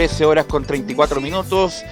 13 0.00 0.24
horas 0.24 0.46
con 0.46 0.64
34 0.64 1.20
minutos. 1.20 1.84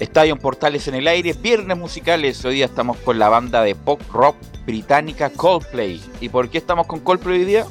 Estadio 0.00 0.36
Portales 0.36 0.88
en 0.88 0.96
el 0.96 1.06
aire. 1.06 1.32
Viernes 1.32 1.78
musicales. 1.78 2.44
Hoy 2.44 2.56
día 2.56 2.64
estamos 2.64 2.96
con 2.96 3.20
la 3.20 3.28
banda 3.28 3.62
de 3.62 3.76
pop 3.76 4.02
rock 4.12 4.34
británica 4.66 5.30
Coldplay. 5.30 6.02
¿Y 6.20 6.28
por 6.28 6.48
qué 6.48 6.58
estamos 6.58 6.88
con 6.88 6.98
Coldplay 6.98 7.38
hoy 7.38 7.44
día? 7.44 7.66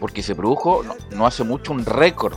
Porque 0.00 0.20
se 0.20 0.34
produjo 0.34 0.82
no, 1.12 1.26
hace 1.28 1.44
mucho 1.44 1.72
un 1.72 1.86
récord. 1.86 2.36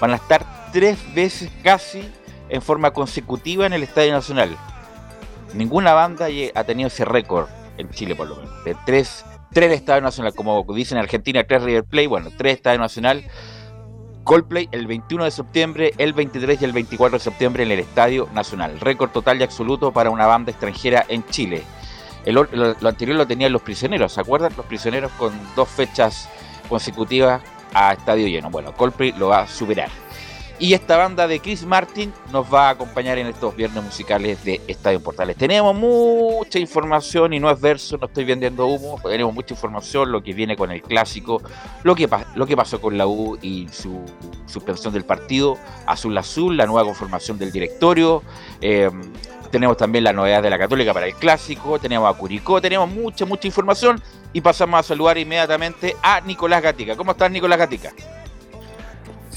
Van 0.00 0.12
a 0.12 0.14
estar 0.14 0.70
tres 0.72 1.00
veces 1.16 1.50
casi 1.64 2.08
en 2.48 2.62
forma 2.62 2.92
consecutiva 2.92 3.66
en 3.66 3.72
el 3.72 3.82
Estadio 3.82 4.12
Nacional. 4.12 4.56
Ninguna 5.52 5.94
banda 5.94 6.28
ha 6.54 6.62
tenido 6.62 6.86
ese 6.86 7.06
récord 7.06 7.48
en 7.76 7.90
Chile 7.90 8.14
por 8.14 8.28
lo 8.28 8.36
menos. 8.36 8.64
De 8.64 8.76
tres, 8.86 9.24
tres 9.52 9.72
Estadio 9.72 10.02
Nacional, 10.02 10.32
como 10.32 10.64
dicen 10.76 10.96
en 10.96 11.02
Argentina, 11.02 11.42
tres 11.42 11.64
River 11.64 11.82
Play, 11.82 12.06
bueno, 12.06 12.30
tres 12.38 12.54
Estadio 12.54 12.78
Nacional 12.78 13.24
Coldplay 14.28 14.68
el 14.72 14.86
21 14.86 15.24
de 15.24 15.30
septiembre, 15.30 15.94
el 15.96 16.12
23 16.12 16.60
y 16.60 16.64
el 16.66 16.72
24 16.72 17.16
de 17.16 17.24
septiembre 17.24 17.62
en 17.62 17.70
el 17.70 17.78
Estadio 17.78 18.28
Nacional. 18.34 18.78
Récord 18.78 19.08
total 19.08 19.40
y 19.40 19.42
absoluto 19.42 19.90
para 19.90 20.10
una 20.10 20.26
banda 20.26 20.50
extranjera 20.50 21.06
en 21.08 21.24
Chile. 21.28 21.62
lo, 22.26 22.46
anterior 22.86 23.16
lo 23.16 23.26
tenían 23.26 23.54
los 23.54 23.62
prisioneros, 23.62 24.12
¿se 24.12 24.20
acuerdan? 24.20 24.52
Los 24.54 24.66
prisioneros 24.66 25.10
con 25.12 25.32
dos 25.56 25.66
fechas 25.70 26.28
consecutivas 26.68 27.40
a 27.72 27.94
estadio 27.94 28.28
lleno. 28.28 28.50
Bueno, 28.50 28.74
Coldplay 28.74 29.12
lo 29.12 29.28
va 29.28 29.40
a 29.40 29.48
superar. 29.48 29.88
Y 30.60 30.74
esta 30.74 30.96
banda 30.96 31.28
de 31.28 31.38
Chris 31.38 31.64
Martin 31.64 32.12
nos 32.32 32.52
va 32.52 32.66
a 32.66 32.70
acompañar 32.70 33.16
en 33.16 33.28
estos 33.28 33.54
viernes 33.54 33.84
musicales 33.84 34.42
de 34.44 34.60
Estadio 34.66 35.00
Portales. 35.00 35.36
Tenemos 35.36 35.72
mucha 35.72 36.58
información 36.58 37.32
y 37.32 37.38
no 37.38 37.48
es 37.48 37.60
verso, 37.60 37.96
no 37.96 38.08
estoy 38.08 38.24
vendiendo 38.24 38.66
humo, 38.66 39.00
tenemos 39.04 39.32
mucha 39.32 39.54
información, 39.54 40.10
lo 40.10 40.20
que 40.20 40.32
viene 40.32 40.56
con 40.56 40.72
el 40.72 40.82
clásico, 40.82 41.40
lo 41.84 41.94
que, 41.94 42.08
lo 42.34 42.44
que 42.44 42.56
pasó 42.56 42.80
con 42.80 42.98
la 42.98 43.06
U 43.06 43.38
y 43.40 43.68
su 43.68 44.04
suspensión 44.46 44.92
del 44.92 45.04
partido, 45.04 45.56
Azul 45.86 46.18
Azul, 46.18 46.56
la 46.56 46.66
nueva 46.66 46.84
conformación 46.84 47.38
del 47.38 47.52
directorio. 47.52 48.24
Eh, 48.60 48.90
tenemos 49.52 49.76
también 49.76 50.02
la 50.02 50.12
novedad 50.12 50.42
de 50.42 50.50
la 50.50 50.58
Católica 50.58 50.92
para 50.92 51.06
el 51.06 51.14
clásico, 51.14 51.78
tenemos 51.78 52.12
a 52.12 52.18
Curicó, 52.18 52.60
tenemos 52.60 52.90
mucha, 52.90 53.24
mucha 53.24 53.46
información 53.46 54.02
y 54.32 54.40
pasamos 54.40 54.80
a 54.80 54.82
saludar 54.82 55.18
inmediatamente 55.18 55.94
a 56.02 56.20
Nicolás 56.20 56.62
Gatica. 56.62 56.96
¿Cómo 56.96 57.12
estás, 57.12 57.30
Nicolás 57.30 57.58
Gatica? 57.58 57.92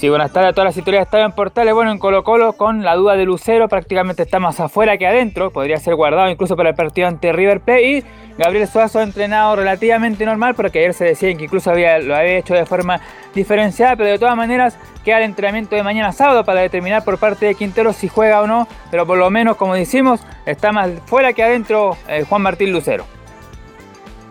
Sí, 0.02 0.10
buenas 0.10 0.34
tardes 0.34 0.50
a 0.50 0.54
todas 0.54 0.70
las 0.70 0.78
historias 0.78 1.06
están 1.06 1.22
en 1.22 1.32
Portales. 1.32 1.76
Bueno, 1.76 1.92
en 1.92 2.00
Colo 2.00 2.24
Colo 2.24 2.54
con 2.54 2.84
la 2.84 2.96
duda 2.96 3.16
de 3.16 3.24
Lucero 3.24 3.70
prácticamente 3.70 4.24
está 4.24 4.40
más 4.40 4.60
afuera 4.60 4.98
que 4.98 5.06
adentro. 5.06 5.52
Podría 5.52 5.78
ser 5.78 5.94
guardado 5.94 6.28
incluso 6.28 6.56
para 6.56 6.70
el 6.70 6.76
partido 6.76 7.08
ante 7.08 7.32
River 7.32 7.62
Plate. 7.62 7.88
Y 7.88 8.04
Gabriel 8.36 8.68
Suazo 8.68 8.98
ha 8.98 9.04
entrenado 9.04 9.56
relativamente 9.56 10.26
normal, 10.26 10.56
porque 10.56 10.80
ayer 10.80 10.96
se 10.96 11.06
decía 11.06 11.38
que 11.38 11.44
incluso 11.44 11.70
había, 11.70 12.00
lo 12.00 12.16
había 12.16 12.40
hecho 12.40 12.56
de 12.56 12.66
forma 12.66 13.00
diferenciada. 13.36 13.96
Pero 13.96 14.10
de 14.10 14.18
todas 14.18 14.36
maneras 14.36 14.76
queda 15.06 15.20
el 15.20 15.26
entrenamiento 15.26 15.76
de 15.76 15.84
mañana 15.84 16.12
sábado 16.14 16.44
para 16.44 16.62
determinar 16.62 17.04
por 17.04 17.20
parte 17.20 17.46
de 17.46 17.54
Quintero 17.54 17.94
si 17.94 18.08
juega 18.08 18.42
o 18.42 18.48
no. 18.48 18.68
Pero 18.90 19.06
por 19.06 19.20
lo 19.20 19.30
menos, 19.30 19.56
como 19.56 19.76
decimos, 19.76 20.22
está 20.48 20.72
más 20.72 20.90
fuera 21.06 21.34
que 21.34 21.44
adentro 21.44 21.96
eh, 22.08 22.26
Juan 22.28 22.42
Martín 22.42 22.72
Lucero. 22.72 23.06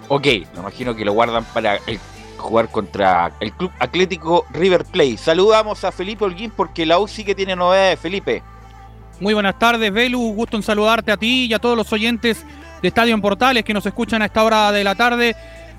Ok, 0.08 0.26
me 0.52 0.62
imagino 0.62 0.96
que 0.96 1.04
lo 1.04 1.12
guardan 1.12 1.44
para 1.54 1.76
el 1.86 2.00
jugar 2.40 2.70
contra 2.70 3.32
el 3.40 3.52
Club 3.52 3.70
Atlético 3.78 4.44
River 4.52 4.84
Plate. 4.84 5.16
Saludamos 5.16 5.84
a 5.84 5.92
Felipe 5.92 6.24
Holguín 6.24 6.50
porque 6.50 6.84
la 6.84 6.98
U 6.98 7.06
sí 7.06 7.24
que 7.24 7.34
tiene 7.34 7.54
novedades, 7.54 8.00
Felipe. 8.00 8.42
Muy 9.20 9.34
buenas 9.34 9.58
tardes, 9.58 9.92
Velu. 9.92 10.18
Gusto 10.32 10.56
en 10.56 10.62
saludarte 10.62 11.12
a 11.12 11.16
ti 11.16 11.46
y 11.46 11.54
a 11.54 11.58
todos 11.58 11.76
los 11.76 11.92
oyentes 11.92 12.44
de 12.80 12.88
Estadio 12.88 13.14
en 13.14 13.20
Portales 13.20 13.64
que 13.64 13.74
nos 13.74 13.84
escuchan 13.84 14.22
a 14.22 14.26
esta 14.26 14.42
hora 14.42 14.72
de 14.72 14.82
la 14.82 14.94
tarde. 14.94 15.36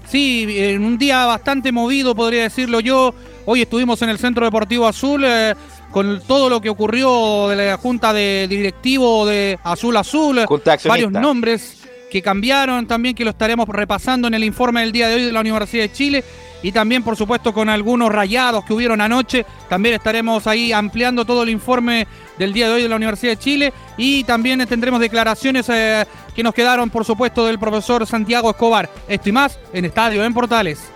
Sí, 0.07 0.45
en 0.49 0.83
un 0.83 0.97
día 0.97 1.25
bastante 1.25 1.71
movido, 1.71 2.15
podría 2.15 2.43
decirlo 2.43 2.79
yo. 2.79 3.13
Hoy 3.45 3.63
estuvimos 3.63 4.01
en 4.01 4.09
el 4.09 4.19
Centro 4.19 4.45
Deportivo 4.45 4.87
Azul 4.87 5.23
eh, 5.25 5.55
con 5.91 6.21
todo 6.27 6.49
lo 6.49 6.61
que 6.61 6.69
ocurrió 6.69 7.47
de 7.49 7.55
la 7.55 7.77
Junta 7.77 8.13
de 8.13 8.47
Directivo 8.47 9.25
de 9.25 9.59
Azul 9.63 9.97
Azul. 9.97 10.45
Varios 10.85 11.11
nombres 11.11 11.81
que 12.11 12.21
cambiaron 12.21 12.85
también, 12.87 13.15
que 13.15 13.23
lo 13.23 13.31
estaremos 13.31 13.67
repasando 13.69 14.27
en 14.27 14.33
el 14.33 14.43
informe 14.43 14.81
del 14.81 14.91
día 14.91 15.07
de 15.07 15.15
hoy 15.15 15.23
de 15.23 15.31
la 15.31 15.39
Universidad 15.39 15.83
de 15.83 15.91
Chile 15.93 16.23
y 16.63 16.71
también 16.71 17.03
por 17.03 17.15
supuesto 17.15 17.53
con 17.53 17.69
algunos 17.69 18.11
rayados 18.11 18.63
que 18.65 18.73
hubieron 18.73 19.01
anoche. 19.01 19.45
También 19.69 19.95
estaremos 19.95 20.47
ahí 20.47 20.71
ampliando 20.71 21.25
todo 21.25 21.43
el 21.43 21.49
informe 21.49 22.07
del 22.37 22.53
día 22.53 22.67
de 22.67 22.75
hoy 22.75 22.83
de 22.83 22.89
la 22.89 22.95
Universidad 22.95 23.33
de 23.33 23.37
Chile 23.37 23.73
y 23.97 24.23
también 24.23 24.65
tendremos 24.67 24.99
declaraciones 24.99 25.67
eh, 25.69 26.05
que 26.35 26.43
nos 26.43 26.53
quedaron 26.53 26.89
por 26.89 27.05
supuesto 27.05 27.45
del 27.45 27.59
profesor 27.59 28.05
Santiago 28.05 28.49
Escobar. 28.49 28.89
Esto 29.07 29.29
y 29.29 29.31
más 29.31 29.59
en 29.73 29.85
Estadio 29.85 30.23
en 30.23 30.33
Portales. 30.33 30.91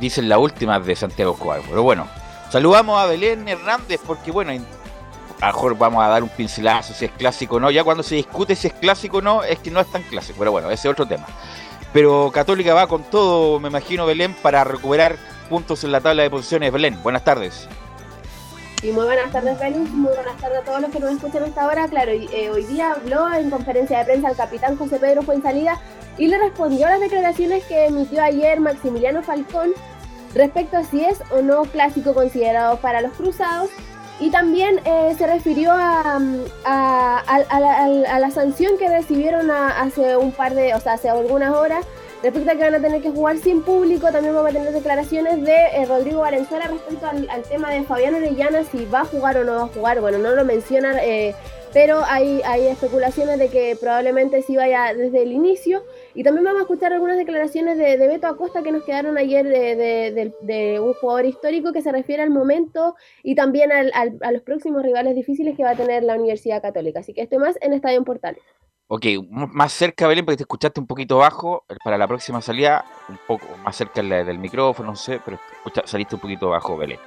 Dicen 0.00 0.28
la 0.28 0.38
última 0.38 0.80
de 0.80 0.96
Santiago 0.96 1.32
Escobar, 1.32 1.60
pero 1.68 1.82
bueno, 1.82 2.06
saludamos 2.50 2.98
a 3.00 3.06
Belén 3.06 3.46
Hernández 3.46 4.00
porque 4.06 4.30
bueno, 4.30 4.52
a 5.40 5.46
mejor 5.46 5.76
vamos 5.76 6.04
a 6.04 6.08
dar 6.08 6.22
un 6.22 6.28
pincelazo 6.28 6.92
si 6.92 7.06
es 7.06 7.10
clásico 7.12 7.56
o 7.56 7.60
no. 7.60 7.70
Ya 7.70 7.84
cuando 7.84 8.02
se 8.02 8.14
discute 8.14 8.54
si 8.54 8.68
es 8.68 8.74
clásico 8.74 9.18
o 9.18 9.22
no, 9.22 9.42
es 9.42 9.58
que 9.58 9.70
no 9.70 9.80
es 9.80 9.90
tan 9.90 10.02
clásico, 10.02 10.38
pero 10.38 10.52
bueno, 10.52 10.70
ese 10.70 10.88
es 10.88 10.92
otro 10.92 11.06
tema. 11.06 11.26
Pero 11.92 12.30
Católica 12.32 12.74
va 12.74 12.86
con 12.86 13.02
todo, 13.02 13.58
me 13.58 13.68
imagino, 13.68 14.06
Belén, 14.06 14.34
para 14.34 14.62
recuperar 14.64 15.16
puntos 15.48 15.82
en 15.82 15.92
la 15.92 16.00
tabla 16.00 16.22
de 16.22 16.30
posiciones. 16.30 16.72
Belén, 16.72 17.02
buenas 17.02 17.24
tardes. 17.24 17.68
Y 18.82 18.92
muy 18.92 19.04
buenas 19.04 19.30
tardes, 19.30 19.58
Velus. 19.58 19.90
Muy 19.90 20.14
buenas 20.14 20.36
tardes 20.38 20.60
a 20.60 20.62
todos 20.62 20.80
los 20.80 20.90
que 20.90 21.00
nos 21.00 21.12
escuchan 21.12 21.42
hasta 21.44 21.62
ahora. 21.62 21.86
Claro, 21.88 22.12
eh, 22.12 22.50
hoy 22.50 22.64
día 22.64 22.92
habló 22.92 23.30
en 23.34 23.50
conferencia 23.50 23.98
de 23.98 24.04
prensa 24.06 24.30
el 24.30 24.36
capitán 24.36 24.76
José 24.78 24.98
Pedro 24.98 25.22
Fuensalida 25.22 25.78
y 26.16 26.28
le 26.28 26.38
respondió 26.38 26.86
a 26.86 26.90
las 26.90 27.00
declaraciones 27.00 27.64
que 27.64 27.86
emitió 27.86 28.22
ayer 28.22 28.58
Maximiliano 28.58 29.22
Falcón 29.22 29.72
respecto 30.34 30.78
a 30.78 30.84
si 30.84 31.04
es 31.04 31.20
o 31.30 31.42
no 31.42 31.62
clásico 31.64 32.14
considerado 32.14 32.78
para 32.78 33.02
los 33.02 33.12
cruzados. 33.12 33.68
Y 34.20 34.30
también 34.30 34.80
eh, 34.84 35.14
se 35.16 35.26
refirió 35.26 35.72
a, 35.72 36.20
a, 36.64 38.18
la, 38.18 38.30
sanción 38.30 38.76
que 38.78 38.88
recibieron 38.88 39.50
hace 39.50 40.16
un 40.16 40.30
par 40.32 40.54
de, 40.54 40.74
o 40.74 40.80
sea, 40.80 40.92
hace 40.94 41.08
algunas 41.08 41.54
horas 41.54 41.86
Respecto 42.22 42.50
a 42.50 42.54
que 42.54 42.60
van 42.64 42.74
a 42.74 42.80
tener 42.80 43.00
que 43.00 43.10
jugar 43.10 43.38
sin 43.38 43.62
público, 43.62 44.12
también 44.12 44.34
vamos 44.34 44.50
a 44.50 44.52
tener 44.52 44.72
declaraciones 44.74 45.42
de 45.42 45.54
eh, 45.54 45.86
Rodrigo 45.86 46.20
Valenzuela 46.20 46.66
respecto 46.66 47.06
al, 47.06 47.42
tema 47.44 47.70
de 47.70 47.82
Fabián 47.84 48.14
Orellana, 48.14 48.62
si 48.64 48.84
va 48.84 49.00
a 49.00 49.04
jugar 49.06 49.38
o 49.38 49.44
no 49.44 49.54
va 49.54 49.62
a 49.62 49.68
jugar. 49.68 50.00
Bueno, 50.02 50.18
no 50.18 50.34
lo 50.34 50.44
mencionan, 50.44 50.98
eh, 51.00 51.34
pero 51.72 52.04
hay, 52.04 52.42
hay 52.44 52.66
especulaciones 52.66 53.38
de 53.38 53.48
que 53.48 53.74
probablemente 53.80 54.42
sí 54.42 54.54
vaya 54.54 54.92
desde 54.92 55.22
el 55.22 55.32
inicio. 55.32 55.82
Y 56.14 56.24
también 56.24 56.44
vamos 56.44 56.60
a 56.60 56.62
escuchar 56.62 56.92
algunas 56.92 57.16
declaraciones 57.16 57.78
de, 57.78 57.96
Beto 57.96 58.26
Acosta 58.26 58.62
que 58.62 58.72
nos 58.72 58.84
quedaron 58.84 59.16
ayer 59.18 59.46
de, 59.46 60.80
un 60.82 60.94
jugador 60.94 61.26
histórico 61.26 61.72
que 61.72 61.82
se 61.82 61.92
refiere 61.92 62.22
al 62.22 62.30
momento 62.30 62.96
y 63.22 63.34
también 63.34 63.70
a 63.72 64.32
los 64.32 64.42
próximos 64.42 64.82
rivales 64.82 65.14
difíciles 65.14 65.56
que 65.56 65.62
va 65.62 65.70
a 65.70 65.76
tener 65.76 66.02
la 66.02 66.16
Universidad 66.16 66.62
Católica. 66.62 67.00
Así 67.00 67.14
que 67.14 67.22
esto 67.22 67.38
más 67.38 67.56
en 67.60 67.72
Estadio 67.72 68.02
Portales. 68.04 68.42
Ok, 68.92 69.06
más 69.30 69.72
cerca, 69.72 70.08
Belén, 70.08 70.24
porque 70.24 70.38
te 70.38 70.42
escuchaste 70.42 70.80
un 70.80 70.86
poquito 70.88 71.18
bajo. 71.18 71.64
Eh, 71.68 71.76
para 71.84 71.96
la 71.96 72.08
próxima 72.08 72.40
salida, 72.40 72.84
un 73.08 73.20
poco 73.24 73.46
más 73.62 73.76
cerca 73.76 74.02
del 74.02 74.40
micrófono, 74.40 74.90
no 74.90 74.96
sé, 74.96 75.20
pero 75.24 75.38
saliste 75.84 76.16
un 76.16 76.20
poquito 76.20 76.48
bajo, 76.48 76.76
Belén. 76.76 76.98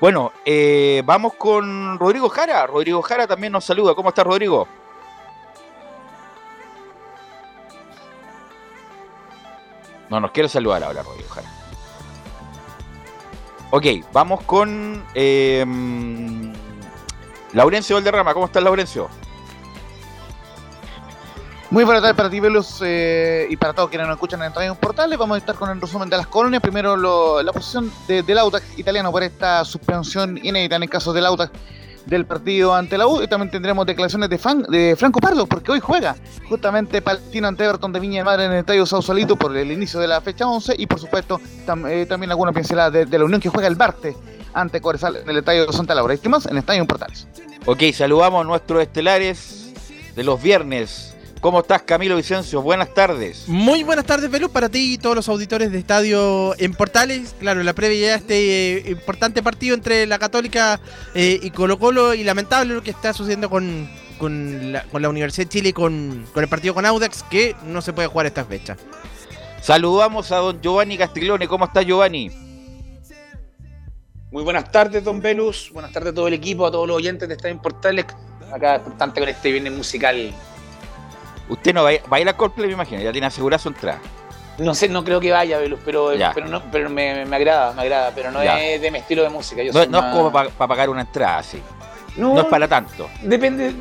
Bueno, 0.00 0.30
eh, 0.44 1.02
vamos 1.04 1.34
con 1.34 1.98
Rodrigo 1.98 2.28
Jara. 2.28 2.64
Rodrigo 2.68 3.02
Jara 3.02 3.26
también 3.26 3.52
nos 3.52 3.64
saluda. 3.64 3.96
¿Cómo 3.96 4.10
estás, 4.10 4.24
Rodrigo? 4.24 4.68
No 10.12 10.20
nos 10.20 10.32
quiere 10.32 10.46
saludar 10.46 10.84
ahora, 10.84 11.02
Rodrigo 11.02 11.30
Jara. 11.30 11.48
Ok, 13.70 13.86
vamos 14.12 14.42
con 14.42 15.02
eh, 15.14 15.64
Laurencio 17.54 17.96
Valderrama. 17.96 18.34
¿Cómo 18.34 18.44
estás, 18.44 18.62
Laurencio? 18.62 19.08
Muy 21.70 21.84
buenas 21.84 22.02
tardes 22.02 22.14
para 22.14 22.28
ti, 22.28 22.40
Velus, 22.40 22.82
eh, 22.84 23.46
y 23.48 23.56
para 23.56 23.72
todos 23.72 23.88
quienes 23.88 24.06
nos 24.06 24.16
escuchan 24.16 24.42
en 24.42 24.52
Radio 24.52 24.74
Portales. 24.74 25.18
Vamos 25.18 25.36
a 25.36 25.38
estar 25.38 25.54
con 25.54 25.70
el 25.70 25.80
resumen 25.80 26.10
de 26.10 26.18
las 26.18 26.26
colonias. 26.26 26.60
Primero, 26.60 27.42
la 27.42 27.52
posición 27.54 27.90
del 28.06 28.36
Autax 28.36 28.78
italiano 28.78 29.10
por 29.10 29.22
esta 29.22 29.64
suspensión 29.64 30.38
inédita 30.42 30.76
en 30.76 30.82
el 30.82 30.90
caso 30.90 31.14
del 31.14 31.24
Autax 31.24 31.52
del 32.06 32.26
partido 32.26 32.74
ante 32.74 32.98
la 32.98 33.06
U. 33.06 33.22
Y 33.22 33.28
también 33.28 33.50
tendremos 33.50 33.86
declaraciones 33.86 34.28
de, 34.28 34.38
de 34.68 34.96
Franco 34.96 35.20
Pardo, 35.20 35.46
porque 35.46 35.72
hoy 35.72 35.80
juega 35.80 36.16
justamente 36.48 37.02
Palestino 37.02 37.48
ante 37.48 37.64
Everton 37.64 37.92
de 37.92 38.00
Viña 38.00 38.18
de 38.18 38.24
Madre 38.24 38.44
en 38.46 38.52
el 38.52 38.58
Estadio 38.58 38.86
Sausalito 38.86 39.36
por 39.36 39.56
el 39.56 39.70
inicio 39.70 40.00
de 40.00 40.08
la 40.08 40.20
fecha 40.20 40.46
11. 40.46 40.74
Y 40.78 40.86
por 40.86 41.00
supuesto, 41.00 41.40
eh, 41.88 42.06
también 42.08 42.30
alguna 42.30 42.52
pincelada 42.52 42.90
de, 42.90 43.18
la 43.18 43.24
Unión 43.24 43.40
que 43.40 43.48
juega 43.48 43.68
el 43.68 43.76
Barte 43.76 44.16
ante 44.54 44.80
Corezal 44.80 45.16
en 45.16 45.28
el 45.28 45.38
Estadio 45.38 45.70
Santa 45.72 45.94
Laura. 45.94 46.14
Y 46.14 46.18
qué 46.18 46.28
más 46.28 46.46
en 46.46 46.58
Estadio 46.58 46.86
Portales. 46.86 47.26
Ok, 47.66 47.82
saludamos 47.92 48.42
a 48.42 48.44
nuestros 48.44 48.82
estelares 48.82 49.72
de 50.14 50.24
los 50.24 50.42
viernes 50.42 51.11
¿Cómo 51.42 51.58
estás, 51.58 51.82
Camilo 51.82 52.14
Vicencio? 52.14 52.62
Buenas 52.62 52.94
tardes. 52.94 53.48
Muy 53.48 53.82
buenas 53.82 54.06
tardes, 54.06 54.30
Belú, 54.30 54.48
para 54.48 54.68
ti 54.68 54.94
y 54.94 54.98
todos 54.98 55.16
los 55.16 55.28
auditores 55.28 55.72
de 55.72 55.78
Estadio 55.80 56.54
en 56.56 56.72
Portales. 56.72 57.34
Claro, 57.40 57.64
la 57.64 57.72
previa 57.72 58.10
ya 58.10 58.14
este 58.14 58.76
eh, 58.76 58.90
importante 58.92 59.42
partido 59.42 59.74
entre 59.74 60.06
la 60.06 60.20
Católica 60.20 60.78
eh, 61.16 61.40
y 61.42 61.50
Colo 61.50 61.80
Colo 61.80 62.14
y 62.14 62.22
lamentable 62.22 62.74
lo 62.74 62.82
que 62.84 62.92
está 62.92 63.12
sucediendo 63.12 63.50
con, 63.50 63.90
la, 64.20 65.08
Universidad 65.08 65.46
de 65.46 65.50
Chile 65.50 65.68
y 65.70 65.72
con, 65.72 66.24
el 66.36 66.46
partido 66.48 66.74
con 66.74 66.86
Audax, 66.86 67.24
que 67.24 67.56
no 67.64 67.82
se 67.82 67.92
puede 67.92 68.06
jugar 68.06 68.26
esta 68.26 68.44
fecha. 68.44 68.76
Saludamos 69.60 70.30
a 70.30 70.36
don 70.36 70.62
Giovanni 70.62 70.96
Castiglione. 70.96 71.48
¿Cómo 71.48 71.64
está, 71.64 71.82
Giovanni? 71.82 72.30
Muy 74.30 74.44
buenas 74.44 74.70
tardes, 74.70 75.02
don 75.02 75.20
Velus. 75.20 75.72
Buenas 75.72 75.90
tardes 75.90 76.12
a 76.12 76.14
todo 76.14 76.28
el 76.28 76.34
equipo, 76.34 76.66
a 76.66 76.70
todos 76.70 76.86
los 76.86 76.98
oyentes 76.98 77.26
de 77.28 77.34
Estadio 77.34 77.56
en 77.56 77.60
Portales. 77.60 78.06
Acá 78.52 78.78
bastante 78.78 79.18
con 79.18 79.28
este 79.28 79.50
viernes 79.50 79.72
musical 79.72 80.32
Usted 81.52 81.74
no 81.74 81.84
va, 81.84 81.90
a 81.90 82.20
ir 82.20 82.28
a 82.28 82.32
Coldplay, 82.36 82.68
me 82.68 82.74
imagino, 82.74 83.02
ya 83.02 83.12
tiene 83.12 83.26
asegurada 83.26 83.58
su 83.58 83.68
entrada. 83.68 84.00
No 84.58 84.74
sé, 84.74 84.88
no 84.88 85.04
creo 85.04 85.20
que 85.20 85.30
vaya, 85.30 85.58
Velus, 85.58 85.80
pero, 85.84 86.12
pero, 86.34 86.46
no, 86.46 86.62
pero 86.70 86.88
me, 86.88 87.22
agrada, 87.22 87.72
me 87.72 87.82
agrada, 87.82 88.12
pero 88.14 88.30
no 88.30 88.40
es 88.40 88.80
de 88.80 88.90
mi 88.90 88.98
estilo 88.98 89.22
de 89.22 89.28
música. 89.28 89.62
no, 89.62 89.86
no 89.86 89.98
es 89.98 90.04
como 90.14 90.32
para 90.32 90.50
pagar 90.50 90.88
una 90.88 91.02
entrada, 91.02 91.38
así. 91.38 91.60
No, 92.16 92.40
es 92.40 92.46
para 92.46 92.68
tanto. 92.68 93.08
Depende. 93.22 93.72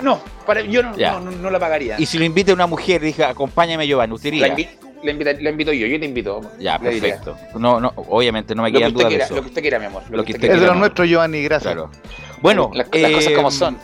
No, 0.00 0.20
para, 0.46 0.60
yo 0.62 0.82
no, 0.82 1.20
no, 1.20 1.50
la 1.50 1.58
pagaría. 1.58 1.98
Y 1.98 2.06
si 2.06 2.18
lo 2.18 2.24
invita 2.24 2.52
una 2.52 2.66
mujer, 2.66 3.00
dije, 3.00 3.24
acompáñame, 3.24 3.86
Giovanni, 3.86 4.14
¿usted 4.14 4.32
iría? 4.32 4.54
La, 5.02 5.10
invito 5.50 5.72
yo, 5.72 5.88
yo 5.88 5.98
te 5.98 6.06
invito. 6.06 6.40
Ya, 6.60 6.78
perfecto. 6.78 7.36
No, 7.56 7.80
no, 7.80 7.92
obviamente 7.96 8.54
no 8.54 8.62
me 8.62 8.72
queda 8.72 8.90
duda 8.90 9.08
de 9.08 9.16
eso. 9.16 9.34
Lo 9.34 9.42
que 9.42 9.48
usted 9.48 9.62
quiera, 9.62 9.80
mi 9.80 9.86
amor. 9.86 10.04
Lo, 10.08 10.24
que 10.24 10.32
usted 10.32 10.52
es 10.52 10.60
de 10.60 10.66
los 10.66 10.76
nuestros, 10.76 11.08
Giovanni, 11.08 11.42
gracias. 11.42 11.76
Bueno, 12.40 12.70
las, 12.74 12.88
cosas 12.88 13.32
como 13.34 13.50
son. 13.50 13.78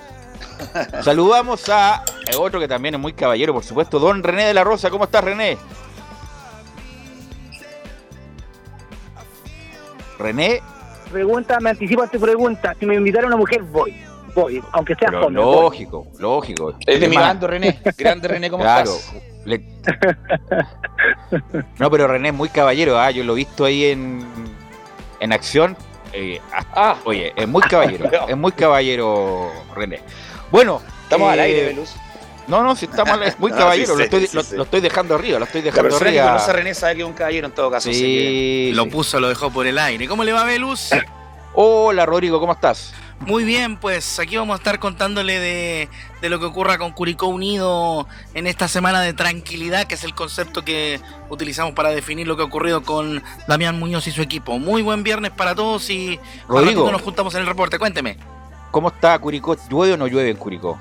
Saludamos 1.03 1.69
a 1.69 2.05
otro 2.39 2.61
que 2.61 2.69
también 2.69 2.95
es 2.95 3.01
muy 3.01 3.13
caballero, 3.13 3.53
por 3.53 3.65
supuesto, 3.65 3.99
don 3.99 4.23
René 4.23 4.47
de 4.47 4.55
la 4.55 4.65
Rosa. 4.65 4.91
¿Cómo 4.91 5.05
estás, 5.05 5.25
René? 5.25 5.59
René. 10.19 10.61
Pregunta, 11.11 11.59
me 11.61 11.71
anticipo 11.71 12.03
a 12.03 12.09
tu 12.09 12.21
pregunta. 12.21 12.75
Si 12.79 12.87
me 12.87 12.97
invitara 12.97 13.27
una 13.27 13.37
mujer, 13.37 13.63
voy. 13.63 13.95
Voy, 14.35 14.63
aunque 14.73 14.95
sea 14.95 15.11
joven. 15.11 15.35
Lógico, 15.35 16.07
lógico. 16.19 16.75
Es 16.87 17.01
de 17.01 17.09
mi 17.09 17.17
bando, 17.17 17.47
René. 17.47 17.81
Grande 17.97 18.29
René, 18.29 18.51
¿cómo 18.51 18.63
claro. 18.63 18.93
No, 21.79 21.91
pero 21.91 22.07
René 22.07 22.29
es 22.29 22.35
muy 22.35 22.49
caballero. 22.49 22.99
¿ah? 22.99 23.11
Yo 23.11 23.25
lo 23.25 23.33
he 23.33 23.37
visto 23.37 23.65
ahí 23.65 23.87
en, 23.87 24.21
en 25.21 25.33
acción. 25.33 25.77
Eh, 26.13 26.41
ah. 26.53 26.97
Oye, 27.05 27.33
es 27.37 27.49
muy 27.49 27.63
caballero. 27.63 28.11
es 28.29 28.37
muy 28.37 28.53
caballero, 28.53 29.51
René. 29.75 30.01
Bueno. 30.51 30.83
Estamos 31.05 31.33
al 31.33 31.41
aire, 31.41 31.67
Veluz. 31.67 31.91
No, 32.49 32.63
no, 32.63 32.75
si 32.75 32.87
estamos 32.87 33.21
es 33.27 33.39
muy 33.39 33.53
caballero, 33.53 33.95
lo, 33.95 34.03
estoy, 34.03 34.81
dejando 34.81 35.15
arriba, 35.15 35.39
lo 35.39 35.45
estoy 35.45 35.61
dejando 35.61 35.95
arriba. 35.95 36.25
Si 36.25 36.29
conoce 36.29 36.51
a 36.51 36.55
René 36.55 36.75
sabe 36.75 36.95
que 36.97 37.03
es 37.03 37.07
un 37.07 37.13
caballero 37.13 37.47
en 37.47 37.53
todo 37.53 37.71
caso. 37.71 37.93
Sí, 37.93 38.71
lo 38.73 38.89
puso, 38.89 39.21
lo 39.21 39.29
dejó 39.29 39.51
por 39.51 39.67
el 39.67 39.79
aire. 39.79 40.09
¿Cómo 40.09 40.25
le 40.25 40.33
va, 40.33 40.45
Velus? 40.45 40.91
Hola, 41.53 42.07
Rodrigo, 42.07 42.41
¿cómo 42.41 42.55
estás? 42.55 42.95
Muy 43.21 43.45
bien, 43.45 43.77
pues 43.77 44.19
aquí 44.19 44.37
vamos 44.37 44.55
a 44.55 44.59
estar 44.59 44.79
contándole 44.79 45.39
de, 45.41 45.89
de, 46.23 46.29
lo 46.29 46.39
que 46.39 46.47
ocurra 46.47 46.79
con 46.79 46.93
Curicó 46.93 47.27
Unido 47.27 48.07
en 48.33 48.47
esta 48.47 48.69
semana 48.69 49.03
de 49.03 49.13
tranquilidad, 49.13 49.87
que 49.87 49.97
es 49.97 50.05
el 50.05 50.15
concepto 50.15 50.65
que 50.65 51.01
utilizamos 51.29 51.75
para 51.75 51.91
definir 51.91 52.29
lo 52.29 52.37
que 52.37 52.43
ha 52.43 52.47
ocurrido 52.47 52.83
con 52.83 53.23
Damián 53.49 53.79
Muñoz 53.79 54.07
y 54.07 54.13
su 54.13 54.23
equipo. 54.23 54.59
Muy 54.59 54.83
buen 54.83 55.03
viernes 55.03 55.33
para 55.33 55.55
todos 55.55 55.91
y 55.91 56.19
Rodrigo, 56.49 56.91
nos 56.93 57.03
juntamos 57.03 57.35
en 57.35 57.41
el 57.41 57.47
reporte. 57.47 57.79
Cuénteme. 57.79 58.38
¿Cómo 58.71 58.89
está 58.89 59.19
Curicó? 59.19 59.57
¿Llueve 59.69 59.95
o 59.95 59.97
no 59.97 60.07
llueve 60.07 60.31
en 60.31 60.37
Curicó? 60.37 60.79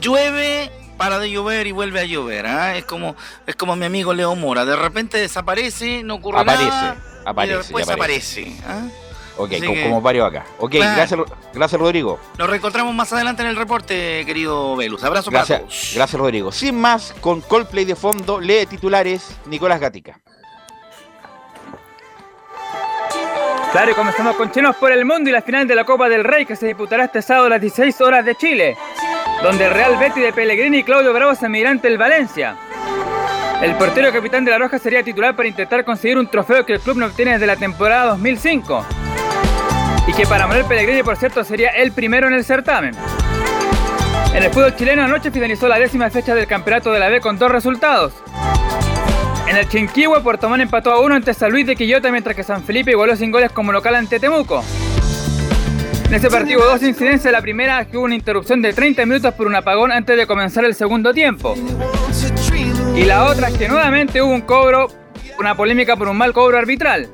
Llueve, 0.00 0.70
para 0.96 1.18
de 1.18 1.30
llover 1.30 1.66
y 1.66 1.72
vuelve 1.72 2.00
a 2.00 2.04
llover. 2.04 2.46
¿ah? 2.46 2.76
Es 2.76 2.84
como 2.84 3.16
es 3.46 3.56
como 3.56 3.76
mi 3.76 3.86
amigo 3.86 4.14
Leo 4.14 4.34
Mora. 4.34 4.64
De 4.64 4.76
repente 4.76 5.18
desaparece, 5.18 6.02
no 6.02 6.16
ocurre 6.16 6.44
nada. 6.44 6.96
Aparece, 7.24 7.54
y 7.54 7.58
después 7.58 7.88
aparece. 7.88 8.56
¿ah? 8.66 8.86
Ok, 9.38 9.52
como, 9.84 10.00
varios 10.00 10.26
acá. 10.26 10.46
Ok, 10.58 10.72
gracias, 10.74 11.20
gracias 11.54 11.80
Rodrigo. 11.80 12.18
Nos 12.36 12.50
reencontramos 12.50 12.92
más 12.92 13.12
adelante 13.12 13.42
en 13.42 13.48
el 13.48 13.56
reporte, 13.56 14.24
querido 14.26 14.74
Velus. 14.74 15.04
Abrazo 15.04 15.30
gracias, 15.30 15.60
para 15.60 15.68
todos. 15.68 15.92
Gracias 15.94 16.20
Rodrigo. 16.20 16.50
Sin 16.50 16.80
más, 16.80 17.14
con 17.20 17.40
Coldplay 17.40 17.84
de 17.84 17.94
fondo, 17.94 18.40
lee 18.40 18.66
titulares 18.66 19.36
Nicolás 19.46 19.78
Gatica. 19.78 20.20
Claro, 23.72 23.90
y 23.90 23.94
comenzamos 23.94 24.34
con 24.36 24.50
Chinos 24.50 24.76
por 24.76 24.92
el 24.92 25.04
Mundo 25.04 25.28
y 25.28 25.32
la 25.32 25.42
final 25.42 25.68
de 25.68 25.74
la 25.74 25.84
Copa 25.84 26.08
del 26.08 26.24
Rey 26.24 26.46
que 26.46 26.56
se 26.56 26.66
disputará 26.66 27.04
este 27.04 27.20
sábado 27.20 27.46
a 27.46 27.50
las 27.50 27.60
16 27.60 28.00
horas 28.00 28.24
de 28.24 28.34
Chile, 28.34 28.76
donde 29.42 29.66
el 29.66 29.74
Real 29.74 29.96
Betty 29.98 30.20
de 30.20 30.32
Pellegrini 30.32 30.78
y 30.78 30.82
Claudio 30.84 31.12
Bravo 31.12 31.34
se 31.34 31.48
medirán 31.50 31.72
ante 31.72 31.88
el 31.88 31.98
Valencia. 31.98 32.56
El 33.60 33.74
portero 33.74 34.10
capitán 34.10 34.44
de 34.44 34.52
la 34.52 34.58
Roja 34.58 34.78
sería 34.78 35.02
titular 35.02 35.36
para 35.36 35.48
intentar 35.48 35.84
conseguir 35.84 36.16
un 36.16 36.28
trofeo 36.28 36.64
que 36.64 36.74
el 36.74 36.80
club 36.80 36.96
no 36.96 37.06
obtiene 37.06 37.32
desde 37.32 37.46
la 37.46 37.56
temporada 37.56 38.06
2005. 38.12 38.86
Y 40.06 40.12
que 40.14 40.26
para 40.26 40.46
Manuel 40.46 40.64
Pellegrini, 40.64 41.02
por 41.02 41.16
cierto, 41.16 41.44
sería 41.44 41.70
el 41.70 41.92
primero 41.92 42.26
en 42.26 42.34
el 42.34 42.44
certamen. 42.44 42.94
En 44.32 44.42
el 44.42 44.50
fútbol 44.50 44.76
chileno 44.76 45.02
anoche 45.02 45.30
finalizó 45.30 45.68
la 45.68 45.78
décima 45.78 46.08
fecha 46.08 46.34
del 46.34 46.46
campeonato 46.46 46.90
de 46.90 47.00
la 47.00 47.08
B 47.08 47.20
con 47.20 47.38
dos 47.38 47.50
resultados. 47.50 48.14
En 49.48 49.56
el 49.56 49.66
Chinquihue, 49.66 50.20
Puerto 50.20 50.46
Montt 50.50 50.60
empató 50.60 50.90
a 50.92 51.00
uno 51.00 51.14
ante 51.14 51.32
San 51.32 51.50
Luis 51.50 51.66
de 51.66 51.74
Quillota, 51.74 52.10
mientras 52.10 52.36
que 52.36 52.42
San 52.42 52.62
Felipe 52.62 52.90
igualó 52.90 53.16
sin 53.16 53.30
goles 53.30 53.50
como 53.50 53.72
local 53.72 53.94
ante 53.94 54.20
Temuco. 54.20 54.62
En 56.06 56.14
ese 56.14 56.28
partido 56.28 56.62
dos 56.62 56.82
incidencias, 56.82 57.32
la 57.32 57.40
primera 57.40 57.82
que 57.86 57.96
hubo 57.96 58.04
una 58.04 58.14
interrupción 58.14 58.60
de 58.60 58.74
30 58.74 59.06
minutos 59.06 59.32
por 59.32 59.46
un 59.46 59.54
apagón 59.54 59.90
antes 59.90 60.18
de 60.18 60.26
comenzar 60.26 60.66
el 60.66 60.74
segundo 60.74 61.14
tiempo. 61.14 61.54
Y 62.94 63.04
la 63.04 63.24
otra 63.24 63.48
es 63.48 63.56
que 63.56 63.68
nuevamente 63.68 64.20
hubo 64.20 64.34
un 64.34 64.42
cobro, 64.42 64.88
una 65.38 65.54
polémica 65.54 65.96
por 65.96 66.08
un 66.08 66.18
mal 66.18 66.34
cobro 66.34 66.58
arbitral. 66.58 67.08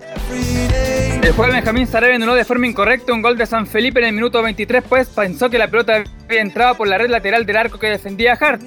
El 1.22 1.32
jugador 1.32 1.54
Benjamín 1.54 1.86
Sarabia 1.86 2.16
anuló 2.16 2.34
de 2.34 2.44
forma 2.44 2.66
incorrecta 2.66 3.12
un 3.12 3.22
gol 3.22 3.38
de 3.38 3.46
San 3.46 3.68
Felipe 3.68 4.00
en 4.00 4.06
el 4.06 4.12
minuto 4.12 4.42
23, 4.42 4.82
pues 4.88 5.08
pensó 5.08 5.48
que 5.48 5.58
la 5.58 5.68
pelota 5.68 6.02
había 6.24 6.40
entrado 6.40 6.74
por 6.74 6.88
la 6.88 6.98
red 6.98 7.10
lateral 7.10 7.46
del 7.46 7.56
arco 7.56 7.78
que 7.78 7.86
defendía 7.86 8.32
Hart. 8.32 8.60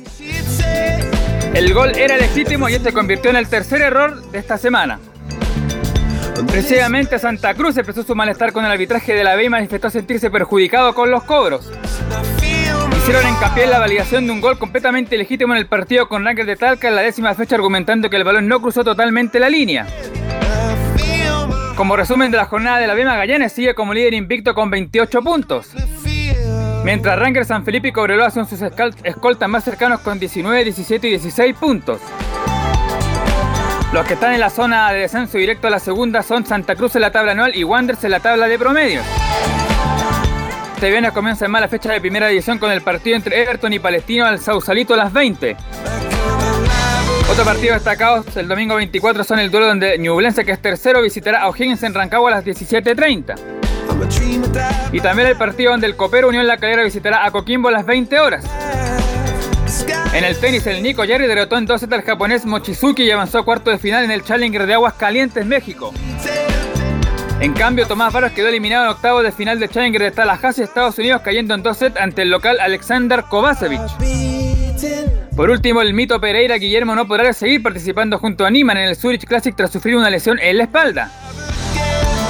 El 1.58 1.74
gol 1.74 1.98
era 1.98 2.18
legítimo 2.18 2.70
y 2.70 2.76
este 2.76 2.94
convirtió 2.94 3.32
en 3.32 3.36
el 3.36 3.48
tercer 3.48 3.82
error 3.82 4.22
de 4.30 4.38
esta 4.38 4.60
semana. 4.60 5.00
Precisamente 6.46 7.18
Santa 7.18 7.56
Cruz 7.56 7.76
expresó 7.78 8.04
su 8.04 8.14
malestar 8.14 8.54
con 8.54 8.64
el 8.64 8.70
arbitraje 8.70 9.16
de 9.16 9.24
la 9.24 9.36
B 9.36 9.46
y 9.46 9.50
manifestó 9.50 9.90
sentirse 9.90 10.30
perjudicado 10.30 10.94
con 10.94 11.10
los 11.10 11.24
cobros. 11.24 11.74
Hicieron 13.00 13.28
hincapié 13.28 13.64
en 13.64 13.72
la 13.72 13.80
validación 13.80 14.28
de 14.28 14.34
un 14.34 14.40
gol 14.40 14.60
completamente 14.60 15.18
legítimo 15.18 15.54
en 15.54 15.58
el 15.58 15.66
partido 15.66 16.08
con 16.08 16.24
Rangers 16.24 16.46
de 16.46 16.58
Talca 16.58 16.90
en 16.90 16.96
la 16.96 17.02
décima 17.02 17.34
fecha 17.34 17.56
argumentando 17.56 18.08
que 18.12 18.18
el 18.18 18.24
balón 18.24 18.48
no 18.48 18.62
cruzó 18.62 18.84
totalmente 18.84 19.40
la 19.40 19.50
línea. 19.50 19.88
Como 21.76 21.96
resumen 21.96 22.30
de 22.30 22.38
la 22.38 22.46
jornada 22.46 22.78
de 22.78 22.86
la 22.86 22.94
B, 22.94 23.04
Magallanes 23.04 23.52
sigue 23.52 23.74
como 23.74 23.96
líder 23.96 24.14
invicto 24.14 24.54
con 24.54 24.70
28 24.70 25.24
puntos. 25.24 25.72
Mientras 26.84 27.20
Rangers 27.20 27.48
San 27.48 27.66
Felipe 27.66 27.90
y 27.90 27.92
Cobreloa 27.92 28.32
son 28.32 28.48
sus 28.48 28.62
escoltas 28.62 29.50
más 29.50 29.64
cercanos 29.64 30.00
con 30.02 30.20
19, 30.20 30.64
17 30.64 31.08
y 31.08 31.10
16 31.12 31.56
puntos. 31.56 32.00
Los 33.94 34.06
que 34.06 34.14
están 34.14 34.34
en 34.34 34.40
la 34.40 34.50
zona 34.50 34.92
de 34.92 35.00
descenso 35.00 35.38
directo 35.38 35.68
a 35.68 35.70
la 35.70 35.80
segunda 35.80 36.22
son 36.22 36.46
Santa 36.46 36.76
Cruz 36.76 36.96
en 36.96 37.02
la 37.02 37.12
tabla 37.12 37.32
anual 37.32 37.56
y 37.56 37.64
Wanderers 37.64 38.04
en 38.04 38.12
la 38.12 38.20
tabla 38.20 38.48
de 38.48 38.60
promedio. 38.60 39.02
Este 40.76 40.90
viernes 40.90 41.12
comienza 41.12 41.46
en 41.46 41.52
mala 41.52 41.68
fecha 41.68 41.92
de 41.92 42.00
primera 42.00 42.28
división 42.28 42.60
con 42.60 42.72
el 42.72 42.82
partido 42.82 43.16
entre 43.16 43.42
Everton 43.42 43.74
y 43.74 43.80
Palestino 43.80 44.26
al 44.26 44.40
Sausalito 44.40 44.94
a 44.94 44.98
las 44.98 45.12
20. 45.12 45.58
Otro 47.32 47.44
partido 47.44 47.74
destacado 47.74 48.24
el 48.36 48.48
domingo 48.48 48.76
24 48.76 49.24
son 49.24 49.40
el 49.40 49.52
duelo 49.52 49.68
donde 49.68 49.98
Ñublense, 49.98 50.46
que 50.46 50.52
es 50.52 50.62
tercero, 50.62 51.02
visitará 51.02 51.42
a 51.42 51.50
O'Higgins 51.50 51.84
en 51.84 51.94
Rancagua 51.94 52.32
a 52.32 52.36
las 52.36 52.46
17.30. 52.46 53.36
Y 54.92 55.00
también 55.00 55.28
el 55.28 55.36
partido 55.36 55.72
donde 55.72 55.88
el 55.88 55.96
Copero 55.96 56.30
Unión 56.30 56.48
La 56.48 56.58
Calera 56.58 56.84
visitará 56.84 57.26
a 57.26 57.32
Coquimbo 57.32 57.70
a 57.70 57.72
las 57.72 57.86
20 57.86 58.20
horas. 58.20 58.46
En 60.14 60.24
el 60.24 60.38
tenis, 60.38 60.66
el 60.68 60.82
Nico 60.82 61.04
Jerry 61.04 61.28
derrotó 61.28 61.58
en 61.58 61.66
2 61.66 61.84
al 61.92 62.02
japonés 62.02 62.46
Mochizuki 62.46 63.04
y 63.04 63.12
avanzó 63.12 63.40
a 63.40 63.46
cuarto 63.46 63.70
de 63.70 63.78
final 63.78 64.04
en 64.06 64.12
el 64.12 64.24
Challenger 64.24 64.66
de 64.66 64.74
Aguas 64.74 64.94
Calientes, 64.94 65.46
México. 65.46 65.94
En 67.40 67.54
cambio, 67.54 67.86
Tomás 67.86 68.12
Varas 68.12 68.32
quedó 68.32 68.48
eliminado 68.48 68.86
en 68.86 68.92
octavos 68.92 69.24
de 69.24 69.32
final 69.32 69.60
del 69.60 69.70
Challenger 69.70 70.02
de 70.02 70.12
Tallahassee, 70.12 70.64
Estados 70.64 70.98
Unidos, 70.98 71.22
cayendo 71.24 71.54
en 71.54 71.62
2 71.62 71.78
sets 71.78 71.98
ante 72.00 72.24
el 72.24 72.32
local 72.32 72.60
Alexander 72.60 73.24
Kovacevic. 73.30 73.82
Por 75.36 75.52
último, 75.52 75.82
el 75.84 75.94
mito 75.94 76.20
Pereira 76.20 76.56
Guillermo 76.56 76.96
no 76.96 77.08
podrá 77.08 77.32
seguir 77.34 77.62
participando 77.62 78.18
junto 78.18 78.44
a 78.44 78.50
Niman 78.50 78.78
en 78.78 78.90
el 78.90 78.96
Zurich 78.96 79.26
Classic 79.26 79.56
tras 79.56 79.72
sufrir 79.72 79.96
una 79.96 80.10
lesión 80.10 80.40
en 80.40 80.58
la 80.58 80.64
espalda. 80.64 81.12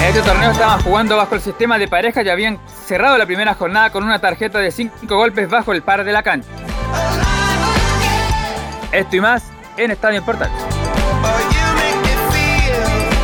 Este 0.08 0.22
torneo 0.22 0.52
estaban 0.52 0.82
jugando 0.84 1.18
bajo 1.18 1.36
el 1.36 1.42
sistema 1.42 1.78
de 1.78 1.90
pareja 1.90 2.24
y 2.24 2.30
habían 2.30 2.66
cerrado 2.70 3.18
la 3.18 3.26
primera 3.26 3.54
jornada 3.56 3.92
con 3.92 4.06
una 4.06 4.20
tarjeta 4.20 4.58
de 4.58 4.72
5 4.72 4.96
golpes 5.10 5.50
bajo 5.50 5.74
el 5.74 5.82
par 5.82 6.06
de 6.06 6.14
la 6.14 6.24
cancha. 6.24 6.48
Esto 8.94 9.18
y 9.18 9.20
más 9.20 9.52
en 9.76 9.92
Estadio 9.92 10.24
Portal. 10.24 10.50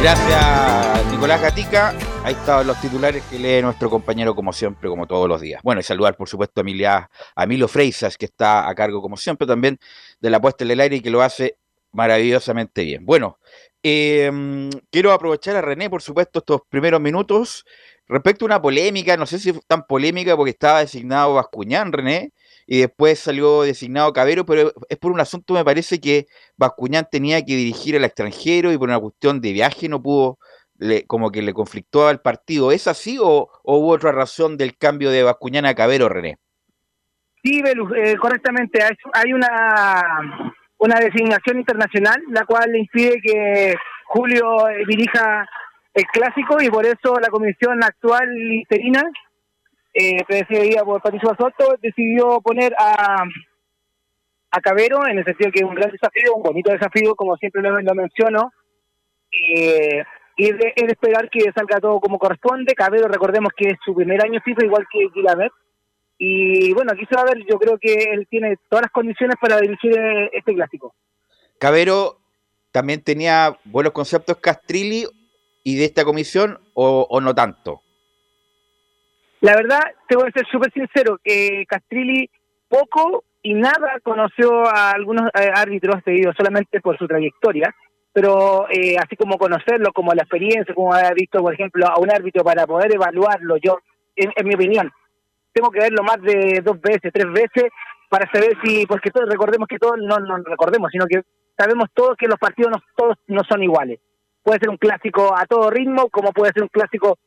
Gracias, 0.02 1.06
Nicolás 1.10 1.42
Gatica. 1.42 1.94
Ahí 2.26 2.34
estaban 2.34 2.68
los 2.68 2.80
titulares 2.82 3.24
que 3.32 3.40
lee 3.40 3.62
nuestro 3.62 3.90
compañero, 3.90 4.36
como 4.36 4.52
siempre, 4.52 4.90
como 4.90 5.08
todos 5.08 5.30
los 5.30 5.40
días. 5.40 5.62
Bueno, 5.64 5.80
y 5.80 5.84
saludar, 5.84 6.18
por 6.18 6.28
supuesto, 6.28 6.60
a, 6.60 6.64
Emilia, 6.64 7.10
a 7.34 7.46
Milo 7.46 7.70
Freisas, 7.70 8.18
que 8.18 8.26
está 8.26 8.68
a 8.68 8.76
cargo, 8.76 9.02
como 9.02 9.16
siempre, 9.16 9.48
también 9.48 9.80
de 10.20 10.30
la 10.30 10.42
puesta 10.42 10.66
en 10.66 10.72
el 10.72 10.82
aire 10.82 10.98
y 10.98 11.02
que 11.02 11.10
lo 11.10 11.22
hace 11.22 11.56
maravillosamente 11.94 12.84
bien. 12.84 13.06
Bueno, 13.06 13.40
em, 13.84 14.70
quiero 14.90 15.12
aprovechar 15.12 15.56
a 15.56 15.62
René, 15.62 15.90
por 15.90 16.02
supuesto, 16.02 16.40
estos 16.40 16.62
primeros 16.70 17.02
minutos 17.02 17.66
respecto 18.08 18.46
a 18.46 18.48
una 18.48 18.62
polémica, 18.62 19.18
no 19.18 19.26
sé 19.26 19.40
si 19.40 19.54
tan 19.68 19.86
polémica 19.86 20.36
porque 20.36 20.52
estaba 20.52 20.80
designado 20.80 21.36
Bascuñán, 21.36 21.92
René, 21.92 22.32
y 22.66 22.80
después 22.80 23.20
salió 23.20 23.64
designado 23.64 24.14
Cabero, 24.14 24.46
pero 24.46 24.72
es 24.90 24.98
por 24.98 25.12
un 25.12 25.20
asunto, 25.20 25.54
me 25.54 25.66
parece 25.66 26.00
que 26.00 26.28
Bascuñán 26.58 27.08
tenía 27.12 27.44
que 27.44 27.56
dirigir 27.56 27.96
al 27.96 28.06
extranjero 28.06 28.72
y 28.72 28.78
por 28.78 28.90
una 28.90 29.00
cuestión 29.00 29.42
de 29.42 29.52
viaje 29.52 29.90
no 29.90 30.02
pudo, 30.02 30.38
como 31.08 31.32
que 31.32 31.42
le 31.42 31.54
conflictó 31.54 32.08
al 32.08 32.22
partido. 32.22 32.72
¿Es 32.72 32.88
así 32.88 33.18
o, 33.20 33.50
hubo 33.64 33.90
otra 33.90 34.12
razón 34.12 34.58
del 34.58 34.78
cambio 34.78 35.12
de 35.12 35.24
Bascuñán 35.24 35.66
a 35.66 35.76
Cabero, 35.76 36.10
René? 36.10 36.38
Sí, 37.44 37.62
eh, 37.62 38.16
correctamente. 38.18 38.80
Hay 39.14 39.34
una, 39.34 40.54
una 40.84 41.00
designación 41.00 41.60
internacional, 41.60 42.22
la 42.30 42.46
cual 42.46 42.70
le 42.70 42.80
impide 42.80 43.22
que 43.24 43.74
Julio 44.06 44.68
eh, 44.68 44.84
dirija 44.86 45.48
el 45.94 46.04
clásico 46.08 46.62
y 46.62 46.70
por 46.70 46.86
eso 46.86 47.16
la 47.22 47.30
comisión 47.30 47.82
actual 47.82 48.28
interina 48.38 49.02
eh, 49.94 50.24
presidida 50.28 50.84
por 50.84 51.02
Patricio 51.02 51.30
Basoto, 51.30 51.78
decidió 51.82 52.42
poner 52.42 52.74
a, 52.78 53.24
a 54.52 54.62
Cabero, 54.62 55.08
en 55.08 55.20
el 55.20 55.24
sentido 55.24 55.52
que 55.52 55.60
es 55.60 55.66
un 55.66 55.76
gran 55.76 55.90
desafío, 55.90 56.36
un 56.36 56.44
bonito 56.44 56.72
desafío, 56.72 57.16
como 57.16 57.38
siempre 57.38 57.62
lo, 57.62 57.96
menciono, 57.96 58.52
y 59.32 60.50
es 60.50 60.58
de, 60.58 60.74
esperar 60.76 61.30
que 61.30 61.52
salga 61.56 61.80
todo 61.80 62.02
como 62.02 62.20
corresponde. 62.20 62.74
Cabero, 62.74 63.08
recordemos 63.08 63.54
que 63.56 63.70
es 63.70 63.78
su 63.86 63.96
primer 63.96 64.22
año 64.22 64.42
FIFA, 64.44 64.66
igual 64.66 64.86
que 64.92 65.08
Gilamet. 65.14 65.52
Y 66.18 66.74
bueno, 66.74 66.92
aquí 66.94 67.06
se 67.06 67.16
va 67.16 67.22
a 67.22 67.34
ver, 67.34 67.44
yo 67.50 67.58
creo 67.58 67.78
que 67.78 67.94
él 67.94 68.28
tiene 68.30 68.58
todas 68.70 68.84
las 68.84 68.92
condiciones 68.92 69.36
para 69.42 69.60
dirigir 69.60 69.98
eh, 69.98 70.30
este 70.34 70.54
clásico. 70.54 70.94
Cabero 71.60 72.20
también 72.72 73.04
tenía 73.04 73.58
buenos 73.66 73.94
conceptos 73.94 74.38
Castrilli 74.38 75.06
y 75.64 75.78
de 75.78 75.86
esta 75.86 76.06
comisión 76.06 76.60
o, 76.74 77.08
o 77.10 77.22
no 77.22 77.34
tanto. 77.34 77.82
La 79.42 79.56
verdad, 79.56 79.82
te 80.08 80.16
voy 80.16 80.30
a 80.30 80.32
ser 80.32 80.46
súper 80.50 80.72
sincero, 80.72 81.20
que 81.22 81.66
Castrilli 81.68 82.30
poco 82.70 83.24
y 83.44 83.54
nada 83.54 84.00
conoció 84.02 84.66
a 84.66 84.92
algunos 84.92 85.30
eh, 85.34 85.50
árbitros, 85.54 86.02
digo, 86.06 86.32
solamente 86.36 86.80
por 86.80 86.98
su 86.98 87.06
trayectoria, 87.08 87.76
pero 88.14 88.68
eh, 88.70 88.96
así 88.98 89.18
como 89.18 89.38
conocerlo, 89.38 89.92
como 89.92 90.14
la 90.14 90.22
experiencia, 90.24 90.74
como 90.74 90.94
haber 90.94 91.16
visto, 91.16 91.40
por 91.40 91.54
ejemplo, 91.54 91.86
a 91.88 92.00
un 92.00 92.10
árbitro 92.10 92.44
para 92.44 92.66
poder 92.66 92.96
evaluarlo, 92.96 93.58
yo, 93.58 93.80
en, 94.16 94.48
mi 94.48 94.56
opinión, 94.56 94.92
tengo 95.54 95.72
que 95.72 95.80
verlo 95.80 96.04
más 96.04 96.22
de 96.22 96.62
dos 96.64 96.80
veces, 96.82 97.12
tres 97.14 97.32
veces, 97.32 97.72
para 98.10 98.30
saber 98.32 98.58
si, 98.64 98.86
porque 98.86 99.12
todos 99.12 99.30
recordemos 99.30 99.68
que 99.68 99.80
todos, 99.80 99.98
no, 99.98 100.18
no 100.20 100.38
recordemos, 100.44 100.90
sino 100.92 101.06
que 101.06 101.22
sabemos 101.58 101.90
todos 101.94 102.18
que 102.18 102.28
los 102.28 102.40
partidos 102.40 102.72
no, 102.72 102.82
todos 102.96 103.18
no 103.28 103.42
son 103.48 103.64
iguales. 103.64 104.00
Puede 104.44 104.60
ser 104.60 104.70
un 104.70 104.78
clásico 104.78 105.34
a 105.36 105.46
todo 105.46 105.70
ritmo, 105.70 106.10
como 106.10 106.32
puede 106.34 106.52
ser 106.54 106.64
un 106.64 106.70
clásico 106.70 107.18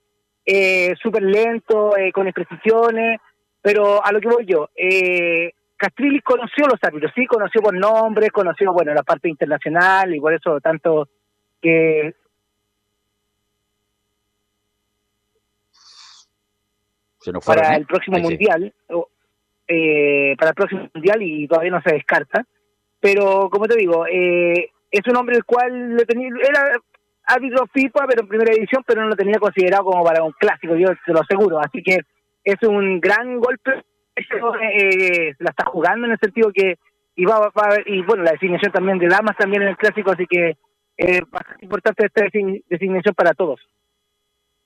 eh, 0.44 0.94
súper 1.02 1.22
lento, 1.22 1.96
eh, 1.96 2.12
con 2.12 2.26
imprecisiones, 2.26 3.20
pero 3.62 4.04
a 4.04 4.12
lo 4.12 4.20
que 4.20 4.28
voy 4.28 4.46
yo, 4.46 4.68
eh, 4.76 5.52
Castrilli 5.76 6.20
conoció 6.20 6.66
los 6.66 6.78
árbitros, 6.82 7.12
sí, 7.14 7.26
conoció 7.26 7.60
por 7.60 7.74
nombres, 7.74 8.30
conoció, 8.30 8.72
bueno, 8.72 8.94
la 8.94 9.02
parte 9.02 9.28
internacional 9.28 10.14
y 10.14 10.20
por 10.20 10.34
eso 10.34 10.60
tanto 10.60 11.08
que... 11.60 12.14
para 17.44 17.76
el 17.76 17.86
próximo 17.86 18.18
mundial, 18.18 18.72
eh, 19.68 20.34
para 20.38 20.50
el 20.50 20.54
próximo 20.54 20.88
mundial 20.94 21.22
y 21.22 21.46
todavía 21.48 21.72
no 21.72 21.82
se 21.82 21.94
descarta, 21.94 22.44
pero 23.00 23.48
como 23.50 23.66
te 23.66 23.76
digo, 23.76 24.06
eh, 24.06 24.70
es 24.90 25.06
un 25.08 25.16
hombre 25.16 25.36
el 25.36 25.44
cual 25.44 25.96
le 25.96 26.04
tenía, 26.04 26.28
era 26.48 26.72
árbitro 27.24 27.66
FIFA, 27.72 28.06
pero 28.08 28.22
en 28.22 28.28
primera 28.28 28.52
edición, 28.52 28.82
pero 28.86 29.02
no 29.02 29.08
lo 29.08 29.16
tenía 29.16 29.38
considerado 29.38 29.84
como 29.84 30.04
para 30.04 30.22
un 30.22 30.32
clásico, 30.32 30.76
yo 30.76 30.88
te 31.04 31.12
lo 31.12 31.20
aseguro. 31.20 31.58
Así 31.58 31.82
que 31.82 31.98
es 32.44 32.56
un 32.62 33.00
gran 33.00 33.38
golpe, 33.40 33.82
eh, 34.14 35.34
la 35.38 35.50
está 35.50 35.66
jugando 35.66 36.06
en 36.06 36.12
el 36.12 36.18
sentido 36.18 36.50
que 36.52 36.78
y 37.16 37.24
va, 37.24 37.50
y 37.86 38.02
bueno, 38.02 38.22
la 38.22 38.32
designación 38.32 38.70
también 38.72 38.98
de 38.98 39.08
Damas 39.08 39.36
también 39.38 39.62
en 39.62 39.68
el 39.68 39.76
clásico, 39.76 40.12
así 40.12 40.26
que 40.26 40.56
es 40.96 41.18
eh, 41.18 41.22
bastante 41.30 41.64
importante 41.64 42.06
esta 42.06 42.24
designación 42.68 43.14
para 43.14 43.32
todos. 43.32 43.60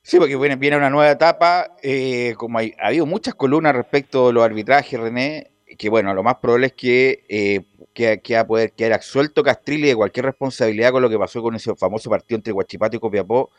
Sí, 0.02 0.18
porque 0.18 0.36
viene, 0.36 0.56
viene 0.56 0.76
una 0.76 0.90
nueva 0.90 1.10
etapa, 1.10 1.76
eh, 1.82 2.34
como 2.36 2.58
hay, 2.58 2.74
ha 2.80 2.88
habido 2.88 3.06
muchas 3.06 3.34
columnas 3.34 3.74
respecto 3.74 4.28
a 4.28 4.32
los 4.32 4.42
arbitrajes, 4.42 4.98
René, 4.98 5.50
que 5.78 5.88
bueno, 5.90 6.14
lo 6.14 6.22
más 6.22 6.36
probable 6.36 6.68
es 6.68 6.72
que, 6.72 7.24
eh, 7.28 7.62
que, 7.92 8.20
que, 8.20 8.34
va 8.34 8.40
a 8.40 8.46
poder 8.46 8.72
quedar 8.72 8.94
absuelto 8.94 9.42
Castrilli 9.42 9.88
de 9.88 9.96
cualquier 9.96 10.26
responsabilidad 10.26 10.90
con 10.90 11.02
lo 11.02 11.10
que 11.10 11.18
pasó 11.18 11.42
con 11.42 11.54
ese 11.54 11.74
famoso 11.76 12.08
partido 12.08 12.36
entre 12.36 12.52
Guachipato 12.52 12.96
y 12.96 13.00
Copiapó, 13.00 13.50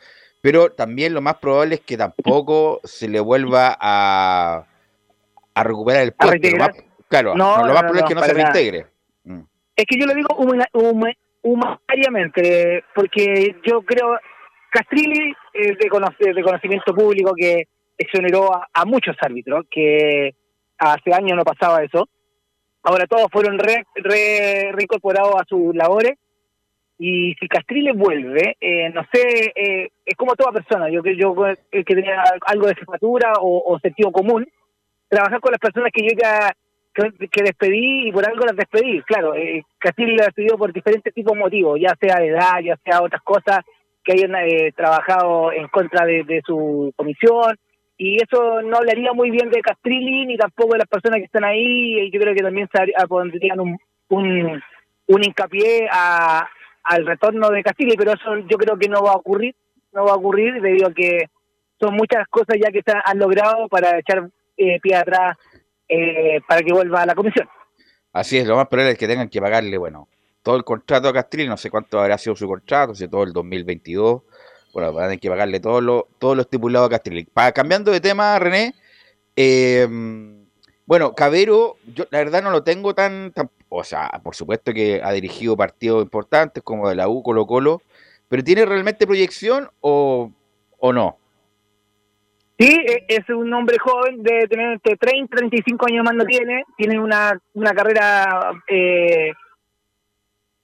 pero 0.41 0.71
también 0.71 1.13
lo 1.13 1.21
más 1.21 1.37
probable 1.37 1.75
es 1.75 1.81
que 1.81 1.97
tampoco 1.97 2.81
se 2.83 3.07
le 3.07 3.19
vuelva 3.19 3.77
a, 3.79 4.65
a 5.53 5.63
recuperar 5.63 6.03
el 6.03 6.13
puesto. 6.13 6.83
claro, 7.07 7.35
no, 7.35 7.65
lo 7.65 7.73
más 7.73 7.83
probable 7.83 8.01
es 8.01 8.07
que 8.07 8.15
no 8.15 8.23
se 8.23 8.33
reintegre. 8.33 8.87
Mm. 9.23 9.41
Es 9.75 9.85
que 9.85 9.99
yo 9.99 10.05
lo 10.05 10.13
digo 10.13 10.35
humanitariamente, 11.43 12.83
porque 12.95 13.55
yo 13.63 13.81
creo, 13.83 14.17
Castrilli 14.71 15.33
es 15.53 15.77
de, 15.77 16.33
de 16.33 16.43
conocimiento 16.43 16.95
público 16.95 17.33
que 17.35 17.67
exoneró 17.97 18.49
a, 18.53 18.85
muchos 18.85 19.15
árbitros, 19.21 19.65
que 19.69 20.33
hace 20.77 21.13
años 21.13 21.35
no 21.35 21.43
pasaba 21.43 21.83
eso. 21.83 22.07
Ahora 22.83 23.05
todos 23.05 23.27
fueron 23.31 23.59
re, 23.59 23.85
reincorporados 24.71 25.35
a 25.35 25.45
sus 25.47 25.75
labores 25.75 26.17
Y 26.97 27.35
si 27.35 27.47
Castrile 27.47 27.91
vuelve, 27.91 28.57
eh, 28.59 28.89
no 28.89 29.05
sé, 29.13 29.51
eh, 29.55 29.89
es 30.05 30.15
como 30.15 30.35
toda 30.35 30.53
persona, 30.53 30.89
yo 30.89 31.03
que 31.03 31.15
yo 31.15 31.35
que 31.69 31.83
tenía 31.83 32.23
algo 32.45 32.67
de 32.67 32.75
jefatura 32.75 33.33
o, 33.39 33.77
sentido 33.81 34.11
común, 34.11 34.47
trabajar 35.09 35.41
con 35.41 35.51
las 35.51 35.59
personas 35.59 35.91
que 35.93 36.07
yo 36.07 36.15
ya 36.17 36.55
que, 36.93 37.43
despedí 37.43 38.07
y 38.07 38.11
por 38.11 38.25
algo 38.27 38.45
las 38.45 38.55
despedí. 38.55 39.01
Claro, 39.01 39.35
eh, 39.35 39.63
Castille 39.77 40.15
lo 40.15 40.23
despedido 40.23 40.57
por 40.57 40.71
diferentes 40.71 41.13
tipos 41.13 41.33
de 41.33 41.39
motivos, 41.39 41.79
ya 41.79 41.93
sea 41.99 42.19
de 42.19 42.27
edad, 42.27 42.59
ya 42.63 42.77
sea 42.85 43.01
otras 43.01 43.21
cosas 43.21 43.59
que 44.03 44.13
hayan 44.13 44.31
trabajado 44.75 45.51
en 45.51 45.67
contra 45.67 46.05
de, 46.05 46.41
su 46.45 46.93
comisión, 46.95 47.57
y 47.97 48.17
eso 48.21 48.61
no 48.63 48.77
hablaría 48.77 49.13
muy 49.13 49.29
bien 49.29 49.49
de 49.49 49.61
Castrilli 49.61 50.25
ni 50.25 50.37
tampoco 50.37 50.73
de 50.73 50.79
las 50.79 50.87
personas 50.87 51.19
que 51.19 51.25
están 51.25 51.43
ahí, 51.43 51.99
y 51.99 52.11
yo 52.11 52.19
creo 52.19 52.33
que 52.33 52.41
también 52.41 52.67
se 52.73 53.07
pondrían 53.07 53.59
un, 53.59 53.77
un, 54.09 54.61
un 55.07 55.23
hincapié 55.23 55.87
a, 55.91 56.47
al 56.83 57.05
retorno 57.05 57.49
de 57.49 57.63
Castillo, 57.63 57.93
pero 57.97 58.13
eso 58.13 58.37
yo 58.49 58.57
creo 58.57 58.77
que 58.77 58.89
no 58.89 59.03
va 59.03 59.11
a 59.11 59.17
ocurrir, 59.17 59.55
no 59.93 60.05
va 60.05 60.11
a 60.11 60.15
ocurrir 60.15 60.61
debido 60.61 60.87
a 60.87 60.93
que 60.93 61.29
son 61.79 61.95
muchas 61.95 62.27
cosas 62.27 62.57
ya 62.61 62.71
que 62.71 62.81
han 62.85 63.19
logrado 63.19 63.67
para 63.67 63.99
echar 63.99 64.29
eh, 64.57 64.79
pie 64.79 64.95
atrás 64.95 65.37
eh, 65.87 66.39
para 66.47 66.61
que 66.61 66.73
vuelva 66.73 67.01
a 67.01 67.05
la 67.05 67.15
comisión. 67.15 67.47
Así 68.13 68.37
es, 68.37 68.47
lo 68.47 68.55
más 68.55 68.67
probable 68.67 68.91
es 68.93 68.97
que 68.97 69.07
tengan 69.07 69.29
que 69.29 69.41
pagarle, 69.41 69.77
bueno, 69.77 70.07
todo 70.43 70.55
el 70.55 70.63
contrato 70.63 71.07
a 71.07 71.13
Castrilli, 71.13 71.47
no 71.47 71.57
sé 71.57 71.69
cuánto 71.69 71.99
habrá 71.99 72.17
sido 72.17 72.35
su 72.35 72.47
contrato, 72.47 72.95
si 72.95 73.07
todo 73.07 73.23
el 73.23 73.33
2022, 73.33 74.21
bueno, 74.73 74.93
van 74.93 75.03
a 75.03 75.07
tener 75.07 75.19
que 75.19 75.29
pagarle 75.29 75.59
todo 75.59 75.81
lo, 75.81 76.07
todo 76.19 76.35
lo 76.35 76.41
estipulado 76.41 76.85
a 76.85 76.89
Castrilli. 76.89 77.25
Para, 77.25 77.51
cambiando 77.51 77.91
de 77.91 77.99
tema, 77.99 78.37
René, 78.39 78.73
eh, 79.35 79.87
bueno, 80.85 81.13
Cabero, 81.13 81.77
yo 81.93 82.05
la 82.09 82.17
verdad 82.19 82.43
no 82.43 82.51
lo 82.51 82.63
tengo 82.63 82.93
tan, 82.93 83.31
tan, 83.31 83.49
o 83.69 83.83
sea, 83.83 84.09
por 84.23 84.35
supuesto 84.35 84.73
que 84.73 85.01
ha 85.03 85.11
dirigido 85.11 85.55
partidos 85.55 86.03
importantes 86.03 86.63
como 86.63 86.89
de 86.89 86.95
la 86.95 87.07
U, 87.07 87.23
Colo 87.23 87.45
Colo, 87.45 87.81
pero 88.27 88.43
¿tiene 88.43 88.65
realmente 88.65 89.07
proyección 89.07 89.69
o, 89.79 90.31
o 90.79 90.93
no? 90.93 91.17
Sí, 92.59 92.77
e, 92.85 93.05
es 93.07 93.29
un 93.29 93.53
hombre 93.53 93.77
joven, 93.79 94.21
de 94.21 94.47
tener 94.47 94.73
entre 94.73 94.97
30 94.97 95.35
35 95.37 95.85
años 95.87 96.03
más 96.03 96.13
no 96.13 96.25
tiene, 96.25 96.63
tiene 96.77 96.99
una, 96.99 97.39
una 97.53 97.73
carrera 97.73 98.51
eh, 98.67 99.31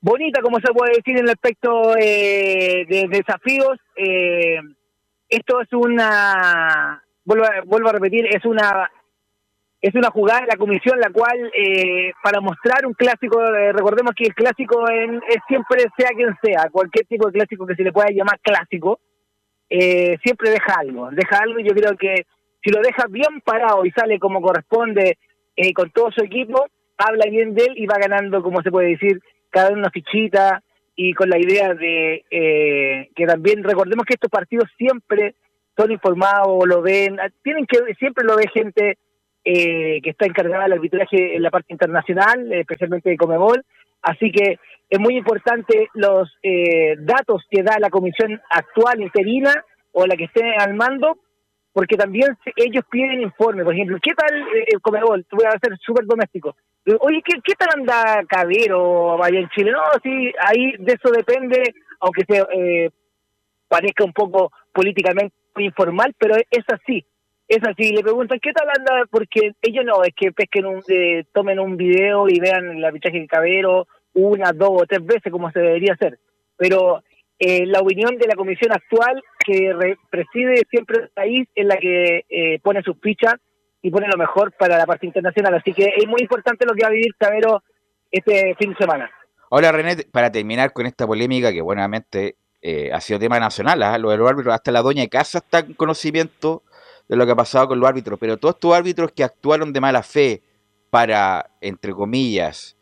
bonita, 0.01 0.41
como 0.41 0.59
se 0.59 0.73
puede 0.73 0.95
decir, 0.95 1.17
en 1.17 1.25
el 1.25 1.29
aspecto 1.29 1.95
eh, 1.97 2.85
de, 2.87 3.07
desafíos. 3.09 3.79
Eh, 3.95 4.59
esto 5.29 5.61
es 5.61 5.71
una, 5.73 7.03
vuelvo 7.25 7.45
vuelvo 7.65 7.89
a 7.89 7.93
repetir, 7.93 8.25
es 8.27 8.45
una 8.45 8.89
es 9.81 9.93
una 9.93 10.09
jugada 10.09 10.41
de 10.41 10.47
la 10.47 10.57
comisión 10.57 10.99
la 10.99 11.11
cual 11.11 11.51
eh, 11.53 12.11
para 12.23 12.41
mostrar 12.41 12.85
un 12.85 12.93
clásico 12.93 13.43
eh, 13.53 13.71
recordemos 13.71 14.13
que 14.15 14.25
el 14.25 14.33
clásico 14.33 14.89
en, 14.89 15.21
es 15.29 15.37
siempre 15.47 15.85
sea 15.97 16.09
quien 16.15 16.35
sea 16.41 16.69
cualquier 16.71 17.05
tipo 17.05 17.27
de 17.27 17.33
clásico 17.33 17.67
que 17.67 17.75
se 17.75 17.83
le 17.83 17.91
pueda 17.91 18.09
llamar 18.09 18.39
clásico 18.39 18.99
eh, 19.69 20.17
siempre 20.23 20.49
deja 20.49 20.73
algo 20.79 21.09
deja 21.11 21.37
algo 21.37 21.59
y 21.59 21.67
yo 21.67 21.75
creo 21.75 21.95
que 21.95 22.25
si 22.63 22.71
lo 22.71 22.81
deja 22.81 23.05
bien 23.07 23.41
parado 23.41 23.85
y 23.85 23.91
sale 23.91 24.19
como 24.19 24.41
corresponde 24.41 25.17
con 25.75 25.89
todo 25.91 26.11
su 26.11 26.23
equipo 26.23 26.65
habla 26.97 27.25
bien 27.29 27.53
de 27.53 27.65
él 27.65 27.73
y 27.77 27.85
va 27.85 27.97
ganando 27.99 28.41
como 28.41 28.61
se 28.63 28.71
puede 28.71 28.89
decir 28.89 29.21
cada 29.57 29.71
una 29.71 29.89
fichita 29.89 30.61
y 30.95 31.13
con 31.13 31.29
la 31.29 31.37
idea 31.37 31.73
de 31.73 32.25
que 33.15 33.25
también 33.25 33.63
recordemos 33.63 34.05
que 34.05 34.15
estos 34.15 34.31
partidos 34.31 34.69
siempre 34.77 35.35
son 35.75 35.91
informados 35.91 36.65
lo 36.65 36.81
ven 36.81 37.17
tienen 37.43 37.65
que 37.67 37.93
siempre 37.95 38.25
lo 38.25 38.35
ve 38.35 38.47
gente 38.53 38.97
eh, 39.49 40.01
que 40.01 40.09
está 40.09 40.25
encargada 40.25 40.63
del 40.63 40.73
arbitraje 40.73 41.37
en 41.37 41.41
la 41.41 41.49
parte 41.49 41.71
internacional, 41.71 42.51
especialmente 42.51 43.09
de 43.09 43.15
Comebol. 43.15 43.63
Así 44.01 44.29
que 44.29 44.59
es 44.89 44.99
muy 44.99 45.15
importante 45.15 45.87
los 45.93 46.29
eh, 46.43 46.97
datos 46.99 47.43
que 47.49 47.63
da 47.63 47.79
la 47.79 47.89
comisión 47.89 48.41
actual 48.49 49.01
interina 49.01 49.53
o 49.93 50.05
la 50.05 50.17
que 50.17 50.25
esté 50.25 50.53
al 50.57 50.73
mando, 50.73 51.17
porque 51.71 51.95
también 51.95 52.37
ellos 52.57 52.83
piden 52.91 53.21
informes. 53.21 53.63
Por 53.63 53.73
ejemplo, 53.73 53.97
¿qué 54.03 54.11
tal 54.15 54.35
eh, 54.35 54.77
Comebol? 54.81 55.25
Voy 55.31 55.45
a 55.45 55.51
ser 55.51 55.77
súper 55.79 56.05
doméstico. 56.05 56.53
Oye, 57.01 57.21
¿qué, 57.23 57.39
¿qué 57.43 57.53
tal 57.55 57.69
anda 57.75 58.23
Cabero 58.27 59.21
allá 59.23 59.39
en 59.39 59.49
Chile? 59.49 59.71
No, 59.71 59.81
sí, 60.01 60.31
ahí 60.39 60.73
de 60.79 60.93
eso 60.93 61.11
depende, 61.11 61.73
aunque 61.99 62.23
se 62.27 62.39
eh, 62.39 62.89
parezca 63.67 64.03
un 64.03 64.13
poco 64.13 64.51
políticamente 64.73 65.35
informal, 65.57 66.13
pero 66.17 66.35
es 66.35 66.65
así 66.71 67.05
es 67.47 67.63
así, 67.63 67.93
le 67.93 68.03
preguntan 68.03 68.39
qué 68.41 68.51
tal 68.51 68.67
anda, 68.69 69.05
porque 69.09 69.53
ellos 69.61 69.85
no, 69.85 70.03
es 70.03 70.13
que 70.15 70.31
pesquen 70.31 70.65
un, 70.65 70.83
eh, 70.89 71.23
tomen 71.33 71.59
un 71.59 71.77
video 71.77 72.27
y 72.27 72.39
vean 72.39 72.77
el 72.77 72.83
arbitraje 72.83 73.19
de 73.19 73.27
Cabero 73.27 73.87
una, 74.13 74.51
dos 74.51 74.81
o 74.81 74.85
tres 74.85 75.05
veces 75.05 75.31
como 75.31 75.51
se 75.51 75.59
debería 75.59 75.93
hacer. 75.93 76.19
Pero 76.57 77.03
eh, 77.39 77.65
la 77.65 77.79
opinión 77.79 78.17
de 78.17 78.27
la 78.27 78.35
comisión 78.35 78.71
actual 78.71 79.21
que 79.45 79.73
preside 80.09 80.63
siempre 80.69 81.03
el 81.03 81.09
país 81.09 81.47
es 81.55 81.65
la 81.65 81.77
que 81.77 82.25
eh, 82.27 82.59
pone 82.61 82.81
sus 82.81 82.99
fichas 82.99 83.35
y 83.87 83.91
pone 83.91 84.07
lo 84.09 84.17
mejor 84.17 84.51
para 84.51 84.77
la 84.77 84.85
parte 84.85 85.05
internacional. 85.05 85.55
Así 85.55 85.71
que 85.71 85.93
es 85.95 86.05
muy 86.07 86.21
importante 86.21 86.65
lo 86.65 86.73
que 86.73 86.81
va 86.83 86.89
a 86.89 86.91
vivir 86.91 87.15
Cabero 87.17 87.63
este 88.11 88.53
fin 88.59 88.71
de 88.71 88.75
semana. 88.75 89.09
Ahora, 89.49 89.71
René, 89.71 89.95
para 90.11 90.29
terminar 90.29 90.73
con 90.73 90.85
esta 90.85 91.07
polémica 91.07 91.53
que 91.53 91.61
buenamente 91.61 92.35
ha 92.91 92.99
sido 92.99 93.17
tema 93.17 93.39
nacional, 93.39 93.81
¿ah? 93.81 93.97
lo 93.97 94.09
de 94.09 94.17
los 94.17 94.29
árbitros, 94.29 94.53
hasta 94.53 94.73
la 94.73 94.81
doña 94.81 95.07
Casa 95.07 95.37
está 95.37 95.59
en 95.59 95.73
conocimiento 95.73 96.63
de 97.07 97.15
lo 97.15 97.25
que 97.25 97.31
ha 97.31 97.35
pasado 97.35 97.69
con 97.69 97.79
los 97.79 97.87
árbitros, 97.87 98.19
pero 98.19 98.35
todos 98.35 98.55
estos 98.55 98.73
árbitros 98.73 99.13
que 99.13 99.23
actuaron 99.23 99.71
de 99.71 99.79
mala 99.79 100.03
fe 100.03 100.41
para, 100.89 101.51
entre 101.61 101.93
comillas, 101.93 102.75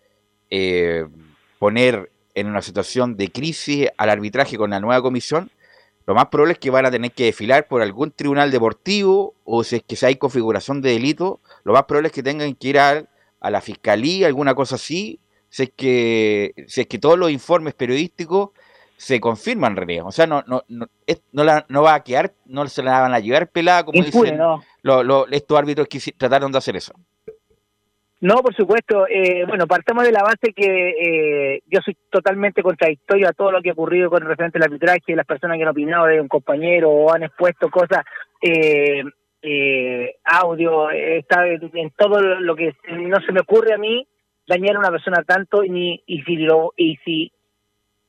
eh, 0.50 1.06
poner 1.60 2.10
en 2.34 2.48
una 2.48 2.64
situación 2.64 3.16
de 3.16 3.32
crisis 3.32 3.90
al 3.96 4.10
arbitraje 4.10 4.58
con 4.58 4.72
la 4.72 4.80
nueva 4.80 5.04
comisión, 5.04 5.52
lo 6.06 6.14
más 6.14 6.28
probable 6.28 6.54
es 6.54 6.60
que 6.60 6.70
van 6.70 6.86
a 6.86 6.92
tener 6.92 7.12
que 7.12 7.26
desfilar 7.26 7.68
por 7.68 7.82
algún 7.82 8.12
tribunal 8.12 8.52
deportivo 8.52 9.34
o 9.44 9.64
si 9.64 9.78
es 9.78 9.84
que 9.84 10.06
hay 10.06 10.18
configuración 10.18 10.82
de 10.82 10.92
delito, 10.92 11.40
lo 11.64 11.74
más 11.74 11.84
probable 11.84 12.08
es 12.08 12.14
que 12.14 12.24
tengan 12.24 12.54
que 12.56 12.68
ir 12.68 12.80
a, 12.80 13.06
a 13.40 13.50
la 13.50 13.62
fiscalía, 13.62 14.28
alguna 14.28 14.54
cosa 14.54 14.76
así, 14.76 15.20
si 15.50 15.64
es 15.64 15.72
que, 15.76 16.54
si 16.68 16.82
es 16.82 16.88
que 16.88 17.00
todos 17.00 17.18
los 17.18 17.32
informes 17.32 17.74
periodísticos 17.74 18.50
se 18.98 19.20
confirma 19.20 19.68
en 19.68 19.76
realidad. 19.76 20.06
O 20.06 20.12
sea, 20.12 20.28
no, 20.28 20.44
no, 20.48 20.64
no, 20.68 20.88
no, 21.32 21.44
la, 21.44 21.66
no 21.70 21.82
va 21.82 21.96
a 21.96 22.04
quedar, 22.04 22.34
no 22.46 22.68
se 22.68 22.84
la 22.84 23.02
van 23.02 23.14
a 23.14 23.20
llevar 23.20 23.48
pelada 23.48 23.84
como 23.84 24.04
dicen 24.04 24.40
estos 25.32 25.58
árbitros 25.58 25.88
que 25.88 26.00
trataron 26.18 26.52
de 26.52 26.58
hacer 26.58 26.76
eso. 26.76 26.94
No, 28.26 28.38
por 28.38 28.56
supuesto. 28.56 29.06
Eh, 29.08 29.46
bueno, 29.48 29.68
partamos 29.68 30.04
de 30.04 30.12
la 30.12 30.24
base 30.24 30.52
que 30.52 30.96
eh, 31.00 31.62
yo 31.68 31.80
soy 31.82 31.96
totalmente 32.10 32.64
contradictorio 32.64 33.30
a 33.30 33.34
todo 33.34 33.52
lo 33.52 33.62
que 33.62 33.70
ha 33.70 33.74
ocurrido 33.74 34.10
con 34.10 34.24
referente 34.24 34.58
al 34.58 34.64
arbitraje, 34.64 35.16
las 35.16 35.28
personas 35.28 35.58
que 35.58 35.64
han 35.64 35.70
opinado 35.70 36.08
de 36.08 36.20
un 36.20 36.28
compañero 36.28 36.90
o 36.90 37.14
han 37.14 37.22
expuesto 37.22 37.70
cosas, 37.70 38.04
eh, 38.42 39.04
eh 39.44 40.16
audio, 40.24 40.90
está 40.90 41.46
en 41.46 41.92
todo 41.92 42.20
lo 42.20 42.56
que 42.56 42.74
no 42.98 43.22
se 43.22 43.32
me 43.32 43.42
ocurre 43.42 43.76
a 43.76 43.78
mí 43.78 44.08
dañar 44.48 44.78
a 44.78 44.80
una 44.80 44.90
persona 44.90 45.22
tanto 45.22 45.62
ni 45.62 46.02
y 46.08 46.24
si 46.24 46.38
lo 46.38 46.74
y 46.76 46.98
si 47.06 47.32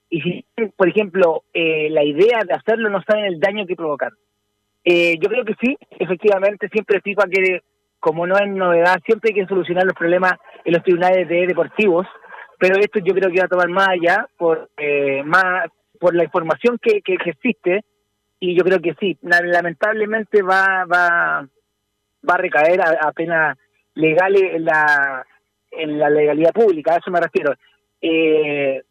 y 0.09 0.23
si, 0.23 0.47
por 0.79 0.89
ejemplo, 0.89 1.43
eh, 1.53 1.91
la 1.91 2.05
idea 2.05 2.43
de 2.43 2.55
hacerlo 2.55 2.89
no 2.89 3.03
saben 3.03 3.27
el 3.27 3.39
daño 3.39 3.67
que 3.67 3.77
provocan. 3.77 4.15
Eh, 4.83 5.19
yo 5.21 5.29
creo 5.29 5.45
que 5.45 5.57
sí, 5.61 5.77
efectivamente, 5.91 6.71
siempre 6.71 7.03
FIFA 7.03 7.25
que, 7.31 7.61
como 8.07 8.25
no 8.25 8.37
es 8.37 8.47
novedad, 8.47 9.01
siempre 9.05 9.31
hay 9.31 9.41
que 9.41 9.49
solucionar 9.49 9.85
los 9.85 9.97
problemas 9.97 10.35
en 10.65 10.75
los 10.75 10.85
tribunales 10.85 11.29
de 11.29 11.45
deportivos, 11.45 12.07
pero 12.57 12.77
esto 12.79 13.01
yo 13.01 13.13
creo 13.13 13.33
que 13.33 13.41
va 13.41 13.47
a 13.47 13.49
tomar 13.49 13.69
más 13.69 13.89
allá 13.89 14.29
por, 14.39 14.71
eh, 14.77 15.25
más, 15.25 15.69
por 15.99 16.15
la 16.15 16.23
información 16.23 16.79
que, 16.81 17.03
que, 17.03 17.15
existe, 17.15 17.85
y 18.39 18.57
yo 18.57 18.63
creo 18.63 18.79
que 18.79 18.95
sí, 19.01 19.19
lamentablemente 19.23 20.41
va, 20.41 20.85
va, 20.85 21.49
va 22.23 22.35
a 22.35 22.39
recaer 22.39 22.81
apenas 23.01 23.59
legales 23.95 24.55
en 24.55 24.65
la, 24.67 25.27
en 25.73 25.99
la 25.99 26.09
legalidad 26.09 26.53
pública, 26.53 26.95
a 26.95 26.99
eso 26.99 27.11
me 27.11 27.21
refiero. 27.21 27.55
Eh, 28.01 28.85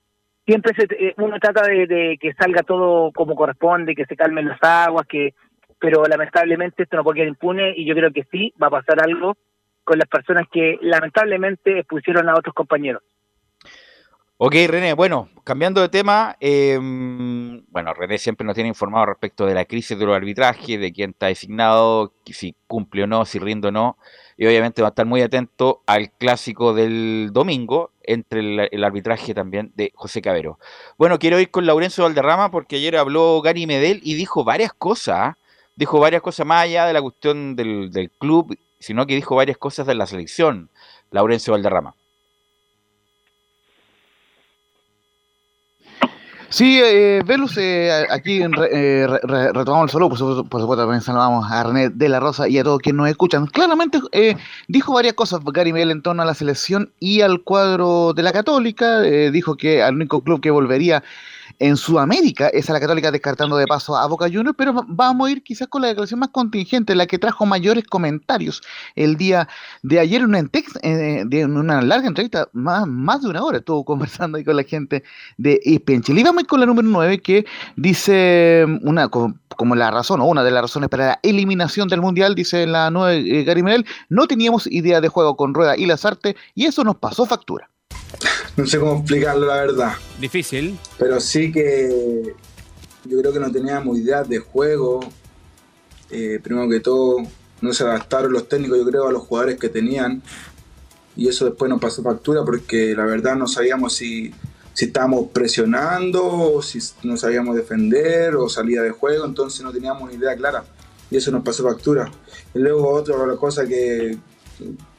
siempre 0.45 0.73
se, 0.75 0.93
eh, 0.93 1.13
uno 1.19 1.39
trata 1.39 1.65
de, 1.65 2.17
que 2.19 2.33
salga 2.33 2.63
todo 2.63 3.13
como 3.13 3.33
corresponde, 3.33 3.95
que 3.95 4.03
se 4.07 4.17
calmen 4.17 4.49
las 4.49 4.61
aguas, 4.61 5.07
que 5.07 5.33
pero 5.79 6.03
lamentablemente 6.05 6.83
esto 6.83 6.97
no 6.97 7.03
puede 7.03 7.17
quedar 7.17 7.29
impune 7.29 7.73
y 7.75 7.85
yo 7.85 7.95
creo 7.95 8.11
que 8.11 8.23
sí 8.31 8.53
va 8.61 8.67
a 8.67 8.71
pasar 8.71 9.01
algo 9.01 9.35
con 9.83 9.99
las 9.99 10.07
personas 10.07 10.47
que 10.51 10.77
lamentablemente 10.81 11.79
expusieron 11.79 12.27
a 12.29 12.33
otros 12.33 12.55
compañeros. 12.55 13.03
Ok, 14.37 14.55
René, 14.67 14.93
bueno, 14.93 15.29
cambiando 15.45 15.79
de 15.79 15.87
tema, 15.87 16.35
em, 16.41 17.63
bueno, 17.67 17.93
René 17.93 18.17
siempre 18.17 18.45
nos 18.45 18.55
tiene 18.55 18.67
informado 18.67 19.05
respecto 19.05 19.45
de 19.45 19.53
la 19.53 19.63
crisis 19.63 19.97
de 19.97 20.05
los 20.05 20.15
arbitrajes, 20.15 20.79
de 20.79 20.91
quién 20.91 21.11
está 21.11 21.27
designado, 21.27 22.11
si 22.25 22.53
cumple 22.67 23.03
o 23.03 23.07
no, 23.07 23.23
si 23.23 23.39
rinde 23.39 23.69
o 23.69 23.71
no 23.71 23.97
y 24.37 24.45
obviamente 24.45 24.81
va 24.81 24.89
a 24.89 24.89
estar 24.89 25.05
muy 25.05 25.21
atento 25.21 25.81
al 25.85 26.11
clásico 26.11 26.73
del 26.73 27.29
domingo 27.31 27.91
entre 28.03 28.67
el, 28.71 28.83
arbitraje 28.83 29.33
también 29.33 29.71
de 29.75 29.91
José 29.95 30.21
Cabero. 30.21 30.59
Bueno, 30.97 31.19
quiero 31.19 31.39
ir 31.39 31.49
con 31.51 31.65
Laurencio 31.65 32.03
Valderrama 32.03 32.51
porque 32.51 32.75
ayer 32.75 32.97
habló 32.97 33.41
Gary 33.41 33.65
Medel 33.65 34.01
y 34.03 34.15
dijo 34.15 34.43
varias 34.43 34.73
cosas, 34.73 35.15
¿ah? 35.17 35.37
Dijo 35.75 35.99
varias 35.99 36.21
cosas 36.21 36.45
más 36.45 36.63
allá 36.63 36.85
de 36.85 36.93
la 36.93 37.01
cuestión 37.01 37.55
del, 37.55 38.11
club, 38.17 38.57
sino 38.79 39.05
que 39.05 39.15
dijo 39.15 39.35
varias 39.35 39.57
cosas 39.57 39.85
de 39.87 39.95
la 39.95 40.07
selección, 40.07 40.69
Laurencio 41.11 41.53
Valderrama. 41.53 41.95
Sí, 46.47 46.79
eh, 46.81 47.21
Velus, 47.25 47.57
eh, 47.57 48.05
aquí 48.09 48.41
eh, 48.41 49.07
retomamos 49.07 49.85
el 49.85 49.89
saludo, 49.89 50.09
por 50.09 50.17
supuesto, 50.17 50.45
por 50.45 50.61
supuesto, 50.61 50.83
también 50.83 51.01
saludamos 51.01 51.51
a 51.51 51.63
René 51.63 51.89
de 51.89 52.07
la 52.07 52.21
Rosa 52.21 52.47
y 52.47 52.57
a 52.57 52.63
todos 52.63 52.79
quienes 52.79 52.97
nos 52.97 53.09
escuchan. 53.09 53.47
Claramente 53.47 53.99
eh, 54.13 54.37
dijo 54.69 54.93
varias 54.93 55.15
cosas 55.15 55.41
Gary 55.43 55.73
Miguel 55.73 55.91
en 55.91 56.01
torno 56.01 56.21
a 56.21 56.25
la 56.25 56.33
selección 56.33 56.93
y 56.99 57.21
al 57.21 57.43
cuadro 57.43 58.13
de 58.13 58.23
la 58.23 58.31
Católica. 58.31 59.01
dijo 59.01 59.57
que 59.57 59.83
al 59.83 59.95
único 59.95 60.21
club 60.21 60.39
que 60.39 60.51
volvería 60.51 61.03
en 61.59 61.77
Sudamérica 61.77 62.47
es 62.49 62.69
a 62.69 62.73
la 62.73 62.79
Católica 62.79 63.11
descartando 63.11 63.57
de 63.57 63.67
paso 63.67 63.95
a 63.95 64.05
Boca 64.07 64.25
Juniors, 64.25 64.55
pero 64.57 64.73
vamos 64.87 65.27
a 65.27 65.31
ir 65.31 65.43
quizás 65.43 65.67
con 65.67 65.81
la 65.81 65.89
declaración 65.89 66.19
más 66.19 66.29
contingente, 66.29 66.95
la 66.95 67.07
que 67.07 67.19
trajo 67.19 67.45
mayores 67.45 67.83
comentarios 67.85 68.61
el 68.95 69.17
día 69.17 69.47
de 69.83 69.99
ayer 69.99 70.21
en 70.21 70.29
una, 70.29 70.39
eh, 70.81 71.23
de 71.25 71.45
una 71.45 71.81
larga 71.81 72.07
entrevista, 72.07 72.47
más, 72.53 72.87
más 72.87 73.21
de 73.21 73.29
una 73.29 73.43
hora 73.43 73.57
estuvo 73.59 73.85
conversando 73.85 74.37
ahí 74.37 74.43
con 74.43 74.55
la 74.55 74.63
gente 74.63 75.03
de 75.37 75.59
Chile. 76.01 76.21
Y 76.21 76.23
vamos 76.23 76.39
a 76.39 76.41
ir 76.41 76.47
con 76.47 76.59
la 76.59 76.65
número 76.65 76.87
9 76.87 77.21
que 77.21 77.45
dice 77.75 78.65
una 78.81 79.09
como 79.09 79.75
la 79.75 79.91
razón 79.91 80.21
o 80.21 80.25
una 80.25 80.43
de 80.43 80.51
las 80.51 80.63
razones 80.63 80.89
para 80.89 81.07
la 81.07 81.19
eliminación 81.23 81.87
del 81.87 82.01
Mundial, 82.01 82.35
dice 82.35 82.67
la 82.67 82.89
9 82.91 83.39
eh, 83.39 83.43
Gary 83.43 83.63
no 84.09 84.27
teníamos 84.27 84.67
idea 84.67 85.01
de 85.01 85.07
juego 85.07 85.35
con 85.35 85.53
Rueda 85.53 85.77
y 85.77 85.85
Lazarte 85.85 86.35
y 86.53 86.65
eso 86.65 86.83
nos 86.83 86.97
pasó 86.97 87.25
factura. 87.25 87.69
No 88.57 88.65
sé 88.65 88.79
cómo 88.79 88.99
explicarlo, 88.99 89.47
la 89.47 89.55
verdad. 89.55 89.93
Difícil. 90.19 90.79
Pero 90.97 91.19
sí 91.19 91.51
que 91.51 92.33
yo 93.03 93.19
creo 93.19 93.33
que 93.33 93.39
no 93.39 93.51
teníamos 93.51 93.97
idea 93.97 94.23
de 94.23 94.39
juego. 94.39 95.01
Eh, 96.09 96.39
primero 96.41 96.69
que 96.69 96.79
todo, 96.79 97.17
no 97.61 97.73
se 97.73 97.83
adaptaron 97.83 98.31
los 98.31 98.47
técnicos, 98.47 98.77
yo 98.77 98.85
creo, 98.85 99.07
a 99.07 99.11
los 99.11 99.23
jugadores 99.23 99.59
que 99.59 99.69
tenían. 99.69 100.21
Y 101.17 101.27
eso 101.27 101.45
después 101.45 101.69
nos 101.69 101.81
pasó 101.81 102.01
factura 102.01 102.43
porque 102.43 102.95
la 102.95 103.05
verdad 103.05 103.35
no 103.35 103.47
sabíamos 103.47 103.93
si, 103.93 104.33
si 104.73 104.85
estábamos 104.85 105.29
presionando, 105.31 106.25
o 106.25 106.61
si 106.61 106.79
no 107.03 107.17
sabíamos 107.17 107.55
defender, 107.55 108.35
o 108.35 108.47
salía 108.49 108.81
de 108.81 108.91
juego, 108.91 109.25
entonces 109.25 109.61
no 109.61 109.71
teníamos 109.71 110.13
idea 110.13 110.35
clara. 110.35 110.63
Y 111.11 111.17
eso 111.17 111.31
nos 111.31 111.43
pasó 111.43 111.63
factura. 111.63 112.11
Y 112.53 112.59
luego 112.59 112.89
otra 112.89 113.15
cosa 113.37 113.65
que, 113.65 114.17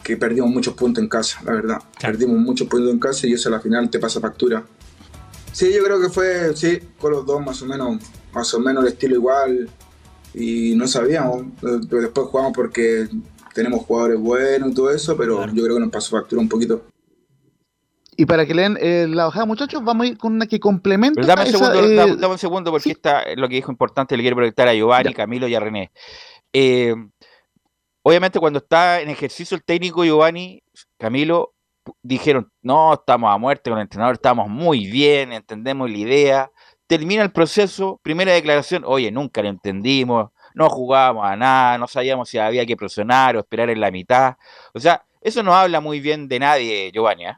que 0.03 0.16
perdimos 0.16 0.51
muchos 0.51 0.75
puntos 0.75 1.03
en 1.03 1.09
casa, 1.09 1.40
la 1.45 1.53
verdad. 1.53 1.79
Perdimos 2.01 2.38
muchos 2.38 2.69
puntos 2.69 2.92
en 2.92 2.99
casa 2.99 3.27
y 3.27 3.33
eso 3.33 3.49
a 3.49 3.53
la 3.53 3.61
final 3.61 3.90
te 3.90 3.99
pasa 3.99 4.21
factura. 4.21 4.64
Sí, 5.53 5.73
yo 5.73 5.83
creo 5.83 6.01
que 6.01 6.11
fue, 6.11 6.55
sí, 6.55 6.79
con 6.99 7.12
los 7.12 7.25
dos 7.25 7.45
más 7.45 7.62
o 7.62 7.66
menos, 7.66 8.03
más 8.33 8.53
o 8.55 8.61
menos 8.61 8.85
el 8.85 8.92
estilo 8.92 9.14
igual 9.14 9.71
y 10.35 10.75
no 10.75 10.87
sabíamos. 10.87 11.45
Después 11.62 12.27
jugamos 12.29 12.53
porque 12.55 13.09
tenemos 13.55 13.85
jugadores 13.85 14.21
buenos 14.21 14.71
y 14.71 14.75
todo 14.75 14.90
eso, 14.90 15.16
pero 15.16 15.47
yo 15.47 15.62
creo 15.62 15.77
que 15.77 15.81
nos 15.81 15.90
pasó 15.90 16.11
factura 16.11 16.42
un 16.42 16.49
poquito. 16.49 16.85
Y 18.19 18.25
para 18.25 18.47
que 18.47 18.55
lean 18.55 18.79
eh, 18.81 19.07
la 19.09 19.27
bajada, 19.27 19.45
muchachos, 19.45 19.85
vamos 19.85 20.05
a 20.05 20.09
ir 20.09 20.19
con 20.19 20.35
una 20.35 20.47
que 20.47 20.59
complementa. 20.59 21.21
dame, 21.23 21.45
un 21.45 21.51
segundo, 21.51 21.75
eh, 21.75 22.16
dame, 22.19 22.33
un 22.33 22.38
segundo, 22.38 22.71
porque 22.71 22.90
está 22.90 23.25
lo 23.37 23.49
que 23.49 23.57
dijo 23.57 23.71
importante, 23.71 24.16
le 24.16 24.23
quiero 24.23 24.37
proyectar 24.37 24.69
a 24.69 24.75
Giovanni, 24.75 25.12
Camilo 25.12 25.49
y 25.49 25.55
a 25.55 25.61
René. 25.61 25.90
Eh, 26.53 26.95
Obviamente 28.09 28.38
cuando 28.38 28.61
está 28.61 29.01
en 29.01 29.11
ejercicio 29.11 29.57
el 29.57 29.64
técnico 29.64 30.05
Giovanni, 30.05 30.62
Camilo, 30.97 31.55
dijeron, 32.03 32.53
no, 32.62 32.95
estamos 32.95 33.35
a 33.35 33.37
muerte 33.37 33.69
con 33.69 33.81
el 33.81 33.83
entrenador, 33.83 34.14
estamos 34.14 34.49
muy 34.49 34.87
bien, 34.87 35.33
entendemos 35.33 35.90
la 35.90 35.97
idea. 35.97 36.53
Termina 36.87 37.25
el 37.25 37.33
proceso, 37.33 37.99
primera 38.05 38.33
declaración, 38.33 38.85
oye, 38.87 39.11
nunca 39.11 39.42
lo 39.42 39.49
entendimos, 39.49 40.31
no 40.55 40.71
jugábamos 40.71 41.27
a 41.27 41.35
nada, 41.35 41.79
no 41.79 41.88
sabíamos 41.88 42.29
si 42.29 42.38
había 42.38 42.64
que 42.64 42.77
presionar 42.77 43.35
o 43.35 43.40
esperar 43.40 43.71
en 43.71 43.81
la 43.81 43.90
mitad. 43.90 44.37
O 44.73 44.79
sea, 44.79 45.05
eso 45.21 45.42
no 45.42 45.53
habla 45.53 45.81
muy 45.81 45.99
bien 45.99 46.29
de 46.29 46.38
nadie, 46.38 46.92
Giovanni. 46.92 47.27
¿eh? 47.27 47.37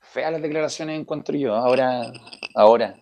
Feas 0.00 0.32
las 0.32 0.40
declaraciones 0.40 0.98
encuentro 0.98 1.36
yo, 1.36 1.54
ahora, 1.54 2.10
ahora. 2.54 2.96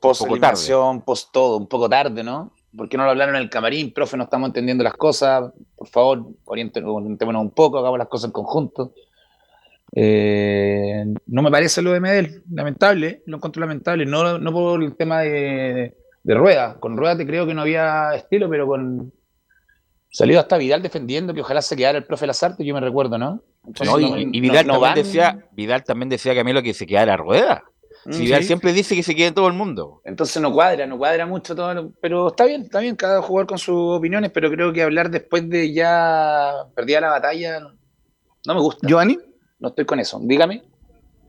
Post 0.00 0.22
eliminación, 0.22 1.02
post 1.02 1.32
todo, 1.32 1.56
un 1.56 1.66
poco 1.66 1.88
tarde, 1.88 2.22
¿no? 2.22 2.52
¿Por 2.76 2.88
qué 2.88 2.96
no 2.96 3.04
lo 3.04 3.10
hablaron 3.10 3.36
en 3.36 3.42
el 3.42 3.50
camarín? 3.50 3.92
Profe, 3.92 4.16
no 4.16 4.24
estamos 4.24 4.48
entendiendo 4.48 4.84
las 4.84 4.94
cosas. 4.94 5.52
Por 5.74 5.88
favor, 5.88 6.26
orientémonos 6.44 7.42
un 7.42 7.50
poco, 7.50 7.78
hagamos 7.78 7.98
las 7.98 8.08
cosas 8.08 8.26
en 8.26 8.32
conjunto. 8.32 8.92
Eh, 9.94 11.04
no 11.26 11.42
me 11.42 11.50
parece 11.50 11.80
lo 11.80 11.92
de 11.92 12.00
Medel, 12.00 12.42
lamentable, 12.52 13.22
lo 13.26 13.36
encuentro 13.36 13.60
lamentable. 13.60 14.04
No, 14.04 14.38
no 14.38 14.52
por 14.52 14.82
el 14.82 14.94
tema 14.96 15.20
de, 15.20 15.94
Rueda. 16.24 16.78
Con 16.78 16.96
Rueda 16.96 17.16
te 17.16 17.26
creo 17.26 17.46
que 17.46 17.54
no 17.54 17.62
había 17.62 18.10
estilo, 18.14 18.48
pero 18.50 18.66
con. 18.66 19.12
Salió 20.10 20.40
hasta 20.40 20.56
Vidal 20.56 20.82
defendiendo 20.82 21.34
que 21.34 21.40
ojalá 21.40 21.62
se 21.62 21.76
quedara 21.76 21.98
el 21.98 22.04
profe 22.04 22.26
Lazarte, 22.26 22.64
yo 22.64 22.74
me 22.74 22.80
recuerdo, 22.80 23.18
¿no? 23.18 23.42
y, 23.98 24.40
Vidal, 24.40 24.66
también 24.66 24.94
decía, 24.94 25.46
Vidal 25.52 25.84
también 25.84 26.08
decía 26.08 26.32
que 26.32 26.40
a 26.40 26.44
mí 26.44 26.52
lo 26.52 26.62
que 26.62 26.72
se 26.72 26.86
quedara 26.86 27.16
Rueda. 27.16 27.64
Si 28.10 28.32
mm, 28.32 28.42
siempre 28.42 28.72
dice 28.72 28.94
que 28.94 29.02
se 29.02 29.14
quede 29.14 29.32
todo 29.32 29.48
el 29.48 29.54
mundo. 29.54 30.00
Entonces 30.04 30.40
no 30.40 30.52
cuadra, 30.52 30.86
no 30.86 30.98
cuadra 30.98 31.26
mucho 31.26 31.54
todo. 31.56 31.92
Pero 32.00 32.28
está 32.28 32.44
bien, 32.44 32.62
está 32.62 32.80
bien, 32.80 32.96
cada 32.96 33.20
jugador 33.22 33.46
con 33.46 33.58
sus 33.58 33.96
opiniones, 33.96 34.30
pero 34.32 34.50
creo 34.50 34.72
que 34.72 34.82
hablar 34.82 35.10
después 35.10 35.48
de 35.48 35.72
ya 35.72 36.52
perdida 36.74 37.00
la 37.00 37.10
batalla 37.10 37.60
no 38.46 38.54
me 38.54 38.60
gusta. 38.60 38.86
¿Giovanni? 38.86 39.18
No 39.58 39.68
estoy 39.68 39.84
con 39.84 39.98
eso. 39.98 40.20
Dígame. 40.22 40.62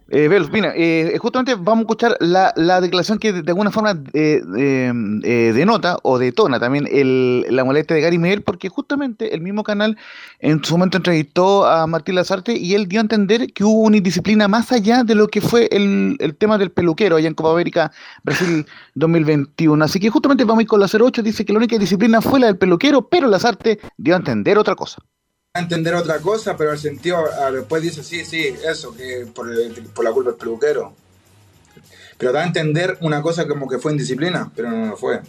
Eh, 0.10 0.30
mira, 0.52 0.72
eh, 0.76 1.18
justamente 1.20 1.56
vamos 1.56 1.80
a 1.80 1.82
escuchar 1.82 2.18
la, 2.22 2.54
la 2.56 2.80
declaración 2.80 3.20
que 3.20 3.34
de, 3.34 3.52
alguna 3.52 3.72
forma 3.72 4.02
eh, 4.14 4.42
eh, 4.56 5.52
denota 5.54 5.98
o 6.04 6.18
detona 6.18 6.60
también 6.60 6.88
la 7.50 7.64
molestia 7.66 7.96
de 7.96 8.02
Gary 8.02 8.18
Miguel, 8.18 8.42
porque 8.42 8.70
justamente 8.70 9.34
el 9.36 9.42
mismo 9.42 9.64
canal 9.64 9.98
en 10.40 10.64
su 10.64 10.74
momento 10.78 10.98
entrevistó 10.98 11.66
a 11.66 11.88
Martín 11.88 12.16
Lazarte 12.16 12.54
y 12.54 12.74
él 12.74 12.88
dio 12.88 13.00
a 13.00 13.02
entender 13.02 13.52
que 13.52 13.66
hubo 13.66 13.82
una 13.82 13.98
indisciplina 13.98 14.48
más 14.48 14.72
allá 14.72 15.04
de 15.04 15.16
lo 15.16 15.28
que 15.28 15.42
fue 15.42 15.68
el, 15.72 16.16
el 16.20 16.36
tema 16.36 16.58
del 16.58 16.72
peluquero 16.72 17.18
allá 17.18 17.28
en 17.28 17.34
Copa 17.34 17.52
América 17.52 17.92
Brasil 18.24 18.66
2021. 18.96 19.84
Así 19.84 20.00
que 20.00 20.10
justamente 20.10 20.46
vamos 20.46 20.60
a 20.60 20.64
ir 20.64 20.68
con 20.70 20.80
la 20.80 20.88
08, 20.88 21.22
dice 21.22 21.44
que 21.44 21.52
la 21.52 21.60
única 21.60 21.78
disciplina 21.78 22.22
fue 22.22 22.40
la 22.40 22.48
del 22.48 22.58
peluquero, 22.58 23.10
pero 23.10 23.28
Lazarte 23.28 23.80
dio 23.98 24.14
a 24.14 24.18
entender 24.18 24.58
otra 24.58 24.76
cosa 24.76 25.02
entender 25.60 25.96
otra 25.96 26.20
cosa, 26.20 26.56
pero 26.58 26.72
al 26.72 26.80
sentido, 26.80 27.24
después 27.52 27.82
dice, 27.82 28.04
sí, 28.04 28.26
sí, 28.26 28.54
eso, 28.66 28.96
que 28.96 29.28
por, 29.34 29.48
la 30.04 30.12
culpa 30.12 30.32
del 30.32 30.40
peluquero. 30.40 30.94
Pero 32.18 32.32
da 32.32 32.42
a 32.42 32.46
entender 32.46 32.98
una 33.02 33.22
cosa 33.22 33.48
como 33.48 33.68
que 33.68 33.78
fue 33.78 33.92
indisciplina, 33.92 34.52
pero 34.56 34.72
no 34.72 34.88
lo 34.88 34.98
fue. 34.98 35.22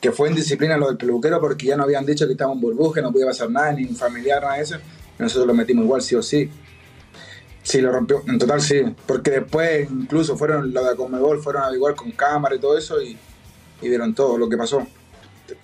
Que 0.00 0.12
fue 0.12 0.28
indisciplina 0.28 0.76
lo 0.76 0.88
del 0.88 0.96
peluquero 0.98 1.40
porque 1.40 1.66
ya 1.66 1.76
no 1.76 1.84
habían 1.84 2.04
dicho 2.04 2.26
que 2.26 2.32
estaba 2.32 2.52
en 2.52 2.60
burbuja, 2.60 3.00
no 3.00 3.10
podía 3.10 3.26
pasar 3.26 3.50
nada, 3.50 3.72
ni 3.72 3.86
familiar, 3.86 4.42
nada 4.42 4.56
de 4.56 4.62
eso. 4.62 4.76
nosotros 5.18 5.46
lo 5.46 5.54
metimos 5.54 5.84
igual, 5.84 6.02
sí 6.02 6.14
o 6.14 6.22
sí. 6.22 6.50
Sí, 7.62 7.80
lo 7.80 7.90
rompió. 7.90 8.22
En 8.28 8.38
total, 8.38 8.60
sí. 8.60 8.82
Porque 9.06 9.30
después, 9.30 9.90
incluso 9.90 10.36
fueron, 10.36 10.72
los 10.72 10.88
de 10.88 10.94
Conmebol 10.94 11.42
fueron 11.42 11.64
a 11.64 11.74
igual 11.74 11.96
con 11.96 12.12
cámara 12.12 12.54
y 12.54 12.60
todo 12.60 12.78
eso 12.78 13.00
y, 13.02 13.16
y 13.80 13.88
vieron 13.88 14.14
todo 14.14 14.38
lo 14.38 14.48
que 14.48 14.56
pasó. 14.56 14.86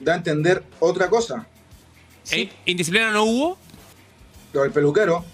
Da 0.01 0.15
a 0.15 0.17
entender 0.17 0.65
otra 0.81 1.09
cosa. 1.09 1.47
¿Sí? 2.25 2.51
¿Indisciplina 2.65 3.11
no 3.11 3.25
hubo? 3.25 3.59
Lo 4.53 4.63
del 4.63 4.73
peluquero, 4.73 5.25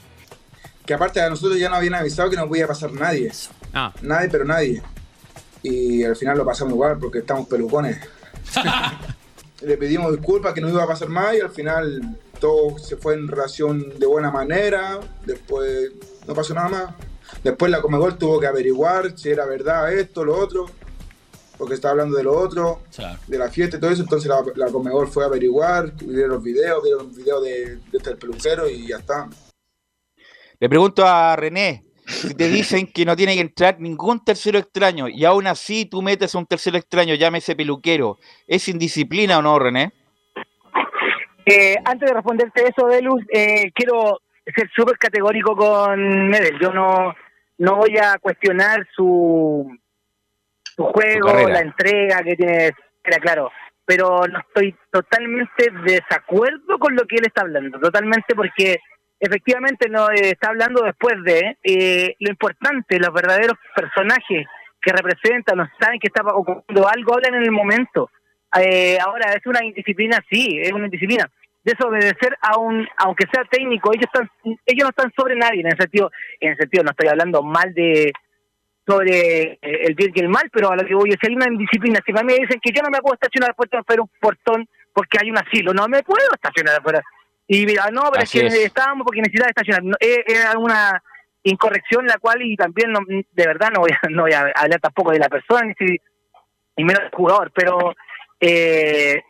que 0.85 0.95
aparte 0.95 1.21
de 1.21 1.31
nosotros 1.31 1.59
ya 1.59 1.69
no 1.69 1.77
habían 1.77 1.95
avisado 1.95 2.31
que 2.31 2.37
no 2.37 2.49
podía 2.49 2.67
pasar 2.67 2.93
nadie. 2.93 3.31
Ah. 3.73 3.93
Nadie, 4.03 4.29
pero 4.29 4.45
nadie. 4.45 4.83
Y 5.63 6.05
al 6.05 6.17
final 6.17 6.39
lo 6.39 6.45
pasamos 6.45 6.75
igual 6.75 6.99
porque 6.99 7.19
estamos 7.19 7.49
pelucones. 7.49 7.99
Le 9.61 9.77
pedimos 9.77 10.13
disculpas 10.13 10.55
que 10.55 10.61
no 10.61 10.69
iba 10.69 10.85
a 10.85 10.87
pasar 10.87 11.09
más 11.09 11.35
y 11.35 11.41
al 11.41 11.51
final 11.51 12.17
todo 12.41 12.79
se 12.79 12.97
fue 12.97 13.15
en 13.15 13.27
relación 13.27 13.99
de 13.99 14.07
buena 14.07 14.31
manera. 14.31 15.01
Después 15.27 15.91
no 16.27 16.35
pasó 16.35 16.55
nada 16.55 16.69
más. 16.69 16.95
Después 17.43 17.71
la 17.71 17.83
Comegol 17.83 18.17
tuvo 18.17 18.39
que 18.41 18.47
averiguar 18.47 19.19
si 19.19 19.31
era 19.31 19.45
verdad 19.45 19.93
esto, 19.93 20.25
lo 20.25 20.37
otro 20.37 20.67
porque 21.59 21.75
estaba 21.75 21.93
hablando 21.93 22.17
de 22.17 22.25
lo 22.25 22.39
otro, 22.39 22.83
de 23.27 23.39
la 23.39 23.51
fiesta 23.51 23.77
y 23.77 23.81
todo 23.81 23.91
eso, 23.91 24.03
entonces 24.03 24.31
la, 24.31 24.43
la 24.55 24.71
Comedor 24.73 25.09
fue 25.09 25.25
a 25.25 25.27
averiguar, 25.27 25.93
vieron 25.97 26.31
los 26.31 26.43
videos, 26.43 26.83
vieron 26.83 27.09
los 27.09 27.17
videos 27.17 27.43
de, 27.43 27.77
de 27.77 27.99
este 27.99 28.17
peluquero 28.17 28.69
y 28.69 28.87
ya 28.87 28.97
está. 28.97 29.29
Le 30.61 30.69
pregunto 30.69 31.07
a 31.07 31.37
René, 31.37 31.85
si 32.07 32.35
te 32.35 32.49
dicen 32.49 32.87
que 32.87 33.05
no 33.05 33.15
tiene 33.15 33.35
que 33.35 33.43
entrar 33.43 33.79
ningún 33.81 34.25
tercero 34.25 34.59
extraño 34.59 35.09
y 35.09 35.25
aún 35.25 35.47
así 35.47 35.85
tú 35.85 36.01
metes 36.01 36.35
a 36.35 36.39
un 36.39 36.47
tercero 36.47 36.79
extraño, 36.79 37.15
llámese 37.15 37.55
peluquero, 37.55 38.19
¿es 38.47 38.69
indisciplina 38.69 39.39
o 39.39 39.43
no, 39.43 39.59
René? 39.59 39.93
Eh, 41.45 41.77
antes 41.85 42.09
de 42.09 42.15
responderte 42.15 42.69
eso, 42.69 42.87
Delus, 42.87 43.23
eh, 43.33 43.71
quiero 43.75 44.21
ser 44.55 44.71
súper 44.75 44.99
categórico 44.99 45.57
con 45.57 46.29
Medel. 46.29 46.59
Yo 46.61 46.73
no, 46.73 47.15
no 47.59 47.77
voy 47.77 47.97
a 47.97 48.19
cuestionar 48.19 48.87
su, 48.95 49.78
su 50.79 50.85
juego, 50.85 51.49
la 51.49 51.61
entrega 51.61 52.23
que 52.23 52.37
tiene, 52.37 52.71
era 53.03 53.19
claro. 53.19 53.51
Pero 53.85 54.27
no 54.29 54.39
estoy 54.39 54.75
totalmente 54.93 55.71
desacuerdo 55.85 56.79
con 56.79 56.95
lo 56.95 57.05
que 57.07 57.17
él 57.17 57.25
está 57.27 57.43
hablando, 57.43 57.81
totalmente 57.81 58.35
porque 58.37 58.79
efectivamente 59.19 59.89
no 59.89 60.09
eh, 60.11 60.31
está 60.31 60.51
hablando 60.51 60.83
después 60.85 61.17
de 61.25 61.59
eh, 61.65 62.15
lo 62.21 62.31
importante, 62.31 63.01
los 63.01 63.13
verdaderos 63.13 63.57
personajes 63.75 64.47
que 64.81 64.93
representan, 64.93 65.59
no 65.59 65.69
saben 65.81 65.99
que 65.99 66.07
está 66.07 66.23
ocurriendo 66.23 66.89
algo, 66.89 67.15
hablan 67.15 67.35
en 67.35 67.43
el 67.43 67.51
momento. 67.51 68.11
Eh, 68.61 68.99
ahora, 69.05 69.33
es 69.33 69.45
una 69.47 69.65
indisciplina, 69.65 70.21
sí, 70.31 70.61
es 70.63 70.73
una 70.73 70.85
indisciplina. 70.85 71.29
Desobedecer 71.65 72.37
a 72.41 72.57
un, 72.59 72.87
aunque 72.99 73.27
sea 73.33 73.45
técnico, 73.51 73.91
ellos 73.93 74.07
están, 74.13 74.31
ellos 74.65 74.85
no 74.85 74.91
están 74.91 75.13
sobre 75.17 75.35
nadie 75.35 75.61
en 75.63 75.67
el 75.67 75.77
sentido, 75.77 76.11
en 76.39 76.53
el 76.53 76.57
sentido, 76.57 76.85
no 76.85 76.91
estoy 76.91 77.09
hablando 77.09 77.43
mal 77.43 77.75
de, 77.75 78.13
sobre 78.89 79.53
eh, 79.53 79.59
el 79.61 79.95
bien 79.95 80.13
y 80.15 80.21
el 80.21 80.29
mal, 80.29 80.49
pero 80.51 80.71
a 80.71 80.77
lo 80.77 80.85
que 80.85 80.95
voy 80.95 81.11
es 81.11 81.17
hay 81.23 81.37
una 81.37 81.47
indisciplina. 81.47 82.01
Si 82.05 82.13
a 82.13 82.23
mí 82.23 82.33
me 82.33 82.41
dicen 82.41 82.59
que 82.63 82.73
yo 82.75 82.83
no 82.83 82.89
me 82.89 83.01
puedo 83.01 83.15
estacionar 83.15 83.55
puerta 83.55 83.83
de 83.87 84.01
un 84.01 84.11
portón 84.19 84.67
porque 84.95 85.19
hay 85.21 85.31
un 85.31 85.39
asilo, 85.39 85.75
no 85.75 85.87
me 85.89 86.03
puedo 86.03 86.25
estacionar 86.33 86.77
afuera. 86.77 87.03
Y 87.47 87.67
mira, 87.67 87.91
no, 87.93 88.11
pero 88.11 88.25
es 88.25 88.33
que 88.33 88.47
estábamos 88.47 89.05
porque 89.05 89.21
necesitaba 89.21 89.51
estacionar. 89.51 89.85
No, 89.85 89.97
era 90.01 90.59
una 90.59 91.03
incorrección 91.43 92.07
la 92.07 92.19
cual 92.19 92.43
y 92.43 92.57
también 92.57 92.93
no, 92.93 93.01
de 93.07 93.47
verdad 93.47 93.71
no 93.75 93.81
voy 93.81 93.91
a, 93.91 94.01
no 94.11 94.23
voy 94.23 94.33
a 94.33 94.53
hablar 94.55 94.81
tampoco 94.81 95.13
de 95.13 95.19
la 95.19 95.29
persona 95.29 95.73
ni, 95.79 95.97
ni 96.77 96.85
menos 96.85 97.03
del 97.03 97.13
jugador, 97.13 97.53
pero 97.55 97.95
eh, 98.41 99.23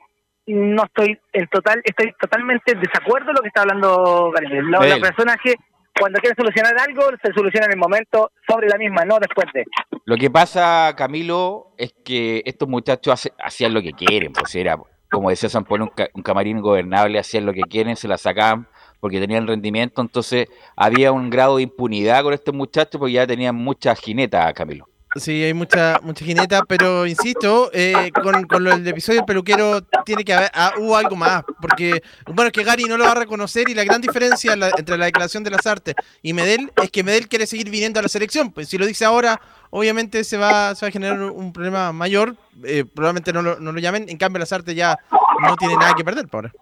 no 0.47 0.85
estoy 0.85 1.19
en 1.33 1.47
total, 1.49 1.81
estoy 1.85 2.15
totalmente 2.19 2.73
en 2.73 2.81
desacuerdo 2.81 3.27
con 3.27 3.35
lo 3.35 3.43
que 3.43 3.49
está 3.49 3.63
hablando 3.63 4.31
Gary. 4.31 4.71
La, 4.71 4.87
la 4.87 5.01
persona 5.01 5.37
que 5.43 5.55
cuando 5.99 6.21
quiere 6.21 6.35
solucionar 6.37 6.75
algo, 6.79 7.03
se 7.23 7.33
soluciona 7.33 7.67
en 7.67 7.73
el 7.73 7.79
momento 7.79 8.31
sobre 8.47 8.69
la 8.69 8.79
misma, 8.79 9.05
no 9.05 9.19
después 9.19 9.47
de. 9.53 9.65
Lo 10.05 10.17
que 10.17 10.31
pasa, 10.31 10.95
Camilo, 10.97 11.73
es 11.77 11.95
que 12.05 12.43
estos 12.45 12.69
muchachos 12.69 13.31
hacían 13.43 13.75
lo 13.75 13.83
que 13.83 13.93
quieren, 13.93 14.33
pues 14.33 14.55
era, 14.55 14.79
como 15.11 15.31
decía 15.31 15.49
San 15.49 15.65
Pablo, 15.65 15.93
un, 16.15 16.23
camarín 16.23 16.61
gobernable, 16.61 17.19
hacían 17.19 17.47
lo 17.47 17.53
que 17.53 17.63
quieren, 17.63 17.97
se 17.97 18.09
la 18.09 18.19
sacaban 18.19 18.69
porque 19.01 19.21
tenían 19.21 19.47
rendimiento, 19.47 20.03
entonces 20.03 20.49
había 20.75 21.13
un 21.13 21.31
grado 21.31 21.57
de 21.57 21.63
impunidad 21.63 22.23
con 22.25 22.35
estos 22.35 22.55
muchachos 22.55 22.99
porque 22.99 23.13
ya 23.13 23.27
tenían 23.27 23.55
muchas 23.55 24.01
jinetas, 24.01 24.53
Camilo. 24.55 24.89
Sí, 25.17 25.43
hay 25.43 25.55
mucha 25.55 26.01
mucha 26.03 26.25
jineta, 26.25 26.65
pero 26.65 27.07
insisto, 27.07 27.71
eh, 27.73 28.11
con, 28.23 28.45
con 28.45 28.63
lo 28.63 28.71
del 28.71 28.87
episodio 28.87 29.21
del 29.21 29.27
peluquero 29.27 29.83
tiene 30.05 30.23
que 30.23 30.35
haber 30.35 30.51
ah, 30.53 30.75
hubo 30.79 30.97
algo 30.97 31.17
más, 31.17 31.45
porque 31.63 32.03
bueno, 32.27 32.49
es 32.49 32.53
que 32.53 32.63
Gary 32.63 32.85
no 32.85 32.99
lo 32.99 33.05
va 33.05 33.13
a 33.13 33.15
reconocer 33.15 33.71
y 33.71 33.75
la 33.75 33.85
gran 33.85 34.03
diferencia 34.03 34.53
entre 34.53 34.99
la 34.99 35.07
declaración 35.07 35.43
de 35.45 35.51
las 35.51 35.67
artes 35.67 35.95
y 36.23 36.35
Medel 36.35 36.71
es 36.83 36.91
que 36.91 37.03
Medel 37.03 37.27
quiere 37.27 37.47
seguir 37.47 37.71
viniendo 37.71 37.99
a 38.01 38.03
la 38.03 38.09
selección, 38.09 38.53
pues 38.53 38.69
si 38.69 38.77
lo 38.77 38.85
dice 38.85 39.07
ahora, 39.07 39.41
obviamente 39.71 40.25
se 40.25 40.37
va, 40.37 40.75
se 40.75 40.85
va 40.85 40.89
a 40.89 40.93
generar 40.93 41.19
un, 41.21 41.53
problema 41.55 41.91
mayor, 41.93 42.37
eh, 42.65 42.85
probablemente 42.85 43.33
no 43.33 43.41
lo, 43.41 43.59
no 43.59 43.73
lo 43.73 43.81
llamen, 43.81 44.11
en 44.11 44.19
cambio 44.19 44.41
las 44.41 44.53
artes 44.53 44.75
ya 44.75 44.99
no 45.41 45.57
tiene 45.57 45.77
nada 45.77 45.95
que 45.95 46.05
perder 46.05 46.29
por. 46.29 46.53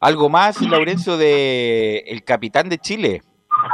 Algo 0.00 0.28
más, 0.28 0.60
Laurencio, 0.60 1.16
de 1.16 2.04
el 2.06 2.22
capitán 2.22 2.68
de 2.68 2.78
Chile, 2.78 3.22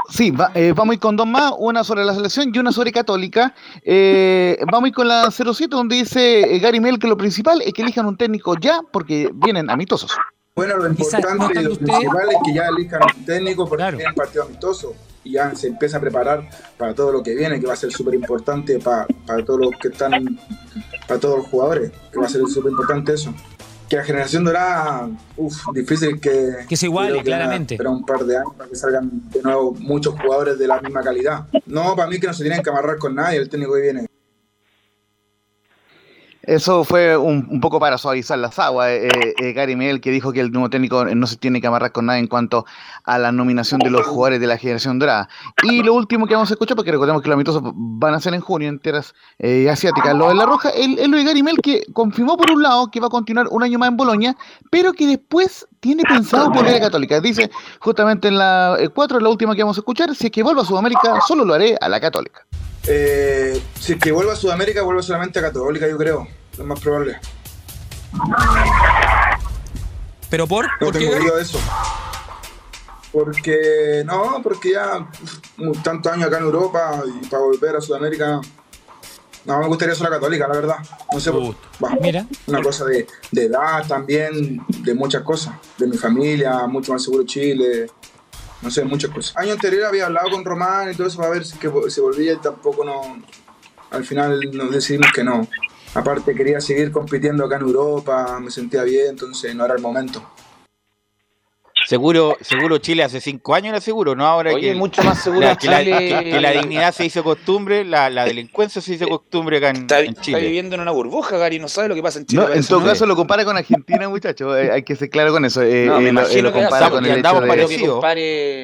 Sí, 0.08 0.32
eh, 0.54 0.72
vamos 0.76 0.92
a 0.92 0.94
ir 0.94 1.00
con 1.00 1.16
dos 1.16 1.26
más, 1.26 1.52
una 1.58 1.82
sobre 1.82 2.04
la 2.04 2.14
selección 2.14 2.50
y 2.52 2.58
una 2.58 2.72
sobre 2.72 2.92
Católica. 2.92 3.54
Eh, 3.82 4.58
vamos 4.70 4.84
a 4.84 4.88
ir 4.88 4.94
con 4.94 5.08
la 5.08 5.30
07, 5.30 5.68
donde 5.70 5.96
dice 5.96 6.54
eh, 6.54 6.58
Gary 6.58 6.80
Mel 6.80 6.98
que 6.98 7.06
lo 7.06 7.16
principal 7.16 7.60
es 7.62 7.72
que 7.72 7.82
elijan 7.82 8.06
un 8.06 8.16
técnico 8.16 8.54
ya, 8.56 8.80
porque 8.92 9.30
vienen 9.34 9.70
amistosos. 9.70 10.12
Bueno, 10.54 10.76
lo 10.76 10.86
importante 10.88 11.60
y 11.60 11.64
lo 11.64 11.76
principal 11.76 12.28
es 12.30 12.36
que 12.44 12.54
ya 12.54 12.66
elijan 12.68 13.00
un 13.16 13.24
técnico 13.24 13.66
porque 13.68 13.82
claro. 13.82 13.96
tienen 13.96 14.14
partido 14.14 14.44
amistoso 14.44 14.94
y 15.24 15.32
ya 15.32 15.54
se 15.56 15.68
empieza 15.68 15.96
a 15.96 16.00
preparar 16.00 16.48
para 16.76 16.94
todo 16.94 17.10
lo 17.10 17.22
que 17.22 17.34
viene, 17.34 17.58
que 17.58 17.66
va 17.66 17.72
a 17.72 17.76
ser 17.76 17.90
súper 17.90 18.14
importante 18.14 18.78
para, 18.78 19.06
para 19.26 19.44
todos 19.44 19.60
los 19.60 19.70
que 19.80 19.88
están, 19.88 20.38
para 21.08 21.18
todos 21.18 21.38
los 21.38 21.46
jugadores, 21.48 21.90
que 22.12 22.18
va 22.20 22.26
a 22.26 22.28
ser 22.28 22.42
súper 22.46 22.70
importante 22.70 23.14
eso 23.14 23.34
que 23.88 23.96
la 23.96 24.04
generación 24.04 24.44
dorada, 24.44 25.08
uff, 25.36 25.66
difícil 25.72 26.20
que... 26.20 26.64
Que 26.68 26.76
se 26.76 26.86
iguale, 26.86 27.22
claramente. 27.22 27.76
Pero 27.76 27.92
un 27.92 28.04
par 28.04 28.24
de 28.24 28.36
años 28.36 28.52
para 28.56 28.68
que 28.68 28.76
salgan 28.76 29.10
de 29.30 29.42
nuevo 29.42 29.72
muchos 29.78 30.14
jugadores 30.20 30.58
de 30.58 30.66
la 30.66 30.80
misma 30.80 31.02
calidad. 31.02 31.46
No, 31.66 31.94
para 31.94 32.08
mí 32.08 32.18
que 32.18 32.26
no 32.26 32.34
se 32.34 32.42
tienen 32.42 32.62
que 32.62 32.70
amarrar 32.70 32.98
con 32.98 33.14
nadie, 33.14 33.38
el 33.38 33.48
técnico 33.48 33.74
que 33.74 33.80
viene. 33.80 34.06
Eso 36.46 36.84
fue 36.84 37.16
un, 37.16 37.60
poco 37.60 37.80
para 37.80 37.98
suavizar 37.98 38.38
las 38.38 38.58
aguas. 38.58 38.90
Eh, 38.90 39.08
eh, 39.08 39.34
eh, 39.38 39.52
Gary 39.52 39.76
Miguel 39.76 40.00
que 40.00 40.10
dijo 40.10 40.32
que 40.32 40.40
el 40.40 40.52
nuevo 40.52 40.68
técnico 40.70 41.04
no 41.04 41.26
se 41.26 41.36
tiene 41.36 41.60
que 41.60 41.66
amarrar 41.66 41.92
con 41.92 42.06
nada 42.06 42.18
en 42.18 42.26
cuanto 42.26 42.66
a 43.04 43.18
la 43.18 43.32
nominación 43.32 43.80
de 43.80 43.90
los 43.90 44.06
jugadores 44.06 44.40
de 44.40 44.46
la 44.46 44.58
generación 44.58 44.98
dorada. 44.98 45.28
Y 45.62 45.82
lo 45.82 45.94
último 45.94 46.26
que 46.26 46.34
vamos 46.34 46.50
a 46.50 46.54
escuchar, 46.54 46.76
porque 46.76 46.92
recordemos 46.92 47.22
que 47.22 47.28
los 47.28 47.34
amistosos 47.34 47.62
van 47.74 48.14
a 48.14 48.20
ser 48.20 48.34
en 48.34 48.40
junio 48.40 48.68
en 48.68 48.78
tierras 48.78 49.14
asiáticas, 49.70 50.14
lo 50.14 50.28
de 50.28 50.34
la 50.34 50.46
Roja, 50.46 50.70
el, 50.70 51.10
lo 51.10 51.16
de 51.16 51.24
Gary 51.24 51.42
Mel 51.42 51.58
que 51.62 51.82
confirmó 51.92 52.36
por 52.36 52.50
un 52.50 52.62
lado 52.62 52.90
que 52.90 53.00
va 53.00 53.06
a 53.06 53.10
continuar 53.10 53.46
un 53.50 53.62
año 53.62 53.78
más 53.78 53.88
en 53.88 53.96
Bolonia, 53.96 54.36
pero 54.70 54.92
que 54.92 55.06
después 55.06 55.66
tiene 55.84 56.02
pensado 56.02 56.50
volver 56.50 56.76
a 56.76 56.80
Católica. 56.80 57.20
Dice 57.20 57.50
justamente 57.78 58.28
en 58.28 58.38
la 58.38 58.78
4, 58.94 59.20
la 59.20 59.28
última 59.28 59.54
que 59.54 59.62
vamos 59.62 59.76
a 59.76 59.80
escuchar, 59.80 60.14
si 60.14 60.28
es 60.28 60.32
que 60.32 60.42
vuelvo 60.42 60.62
a 60.62 60.64
Sudamérica, 60.64 61.20
solo 61.28 61.44
lo 61.44 61.52
haré 61.52 61.76
a 61.78 61.90
la 61.90 62.00
Católica. 62.00 62.46
Eh, 62.86 63.60
si 63.78 63.92
es 63.92 63.98
que 63.98 64.10
vuelve 64.10 64.32
a 64.32 64.36
Sudamérica, 64.36 64.80
vuelve 64.80 65.02
solamente 65.02 65.40
a 65.40 65.42
Católica, 65.42 65.86
yo 65.86 65.98
creo. 65.98 66.26
Lo 66.56 66.64
más 66.64 66.80
probable. 66.80 67.18
¿Pero 70.30 70.46
por? 70.46 70.66
No 70.80 70.90
tengo 70.90 71.16
duda 71.16 71.36
de 71.36 71.42
eso. 71.42 71.60
Porque, 73.12 74.02
no, 74.06 74.40
porque 74.42 74.72
ya 74.72 75.06
tantos 75.82 76.10
años 76.10 76.28
acá 76.28 76.38
en 76.38 76.44
Europa 76.44 77.02
y 77.06 77.26
para 77.26 77.42
volver 77.42 77.76
a 77.76 77.82
Sudamérica, 77.82 78.36
no 78.36 78.42
me 79.46 79.66
gustaría 79.66 79.94
ser 79.94 80.04
la 80.04 80.10
católica, 80.10 80.48
la 80.48 80.54
verdad. 80.54 80.76
No 81.12 81.20
sé, 81.20 81.30
Mira. 82.00 82.26
una 82.46 82.62
cosa 82.62 82.84
de, 82.84 83.06
de, 83.30 83.44
edad 83.44 83.86
también, 83.86 84.60
de 84.68 84.94
muchas 84.94 85.22
cosas, 85.22 85.54
de 85.78 85.86
mi 85.86 85.96
familia, 85.96 86.66
mucho 86.66 86.92
más 86.92 87.02
seguro 87.02 87.24
Chile, 87.24 87.86
no 88.62 88.70
sé, 88.70 88.84
muchas 88.84 89.10
cosas. 89.10 89.36
Año 89.36 89.52
anterior 89.52 89.84
había 89.84 90.06
hablado 90.06 90.30
con 90.30 90.44
Román 90.44 90.90
y 90.90 90.94
todo 90.94 91.06
eso 91.06 91.18
para 91.18 91.30
ver 91.30 91.44
si 91.44 91.58
que 91.58 91.70
se 91.88 92.00
volvía 92.00 92.32
y 92.32 92.36
tampoco 92.36 92.84
no. 92.84 93.22
Al 93.90 94.04
final 94.04 94.40
nos 94.52 94.70
decidimos 94.70 95.08
que 95.14 95.22
no. 95.22 95.46
Aparte 95.94 96.34
quería 96.34 96.60
seguir 96.60 96.90
compitiendo 96.90 97.44
acá 97.44 97.56
en 97.56 97.62
Europa, 97.62 98.40
me 98.40 98.50
sentía 98.50 98.82
bien, 98.82 99.10
entonces 99.10 99.54
no 99.54 99.64
era 99.64 99.74
el 99.74 99.82
momento. 99.82 100.33
Seguro, 101.94 102.36
seguro 102.40 102.78
Chile 102.78 103.04
hace 103.04 103.20
cinco 103.20 103.54
años 103.54 103.68
era 103.68 103.80
seguro, 103.80 104.16
¿no? 104.16 104.26
Ahora 104.26 104.52
Oye, 104.52 104.72
que 104.72 104.74
mucho 104.74 105.00
más 105.04 105.22
seguro 105.22 105.46
que, 105.56 105.68
la, 105.68 105.78
que, 105.78 106.40
la, 106.40 106.50
dignidad 106.50 106.92
se 106.92 107.04
hizo 107.04 107.22
costumbre, 107.22 107.84
la, 107.84 108.10
la, 108.10 108.24
delincuencia 108.24 108.82
se 108.82 108.94
hizo 108.94 109.06
costumbre 109.06 109.58
acá 109.58 109.70
en, 109.70 109.76
está, 109.76 110.00
en, 110.00 110.14
Chile. 110.16 110.38
Está 110.38 110.46
viviendo 110.46 110.74
en 110.74 110.80
una 110.80 110.90
burbuja, 110.90 111.38
Gary, 111.38 111.60
no 111.60 111.68
sabe 111.68 111.86
lo 111.86 111.94
que 111.94 112.02
pasa 112.02 112.18
en 112.18 112.26
Chile. 112.26 112.42
No, 112.42 112.52
en 112.52 112.66
todo 112.66 112.84
caso 112.84 113.06
lo 113.06 113.14
compara 113.14 113.44
con 113.44 113.56
Argentina, 113.56 114.08
muchachos, 114.08 114.56
eh, 114.58 114.72
hay 114.72 114.82
que 114.82 114.96
ser 114.96 115.08
claro 115.08 115.30
con 115.30 115.44
eso. 115.44 115.62
Eh, 115.62 115.86
no, 115.86 116.00
me 116.00 116.06
eh, 116.06 116.08
imagino 116.08 116.42
lo, 116.42 116.50
lo 116.50 116.62
compara 116.62 116.90
con 116.90 117.06
el 117.06 117.12
andamos 117.12 117.44
parecido. 117.44 118.02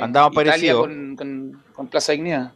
Andamos 0.03 0.35
parecido. 0.35 0.81
Con, 0.81 1.15
con, 1.15 1.63
con 1.73 1.87
Plaza 1.87 2.11
Dignidad 2.11 2.53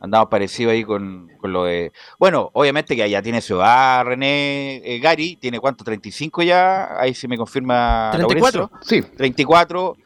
andamos 0.00 0.28
parecido 0.28 0.70
ahí 0.70 0.84
con, 0.84 1.30
con, 1.38 1.52
lo 1.52 1.64
de... 1.64 1.92
Bueno, 2.18 2.50
obviamente 2.52 2.96
que 2.96 3.08
ya 3.08 3.22
tiene 3.22 3.40
su 3.40 3.56
edad, 3.56 4.04
René 4.04 4.76
eh, 4.84 4.98
Gary, 4.98 5.36
tiene 5.36 5.58
cuánto, 5.60 5.84
35 5.84 6.42
ya, 6.42 7.00
ahí 7.00 7.14
se 7.14 7.28
me 7.28 7.36
confirma. 7.36 8.10
34, 8.12 8.70
sí. 8.82 9.02
34, 9.02 9.96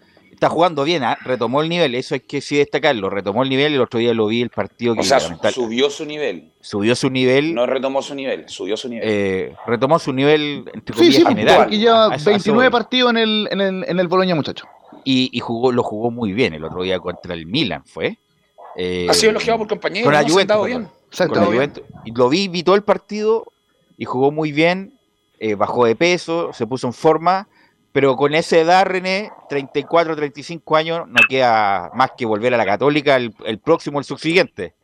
está 0.42 0.48
jugando 0.48 0.84
bien, 0.84 1.04
¿eh? 1.04 1.16
retomó 1.24 1.62
el 1.62 1.68
nivel, 1.68 1.94
eso 1.94 2.14
hay 2.14 2.20
que 2.20 2.40
sí 2.40 2.56
destacarlo, 2.56 3.10
retomó 3.10 3.42
el 3.42 3.48
nivel, 3.48 3.74
el 3.74 3.80
otro 3.80 4.00
día 4.00 4.12
lo 4.12 4.26
vi 4.26 4.42
el 4.42 4.50
partido 4.50 4.94
que... 4.94 5.00
O 5.00 5.04
sea, 5.04 5.20
subió 5.20 5.88
su 5.88 6.04
nivel. 6.04 6.52
Subió 6.60 6.96
su 6.96 7.10
nivel. 7.10 7.54
No 7.54 7.66
retomó 7.66 8.02
su 8.02 8.14
nivel, 8.14 8.48
subió 8.48 8.76
su 8.76 8.88
nivel. 8.88 9.08
Eh, 9.08 9.56
retomó 9.66 9.98
su 9.98 10.12
nivel, 10.12 10.64
entre 10.72 10.96
sí, 10.96 11.12
sí, 11.12 11.24
general. 11.24 11.58
Porque 11.58 11.78
lleva 11.78 12.08
29 12.08 12.70
partidos 12.70 13.10
en 13.10 13.18
el, 13.18 13.48
en 13.52 13.60
el, 13.60 13.84
en 13.86 14.00
el 14.00 14.08
Boloña, 14.08 14.34
muchacho. 14.34 14.66
Y, 15.04 15.30
y 15.32 15.40
jugó, 15.40 15.72
lo 15.72 15.82
jugó 15.82 16.10
muy 16.10 16.32
bien 16.32 16.54
el 16.54 16.64
otro 16.64 16.82
día 16.82 16.98
contra 16.98 17.34
el 17.34 17.46
Milan, 17.46 17.84
¿fue? 17.84 18.18
Eh, 18.76 19.06
ha 19.08 19.14
sido 19.14 19.30
elogiado 19.30 19.58
por 19.58 19.68
compañeros. 19.68 20.04
Con 20.04 20.14
la 20.14 20.28
Juventus, 20.28 20.66
bien. 20.66 20.88
Con 21.16 21.38
la 21.38 21.46
Juventus. 21.46 21.84
Y 22.04 22.12
lo 22.12 22.28
vi, 22.28 22.48
vi 22.48 22.62
todo 22.62 22.76
el 22.76 22.82
partido 22.82 23.46
y 23.96 24.04
jugó 24.04 24.30
muy 24.30 24.52
bien. 24.52 24.98
Eh, 25.38 25.54
bajó 25.54 25.84
de 25.84 25.96
peso, 25.96 26.52
se 26.52 26.66
puso 26.66 26.86
en 26.86 26.92
forma. 26.92 27.48
Pero 27.92 28.16
con 28.16 28.34
esa 28.34 28.56
edad, 28.56 28.86
René, 28.86 29.30
34, 29.50 30.16
35 30.16 30.76
años, 30.76 31.06
no 31.08 31.20
queda 31.28 31.90
más 31.94 32.12
que 32.16 32.24
volver 32.24 32.54
a 32.54 32.56
la 32.56 32.64
Católica 32.64 33.16
el, 33.16 33.34
el 33.44 33.58
próximo, 33.58 33.98
el 33.98 34.04
subsiguiente. 34.04 34.74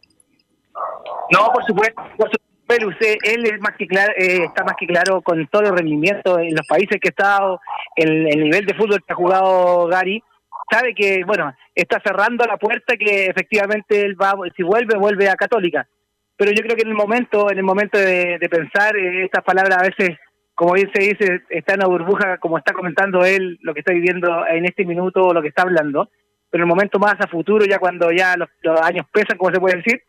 No, 1.31 1.51
por 1.53 1.65
supuesto. 1.65 2.03
Por 2.19 2.31
supuesto 2.31 2.49
usted, 2.87 3.17
él 3.23 3.47
es 3.47 3.61
más 3.61 3.77
que 3.77 3.87
claro, 3.87 4.13
eh, 4.17 4.45
está 4.45 4.63
más 4.65 4.75
que 4.79 4.87
claro 4.87 5.23
con 5.23 5.47
todo 5.47 5.63
el 5.63 5.77
rendimiento 5.77 6.39
en 6.39 6.55
los 6.55 6.67
países 6.67 6.99
que 7.01 7.09
ha 7.09 7.11
estado, 7.11 7.61
el, 7.97 8.27
el 8.29 8.45
nivel 8.45 8.67
de 8.67 8.75
fútbol 8.75 9.03
que 9.05 9.13
ha 9.13 9.17
jugado 9.17 9.87
Gary 9.87 10.23
sabe 10.71 10.95
que, 10.95 11.25
bueno, 11.25 11.55
está 11.75 12.01
cerrando 12.05 12.45
la 12.45 12.57
puerta 12.57 12.97
que 12.97 13.27
efectivamente 13.27 14.01
él 14.01 14.21
va, 14.21 14.35
si 14.57 14.63
vuelve, 14.63 14.99
vuelve 14.99 15.29
a 15.29 15.37
Católica. 15.37 15.89
Pero 16.37 16.53
yo 16.53 16.63
creo 16.63 16.77
que 16.77 16.83
en 16.83 16.89
el 16.89 16.95
momento, 16.95 17.51
en 17.51 17.59
el 17.59 17.65
momento 17.65 17.99
de, 17.99 18.39
pensar, 18.51 18.97
eh, 18.97 19.25
estas 19.25 19.43
palabras 19.43 19.79
a 19.79 19.83
veces, 19.83 20.17
como 20.55 20.75
bien 20.75 20.91
se 20.95 21.03
dice, 21.03 21.43
está 21.51 21.75
en 21.75 21.81
la 21.81 21.89
burbuja, 21.89 22.39
como 22.39 22.59
está 22.59 22.73
comentando 22.73 23.25
él, 23.25 23.59
lo 23.63 23.75
que 23.75 23.81
está 23.81 23.93
viviendo 23.93 24.47
en 24.47 24.65
este 24.65 24.85
minuto, 24.85 25.33
lo 25.33 25.43
que 25.43 25.49
está 25.49 25.63
hablando. 25.63 26.09
Pero 26.51 26.63
en 26.63 26.69
el 26.69 26.75
momento 26.75 26.99
más 26.99 27.17
a 27.19 27.27
futuro, 27.27 27.65
ya 27.65 27.79
cuando 27.79 28.13
ya 28.13 28.37
los, 28.37 28.49
años 28.83 29.07
pesan, 29.13 29.37
como 29.37 29.53
se 29.53 29.61
puede 29.61 29.77
decir, 29.79 30.03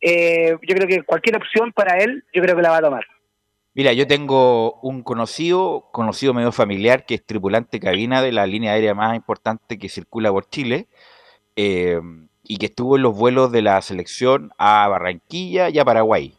eh, 0.00 0.56
yo 0.62 0.74
creo 0.74 0.88
que 0.88 1.02
cualquier 1.04 1.36
opción 1.36 1.72
para 1.72 1.98
él, 1.98 2.24
yo 2.32 2.42
creo 2.42 2.56
que 2.56 2.62
la 2.62 2.70
va 2.70 2.78
a 2.78 2.82
tomar. 2.82 3.04
Mira, 3.76 3.92
yo 3.92 4.06
tengo 4.06 4.80
un 4.80 5.02
conocido, 5.02 5.90
conocido 5.92 6.32
medio 6.32 6.50
familiar, 6.50 7.04
que 7.04 7.16
es 7.16 7.26
tripulante 7.26 7.78
cabina 7.78 8.22
de 8.22 8.32
la 8.32 8.46
línea 8.46 8.72
aérea 8.72 8.94
más 8.94 9.14
importante 9.14 9.78
que 9.78 9.90
circula 9.90 10.32
por 10.32 10.48
Chile, 10.48 10.88
eh, 11.56 12.00
y 12.42 12.56
que 12.56 12.66
estuvo 12.66 12.96
en 12.96 13.02
los 13.02 13.14
vuelos 13.14 13.52
de 13.52 13.60
la 13.60 13.82
selección 13.82 14.50
a 14.56 14.88
Barranquilla 14.88 15.68
y 15.68 15.78
a 15.78 15.84
Paraguay. 15.84 16.34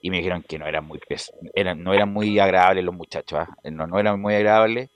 Y 0.00 0.10
me 0.10 0.16
dijeron 0.16 0.42
que 0.42 0.58
no 0.58 0.66
eran 0.66 0.84
muy 0.84 0.98
eran, 1.54 1.84
no 1.84 1.94
eran 1.94 2.12
muy 2.12 2.40
agradables 2.40 2.84
los 2.84 2.96
muchachos, 2.96 3.38
¿ah? 3.38 3.56
no, 3.70 3.86
no 3.86 4.00
eran 4.00 4.20
muy 4.20 4.34
agradables 4.34 4.90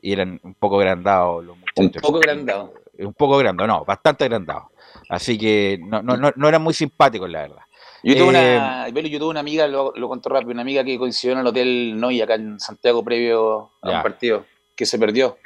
y 0.00 0.12
eran 0.12 0.38
un 0.44 0.54
poco 0.54 0.78
agrandados 0.78 1.44
los 1.44 1.58
muchachos. 1.58 1.96
Un 1.96 2.02
poco 2.02 2.18
agrandados. 2.18 2.70
Un 3.00 3.14
poco 3.14 3.34
agrandados, 3.34 3.68
no, 3.68 3.84
bastante 3.84 4.22
agrandados. 4.22 4.66
Así 5.08 5.36
que 5.36 5.80
no, 5.82 6.02
no, 6.02 6.16
no, 6.16 6.32
no 6.36 6.48
eran 6.48 6.62
muy 6.62 6.72
simpáticos, 6.72 7.28
la 7.28 7.40
verdad. 7.40 7.62
Yo 8.04 8.16
tuve, 8.16 8.54
Eh, 8.54 8.56
una, 8.58 8.86
Belu, 8.92 9.08
yo 9.08 9.18
tuve 9.18 9.30
una 9.30 9.40
amiga, 9.40 9.66
lo, 9.68 9.92
lo 9.94 10.08
contó 10.08 10.28
rápido, 10.28 10.50
una 10.52 10.62
amiga 10.62 10.82
que 10.84 10.98
coincidió 10.98 11.34
en 11.34 11.40
el 11.40 11.46
Hotel 11.46 11.98
Noy 12.00 12.20
acá 12.20 12.34
en 12.34 12.58
Santiago 12.58 13.04
previo 13.04 13.70
a 13.82 13.90
Ya. 13.90 13.96
un 13.98 14.02
partido, 14.02 14.44
que 14.74 14.84
se 14.86 14.98
perdió. 14.98 15.38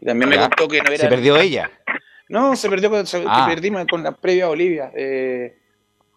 Y 0.00 0.06
también 0.06 0.28
me 0.30 0.38
contó 0.38 0.68
que 0.68 0.78
no 0.80 0.88
era... 0.90 0.98
Se 0.98 1.08
perdió 1.08 1.36
ella. 1.36 1.70
No, 2.28 2.54
se 2.54 2.68
perdió, 2.70 2.88
con- 2.90 3.06
se- 3.06 3.24
Ah. 3.26 3.46
perdimos 3.48 3.84
con 3.90 4.02
la 4.04 4.12
previa 4.12 4.44
a 4.44 4.48
Bolivia. 4.48 4.92
eh, 4.94 5.56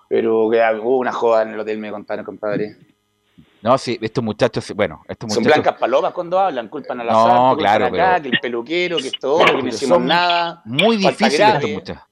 pero 0.07 0.47
que 0.51 0.59
hubo 0.79 0.99
una 0.99 1.11
joda 1.11 1.41
en 1.41 1.53
el 1.53 1.59
hotel, 1.59 1.79
me 1.79 1.89
contaron, 1.89 2.23
compadre. 2.23 2.75
No, 3.63 3.77
sí, 3.79 3.97
estos 3.99 4.23
muchachos, 4.23 4.71
bueno, 4.75 5.01
estos 5.07 5.33
Son 5.33 5.41
muchachos. 5.41 5.63
blancas 5.63 5.79
palomas 5.79 6.13
cuando 6.13 6.37
hablan, 6.37 6.67
culpan 6.67 6.99
a 6.99 7.03
la 7.03 7.13
No, 7.13 7.23
culpan 7.23 7.57
claro, 7.57 7.85
acá, 7.85 8.11
pero- 8.17 8.21
que 8.21 8.29
el 8.29 8.39
peluquero, 8.39 8.97
que 8.97 9.07
esto 9.07 9.37
que 9.39 9.53
no 9.53 9.67
hicimos 9.67 9.97
son 9.97 10.05
nada. 10.05 10.61
Muy 10.65 10.97
difícil 10.97 11.41
estos 11.41 11.69
muchachos. 11.71 12.03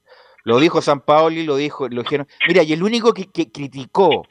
Lo 0.44 0.58
dijo 0.58 0.82
San 0.82 1.00
Paoli, 1.00 1.44
lo 1.44 1.56
dijo, 1.56 1.88
lo 1.88 2.02
dijeron. 2.02 2.26
Mira, 2.48 2.62
y 2.62 2.72
el 2.72 2.82
único 2.82 3.12
que, 3.14 3.26
que 3.26 3.50
criticó 3.50 4.26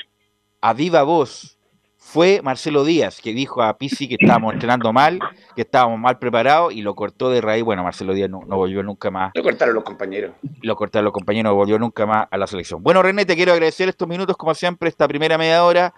a 0.61 0.73
viva 0.73 1.03
voz 1.03 1.57
fue 2.03 2.41
Marcelo 2.43 2.83
Díaz, 2.83 3.21
que 3.21 3.31
dijo 3.31 3.61
a 3.61 3.77
Pisi 3.77 4.07
que 4.07 4.17
estábamos 4.19 4.53
entrenando 4.53 4.91
mal, 4.91 5.19
que 5.55 5.61
estábamos 5.61 5.99
mal 5.99 6.17
preparados 6.17 6.73
y 6.73 6.81
lo 6.81 6.95
cortó 6.95 7.29
de 7.29 7.39
raíz. 7.39 7.63
Bueno, 7.63 7.83
Marcelo 7.83 8.13
Díaz 8.13 8.29
no, 8.29 8.41
no 8.47 8.57
volvió 8.57 8.81
nunca 8.83 9.11
más, 9.11 9.31
Lo 9.35 9.43
cortaron 9.43 9.75
los 9.75 9.83
compañeros. 9.83 10.33
lo 10.61 10.75
cortaron 10.75 11.05
los 11.05 11.13
compañeros, 11.13 11.51
no 11.51 11.55
volvió 11.55 11.77
nunca 11.79 12.05
más 12.05 12.27
a 12.29 12.37
la 12.37 12.47
selección. 12.47 12.81
Bueno, 12.83 13.01
René, 13.03 13.25
te 13.25 13.35
quiero 13.35 13.53
agradecer 13.53 13.87
estos 13.87 14.07
minutos, 14.07 14.35
como 14.35 14.53
siempre, 14.55 14.89
esta 14.89 15.07
primera 15.07 15.37
media 15.37 15.63
hora. 15.63 15.93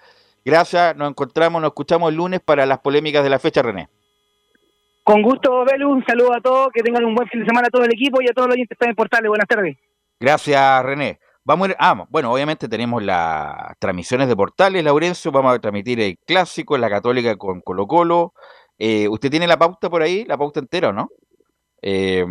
Gracias, 0.45 0.95
nos 0.97 1.09
encontramos, 1.09 1.61
nos 1.61 1.69
escuchamos 1.69 2.09
el 2.09 2.17
lunes 2.17 2.41
para 2.41 2.65
las 2.65 2.79
polémicas 2.79 3.23
de 3.23 3.29
la 3.29 3.39
fecha, 3.39 3.61
René. 3.61 3.87
Con 5.03 5.21
gusto, 5.21 5.63
Belu, 5.65 5.89
un 5.89 6.05
saludo 6.05 6.33
a 6.33 6.41
todos, 6.41 6.67
que 6.73 6.83
tengan 6.83 7.05
un 7.05 7.15
buen 7.15 7.27
fin 7.29 7.39
de 7.39 7.45
semana 7.45 7.67
a 7.67 7.71
todo 7.71 7.83
el 7.85 7.93
equipo 7.93 8.21
y 8.21 8.25
a 8.29 8.33
todos 8.33 8.49
los 8.49 8.55
oyentes 8.55 8.69
que 8.69 8.73
están 8.75 8.89
en 8.89 8.95
Portales. 8.95 9.29
Buenas 9.29 9.47
tardes. 9.47 9.77
Gracias, 10.23 10.85
René. 10.85 11.19
Vamos 11.43 11.67
a 11.67 11.71
ir, 11.71 11.77
ah, 11.79 12.05
bueno, 12.09 12.31
obviamente 12.31 12.69
tenemos 12.69 13.03
las 13.03 13.77
transmisiones 13.77 14.29
de 14.29 14.37
portales, 14.37 14.81
Laurencio, 14.81 15.33
vamos 15.33 15.53
a 15.53 15.59
transmitir 15.59 15.99
el 15.99 16.17
clásico, 16.17 16.77
la 16.77 16.89
católica 16.89 17.35
con 17.35 17.59
Colo 17.59 17.87
Colo. 17.87 18.33
Eh, 18.79 19.09
¿Usted 19.09 19.29
tiene 19.29 19.47
la 19.47 19.59
pauta 19.59 19.89
por 19.89 20.01
ahí? 20.01 20.23
¿La 20.23 20.37
pauta 20.37 20.61
entera 20.61 20.93
no? 20.93 21.09
Eh, 21.81 22.25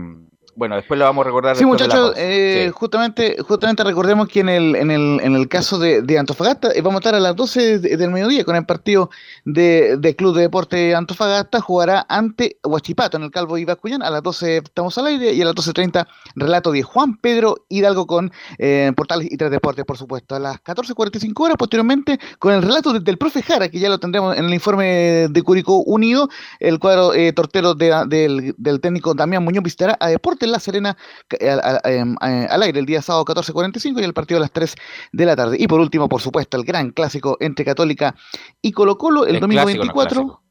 bueno, 0.54 0.76
después 0.76 0.98
la 0.98 1.06
vamos 1.06 1.24
a 1.24 1.26
recordar. 1.28 1.56
Sí, 1.56 1.64
muchachos, 1.64 2.12
eh, 2.16 2.64
Sí. 2.66 2.72
justamente, 2.74 3.36
justamente 3.42 3.82
recordemos 3.84 4.28
que 4.28 4.40
en 4.40 4.48
el, 4.48 4.76
en 4.76 4.90
el, 4.90 5.20
en 5.22 5.34
el 5.34 5.48
caso 5.48 5.78
de, 5.78 6.02
de 6.02 6.18
Antofagasta, 6.18 6.68
eh, 6.74 6.82
vamos 6.82 6.96
a 6.96 7.00
estar 7.00 7.14
a 7.14 7.20
las 7.20 7.34
12 7.34 7.78
de- 7.78 7.96
del 7.96 8.10
mediodía 8.10 8.44
con 8.44 8.54
el 8.56 8.66
partido 8.66 9.08
de, 9.44 9.96
de 9.98 10.14
Club 10.14 10.34
de 10.36 10.42
Deporte 10.42 10.94
Antofagasta, 10.94 11.60
jugará 11.60 12.04
ante 12.08 12.58
Huachipato 12.62 13.16
en 13.16 13.22
el 13.24 13.30
Calvo 13.30 13.56
Ibascuyán, 13.56 14.02
a 14.02 14.10
las 14.10 14.22
12 14.22 14.58
estamos 14.58 14.96
al 14.98 15.06
aire 15.06 15.32
y 15.32 15.40
a 15.42 15.46
las 15.46 15.54
12.30 15.54 16.06
relato 16.36 16.70
de 16.72 16.82
Juan 16.82 17.16
Pedro 17.16 17.64
Hidalgo 17.68 18.06
con 18.06 18.30
eh, 18.58 18.92
Portales 18.94 19.28
y 19.30 19.36
Tres 19.36 19.50
Deportes, 19.50 19.84
por 19.84 19.96
supuesto, 19.96 20.34
a 20.34 20.38
las 20.38 20.62
14.45 20.62 21.32
horas, 21.44 21.56
posteriormente 21.56 22.18
con 22.38 22.52
el 22.52 22.62
relato 22.62 22.92
de- 22.92 23.00
del 23.00 23.16
profe 23.18 23.42
Jara, 23.42 23.68
que 23.70 23.78
ya 23.78 23.88
lo 23.88 23.98
tendremos 23.98 24.36
en 24.36 24.44
el 24.44 24.52
informe 24.54 25.28
de 25.30 25.42
Curicó 25.42 25.78
Unido, 25.82 26.28
el 26.60 26.78
cuadro 26.78 27.14
eh, 27.14 27.32
tortero 27.32 27.74
de- 27.74 28.04
del, 28.06 28.54
del 28.58 28.80
técnico 28.80 29.14
Damián 29.14 29.42
Muñoz 29.44 29.62
visitará 29.64 29.96
a 29.98 30.08
Deportes 30.08 30.41
La 30.50 30.58
Serena 30.60 30.96
eh, 31.38 31.50
al, 31.50 31.60
al- 31.60 31.80
em, 31.84 32.16
eh, 32.22 32.46
al 32.50 32.62
aire 32.62 32.80
el 32.80 32.86
día 32.86 33.02
sábado 33.02 33.24
14.45 33.24 34.00
y 34.00 34.04
el 34.04 34.12
partido 34.14 34.38
a 34.38 34.40
las 34.40 34.50
3 34.52 34.74
de 35.12 35.26
la 35.26 35.36
tarde. 35.36 35.56
Y 35.60 35.66
por 35.68 35.80
último, 35.80 36.08
por 36.08 36.20
supuesto, 36.20 36.56
el 36.56 36.64
gran 36.64 36.90
clásico 36.90 37.36
entre 37.40 37.64
Católica 37.64 38.14
y 38.60 38.72
Colo 38.72 38.98
Colo 38.98 39.24
el, 39.26 39.36
El 39.36 39.40
domingo 39.40 39.62
clásico, 39.62 39.84
no 39.84 39.92
24. 39.94 40.20
clásico. 40.22 40.42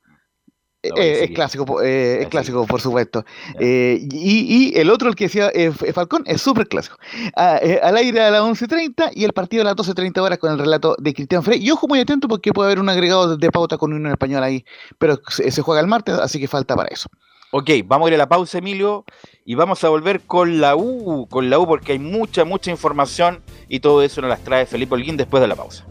Eh, 0.84 0.90
Lo 0.90 0.96
voy 0.96 1.04
a 1.04 1.08
eh, 1.10 1.24
es 1.26 1.32
clásico, 1.36 1.82
eh, 1.84 2.22
es 2.24 2.28
Clásico. 2.30 2.66
por 2.66 2.82
supuesto. 2.82 3.24
Eh, 3.60 4.00
y, 4.12 4.72
y 4.74 4.80
el 4.80 4.90
otro, 4.90 5.10
el 5.10 5.16
que 5.16 5.26
decía 5.26 5.52
Falcón, 5.94 6.24
es 6.26 6.42
súper 6.42 6.68
clásico. 6.68 6.98
Ah, 7.36 7.60
al 7.84 7.98
aire 7.98 8.20
a 8.22 8.32
las 8.32 8.42
11.30 8.42 9.12
y 9.14 9.24
el 9.24 9.32
partido 9.32 9.62
a 9.62 9.66
las 9.66 9.76
12.30 9.76 10.18
horas 10.22 10.40
con 10.40 10.52
el 10.52 10.58
relato 10.58 10.96
de 10.98 11.14
Cristian 11.14 11.44
Frey. 11.44 11.64
Y 11.64 11.70
ojo 11.70 11.88
muy 11.88 12.00
atento 12.00 12.28
porque 12.28 12.52
puede 12.52 12.70
haber 12.70 12.80
un 12.80 12.90
agregado 12.90 13.30
de, 13.30 13.38
de 13.38 13.52
pauta 13.52 13.78
con 13.78 13.94
Unión 13.94 14.12
Española 14.12 14.48
ahí, 14.48 14.66
pero 14.98 15.20
se, 15.30 15.52
se 15.52 15.62
juega 15.62 15.82
el 15.82 15.88
martes, 15.88 16.16
así 16.16 16.40
que 16.40 16.48
falta 16.48 16.76
para 16.76 16.90
eso. 16.90 17.10
Ok, 17.54 17.70
vamos 17.86 18.06
a 18.06 18.10
ir 18.10 18.16
a 18.16 18.18
la 18.18 18.30
pausa, 18.30 18.60
Emilio, 18.60 19.04
y 19.44 19.56
vamos 19.56 19.84
a 19.84 19.90
volver 19.90 20.22
con 20.22 20.62
la 20.62 20.78
U, 20.78 21.28
con 21.30 21.50
la 21.50 21.60
U, 21.60 21.68
porque 21.68 21.92
hay 21.92 22.00
mucha, 22.00 22.46
mucha 22.46 22.72
información 22.72 23.42
y 23.68 23.82
todo 23.82 24.04
eso 24.04 24.22
nos 24.22 24.30
las 24.30 24.42
trae 24.42 24.66
Felipe 24.66 24.96
Holguín 24.96 25.18
después 25.18 25.42
de 25.42 25.50
la 25.50 25.58
pausa. 25.58 25.86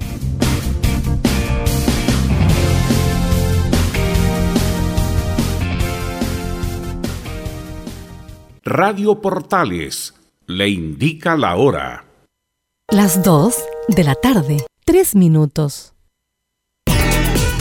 Radio 8.65 9.21
Portales 9.21 10.15
le 10.47 10.69
indica 10.71 11.37
la 11.37 11.57
hora. 11.57 12.07
Las 12.89 13.23
2 13.23 13.55
de 13.89 14.05
la 14.05 14.15
tarde, 14.15 14.65
3 14.87 15.15
minutos. 15.15 15.93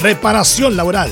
Reparación 0.01 0.77
laboral. 0.77 1.11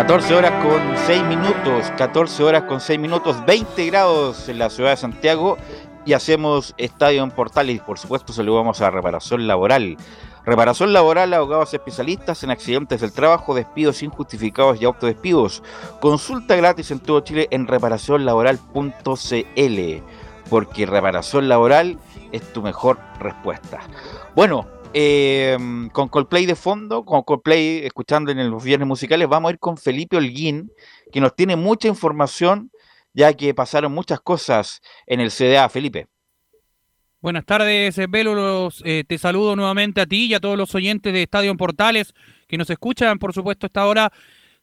14 0.08 0.34
horas 0.36 0.64
con 0.64 0.80
6 1.06 1.22
minutos, 1.24 1.92
14 1.98 2.42
horas 2.42 2.62
con 2.62 2.80
6 2.80 2.98
minutos, 2.98 3.44
20 3.44 3.86
grados 3.88 4.48
en 4.48 4.58
la 4.58 4.70
ciudad 4.70 4.92
de 4.92 4.96
Santiago 4.96 5.58
y 6.06 6.14
hacemos 6.14 6.74
estadio 6.78 7.22
en 7.22 7.30
Portales 7.30 7.82
por 7.82 7.98
supuesto 7.98 8.32
saludamos 8.32 8.80
a 8.80 8.90
Reparación 8.90 9.46
Laboral. 9.46 9.98
Reparación 10.46 10.94
Laboral, 10.94 11.34
abogados 11.34 11.74
especialistas 11.74 12.42
en 12.42 12.50
accidentes 12.50 13.02
del 13.02 13.12
trabajo, 13.12 13.54
despidos 13.54 14.02
injustificados 14.02 14.80
y 14.80 14.86
autodespidos. 14.86 15.62
Consulta 16.00 16.56
gratis 16.56 16.90
en 16.90 17.00
todo 17.00 17.20
Chile 17.20 17.46
en 17.50 17.66
reparacionlaboral.cl 17.66 20.02
porque 20.48 20.86
reparación 20.86 21.48
laboral 21.48 21.98
es 22.32 22.50
tu 22.54 22.62
mejor 22.62 22.98
respuesta. 23.20 23.80
Bueno, 24.34 24.66
eh, 25.00 25.56
con 25.92 26.08
Coldplay 26.08 26.44
de 26.44 26.56
fondo, 26.56 27.04
con 27.04 27.22
Coldplay 27.22 27.86
escuchando 27.86 28.32
en 28.32 28.50
los 28.50 28.64
viernes 28.64 28.88
musicales, 28.88 29.28
vamos 29.28 29.48
a 29.48 29.52
ir 29.52 29.60
con 29.60 29.76
Felipe 29.76 30.16
Holguín, 30.16 30.72
que 31.12 31.20
nos 31.20 31.36
tiene 31.36 31.54
mucha 31.54 31.86
información, 31.86 32.72
ya 33.14 33.32
que 33.32 33.54
pasaron 33.54 33.92
muchas 33.92 34.20
cosas 34.20 34.80
en 35.06 35.20
el 35.20 35.30
CDA. 35.30 35.68
Felipe. 35.68 36.08
Buenas 37.20 37.44
tardes, 37.46 37.96
Velo. 38.08 38.70
Eh, 38.82 39.04
te 39.06 39.18
saludo 39.18 39.54
nuevamente 39.54 40.00
a 40.00 40.06
ti 40.06 40.26
y 40.26 40.34
a 40.34 40.40
todos 40.40 40.58
los 40.58 40.74
oyentes 40.74 41.12
de 41.12 41.22
Estadio 41.22 41.56
Portales 41.56 42.12
que 42.48 42.58
nos 42.58 42.68
escuchan, 42.68 43.20
por 43.20 43.32
supuesto, 43.32 43.66
esta 43.66 43.86
hora. 43.86 44.12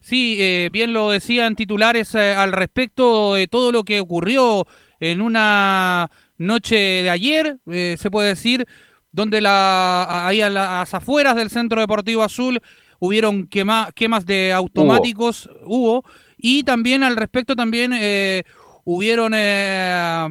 Sí, 0.01 0.35
eh, 0.41 0.69
bien 0.69 0.91
lo 0.91 1.11
decían 1.11 1.55
titulares 1.55 2.13
al 2.13 2.51
respecto 2.51 3.35
de 3.35 3.47
todo 3.47 3.71
lo 3.71 3.85
que 3.85 4.01
ocurrió 4.01 4.67
en 4.99 5.21
una 5.21 6.11
noche 6.37 6.75
de 6.75 7.09
ayer, 7.09 7.57
se 7.65 8.11
puede 8.11 8.27
decir, 8.29 8.67
donde 9.15 9.39
la, 9.39 10.27
ahí 10.27 10.41
a 10.41 10.49
las 10.49 10.93
afueras 10.93 11.37
del 11.37 11.49
Centro 11.49 11.79
Deportivo 11.79 12.21
Azul 12.21 12.59
hubieron 12.99 13.47
quema, 13.47 13.89
quemas 13.95 14.25
de 14.25 14.51
automáticos, 14.51 15.49
hubo, 15.63 16.03
y 16.37 16.63
también 16.63 17.01
al 17.01 17.15
respecto 17.15 17.55
también 17.55 17.93
eh, 17.93 18.43
hubieron 18.83 19.31
eh, 19.33 20.27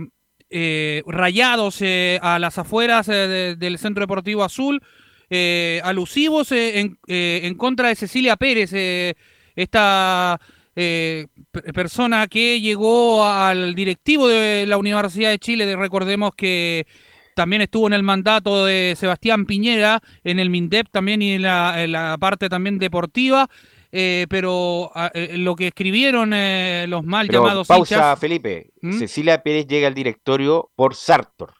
eh, 0.50 1.02
rayados 1.06 1.80
a 2.20 2.38
las 2.38 2.58
afueras 2.58 3.06
del 3.06 3.78
Centro 3.78 4.02
Deportivo 4.02 4.44
Azul, 4.44 4.82
alusivos 5.82 6.52
en, 6.52 6.98
en, 7.06 7.54
contra 7.54 7.88
de 7.88 7.96
Cecilia 7.96 8.36
Pérez, 8.36 9.16
esta 9.56 10.38
persona 11.72 12.26
que 12.26 12.60
llegó 12.60 13.24
al 13.24 13.74
directivo 13.74 14.28
de 14.28 14.66
la 14.66 14.76
Universidad 14.76 15.30
de 15.30 15.38
Chile, 15.38 15.74
recordemos 15.74 16.32
que 16.36 16.86
también 17.34 17.62
estuvo 17.62 17.86
en 17.86 17.92
el 17.92 18.02
mandato 18.02 18.64
de 18.64 18.94
Sebastián 18.96 19.46
Piñera, 19.46 20.00
en 20.22 20.38
el 20.38 20.50
MINDEP 20.50 20.88
también 20.90 21.22
y 21.22 21.32
en 21.32 21.42
la, 21.42 22.16
parte 22.18 22.48
también 22.48 22.78
deportiva. 22.78 23.48
Eh, 23.96 24.26
pero 24.28 24.90
ah, 24.96 25.12
eh, 25.14 25.36
lo 25.38 25.54
que 25.54 25.68
escribieron 25.68 26.32
eh, 26.34 26.84
los 26.88 27.04
mal 27.04 27.28
llamados 27.28 27.68
pausa 27.68 28.16
Felipe 28.16 28.72
¿Mm? 28.82 28.98
Cecilia 28.98 29.40
Pérez 29.44 29.68
llega 29.68 29.86
al 29.86 29.94
directorio 29.94 30.72
por 30.74 30.96
Sartor 30.96 31.54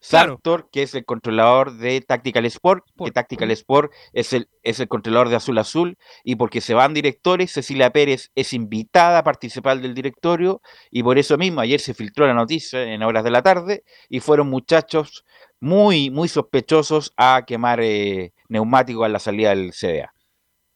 Sartor, 0.00 0.68
que 0.70 0.82
es 0.82 0.94
el 0.94 1.04
controlador 1.04 1.76
de 1.76 2.00
Tactical 2.00 2.46
Sport, 2.46 2.84
que 3.04 3.10
Tactical 3.10 3.50
Sport 3.50 3.92
es 4.12 4.32
el, 4.32 4.48
es 4.62 4.78
el 4.80 4.88
controlador 4.88 5.28
de 5.28 5.36
Azul 5.36 5.58
Azul, 5.58 5.98
y 6.22 6.36
porque 6.36 6.60
se 6.60 6.74
van 6.74 6.94
directores, 6.94 7.52
Cecilia 7.52 7.90
Pérez 7.90 8.30
es 8.34 8.52
invitada 8.52 9.18
a 9.18 9.24
participar 9.24 9.80
del 9.80 9.94
directorio, 9.94 10.62
y 10.90 11.02
por 11.02 11.18
eso 11.18 11.36
mismo 11.36 11.60
ayer 11.60 11.80
se 11.80 11.94
filtró 11.94 12.26
la 12.26 12.34
noticia 12.34 12.82
en 12.82 13.02
horas 13.02 13.24
de 13.24 13.30
la 13.30 13.42
tarde, 13.42 13.82
y 14.08 14.20
fueron 14.20 14.48
muchachos 14.48 15.24
muy, 15.60 16.10
muy 16.10 16.28
sospechosos 16.28 17.12
a 17.16 17.42
quemar 17.46 17.80
eh, 17.80 18.32
neumáticos 18.48 19.04
a 19.04 19.08
la 19.08 19.18
salida 19.18 19.50
del 19.50 19.72
CDA. 19.72 20.14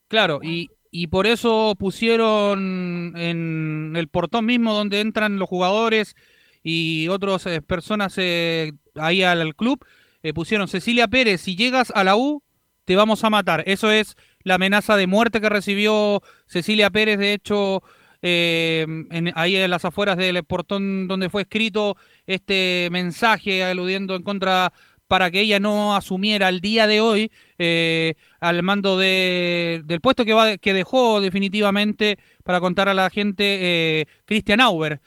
Claro, 0.08 0.40
y, 0.42 0.68
y 0.90 1.06
por 1.06 1.26
eso 1.26 1.74
pusieron 1.78 3.14
en 3.16 3.94
el 3.94 4.08
portón 4.08 4.46
mismo 4.46 4.74
donde 4.74 5.00
entran 5.00 5.38
los 5.38 5.48
jugadores 5.48 6.16
y 6.62 7.08
otras 7.08 7.46
eh, 7.46 7.60
personas 7.62 8.14
eh, 8.18 8.72
ahí 8.94 9.22
al, 9.22 9.54
club 9.54 9.84
eh, 10.22 10.32
pusieron 10.32 10.68
Cecilia 10.68 11.08
Pérez, 11.08 11.40
si 11.40 11.56
llegas 11.56 11.92
a 11.94 12.04
la 12.04 12.16
U, 12.16 12.42
te 12.84 12.96
vamos 12.96 13.24
a 13.24 13.30
matar. 13.30 13.64
Eso 13.66 13.90
es 13.90 14.16
la 14.44 14.54
amenaza 14.54 14.96
de 14.96 15.06
muerte 15.06 15.40
que 15.40 15.48
recibió 15.48 16.22
Cecilia 16.46 16.90
Pérez, 16.90 17.18
de 17.18 17.32
hecho, 17.32 17.82
ahí 18.22 19.56
en 19.56 19.70
las 19.70 19.84
afueras 19.84 20.16
del 20.16 20.44
portón 20.44 21.08
donde 21.08 21.28
fue 21.28 21.42
escrito 21.42 21.96
este 22.26 22.88
mensaje 22.92 23.64
aludiendo 23.64 24.14
en 24.14 24.22
contra 24.22 24.72
para 25.08 25.30
que 25.30 25.40
ella 25.40 25.58
no 25.58 25.96
asumiera 25.96 26.48
el 26.48 26.60
día 26.60 26.86
de 26.86 27.00
hoy 27.00 27.32
al 28.40 28.62
mando 28.62 28.96
de, 28.96 29.82
del 29.84 30.00
puesto 30.00 30.24
que, 30.24 30.34
va, 30.34 30.56
que 30.56 30.72
dejó 30.72 31.20
definitivamente 31.20 32.18
para 32.44 32.60
contar 32.60 32.88
a 32.88 32.94
la 32.94 33.10
gente 33.10 34.06
Christian 34.24 34.60
Auber 34.60 35.00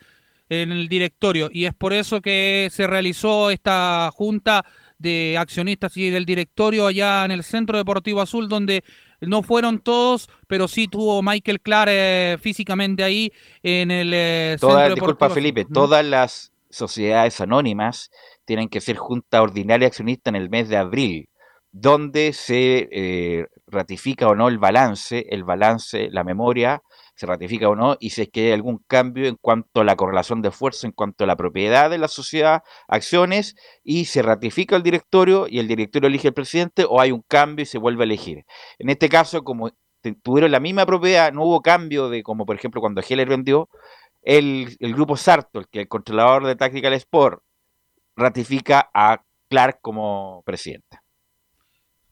en 0.50 0.72
el 0.72 0.88
directorio. 0.88 1.50
Y 1.52 1.66
es 1.66 1.74
por 1.74 1.93
eso 1.93 2.22
que 2.22 2.70
se 2.72 2.88
realizó 2.88 3.50
esta 3.50 4.10
junta 4.14 4.66
de 4.98 5.38
accionistas 5.38 5.96
y 5.98 6.10
del 6.10 6.26
directorio 6.26 6.88
allá 6.88 7.26
en 7.26 7.32
el 7.32 7.43
Centro 7.43 7.78
Deportivo 7.78 8.22
Azul 8.22 8.48
donde 8.48 8.84
no 9.22 9.43
fueron 9.43 9.80
todos, 9.80 10.30
pero 10.48 10.68
sí 10.68 10.88
tuvo 10.88 11.22
Michael 11.22 11.62
Clark 11.62 11.89
eh, 11.91 12.38
físicamente 12.41 13.04
ahí 13.04 13.32
en 13.64 13.91
el 13.91 14.12
eh, 14.14 14.58
Centro 14.60 14.96
Disculpa 14.96 15.30
Felipe, 15.30 15.66
todas 15.66 16.06
las 16.06 16.52
sociedades 16.70 17.39
anónimas 17.41 18.12
tienen 18.46 18.70
que 18.70 18.82
ser 18.82 18.98
junta 18.98 19.41
ordinaria 19.41 19.88
accionista 19.88 20.30
en 20.30 20.36
el 20.36 20.50
mes 20.50 20.70
de 20.70 20.78
abril, 20.78 21.30
donde 21.72 22.34
se 22.34 22.88
eh, 22.91 23.48
ratifica 23.68 24.28
o 24.28 24.36
no 24.36 24.48
el 24.48 24.60
balance, 24.60 25.26
el 25.30 25.43
balance, 25.43 26.10
la 26.12 26.24
memoria 26.24 26.82
se 27.16 27.26
ratifica 27.26 27.70
o 27.70 27.76
no, 27.76 27.97
y 27.99 28.09
si 28.11 28.24
es 28.24 28.30
que 28.30 28.47
hay 28.47 28.51
algún 28.51 28.80
cambio 28.88 29.26
en 29.28 29.38
cuanto 29.39 29.82
a 29.82 29.84
la 29.84 29.95
correlación 29.95 30.41
de 30.41 30.51
fuerza, 30.51 30.86
en 30.86 30.93
cuanto 30.93 31.24
a 31.24 31.28
la 31.28 31.36
propiedad 31.36 31.89
de 31.89 31.97
la 31.97 32.07
sociedad, 32.07 32.63
acciones, 32.88 33.55
y 33.84 34.05
se 34.05 34.22
ratifica 34.22 34.76
el 34.76 34.84
directorio 34.84 35.47
y 35.49 35.59
el 35.59 35.68
directorio 35.68 36.07
elige 36.07 36.28
el 36.28 36.34
presidente, 36.34 36.86
o 36.88 36.99
hay 36.99 37.11
un 37.11 37.24
cambio 37.28 37.63
y 37.63 37.66
se 37.66 37.78
vuelve 37.78 38.03
a 38.03 38.05
elegir. 38.05 38.45
En 38.80 38.89
este 38.89 39.09
caso, 39.09 39.43
como 39.43 39.72
tuvieron 40.22 40.51
la 40.51 40.59
misma 40.59 40.86
propiedad, 40.86 41.32
no 41.32 41.45
hubo 41.45 41.61
cambio 41.61 42.09
de, 42.09 42.22
como 42.22 42.45
por 42.45 42.55
ejemplo 42.55 42.82
cuando 42.82 43.01
Heller 43.01 43.30
vendió, 43.30 43.70
el, 44.22 44.76
el 44.80 44.93
grupo 44.93 45.18
Sartor, 45.18 45.70
que 45.70 45.80
es 45.80 45.84
el 45.84 45.88
controlador 45.88 46.45
de 46.45 46.55
Tactical 46.55 46.93
Sport, 46.93 47.41
ratifica 48.16 48.89
a 48.93 49.24
Clark 49.49 49.80
como 49.82 50.43
presidente. 50.45 50.99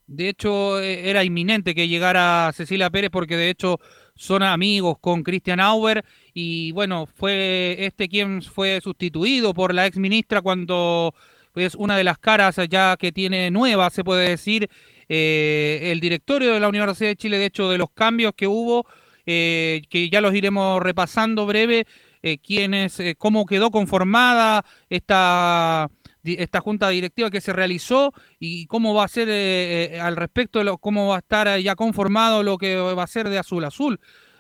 De 0.05 0.29
hecho, 0.29 0.79
e, 0.79 1.09
era 1.09 1.23
inminente 1.23 1.73
que 1.73 1.87
llegara 1.87 2.51
Cecilia 2.53 2.89
Pérez 2.89 3.09
porque 3.09 3.37
de 3.37 3.49
hecho 3.49 3.79
son 4.15 4.43
amigos 4.43 4.97
con 4.99 5.23
Christian 5.23 5.59
Auer 5.59 6.03
y 6.33 6.71
bueno, 6.71 7.07
fue 7.07 7.77
este 7.79 8.07
quien 8.07 8.41
fue 8.41 8.79
sustituido 8.81 9.53
por 9.53 9.73
la 9.73 9.85
ex 9.85 9.97
ministra 9.97 10.41
cuando 10.41 11.13
es 11.55 11.75
una 11.75 11.97
de 11.97 12.03
las 12.03 12.17
caras 12.17 12.59
ya 12.69 12.97
que 12.97 13.11
tiene 13.11 13.51
nueva, 13.51 13.89
se 13.89 14.03
puede 14.03 14.29
decir, 14.29 14.69
eh, 15.09 15.91
el 15.91 15.99
directorio 15.99 16.53
de 16.53 16.59
la 16.59 16.69
Universidad 16.69 17.09
de 17.09 17.15
Chile, 17.15 17.37
de 17.37 17.45
hecho, 17.45 17.69
de 17.69 17.77
los 17.77 17.91
cambios 17.91 18.33
que 18.35 18.47
hubo, 18.47 18.87
eh, 19.25 19.83
que 19.89 20.09
ya 20.09 20.21
los 20.21 20.33
iremos 20.33 20.81
repasando 20.81 21.45
breve, 21.45 21.85
eh, 22.23 22.37
quiénes, 22.37 22.99
eh, 23.01 23.15
cómo 23.17 23.45
quedó 23.45 23.69
conformada 23.69 24.65
esta 24.89 25.89
esta 26.23 26.61
junta 26.61 26.89
directiva 26.89 27.29
que 27.29 27.41
se 27.41 27.53
realizó 27.53 28.13
y 28.39 28.65
cómo 28.67 28.93
va 28.93 29.05
a 29.05 29.09
ser 29.09 29.29
eh, 29.29 29.95
eh, 29.95 29.99
al 29.99 30.15
respecto 30.15 30.63
lo, 30.63 30.77
cómo 30.77 31.09
va 31.09 31.17
a 31.17 31.19
estar 31.19 31.59
ya 31.59 31.75
conformado 31.75 32.43
lo 32.43 32.57
que 32.57 32.75
va 32.77 33.03
a 33.03 33.07
ser 33.07 33.29
de 33.29 33.39
Azul 33.39 33.65
Azul. 33.65 33.99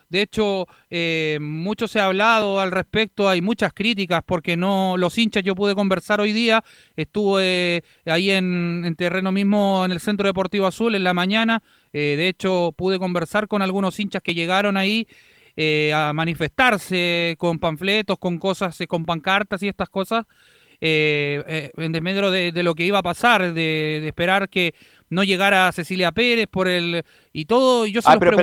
De 0.09 0.21
hecho, 0.21 0.67
eh, 0.91 1.39
mucho 1.41 1.87
se 1.87 1.99
ha 1.99 2.05
hablado 2.05 2.59
al 2.59 2.69
respecto, 2.69 3.27
hay 3.27 3.41
muchas 3.41 3.73
críticas 3.73 4.21
porque 4.23 4.55
no 4.55 4.95
los 4.95 5.17
hinchas, 5.17 5.41
yo 5.41 5.55
pude 5.55 5.73
conversar 5.73 6.21
hoy 6.21 6.33
día, 6.33 6.63
estuve 6.95 7.83
ahí 8.05 8.29
en, 8.29 8.93
terreno 8.95 9.31
mismo 9.31 9.83
en 9.83 9.91
el 9.91 9.99
Centro 9.99 10.27
Deportivo 10.27 10.67
Azul 10.67 10.93
en 10.93 11.03
la 11.03 11.15
mañana, 11.15 11.63
de 11.91 12.27
hecho 12.27 12.73
pude 12.77 12.99
conversar 12.99 13.47
con 13.47 13.63
algunos 13.63 13.99
hinchas 13.99 14.21
que 14.21 14.35
llegaron 14.35 14.77
ahí 14.77 15.07
a 15.91 16.11
manifestarse 16.13 17.35
con 17.39 17.57
panfletos, 17.57 18.19
con 18.19 18.37
cosas, 18.37 18.77
con 18.87 19.05
pancartas 19.05 19.63
y 19.63 19.67
estas 19.67 19.89
cosas, 19.89 20.25
eh, 20.81 21.43
eh, 21.47 21.71
en 21.77 21.91
desmedro 21.91 22.31
de, 22.31 22.51
lo 22.63 22.75
que 22.75 22.85
iba 22.85 22.99
a 22.99 23.03
pasar, 23.03 23.53
de, 23.53 24.07
esperar 24.07 24.49
que 24.49 24.73
no 25.09 25.23
llegara 25.23 25.71
Cecilia 25.71 26.11
Pérez 26.11 26.47
por 26.47 26.67
el 26.67 27.03
y 27.31 27.45
todo. 27.45 27.85
yo 27.85 28.01
se 28.01 28.09
ah, 28.09 28.17
pero, 28.19 28.35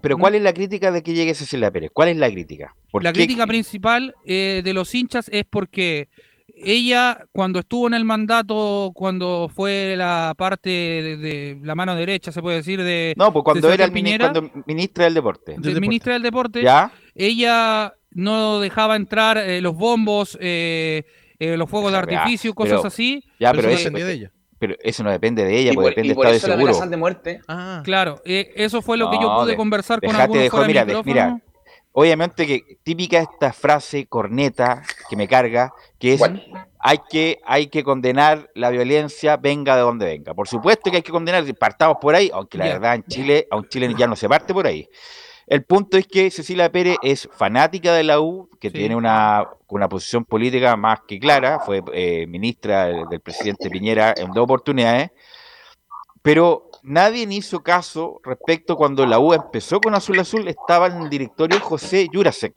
pero, 0.00 0.18
¿cuál 0.18 0.34
es 0.34 0.42
la 0.42 0.52
crítica 0.52 0.90
de 0.90 1.02
que 1.02 1.14
llegue 1.14 1.34
Cecilia 1.34 1.70
Pérez? 1.70 1.90
¿Cuál 1.92 2.08
es 2.08 2.16
la 2.16 2.30
crítica? 2.30 2.74
la 3.00 3.12
crítica 3.12 3.46
principal 3.46 4.14
eh, 4.24 4.62
de 4.64 4.74
los 4.74 4.94
hinchas 4.94 5.28
es 5.32 5.44
porque 5.48 6.08
ella 6.54 7.26
cuando 7.32 7.60
estuvo 7.60 7.86
en 7.86 7.94
el 7.94 8.04
mandato, 8.04 8.92
cuando 8.94 9.50
fue 9.54 9.94
la 9.96 10.34
parte 10.36 10.68
de, 10.70 11.58
la 11.62 11.74
mano 11.74 11.94
derecha, 11.94 12.32
se 12.32 12.40
puede 12.40 12.58
decir, 12.58 12.82
de... 12.82 13.14
No, 13.16 13.32
pues 13.32 13.44
cuando 13.44 13.70
era 13.70 13.84
el 13.84 13.90
cuando 13.90 14.50
ministra 14.66 15.04
del 15.04 15.14
deporte. 15.14 15.56
ministra 15.80 16.12
del 16.14 16.22
deporte, 16.22 16.62
¿Ya? 16.62 16.92
ella 17.14 17.94
no 18.10 18.60
dejaba 18.60 18.96
entrar 18.96 19.38
eh, 19.38 19.60
los 19.60 19.74
bombos, 19.74 20.38
eh, 20.40 21.04
eh, 21.44 21.56
los 21.56 21.68
fuegos 21.68 21.90
de 21.92 21.98
artificio, 21.98 22.54
cosas 22.54 22.84
así. 22.84 23.24
Ya, 23.40 23.52
pero, 23.52 23.68
eso, 23.68 23.90
de 23.90 24.12
ella. 24.12 24.30
Pero 24.58 24.76
eso 24.80 25.02
no 25.02 25.10
depende 25.10 25.44
de 25.44 25.58
ella, 25.58 25.72
Y 25.72 25.74
porque 25.74 25.86
por, 25.86 25.90
depende 25.90 26.06
y 26.06 26.08
del 26.10 26.14
por 26.16 26.26
estado 26.26 26.32
de 26.32 26.36
eso 26.38 26.46
la 26.46 26.52
seguro. 26.54 26.68
amenazan 26.70 26.90
de 26.90 26.96
muerte. 26.96 27.40
Ah, 27.48 27.82
Claro, 27.84 28.20
eh, 28.24 28.52
eso 28.56 28.80
fue 28.80 28.96
lo 28.96 29.10
que 29.10 29.16
yo 29.16 29.28
No, 29.28 29.40
pude 29.40 29.50
de- 29.52 29.56
conversar 29.56 30.00
con 30.00 30.14
algunos 30.14 30.42
de 30.44 30.50
fuera 30.50 30.64
joder, 30.66 30.86
de 30.86 30.92
mira, 30.94 31.02
de- 31.02 31.02
mira, 31.04 31.38
obviamente 31.92 32.46
que 32.46 32.78
típica 32.84 33.18
esta 33.18 33.52
frase 33.52 34.06
corneta 34.06 34.82
que 35.10 35.16
me 35.16 35.26
carga, 35.26 35.72
que 35.98 36.12
es 36.14 36.18
¿Cuál? 36.18 36.42
hay 36.78 36.98
que, 37.10 37.38
hay 37.44 37.66
que 37.66 37.82
condenar 37.82 38.50
la 38.54 38.70
violencia, 38.70 39.36
venga 39.36 39.74
de 39.76 39.82
donde 39.82 40.06
venga. 40.06 40.32
Por 40.34 40.46
supuesto 40.48 40.90
que 40.90 40.98
hay 40.98 41.02
que 41.02 41.12
condenar, 41.12 41.44
si 41.44 41.52
partamos 41.54 41.96
por 42.00 42.14
ahí, 42.14 42.30
aunque 42.32 42.56
la 42.58 42.66
verdad 42.66 42.94
en 42.94 43.02
Chile, 43.04 43.46
a 43.50 43.56
un 43.56 43.68
chileno 43.68 43.96
ya 43.98 44.06
no 44.06 44.14
se 44.16 44.28
parte 44.28 44.54
por 44.54 44.66
ahí. 44.66 44.88
El 45.46 45.64
punto 45.64 45.96
es 45.96 46.06
que 46.06 46.30
Cecilia 46.30 46.70
Pérez 46.70 46.96
es 47.02 47.28
fanática 47.32 47.92
de 47.94 48.04
la 48.04 48.20
U, 48.20 48.48
que 48.60 48.70
Sí. 48.70 48.74
tiene 48.78 48.96
una, 48.96 49.48
una 49.68 49.88
posición 49.88 50.24
política 50.24 50.76
más 50.76 51.00
que 51.06 51.18
clara, 51.18 51.58
fue 51.60 51.82
eh, 51.92 52.26
ministra 52.26 52.86
del, 52.86 53.08
del 53.08 53.20
presidente 53.20 53.68
Piñera 53.68 54.14
en 54.16 54.30
dos 54.32 54.44
oportunidades, 54.44 55.10
pero 56.22 56.70
nadie 56.82 57.26
hizo 57.30 57.62
caso 57.62 58.20
respecto 58.24 58.76
cuando 58.76 59.04
la 59.06 59.18
U 59.18 59.32
empezó 59.34 59.80
con 59.80 59.94
Azul 59.94 60.18
Azul, 60.20 60.46
estaba 60.48 60.86
en 60.86 61.02
el 61.02 61.10
directorio 61.10 61.58
José 61.60 62.08
Jurasek, 62.12 62.54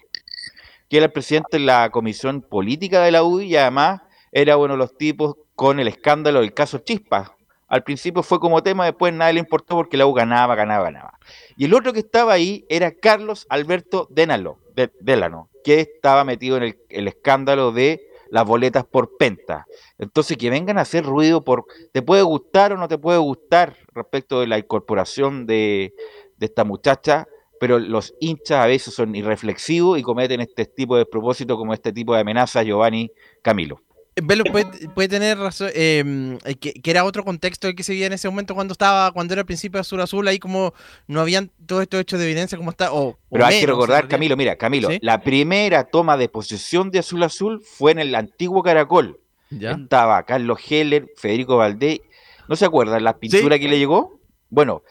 que 0.87 0.97
era 0.97 1.07
el 1.07 1.11
presidente 1.11 1.57
de 1.57 1.65
la 1.65 1.89
comisión 1.89 2.41
política 2.41 3.01
de 3.01 3.11
la 3.11 3.23
U 3.23 3.41
y 3.41 3.55
además 3.55 4.01
era 4.31 4.57
uno 4.57 4.73
de 4.73 4.77
los 4.77 4.95
tipos 4.97 5.35
con 5.55 5.79
el 5.79 5.87
escándalo 5.87 6.41
del 6.41 6.53
caso 6.53 6.79
Chispa. 6.79 7.35
Al 7.67 7.83
principio 7.83 8.21
fue 8.21 8.39
como 8.39 8.61
tema, 8.61 8.85
después 8.85 9.13
nadie 9.13 9.33
le 9.33 9.39
importó 9.39 9.75
porque 9.75 9.97
la 9.97 10.05
U 10.05 10.13
ganaba, 10.13 10.55
ganaba, 10.55 10.85
ganaba. 10.85 11.19
Y 11.57 11.65
el 11.65 11.73
otro 11.73 11.93
que 11.93 11.99
estaba 11.99 12.33
ahí 12.33 12.65
era 12.69 12.91
Carlos 12.91 13.47
Alberto 13.49 14.07
Denalo, 14.11 14.59
de, 14.75 14.91
Delano, 14.99 15.49
que 15.63 15.79
estaba 15.79 16.23
metido 16.23 16.57
en 16.57 16.77
el, 16.89 17.07
escándalo 17.07 17.71
de 17.71 18.07
las 18.29 18.45
boletas 18.45 18.85
por 18.85 19.17
penta. 19.17 19.65
Entonces, 19.97 20.37
que 20.37 20.49
vengan 20.49 20.77
a 20.77 20.81
hacer 20.81 21.05
ruido 21.05 21.43
por, 21.43 21.65
¿te 21.91 22.01
puede 22.01 22.21
gustar 22.21 22.73
o 22.73 22.77
no 22.77 22.87
te 22.87 22.99
puede 22.99 23.17
gustar 23.17 23.75
respecto 23.93 24.41
de 24.41 24.47
la 24.47 24.59
incorporación 24.59 25.47
de, 25.47 25.95
de 26.37 26.45
esta 26.45 26.63
muchacha? 26.63 27.27
Pero 27.59 27.79
los 27.79 28.13
hinchas 28.19 28.59
a 28.59 28.67
veces 28.67 28.93
son 28.93 29.15
irreflexivos 29.15 29.97
y 29.97 30.03
cometen 30.03 30.41
este 30.41 30.65
tipo 30.65 30.97
de 30.97 31.05
propósito 31.05 31.57
como 31.57 31.73
este 31.73 31.93
tipo 31.93 32.13
de 32.13 32.19
amenaza 32.19 32.61
Giovanni 32.61 33.11
Camilo. 33.41 33.84
Velo 34.23 34.45
puede, 34.45 34.87
puede 34.89 35.09
tener 35.09 35.37
razón, 35.37 35.69
eh, 35.73 36.37
que, 36.61 36.73
que 36.73 36.91
era 36.91 37.03
otro 37.03 37.25
contexto 37.25 37.67
el 37.67 37.75
que 37.75 37.83
se 37.83 37.91
vivía 37.91 38.07
en 38.07 38.13
ese 38.13 38.29
momento 38.29 38.55
cuando 38.55 38.71
estaba, 38.71 39.11
cuando 39.11 39.33
era 39.33 39.41
el 39.41 39.45
principio 39.45 39.77
de 39.77 39.81
Azul 39.81 39.99
Azul, 39.99 40.25
ahí 40.27 40.39
como 40.39 40.73
no 41.07 41.19
habían 41.19 41.51
todos 41.65 41.81
estos 41.81 41.99
hechos 41.99 42.19
de 42.19 42.25
evidencia 42.25 42.57
como 42.57 42.69
está, 42.71 42.93
o, 42.93 43.09
o 43.09 43.17
Pero 43.29 43.45
hay 43.45 43.55
que 43.59 43.67
menos, 43.67 43.75
recordar. 43.77 44.07
Camilo, 44.07 44.37
mira, 44.37 44.55
Camilo, 44.55 44.89
¿Sí? 44.89 44.99
la 45.01 45.19
primera 45.21 45.83
toma 45.83 46.15
de 46.15 46.29
posesión 46.29 46.91
de 46.91 46.99
Azul 46.99 47.23
Azul 47.23 47.61
fue 47.61 47.91
en 47.91 47.99
el 47.99 48.15
antiguo 48.15 48.63
Caracol. 48.63 49.19
¿Ya? 49.49 49.71
Estaba 49.71 50.23
Carlos 50.23 50.59
Heller, 50.69 51.07
Federico 51.17 51.57
Valdés. 51.57 51.99
¿No 52.47 52.55
se 52.55 52.65
acuerdan 52.65 53.03
la 53.03 53.17
pintura 53.17 53.59
que 53.59 53.67
le 53.67 53.77
llegó? 53.77 54.19
Bueno, 54.49 54.81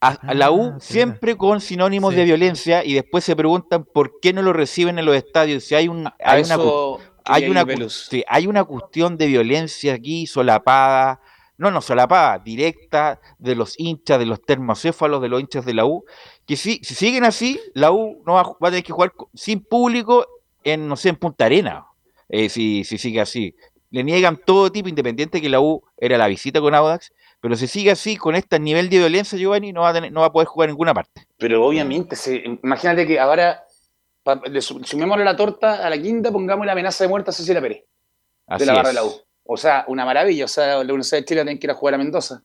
a, 0.00 0.08
a 0.08 0.34
la 0.34 0.50
U 0.50 0.72
Ah, 0.74 0.78
siempre 0.80 1.36
con 1.36 1.60
sinónimos 1.60 2.12
Sí. 2.12 2.16
de 2.20 2.24
violencia 2.24 2.84
y 2.84 2.94
después 2.94 3.22
se 3.22 3.36
preguntan 3.36 3.84
por 3.84 4.18
qué 4.20 4.32
no 4.32 4.42
lo 4.42 4.52
reciben 4.52 4.98
en 4.98 5.04
los 5.06 5.14
estadios. 5.14 5.64
Si 5.64 5.74
hay, 5.76 5.86
un, 5.88 6.08
hay, 6.18 6.42
una, 6.42 6.56
hay, 7.24 7.48
una, 7.48 7.64
sí, 7.88 8.24
hay 8.28 8.46
cuestión 8.64 9.16
de 9.16 9.26
violencia 9.26 9.94
aquí 9.94 10.26
solapada, 10.26 11.20
no, 11.58 11.70
no 11.70 11.80
solapada, 11.80 12.38
directa 12.38 13.20
de 13.38 13.54
los 13.54 13.78
hinchas, 13.78 14.18
de 14.18 14.26
los 14.26 14.42
termocéfalos, 14.42 15.22
de 15.22 15.28
los 15.28 15.40
hinchas 15.40 15.64
de 15.64 15.74
la 15.74 15.84
U, 15.84 16.04
que 16.46 16.56
si, 16.56 16.80
si 16.82 16.94
siguen 16.94 17.24
así, 17.24 17.60
la 17.74 17.92
U 17.92 18.22
no 18.26 18.34
va, 18.34 18.42
va 18.42 18.68
a 18.68 18.70
tener 18.70 18.82
que 18.84 18.92
jugar 18.92 19.12
sin 19.34 19.60
público 19.60 20.26
en, 20.64 20.88
no 20.88 20.96
sé, 20.96 21.10
en 21.10 21.16
Punta 21.16 21.44
Arena, 21.44 21.86
eh, 22.28 22.48
si, 22.48 22.84
si 22.84 22.98
sigue 22.98 23.20
así. 23.20 23.54
Le 23.90 24.02
niegan 24.02 24.38
todo 24.44 24.72
tipo, 24.72 24.88
independiente 24.88 25.40
que 25.40 25.48
la 25.48 25.60
U 25.60 25.82
era 25.98 26.16
la 26.16 26.26
visita 26.26 26.60
con 26.60 26.74
Audax, 26.74 27.12
pero 27.40 27.56
si 27.56 27.66
sigue 27.66 27.90
así, 27.90 28.16
con 28.16 28.34
este 28.36 28.58
nivel 28.58 28.88
de 28.88 28.98
violencia, 28.98 29.36
Giovanni, 29.38 29.72
no 29.72 29.82
va 29.82 29.90
a, 29.90 29.92
tener- 29.92 30.12
no 30.12 30.20
va 30.20 30.26
a 30.28 30.32
poder 30.32 30.46
jugar 30.48 30.68
en 30.68 30.74
ninguna 30.74 30.94
parte. 30.94 31.26
Pero 31.38 31.64
obviamente, 31.66 32.16
se- 32.16 32.42
imagínate 32.62 33.06
que 33.06 33.18
ahora 33.20 33.64
pa- 34.22 34.40
le 34.50 34.60
su- 34.62 34.82
sumémosle 34.84 35.24
la 35.24 35.36
torta 35.36 35.84
a 35.86 35.90
la 35.90 36.00
quinta, 36.00 36.30
pongamos 36.32 36.64
la 36.66 36.72
amenaza 36.72 37.04
de 37.04 37.08
muerte 37.08 37.30
a 37.30 37.32
Cecilia 37.32 37.60
Pérez, 37.60 37.84
Así 38.46 38.60
de 38.60 38.66
la 38.66 38.72
barra 38.74 38.88
de 38.90 38.94
es. 38.94 39.00
la 39.00 39.04
U. 39.04 39.12
O 39.44 39.56
sea, 39.56 39.84
una 39.88 40.04
maravilla. 40.04 40.44
O 40.44 40.48
sea, 40.48 40.76
la 40.76 40.80
Universidad 40.82 41.18
de 41.20 41.24
Chile 41.24 41.42
tiene 41.44 41.58
que 41.58 41.66
ir 41.66 41.70
a 41.70 41.74
jugar 41.74 41.94
a 41.94 41.98
Mendoza. 41.98 42.42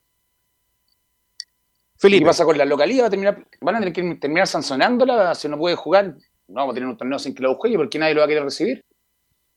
¿Y 1.95 1.99
Felipe, 1.99 2.19
¿Qué 2.21 2.25
pasa 2.27 2.45
con 2.45 2.57
la 2.57 2.65
localidad? 2.65 3.03
¿Va 3.03 3.07
a 3.07 3.09
terminar, 3.09 3.45
van 3.61 3.75
a 3.75 3.79
tener 3.79 3.93
que 3.93 4.15
terminar 4.15 4.47
sancionándola 4.47 5.33
si 5.35 5.47
no 5.49 5.57
puede 5.57 5.75
jugar. 5.75 6.15
No 6.47 6.55
vamos 6.55 6.71
a 6.71 6.75
tener 6.75 6.89
un 6.89 6.97
torneo 6.97 7.19
sin 7.19 7.33
que 7.33 7.41
la 7.43 7.49
U 7.49 7.55
juegue 7.55 7.75
porque 7.77 7.97
nadie 7.99 8.13
lo 8.13 8.21
va 8.21 8.25
a 8.25 8.27
querer 8.27 8.43
recibir. 8.43 8.83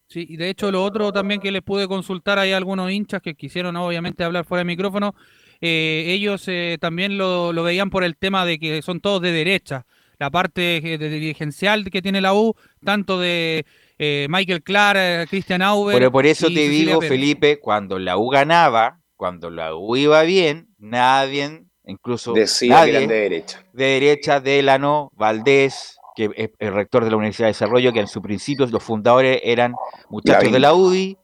Sí, 0.09 0.27
y 0.29 0.37
de 0.37 0.49
hecho 0.49 0.73
lo 0.73 0.83
otro 0.83 1.13
también 1.13 1.41
que 1.41 1.53
les 1.53 1.63
pude 1.63 1.87
consultar, 1.87 2.39
hay 2.39 2.53
algunos 2.53 2.91
hinchas 2.91 3.23
que 3.23 3.35
quisieron 3.35 3.77
obviamente 3.77 4.25
hablar 4.25 4.45
fuera 4.45 4.61
de 4.61 4.65
micrófono, 4.65 5.15
eh, 5.61 6.07
ellos 6.09 6.43
eh, 6.49 6.79
también 6.81 7.17
lo, 7.17 7.53
lo 7.53 7.63
veían 7.63 7.91
por 7.91 8.03
el 8.03 8.17
tema 8.17 8.45
de 8.45 8.59
que 8.59 8.83
son 8.83 9.01
todos 9.01 9.23
de 9.23 9.31
derecha, 9.31 9.87
la 10.21 10.31
parte 10.31 10.77
eh, 10.77 10.99
de 10.99 11.09
dirigencial 11.09 11.91
que 11.91 12.03
tiene 12.03 12.21
la 12.21 12.35
U, 12.35 12.55
tanto 12.85 13.19
de 13.19 13.65
eh, 13.99 14.27
Michael 14.29 14.63
Clark, 14.63 14.99
eh, 15.01 15.27
Christian 15.29 15.63
Auber. 15.63 15.97
Pero 15.97 16.13
por 16.13 16.27
eso 16.27 16.49
te 16.49 16.55
Cecilia 16.55 16.91
digo, 16.91 17.01
Pérez. 17.01 17.11
Felipe, 17.11 17.59
cuando 17.59 17.99
la 17.99 18.19
U 18.19 18.29
ganaba, 18.29 19.01
cuando 19.17 19.49
la 19.49 19.75
U 19.75 19.97
iba 19.97 20.23
bien, 20.23 20.69
nadie, 20.79 21.65
incluso 21.87 22.35
Decía 22.35 22.75
nadie 22.75 22.93
que 22.93 22.97
eran 22.99 23.09
de 23.09 23.15
derecha. 23.15 23.65
de 23.73 23.85
derecha, 23.85 24.41
Delano, 24.41 25.11
Valdés, 25.15 25.97
que 26.15 26.31
es 26.37 26.51
el 26.59 26.75
rector 26.75 27.03
de 27.05 27.11
la 27.11 27.17
Universidad 27.17 27.47
de 27.47 27.55
Desarrollo, 27.55 27.93
que 27.95 28.01
en 28.01 28.09
sus 28.09 28.23
principios 28.23 28.71
los 28.71 28.83
fundadores 28.83 29.41
eran 29.43 29.75
muchachos 30.11 30.53
de 30.53 30.61
la 30.61 30.75
UDI, 30.75 31.17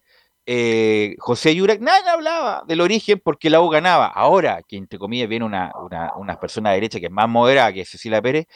eh, 0.47 1.16
José 1.18 1.55
Yurak, 1.55 1.80
nadie 1.80 2.09
hablaba 2.09 2.62
del 2.66 2.80
origen 2.80 3.20
porque 3.22 3.51
la 3.51 3.61
U 3.61 3.68
ganaba. 3.68 4.07
Ahora, 4.07 4.61
que 4.66 4.76
entre 4.76 4.99
comillas 4.99 5.28
viene 5.28 5.44
una, 5.44 5.72
una, 5.82 6.12
una 6.16 6.40
persona 6.40 6.70
de 6.70 6.76
derecha 6.76 7.01
que 7.01 7.07
es 7.07 7.12
más 7.12 7.28
moderada 7.28 7.72
que 7.72 7.84
Cecilia 7.84 8.22
Pérez, 8.22 8.47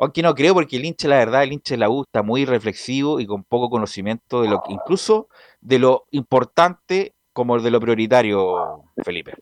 aunque 0.00 0.22
no 0.22 0.34
creo 0.34 0.54
porque 0.54 0.76
el 0.76 0.84
hincha, 0.86 1.08
la 1.08 1.18
verdad, 1.18 1.42
el 1.42 1.52
hincha 1.52 1.74
de 1.74 1.78
la 1.78 1.90
U 1.90 2.02
está 2.02 2.22
muy 2.22 2.46
reflexivo 2.46 3.20
y 3.20 3.26
con 3.26 3.44
poco 3.44 3.68
conocimiento 3.68 4.42
de 4.42 4.48
lo 4.48 4.62
que, 4.62 4.72
incluso 4.72 5.28
de 5.60 5.78
lo 5.78 6.06
importante 6.10 7.14
como 7.32 7.60
de 7.60 7.70
lo 7.70 7.80
prioritario, 7.80 8.84
Felipe. 9.04 9.34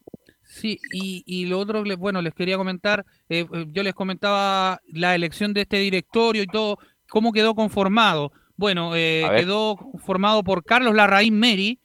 Sí, 0.43 0.81
y, 0.93 1.23
y 1.27 1.47
lo 1.47 1.61
otro, 1.61 1.85
bueno, 1.97 2.23
les 2.23 2.35
quería 2.35 2.57
comentar, 2.57 3.07
eh, 3.29 3.47
eh, 3.53 3.67
yo 3.69 3.83
les 3.83 3.95
comentaba 3.95 4.81
la 4.89 5.15
elección 5.15 5.55
de 5.55 5.61
este 5.61 5.79
directorio 5.79 6.43
y 6.43 6.47
todo, 6.47 6.79
cómo 7.09 7.33
quedó 7.33 7.55
conformado. 7.55 8.33
Bueno, 8.57 8.97
eh, 8.97 9.25
quedó 9.37 9.77
formado 10.05 10.43
por 10.43 10.65
Carlos 10.65 10.95
Larraín 10.95 11.39
Meri, 11.39 11.79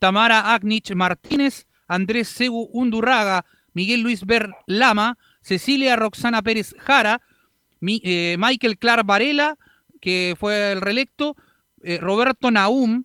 Tamara 0.00 0.52
Agnich 0.52 0.92
Martínez, 0.94 1.66
Andrés 1.86 2.26
Segu 2.28 2.68
Undurraga, 2.72 3.44
Miguel 3.72 4.00
Luis 4.00 4.26
Ber 4.26 4.50
Lama, 4.66 5.16
Cecilia 5.42 5.94
Roxana 5.94 6.42
Pérez 6.42 6.74
Jara, 6.78 7.20
Mi- 7.80 8.00
eh, 8.04 8.36
Michael 8.38 8.78
Clark 8.78 9.04
Varela, 9.06 9.56
que 10.00 10.34
fue 10.38 10.72
el 10.72 10.80
reelecto, 10.80 11.36
eh, 11.82 11.98
Roberto 11.98 12.50
Naum 12.50 13.04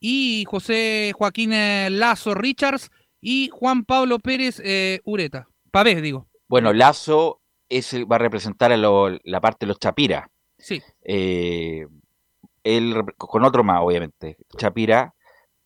y 0.00 0.44
José 0.48 1.12
Joaquín 1.14 1.52
eh, 1.52 1.88
Lazo 1.90 2.34
Richards 2.34 2.90
y 3.20 3.48
Juan 3.52 3.84
Pablo 3.84 4.18
Pérez 4.18 4.62
Ureta. 5.04 5.48
Pavés, 5.70 6.00
digo. 6.02 6.28
Bueno, 6.48 6.72
Lazo 6.72 7.40
es, 7.68 7.92
va 8.10 8.16
a 8.16 8.20
representar 8.20 8.72
a 8.72 8.76
lo- 8.76 9.18
la 9.24 9.40
parte 9.40 9.66
de 9.66 9.68
los 9.68 9.78
Chapira. 9.78 10.30
Sí. 10.58 10.82
él 12.64 12.94
con 13.16 13.44
otro 13.44 13.64
más, 13.64 13.80
obviamente, 13.82 14.36
Chapira, 14.56 15.14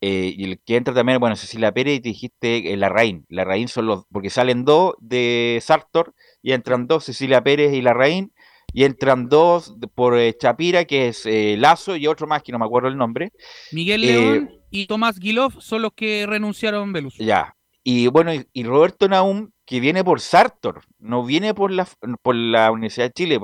eh, 0.00 0.34
y 0.36 0.44
el 0.44 0.60
que 0.60 0.76
entra 0.76 0.92
también, 0.94 1.18
bueno, 1.20 1.36
Cecilia 1.36 1.72
Pérez, 1.72 1.96
y 1.96 2.00
te 2.00 2.08
dijiste 2.10 2.72
eh, 2.72 2.76
Larraín. 2.76 3.24
Larraín 3.28 3.68
son 3.68 3.86
los, 3.86 4.04
porque 4.10 4.30
salen 4.30 4.64
dos 4.64 4.94
de 5.00 5.58
Sartor, 5.62 6.14
y 6.42 6.52
entran 6.52 6.86
dos, 6.86 7.04
Cecilia 7.04 7.42
Pérez 7.42 7.72
y 7.72 7.82
Larraín, 7.82 8.32
y 8.72 8.84
entran 8.84 9.28
dos 9.28 9.74
por 9.94 10.18
eh, 10.18 10.36
Chapira, 10.36 10.84
que 10.84 11.08
es 11.08 11.26
eh, 11.26 11.56
Lazo, 11.58 11.96
y 11.96 12.06
otro 12.06 12.26
más 12.26 12.42
que 12.42 12.52
no 12.52 12.58
me 12.58 12.64
acuerdo 12.64 12.88
el 12.88 12.96
nombre. 12.96 13.32
Miguel 13.72 14.04
Eh, 14.04 14.06
León 14.06 14.50
y 14.70 14.86
Tomás 14.86 15.18
Guilov 15.18 15.60
son 15.60 15.82
los 15.82 15.92
que 15.92 16.26
renunciaron 16.26 16.92
Velus. 16.92 17.16
Ya. 17.18 17.54
Y 17.84 18.06
bueno, 18.06 18.32
y, 18.32 18.46
y 18.52 18.64
Roberto 18.64 19.08
Naum, 19.08 19.50
que 19.66 19.80
viene 19.80 20.04
por 20.04 20.20
Sartor, 20.20 20.82
no 20.98 21.24
viene 21.24 21.52
por 21.52 21.70
la, 21.70 21.86
por 22.22 22.34
la 22.34 22.70
Universidad 22.70 23.06
de 23.06 23.12
Chile, 23.12 23.40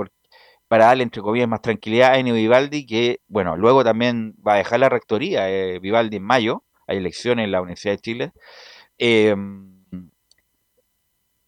para 0.68 0.86
darle, 0.86 1.02
entre 1.02 1.22
comillas, 1.22 1.48
más 1.48 1.62
tranquilidad 1.62 2.12
a 2.12 2.18
Enio 2.18 2.34
Vivaldi, 2.34 2.86
que, 2.86 3.20
bueno, 3.26 3.56
luego 3.56 3.82
también 3.82 4.34
va 4.46 4.54
a 4.54 4.58
dejar 4.58 4.80
la 4.80 4.88
rectoría, 4.88 5.50
eh, 5.50 5.78
Vivaldi 5.78 6.18
en 6.18 6.22
mayo, 6.22 6.64
hay 6.86 6.98
elecciones 6.98 7.44
en 7.44 7.52
la 7.52 7.62
Universidad 7.62 7.94
de 7.94 7.98
Chile. 7.98 8.32
Eh, 8.98 9.34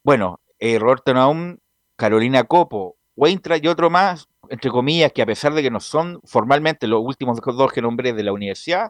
bueno, 0.03 0.41
eh, 0.59 0.78
Roberto 0.78 1.12
Naum, 1.12 1.59
Carolina 1.97 2.45
Copo, 2.45 2.97
Weintra 3.21 3.59
y 3.59 3.66
otro 3.68 3.91
más, 3.91 4.29
entre 4.49 4.71
comillas, 4.71 5.12
que 5.12 5.21
a 5.21 5.27
pesar 5.27 5.53
de 5.53 5.62
que 5.62 5.71
no 5.71 5.81
son 5.81 6.21
formalmente 6.25 6.87
los 6.87 7.03
últimos 7.05 7.39
dos 7.45 7.71
que 7.71 7.83
nombré 7.83 8.14
de 8.14 8.23
la 8.23 8.33
universidad, 8.33 8.89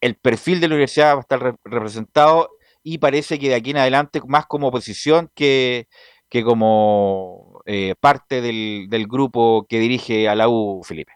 el 0.00 0.16
perfil 0.16 0.60
de 0.60 0.68
la 0.68 0.74
universidad 0.74 1.14
va 1.14 1.18
a 1.18 1.20
estar 1.20 1.40
re- 1.40 1.54
representado 1.64 2.50
y 2.82 2.98
parece 2.98 3.38
que 3.38 3.48
de 3.50 3.54
aquí 3.54 3.70
en 3.70 3.76
adelante 3.76 4.20
más 4.26 4.46
como 4.46 4.68
oposición 4.68 5.30
que, 5.34 5.86
que 6.28 6.42
como 6.42 7.62
eh, 7.64 7.94
parte 8.00 8.40
del, 8.40 8.86
del 8.88 9.06
grupo 9.06 9.66
que 9.68 9.78
dirige 9.78 10.28
a 10.28 10.34
la 10.34 10.48
U, 10.48 10.82
Felipe. 10.82 11.12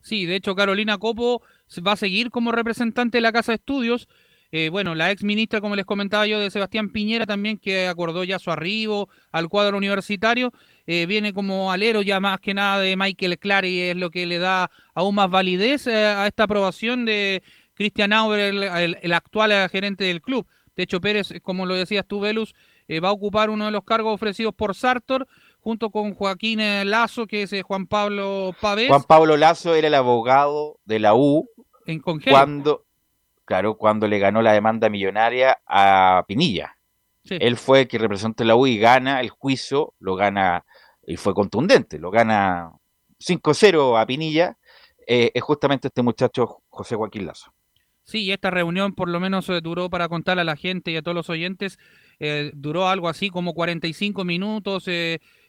Sí, 0.00 0.24
de 0.26 0.36
hecho 0.36 0.54
Carolina 0.54 0.96
Copo 0.98 1.42
va 1.86 1.92
a 1.92 1.96
seguir 1.96 2.30
como 2.30 2.50
representante 2.50 3.18
de 3.18 3.22
la 3.22 3.32
Casa 3.32 3.52
de 3.52 3.56
Estudios. 3.56 4.08
Eh, 4.56 4.68
bueno, 4.70 4.94
la 4.94 5.10
ex 5.10 5.24
ministra, 5.24 5.60
como 5.60 5.74
les 5.74 5.84
comentaba 5.84 6.26
yo, 6.26 6.38
de 6.38 6.50
Sebastián 6.50 6.90
Piñera 6.90 7.26
también, 7.26 7.58
que 7.58 7.88
acordó 7.88 8.22
ya 8.22 8.38
su 8.38 8.50
arribo 8.52 9.08
al 9.32 9.48
cuadro 9.48 9.76
universitario, 9.76 10.52
eh, 10.86 11.06
viene 11.06 11.32
como 11.32 11.72
alero 11.72 12.02
ya 12.02 12.20
más 12.20 12.40
que 12.40 12.54
nada 12.54 12.80
de 12.80 12.96
Michael 12.96 13.38
Clary, 13.38 13.80
es 13.80 13.96
lo 13.96 14.10
que 14.10 14.26
le 14.26 14.38
da 14.38 14.70
aún 14.94 15.14
más 15.14 15.30
validez 15.30 15.86
eh, 15.86 16.06
a 16.06 16.26
esta 16.26 16.44
aprobación 16.44 17.04
de 17.04 17.42
Christian 17.74 18.12
Auer, 18.12 18.40
el, 18.40 18.98
el, 19.00 19.12
actual 19.12 19.68
gerente 19.70 20.04
del 20.04 20.20
club. 20.20 20.46
De 20.76 20.84
hecho, 20.84 21.00
Pérez, 21.00 21.32
como 21.42 21.66
lo 21.66 21.74
decías 21.74 22.04
tú, 22.06 22.20
Velus, 22.20 22.54
va 23.02 23.08
a 23.08 23.12
ocupar 23.12 23.50
uno 23.50 23.66
de 23.66 23.70
los 23.70 23.84
cargos 23.84 24.14
ofrecidos 24.14 24.54
por 24.54 24.74
Sartor, 24.74 25.26
junto 25.60 25.90
con 25.90 26.14
Joaquín 26.14 26.60
Lazo, 26.84 27.26
que 27.26 27.42
es 27.42 27.62
Juan 27.62 27.86
Pablo 27.86 28.54
Pavés. 28.60 28.88
Juan 28.88 29.04
Pablo 29.04 29.36
Lazo 29.36 29.74
era 29.74 29.88
el 29.88 29.94
abogado 29.94 30.78
de 30.84 30.98
la 30.98 31.14
U 31.14 31.48
en 31.86 32.00
cuando 32.00 32.84
claro, 33.44 33.76
cuando 33.76 34.08
le 34.08 34.18
ganó 34.18 34.42
la 34.42 34.52
demanda 34.52 34.88
millonaria 34.88 35.58
a 35.66 36.24
Pinilla. 36.26 36.76
Él 37.24 37.56
fue 37.56 37.82
el 37.82 37.88
que 37.88 37.96
representa 37.96 38.44
la 38.44 38.54
U 38.54 38.66
y 38.66 38.78
gana 38.78 39.20
el 39.20 39.30
juicio, 39.30 39.94
lo 39.98 40.14
gana, 40.14 40.66
y 41.06 41.16
fue 41.16 41.34
contundente, 41.34 41.98
lo 41.98 42.10
gana 42.10 42.72
5-0 43.18 44.00
a 44.00 44.06
Pinilla, 44.06 44.58
eh, 45.06 45.30
es 45.34 45.42
justamente 45.42 45.88
este 45.88 46.02
muchacho 46.02 46.62
José 46.68 46.96
Joaquín 46.96 47.26
Lazo. 47.26 47.52
Sí, 48.02 48.30
esta 48.30 48.50
reunión 48.50 48.94
por 48.94 49.08
lo 49.08 49.18
menos 49.18 49.48
eh, 49.48 49.60
duró 49.62 49.88
para 49.88 50.08
contarle 50.08 50.42
a 50.42 50.44
la 50.44 50.56
gente 50.56 50.90
y 50.90 50.96
a 50.96 51.02
todos 51.02 51.14
los 51.14 51.30
oyentes, 51.30 51.78
eh, 52.18 52.50
duró 52.54 52.88
algo 52.88 53.08
así 53.08 53.30
como 53.30 53.54
45 53.54 54.24
minutos, 54.24 54.86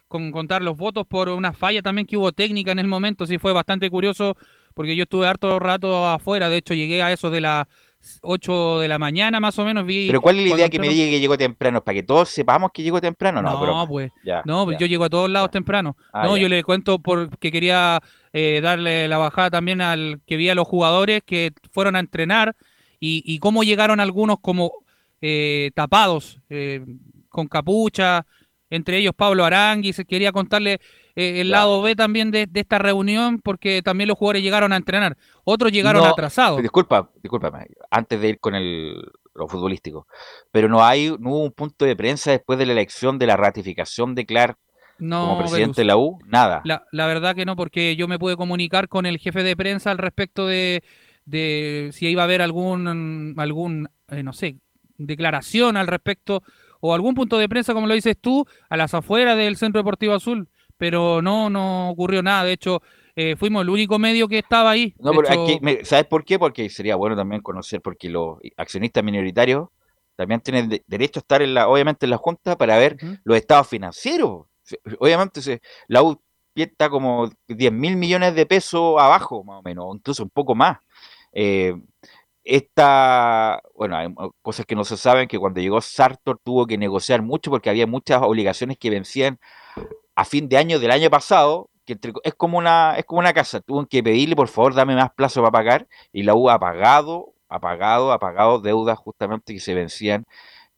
con 0.07 0.31
contar 0.31 0.61
los 0.61 0.77
votos 0.77 1.05
por 1.07 1.29
una 1.29 1.53
falla 1.53 1.81
también 1.81 2.05
que 2.05 2.17
hubo 2.17 2.31
técnica 2.31 2.71
en 2.71 2.79
el 2.79 2.87
momento, 2.87 3.25
sí 3.25 3.37
fue 3.37 3.53
bastante 3.53 3.89
curioso 3.89 4.37
porque 4.73 4.95
yo 4.95 5.03
estuve 5.03 5.27
harto 5.27 5.57
rato 5.59 6.05
afuera, 6.07 6.49
de 6.49 6.57
hecho 6.57 6.73
llegué 6.73 7.01
a 7.01 7.11
eso 7.11 7.31
de 7.31 7.41
la 7.41 7.67
8 8.21 8.79
de 8.79 8.87
la 8.87 8.99
mañana 8.99 9.39
más 9.39 9.57
o 9.59 9.65
menos. 9.65 9.85
Vi 9.85 10.07
pero 10.07 10.21
¿cuál 10.21 10.39
es 10.39 10.49
la 10.49 10.55
idea 10.55 10.69
que 10.69 10.79
me 10.79 10.89
diga 10.89 11.09
que 11.09 11.19
llegó 11.19 11.37
temprano? 11.37 11.83
¿Para 11.83 11.95
que 11.95 12.03
todos 12.03 12.29
sepamos 12.29 12.71
que 12.73 12.83
llegó 12.83 13.01
temprano? 13.01 13.41
No, 13.41 13.65
no 13.65 13.87
pues, 13.87 14.11
no, 14.45 14.65
pues 14.65 14.77
yo 14.77 14.85
llego 14.85 15.05
a 15.05 15.09
todos 15.09 15.29
lados 15.29 15.51
temprano. 15.51 15.95
Ah, 16.13 16.25
no, 16.25 16.37
yo 16.37 16.49
le 16.49 16.63
cuento 16.63 16.99
porque 16.99 17.51
quería 17.51 18.01
eh, 18.33 18.59
darle 18.61 19.07
la 19.07 19.17
bajada 19.17 19.49
también 19.49 19.81
al 19.81 20.21
que 20.25 20.37
vi 20.37 20.49
a 20.49 20.55
los 20.55 20.67
jugadores 20.67 21.21
que 21.25 21.53
fueron 21.71 21.95
a 21.95 21.99
entrenar 21.99 22.55
y, 22.99 23.37
cómo 23.39 23.63
llegaron 23.63 23.99
algunos 23.99 24.39
como 24.41 24.71
eh, 25.21 25.71
tapados, 25.75 26.39
eh, 26.49 26.83
con 27.29 27.47
capucha, 27.47 28.25
entre 28.69 28.97
ellos 28.97 29.13
Pablo 29.15 29.45
Aranguis. 29.45 30.01
Quería 30.07 30.31
contarle 30.31 30.79
eh, 31.15 31.41
el 31.41 31.51
lado 31.51 31.81
B 31.81 31.95
también 31.95 32.31
de, 32.31 32.49
esta 32.53 32.77
reunión, 32.77 33.39
porque 33.39 33.81
también 33.81 34.07
los 34.07 34.17
jugadores 34.17 34.43
llegaron 34.43 34.73
a 34.73 34.77
entrenar. 34.77 35.17
Otros 35.43 35.71
llegaron 35.71 36.05
atrasados. 36.05 36.61
Disculpa, 36.61 37.09
disculpa, 37.21 37.51
antes 37.89 38.19
de 38.19 38.29
ir 38.29 38.39
con 38.39 38.55
el, 38.55 38.95
lo 39.33 39.47
futbolístico, 39.47 40.07
pero 40.51 40.67
no 40.67 40.83
hay 40.83 41.09
no 41.19 41.31
hubo 41.31 41.43
un 41.43 41.51
punto 41.51 41.85
de 41.85 41.95
prensa 41.95 42.31
después 42.31 42.59
de 42.59 42.65
la 42.65 42.73
elección 42.73 43.19
de 43.19 43.27
la 43.27 43.37
ratificación 43.37 44.15
de 44.15 44.25
Clark 44.25 44.57
como 44.97 45.39
presidente 45.39 45.81
de 45.81 45.85
la 45.85 45.97
U, 45.97 46.19
nada. 46.25 46.61
La, 46.63 47.07
verdad 47.07 47.35
que 47.35 47.45
no, 47.45 47.55
porque 47.55 47.95
yo 47.95 48.07
me 48.07 48.17
pude 48.17 48.37
comunicar 48.37 48.87
con 48.87 49.05
el 49.05 49.17
jefe 49.17 49.43
de 49.43 49.55
prensa 49.55 49.91
al 49.91 49.97
respecto 49.97 50.47
de, 50.47 50.83
de 51.25 51.89
si 51.91 52.07
iba 52.07 52.21
a 52.21 52.25
haber 52.25 52.41
algún, 52.41 53.35
algún 53.37 53.89
eh, 54.09 54.23
no 54.23 54.31
sé, 54.31 54.57
declaración 54.97 55.75
al 55.75 55.87
respecto 55.87 56.43
o 56.79 56.93
algún 56.93 57.15
punto 57.15 57.37
de 57.37 57.49
prensa, 57.49 57.73
como 57.73 57.87
lo 57.87 57.93
dices 57.93 58.17
tú, 58.19 58.45
a 58.69 58.77
las 58.77 58.93
afueras 58.93 59.37
del 59.37 59.57
Centro 59.57 59.79
Deportivo 59.79 60.13
Azul 60.13 60.47
pero 60.77 61.21
no, 61.21 61.49
no 61.49 61.89
ocurrió 61.89 62.21
nada. 62.23 62.43
De 62.43 62.53
hecho, 62.53 62.81
eh, 63.15 63.35
fuimos 63.35 63.61
el 63.61 63.69
único 63.69 63.97
medio 63.97 64.27
que 64.27 64.39
estaba 64.39 64.71
ahí. 64.71 64.93
No, 64.99 65.11
¿sabes 65.83 66.05
por 66.05 66.25
qué? 66.25 66.37
Porque 66.37 66.69
sería 66.69 66.95
bueno 66.95 67.15
también 67.15 67.41
conocer, 67.41 67.81
porque 67.81 68.09
los 68.09 68.39
accionistas 68.57 69.03
minoritarios 69.03 69.69
también 70.15 70.41
tienen 70.41 70.81
derecho 70.87 71.19
a 71.19 71.21
estar, 71.21 71.41
en 71.41 71.53
la, 71.53 71.67
obviamente, 71.67 72.05
en 72.05 72.09
la 72.09 72.17
Junta 72.17 72.57
para 72.57 72.77
ver 72.77 72.97
los 73.23 73.37
estados 73.37 73.67
financieros. 73.67 74.45
Obviamente, 74.99 75.61
la 75.87 76.03
U 76.03 76.21
está 76.55 76.89
como 76.89 77.29
10 77.47 77.71
mil 77.71 77.97
millones 77.97 78.33
de 78.33 78.45
pesos 78.45 78.95
abajo, 78.99 79.43
más 79.43 79.59
o 79.59 79.61
menos, 79.61 79.85
incluso 79.95 80.23
un 80.23 80.29
poco 80.29 80.55
más. 80.55 80.77
Eh, 81.33 81.75
esta, 82.43 83.61
bueno, 83.73 83.97
hay 83.97 84.13
cosas 84.41 84.65
que 84.65 84.75
no 84.75 84.85
se 84.85 84.97
saben, 84.97 85.27
que 85.27 85.39
cuando 85.39 85.59
llegó 85.59 85.81
Sartor 85.81 86.39
tuvo 86.43 86.67
que 86.67 86.77
negociar 86.77 87.21
mucho 87.21 87.49
porque 87.49 87.69
había 87.69 87.87
muchas 87.87 88.21
obligaciones 88.21 88.77
que 88.77 88.89
vencían 88.89 89.39
a 90.15 90.25
fin 90.25 90.49
de 90.49 90.57
año 90.57 90.79
del 90.79 90.91
año 90.91 91.09
pasado, 91.09 91.69
que 91.85 91.97
es 92.23 92.33
como 92.33 92.57
una 92.57 92.95
es 92.97 93.05
como 93.05 93.19
una 93.19 93.33
casa, 93.33 93.59
tuvo 93.61 93.85
que 93.85 94.01
pedirle 94.01 94.35
por 94.35 94.47
favor 94.47 94.73
dame 94.73 94.95
más 94.95 95.11
plazo 95.13 95.41
para 95.41 95.51
pagar 95.51 95.87
y 96.11 96.23
la 96.23 96.33
U 96.33 96.49
ha 96.49 96.59
pagado, 96.59 97.33
ha 97.49 97.59
pagado, 97.59 98.11
ha 98.11 98.19
pagado 98.19 98.59
deudas 98.59 98.97
justamente 98.97 99.53
que 99.53 99.59
se 99.59 99.73
vencían 99.73 100.25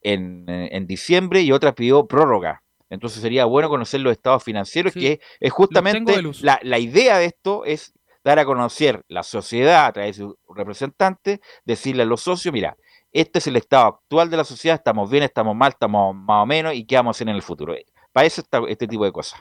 en, 0.01 0.45
en 0.47 0.87
diciembre 0.87 1.41
y 1.41 1.51
otras 1.51 1.73
pidió 1.73 2.05
prórroga. 2.07 2.63
Entonces 2.89 3.21
sería 3.21 3.45
bueno 3.45 3.69
conocer 3.69 3.99
los 4.01 4.13
estados 4.13 4.43
financieros, 4.43 4.93
que 4.93 5.19
es 5.39 5.51
justamente 5.51 6.21
la, 6.41 6.59
la 6.63 6.79
idea 6.79 7.17
de 7.17 7.25
esto 7.25 7.65
es 7.65 7.93
dar 8.23 8.39
a 8.39 8.45
conocer 8.45 9.03
la 9.07 9.23
sociedad 9.23 9.85
a 9.85 9.91
través 9.91 10.17
de 10.17 10.23
sus 10.23 10.35
representantes, 10.55 11.39
decirle 11.65 12.03
a 12.03 12.05
los 12.05 12.21
socios, 12.21 12.53
mira, 12.53 12.77
este 13.11 13.39
es 13.39 13.47
el 13.47 13.55
estado 13.55 13.87
actual 13.87 14.29
de 14.29 14.37
la 14.37 14.43
sociedad, 14.43 14.75
estamos 14.75 15.09
bien, 15.09 15.23
estamos 15.23 15.55
mal, 15.55 15.71
estamos 15.71 16.15
más 16.15 16.43
o 16.43 16.45
menos 16.45 16.73
y 16.73 16.85
qué 16.85 16.95
vamos 16.95 17.15
a 17.15 17.17
hacer 17.17 17.29
en 17.29 17.35
el 17.35 17.41
futuro. 17.41 17.73
Para 18.17 18.25
eso 18.25 18.41
está 18.41 18.61
este 18.67 18.87
tipo 18.87 19.05
de 19.05 19.11
cosas. 19.11 19.39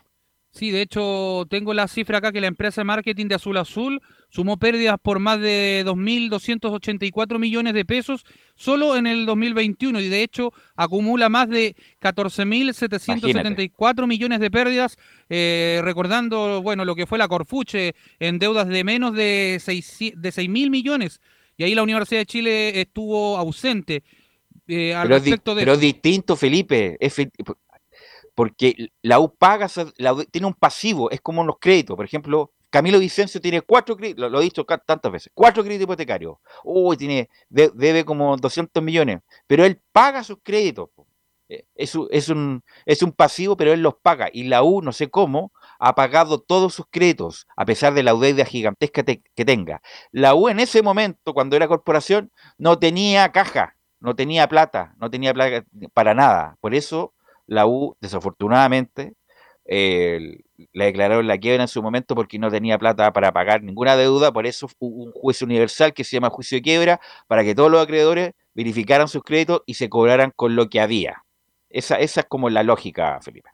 Sí, 0.50 0.70
de 0.70 0.82
hecho, 0.82 1.46
tengo 1.48 1.72
la 1.72 1.88
cifra 1.88 2.18
acá 2.18 2.30
que 2.30 2.42
la 2.42 2.46
empresa 2.46 2.82
de 2.82 2.84
marketing 2.84 3.26
de 3.26 3.36
Azul 3.36 3.56
Azul 3.56 4.02
sumó 4.28 4.58
pérdidas 4.58 4.98
por 5.00 5.18
más 5.18 5.40
de 5.40 5.82
2.284 5.86 7.38
millones 7.38 7.72
de 7.72 7.86
pesos 7.86 8.26
solo 8.54 8.98
en 8.98 9.06
el 9.06 9.24
2021 9.24 9.98
y 10.00 10.10
de 10.10 10.22
hecho 10.22 10.52
acumula 10.74 11.30
más 11.30 11.48
de 11.48 11.74
14.774 12.02 14.06
millones 14.06 14.40
de 14.40 14.50
pérdidas, 14.50 14.98
eh, 15.30 15.80
recordando, 15.82 16.60
bueno, 16.60 16.84
lo 16.84 16.94
que 16.94 17.06
fue 17.06 17.16
la 17.16 17.28
Corfuche 17.28 17.94
en 18.18 18.38
deudas 18.38 18.68
de 18.68 18.84
menos 18.84 19.14
de 19.14 19.56
6 19.58 20.12
de 20.16 20.28
6.000 20.28 20.68
millones. 20.68 21.22
Y 21.56 21.64
ahí 21.64 21.74
la 21.74 21.82
Universidad 21.82 22.20
de 22.20 22.26
Chile 22.26 22.82
estuvo 22.82 23.38
ausente. 23.38 24.02
Eh, 24.68 24.94
al 24.94 25.08
pero, 25.08 25.20
respecto 25.20 25.54
de 25.54 25.62
pero 25.62 25.72
es 25.72 25.80
distinto, 25.80 26.36
Felipe. 26.36 26.98
Es, 27.00 27.16
porque 28.36 28.90
la 29.00 29.18
U 29.18 29.34
paga, 29.34 29.66
tiene 30.30 30.46
un 30.46 30.54
pasivo, 30.54 31.10
es 31.10 31.22
como 31.22 31.42
los 31.42 31.56
créditos. 31.58 31.96
Por 31.96 32.04
ejemplo, 32.04 32.52
Camilo 32.68 32.98
Vicencio 32.98 33.40
tiene 33.40 33.62
cuatro 33.62 33.96
créditos, 33.96 34.30
lo, 34.30 34.40
he 34.40 34.44
dicho 34.44 34.64
tantas 34.64 35.10
veces, 35.10 35.32
cuatro 35.34 35.64
créditos 35.64 35.84
hipotecarios. 35.84 36.36
Uy, 36.62 36.98
tiene, 36.98 37.30
debe 37.48 38.04
como 38.04 38.36
200 38.36 38.82
millones, 38.82 39.20
pero 39.46 39.64
él 39.64 39.80
paga 39.90 40.22
sus 40.22 40.36
créditos. 40.42 40.90
Eh, 41.48 41.64
es, 41.74 41.94
es, 42.10 42.28
un, 42.28 42.62
es 42.84 43.02
un 43.02 43.12
pasivo, 43.12 43.56
pero 43.56 43.72
él 43.72 43.80
los 43.80 43.94
paga. 44.02 44.28
Y 44.30 44.44
la 44.44 44.62
U, 44.62 44.82
no 44.82 44.92
sé 44.92 45.08
cómo, 45.08 45.52
ha 45.78 45.94
pagado 45.94 46.38
todos 46.38 46.74
sus 46.74 46.86
créditos, 46.90 47.46
a 47.56 47.64
pesar 47.64 47.94
de 47.94 48.02
la 48.02 48.12
deuda 48.12 48.44
gigantesca 48.44 49.02
que 49.02 49.44
tenga. 49.46 49.80
La 50.10 50.34
U 50.34 50.50
en 50.50 50.60
ese 50.60 50.82
momento, 50.82 51.32
cuando 51.32 51.56
era 51.56 51.68
corporación, 51.68 52.30
no 52.58 52.78
tenía 52.78 53.32
caja, 53.32 53.76
no 53.98 54.14
tenía 54.14 54.46
plata, 54.46 54.94
no 54.98 55.10
tenía 55.10 55.32
plata 55.32 55.64
para 55.94 56.12
nada. 56.12 56.58
Por 56.60 56.74
eso 56.74 57.14
la 57.46 57.66
U, 57.66 57.96
desafortunadamente, 58.00 59.14
eh, 59.68 60.38
le 60.72 60.84
declararon 60.84 61.26
la 61.26 61.38
quiebra 61.38 61.64
en 61.64 61.68
su 61.68 61.82
momento 61.82 62.14
porque 62.14 62.38
no 62.38 62.50
tenía 62.50 62.78
plata 62.78 63.12
para 63.12 63.32
pagar 63.32 63.62
ninguna 63.62 63.96
deuda, 63.96 64.32
por 64.32 64.46
eso 64.46 64.68
hubo 64.78 65.04
un 65.04 65.12
juicio 65.12 65.44
universal 65.44 65.92
que 65.92 66.04
se 66.04 66.16
llama 66.16 66.30
juicio 66.30 66.56
de 66.56 66.62
quiebra, 66.62 67.00
para 67.26 67.44
que 67.44 67.54
todos 67.54 67.70
los 67.70 67.82
acreedores 67.82 68.32
verificaran 68.54 69.08
sus 69.08 69.22
créditos 69.22 69.62
y 69.66 69.74
se 69.74 69.88
cobraran 69.88 70.32
con 70.34 70.56
lo 70.56 70.68
que 70.68 70.80
había. 70.80 71.24
Esa, 71.68 71.96
esa 71.96 72.20
es 72.20 72.26
como 72.26 72.48
la 72.48 72.62
lógica, 72.62 73.18
Felipe. 73.22 73.50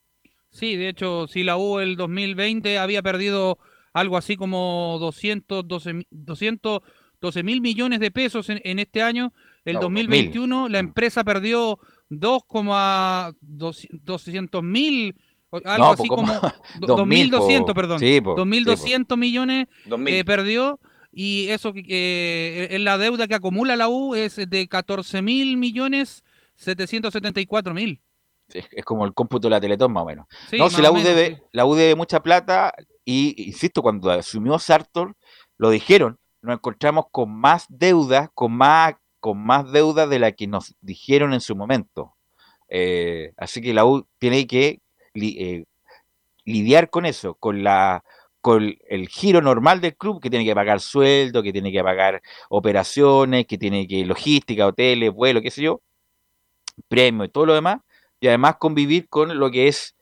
Sí, 0.50 0.76
de 0.76 0.90
hecho, 0.90 1.26
si 1.28 1.44
la 1.44 1.56
U 1.56 1.78
el 1.78 1.96
2020 1.96 2.78
había 2.78 3.02
perdido 3.02 3.58
algo 3.94 4.16
así 4.16 4.36
como 4.36 4.98
212 5.00 7.42
mil 7.42 7.60
millones 7.62 8.00
de 8.00 8.10
pesos 8.10 8.50
en, 8.50 8.78
este 8.78 9.02
año, 9.02 9.32
el 9.64 9.78
2021 9.78 10.68
la 10.68 10.78
empresa 10.78 11.24
perdió 11.24 11.78
2,200 12.20 14.62
mil, 14.62 15.16
algo 15.64 15.92
así 15.92 16.06
como 16.08 16.34
2.200, 16.80 17.74
perdón, 17.74 18.00
2.200 18.00 19.16
millones 19.16 19.68
eh, 20.06 20.24
perdió 20.24 20.78
y 21.10 21.48
eso 21.48 21.72
que 21.72 22.68
eh, 22.70 22.78
la 22.78 22.98
deuda 22.98 23.26
que 23.28 23.34
acumula 23.34 23.76
la 23.76 23.88
U 23.88 24.14
es 24.14 24.36
de 24.36 24.68
14 24.68 25.22
mil 25.22 25.56
millones 25.56 26.22
774 26.56 27.72
mil. 27.74 28.00
es 28.48 28.84
como 28.84 29.04
el 29.04 29.14
cómputo 29.14 29.48
de 29.48 29.50
la 29.50 29.60
Teletón 29.60 29.92
más 29.92 30.02
o 30.02 30.06
menos. 30.06 30.26
no, 30.56 30.70
si 30.70 30.82
la 30.82 30.92
U, 30.92 31.00
debe, 31.00 31.42
la 31.52 31.66
U 31.66 31.74
debe 31.74 31.94
mucha 31.94 32.22
plata 32.22 32.72
y, 33.04 33.48
insisto, 33.48 33.82
cuando 33.82 34.10
asumió 34.10 34.58
Sartor, 34.58 35.14
lo 35.58 35.70
dijeron, 35.70 36.18
nos 36.40 36.54
encontramos 36.54 37.06
con 37.10 37.32
más 37.32 37.66
deudas, 37.68 38.30
con 38.34 38.52
más 38.52 38.94
con 39.22 39.38
más 39.38 39.70
deuda 39.70 40.08
de 40.08 40.18
la 40.18 40.32
que 40.32 40.48
nos 40.48 40.74
dijeron 40.80 41.32
en 41.32 41.40
su 41.40 41.54
momento. 41.54 42.16
Eh, 42.68 43.32
así 43.36 43.62
que 43.62 43.72
la 43.72 43.84
U 43.84 44.04
tiene 44.18 44.48
que 44.48 44.80
eh, 45.14 45.64
lidiar 46.44 46.90
con 46.90 47.06
eso, 47.06 47.36
con 47.36 47.62
la 47.62 48.02
con 48.40 48.74
el 48.88 49.08
giro 49.08 49.40
normal 49.40 49.80
del 49.80 49.96
club, 49.96 50.20
que 50.20 50.28
tiene 50.28 50.44
que 50.44 50.56
pagar 50.56 50.80
sueldo, 50.80 51.40
que 51.44 51.52
tiene 51.52 51.70
que 51.70 51.84
pagar 51.84 52.20
operaciones, 52.48 53.46
que 53.46 53.58
tiene 53.58 53.86
que 53.86 54.04
logística, 54.04 54.66
hoteles, 54.66 55.12
vuelos, 55.12 55.40
qué 55.40 55.52
sé 55.52 55.62
yo, 55.62 55.80
premio 56.88 57.24
y 57.24 57.28
todo 57.28 57.46
lo 57.46 57.54
demás, 57.54 57.78
y 58.18 58.26
además 58.26 58.56
convivir 58.56 59.08
con 59.08 59.38
lo 59.38 59.52
que 59.52 59.68
es 59.68 59.94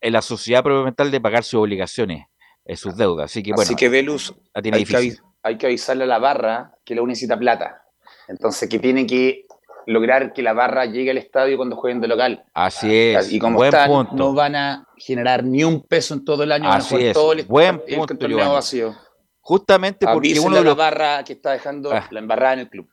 la 0.00 0.22
sociedad 0.22 0.62
propiamente 0.62 1.04
de 1.04 1.20
pagar 1.20 1.44
sus 1.44 1.60
obligaciones, 1.60 2.24
eh, 2.64 2.76
sus 2.76 2.96
deudas. 2.96 3.30
Así 3.30 3.42
que 3.42 3.50
bueno, 3.50 3.64
Así 3.64 3.76
que 3.76 3.90
Velus, 3.90 4.34
hay 4.54 4.86
que, 4.86 5.16
hay 5.42 5.58
que 5.58 5.66
avisarle 5.66 6.04
a 6.04 6.06
la 6.06 6.18
barra 6.18 6.78
que 6.86 6.94
la 6.94 7.02
U 7.02 7.06
necesita 7.06 7.38
plata. 7.38 7.82
Entonces, 8.28 8.68
que 8.68 8.78
tiene 8.78 9.06
que 9.06 9.46
lograr 9.86 10.32
que 10.34 10.42
la 10.42 10.52
barra 10.52 10.84
llegue 10.84 11.10
al 11.10 11.16
estadio 11.18 11.56
cuando 11.56 11.74
jueguen 11.76 12.00
de 12.00 12.08
local. 12.08 12.44
Así 12.54 12.94
es, 12.94 13.32
Y 13.32 13.38
como 13.38 13.56
buen 13.56 13.68
están, 13.68 13.88
punto. 13.90 14.14
no 14.14 14.34
van 14.34 14.54
a 14.54 14.86
generar 14.98 15.42
ni 15.44 15.64
un 15.64 15.82
peso 15.82 16.12
en 16.14 16.24
todo 16.24 16.42
el 16.42 16.52
año. 16.52 16.64
van 16.68 16.74
a 16.74 16.76
Así 16.78 16.96
es, 16.96 17.14
todo 17.14 17.32
el, 17.32 17.44
buen 17.44 17.80
el 17.86 17.96
punto, 17.96 18.16
torneo 18.18 18.36
Giovanni. 18.38 18.54
vacío. 18.54 18.94
Justamente 19.40 20.04
porque 20.06 20.28
Avísenle 20.28 20.46
uno 20.46 20.56
de 20.56 20.62
la 20.64 20.68
los 20.70 20.76
barra 20.76 21.24
que 21.24 21.32
está 21.32 21.52
dejando 21.52 21.90
Ah. 21.90 22.06
la 22.10 22.18
embarrada 22.20 22.52
en 22.54 22.58
el 22.60 22.68
club. 22.68 22.86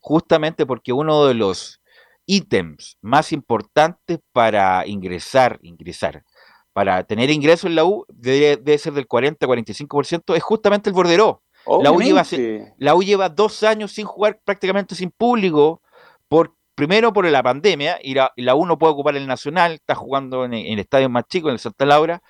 justamente 0.00 0.66
porque 0.66 0.92
uno 0.92 1.26
de 1.26 1.34
los 1.34 1.80
ítems 2.26 2.96
más 3.00 3.32
importantes 3.32 4.18
para 4.32 4.86
ingresar, 4.86 5.58
ingresar, 5.62 6.24
para 6.72 7.04
tener 7.04 7.30
ingreso 7.30 7.66
en 7.66 7.74
la 7.76 7.84
U, 7.84 8.04
debe, 8.08 8.56
debe 8.56 8.78
ser 8.78 8.92
del 8.94 9.06
40-45%, 9.06 10.34
es 10.36 10.42
justamente 10.42 10.90
el 10.90 10.94
bordero. 10.94 11.42
La 11.82 11.92
U, 11.92 12.00
lleva, 12.00 12.22
Obviamente. 12.22 12.74
la 12.78 12.94
U 12.94 13.02
lleva 13.02 13.28
dos 13.28 13.62
años 13.62 13.92
sin 13.92 14.04
jugar 14.06 14.40
prácticamente 14.44 14.94
sin 14.94 15.10
público, 15.10 15.82
por, 16.28 16.54
primero 16.74 17.12
por 17.12 17.24
la 17.28 17.42
pandemia, 17.42 17.98
y 18.02 18.14
la, 18.14 18.32
y 18.36 18.42
la 18.42 18.54
U 18.54 18.66
no 18.66 18.78
puede 18.78 18.92
ocupar 18.92 19.16
el 19.16 19.26
Nacional, 19.26 19.72
está 19.72 19.94
jugando 19.94 20.44
en, 20.44 20.54
en 20.54 20.78
estadios 20.78 21.10
más 21.10 21.24
chicos, 21.28 21.50
en 21.50 21.54
el 21.54 21.58
Santa 21.58 21.86
Laura, 21.86 22.22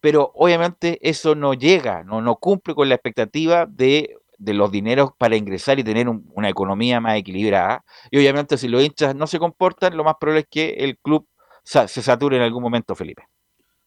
pero 0.00 0.32
obviamente 0.34 0.98
eso 1.02 1.34
no 1.34 1.54
llega, 1.54 2.02
no, 2.04 2.20
no 2.22 2.36
cumple 2.36 2.74
con 2.74 2.88
la 2.88 2.94
expectativa 2.94 3.66
de, 3.66 4.16
de 4.38 4.54
los 4.54 4.70
dineros 4.72 5.10
para 5.18 5.36
ingresar 5.36 5.78
y 5.78 5.84
tener 5.84 6.08
un- 6.08 6.30
una 6.34 6.48
economía 6.48 7.00
más 7.00 7.16
equilibrada. 7.18 7.84
Y 8.10 8.16
obviamente 8.18 8.56
si 8.56 8.66
los 8.68 8.82
hinchas 8.82 9.14
no 9.14 9.26
se 9.26 9.38
comportan, 9.38 9.96
lo 9.96 10.04
más 10.04 10.14
probable 10.18 10.40
es 10.40 10.46
que 10.50 10.70
el 10.84 10.96
club 10.98 11.26
sa- 11.62 11.86
se 11.86 12.00
sature 12.00 12.36
en 12.38 12.42
algún 12.42 12.62
momento, 12.62 12.94
Felipe. 12.94 13.24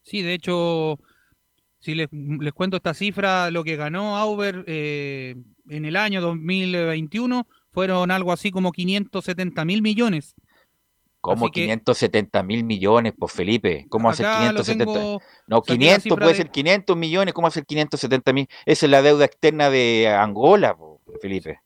Sí, 0.03 0.21
de 0.21 0.33
hecho, 0.35 0.99
si 1.83 1.95
les, 1.95 2.07
les 2.11 2.53
cuento 2.53 2.77
esta 2.77 2.93
cifra, 2.93 3.51
lo 3.51 3.63
que 3.65 3.75
ganó 3.75 4.15
Auber 4.17 4.63
eh, 4.67 5.35
en 5.67 5.83
el 5.83 5.97
año 5.97 6.21
2021 6.21 7.45
fueron 7.71 8.09
algo 8.09 8.31
así 8.31 8.51
como 8.51 8.71
570 8.71 9.65
mil 9.65 9.81
millones. 9.81 10.33
Como 11.19 11.45
Así 11.47 11.51
que- 11.53 11.61
570 11.63 12.41
mil 12.43 12.63
millones, 12.63 13.13
pues 13.17 13.33
Felipe. 13.33 13.85
¿Cómo 13.89 14.09
hacer 14.09 14.25
Acá 14.27 14.51
lo 14.53 14.61
570? 14.63 14.85
tengo- 14.93 15.21
no, 15.47 15.57
saqué 15.57 15.71
la 15.73 15.77
500 15.77 16.03
cifra 16.03 16.17
puede 16.17 16.31
de- 16.31 16.37
ser 16.37 16.51
500 16.51 16.97
millones. 16.97 17.33
¿Cómo 17.33 17.47
hacer 17.47 17.65
570 17.65 18.31
mil? 18.33 18.47
Esa 18.65 18.85
es 18.85 18.89
la 18.89 19.01
deuda 19.01 19.25
externa 19.25 19.69
de 19.69 20.07
Angola, 20.07 20.75
po, 20.77 21.01
Felipe. 21.21 21.59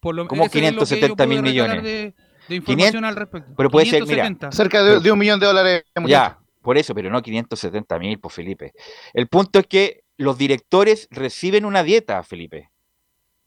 Por 0.00 0.14
lo, 0.14 0.26
¿Cómo 0.26 0.44
eso 0.44 0.50
es 0.50 0.54
lo 0.54 0.60
que 0.60 0.64
yo 0.66 0.70
570 0.86 1.26
mil 1.26 1.42
millones? 1.42 1.82
De, 1.82 2.14
de 2.48 2.54
información 2.56 3.02
500 3.02 3.08
al 3.08 3.16
respecto. 3.16 3.52
pero 3.56 3.70
puede 3.70 3.86
ser, 3.86 4.02
mira, 4.02 4.24
570. 4.26 4.52
Cerca 4.52 4.82
de, 4.82 5.00
de 5.00 5.12
un 5.12 5.18
millón 5.18 5.38
de 5.40 5.46
dólares. 5.46 5.84
Ya, 6.06 6.38
por 6.62 6.78
eso, 6.78 6.94
pero 6.94 7.10
no 7.10 7.20
570 7.22 7.98
mil, 7.98 8.18
pues 8.18 8.34
Felipe. 8.34 8.72
El 9.12 9.28
punto 9.28 9.58
es 9.58 9.66
que 9.66 10.04
los 10.16 10.38
directores 10.38 11.08
reciben 11.10 11.64
una 11.64 11.82
dieta, 11.82 12.22
Felipe. 12.22 12.70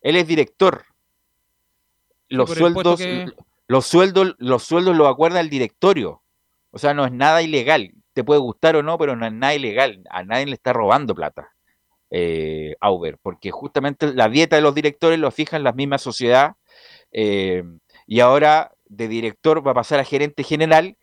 Él 0.02 0.16
es 0.18 0.28
director. 0.28 0.86
Los 2.28 2.50
sueldos, 2.60 3.00
que- 3.00 3.26
los 3.68 3.86
sueldos, 3.86 4.36
los 4.38 4.64
sueldos 4.64 4.96
los 4.96 5.08
acuerda 5.08 5.40
el 5.40 5.50
directorio. 5.50 6.22
O 6.72 6.78
sea, 6.78 6.94
no 6.94 7.06
es 7.06 7.12
nada 7.12 7.42
ilegal. 7.42 7.92
Te 8.14 8.24
puede 8.24 8.40
gustar 8.40 8.76
o 8.76 8.84
no, 8.84 8.98
pero 8.98 9.16
no 9.16 9.26
es 9.26 9.34
nada 9.34 9.56
ilegal. 9.56 10.04
A 10.10 10.24
nadie 10.24 10.46
le 10.46 10.54
está 10.54 10.74
robando 10.74 11.16
plata. 11.16 11.52
Eh, 12.12 12.76
Auber, 12.82 13.18
porque 13.22 13.52
justamente 13.52 14.14
la 14.14 14.30
dieta 14.30 14.56
de 14.56 14.62
los 14.62 14.76
directores 14.76 15.18
lo 15.20 15.32
fijan 15.32 15.64
las 15.64 15.76
mismas 15.76 16.02
sociedad 16.02 16.56
eh, 17.12 17.64
y 18.06 18.20
ahora 18.20 18.72
de 18.86 19.08
director 19.08 19.66
va 19.66 19.72
a 19.72 19.76
pasar 19.76 20.00
a 20.00 20.04
gerente 20.06 20.44
general 20.44 20.98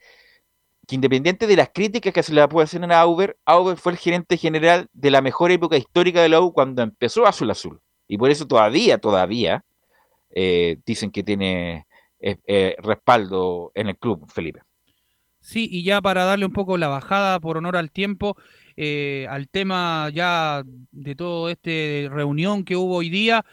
que 0.87 0.95
independiente 0.95 1.47
de 1.47 1.55
las 1.55 1.69
críticas 1.69 2.13
que 2.13 2.23
se 2.23 2.33
le 2.33 2.45
puede 2.47 2.65
hacer 2.65 2.83
a 2.91 2.99
Auber, 3.01 3.37
Auber 3.45 3.77
fue 3.77 3.93
el 3.93 3.97
gerente 3.97 4.37
general 4.37 4.89
de 4.93 5.11
la 5.11 5.21
mejor 5.21 5.51
época 5.51 5.77
histórica 5.77 6.21
de 6.21 6.29
la 6.29 6.41
U 6.41 6.53
cuando 6.53 6.81
empezó 6.81 7.25
Azul 7.25 7.51
Azul. 7.51 7.79
Y 8.07 8.17
por 8.17 8.29
eso 8.29 8.45
todavía, 8.45 8.97
todavía, 8.97 9.63
eh, 10.29 10.77
dicen 10.85 11.11
que 11.11 11.23
tiene 11.23 11.85
eh, 12.19 12.75
respaldo 12.79 13.71
en 13.75 13.89
el 13.89 13.97
club, 13.97 14.29
Felipe. 14.29 14.61
Sí, 15.39 15.67
y 15.71 15.83
ya 15.83 16.01
para 16.01 16.25
darle 16.25 16.45
un 16.45 16.53
poco 16.53 16.77
la 16.77 16.87
bajada 16.87 17.39
por 17.39 17.57
honor 17.57 17.77
al 17.77 17.91
tiempo, 17.91 18.37
eh, 18.75 19.25
al 19.29 19.47
tema 19.49 20.09
ya 20.13 20.63
de 20.91 21.15
todo 21.15 21.49
este 21.49 22.09
reunión 22.11 22.63
que 22.63 22.75
hubo 22.75 22.97
hoy 22.97 23.09
día, 23.09 23.45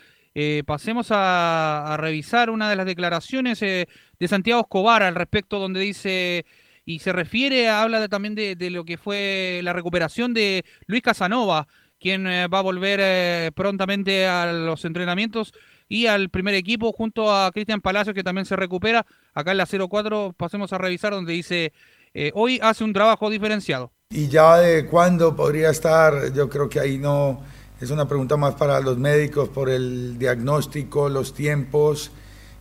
pasemos 0.65 1.09
a, 1.11 1.97
revisar 1.99 2.49
una 2.49 2.71
de 2.71 2.77
las 2.77 2.87
declaraciones 2.87 3.61
de 3.61 3.87
Santiago 4.29 4.63
Escobar 4.63 5.03
al 5.03 5.15
respecto, 5.15 5.59
donde 5.59 5.81
dice 5.81 6.47
y 6.91 6.99
se 6.99 7.13
refiere, 7.13 7.69
habla 7.69 8.09
también 8.09 8.35
de, 8.35 8.57
de 8.57 8.69
lo 8.69 8.85
que 8.85 8.99
fue 8.99 9.61
la 9.63 9.73
recuperación 9.73 10.35
de 10.35 10.65
Luis 10.87 11.03
Casanova, 11.03 11.69
quien 12.01 12.27
eh, 12.27 12.49
va 12.49 12.59
a 12.59 12.63
volver 12.63 12.99
eh, 13.01 13.53
prontamente 13.55 14.27
a 14.27 14.53
los 14.53 14.85
entrenamientos 14.85 15.53
y 15.89 16.07
al 16.07 16.31
primer 16.31 16.55
equipo 16.55 16.93
junto 16.93 17.33
a 17.33 17.53
Cristian 17.53 17.81
Palacios, 17.81 18.15
que 18.15 18.25
también 18.25 18.45
se 18.45 18.57
recupera. 18.57 19.07
Acá 19.35 19.53
en 19.53 19.59
la 19.59 19.67
04 19.67 20.35
pasemos 20.37 20.73
a 20.73 20.79
revisar 20.79 21.13
donde 21.13 21.33
dice, 21.33 21.73
eh, 22.13 22.33
hoy 22.35 22.59
hace 22.61 22.83
un 22.83 22.93
trabajo 22.93 23.31
diferenciado. 23.31 23.93
Y 24.11 24.27
ya 24.27 24.57
de 24.57 24.87
cuándo 24.87 25.37
podría 25.37 25.71
estar, 25.71 26.33
yo 26.33 26.49
creo 26.49 26.69
que 26.69 26.81
ahí 26.81 26.99
no, 26.99 27.41
es 27.81 27.91
una 27.93 28.09
pregunta 28.09 28.37
más 28.37 28.57
para 28.57 28.81
los 28.81 28.99
médicos 28.99 29.49
por 29.49 29.71
el 29.71 30.19
diagnóstico, 30.19 31.09
los 31.09 31.35
tiempos 31.35 32.11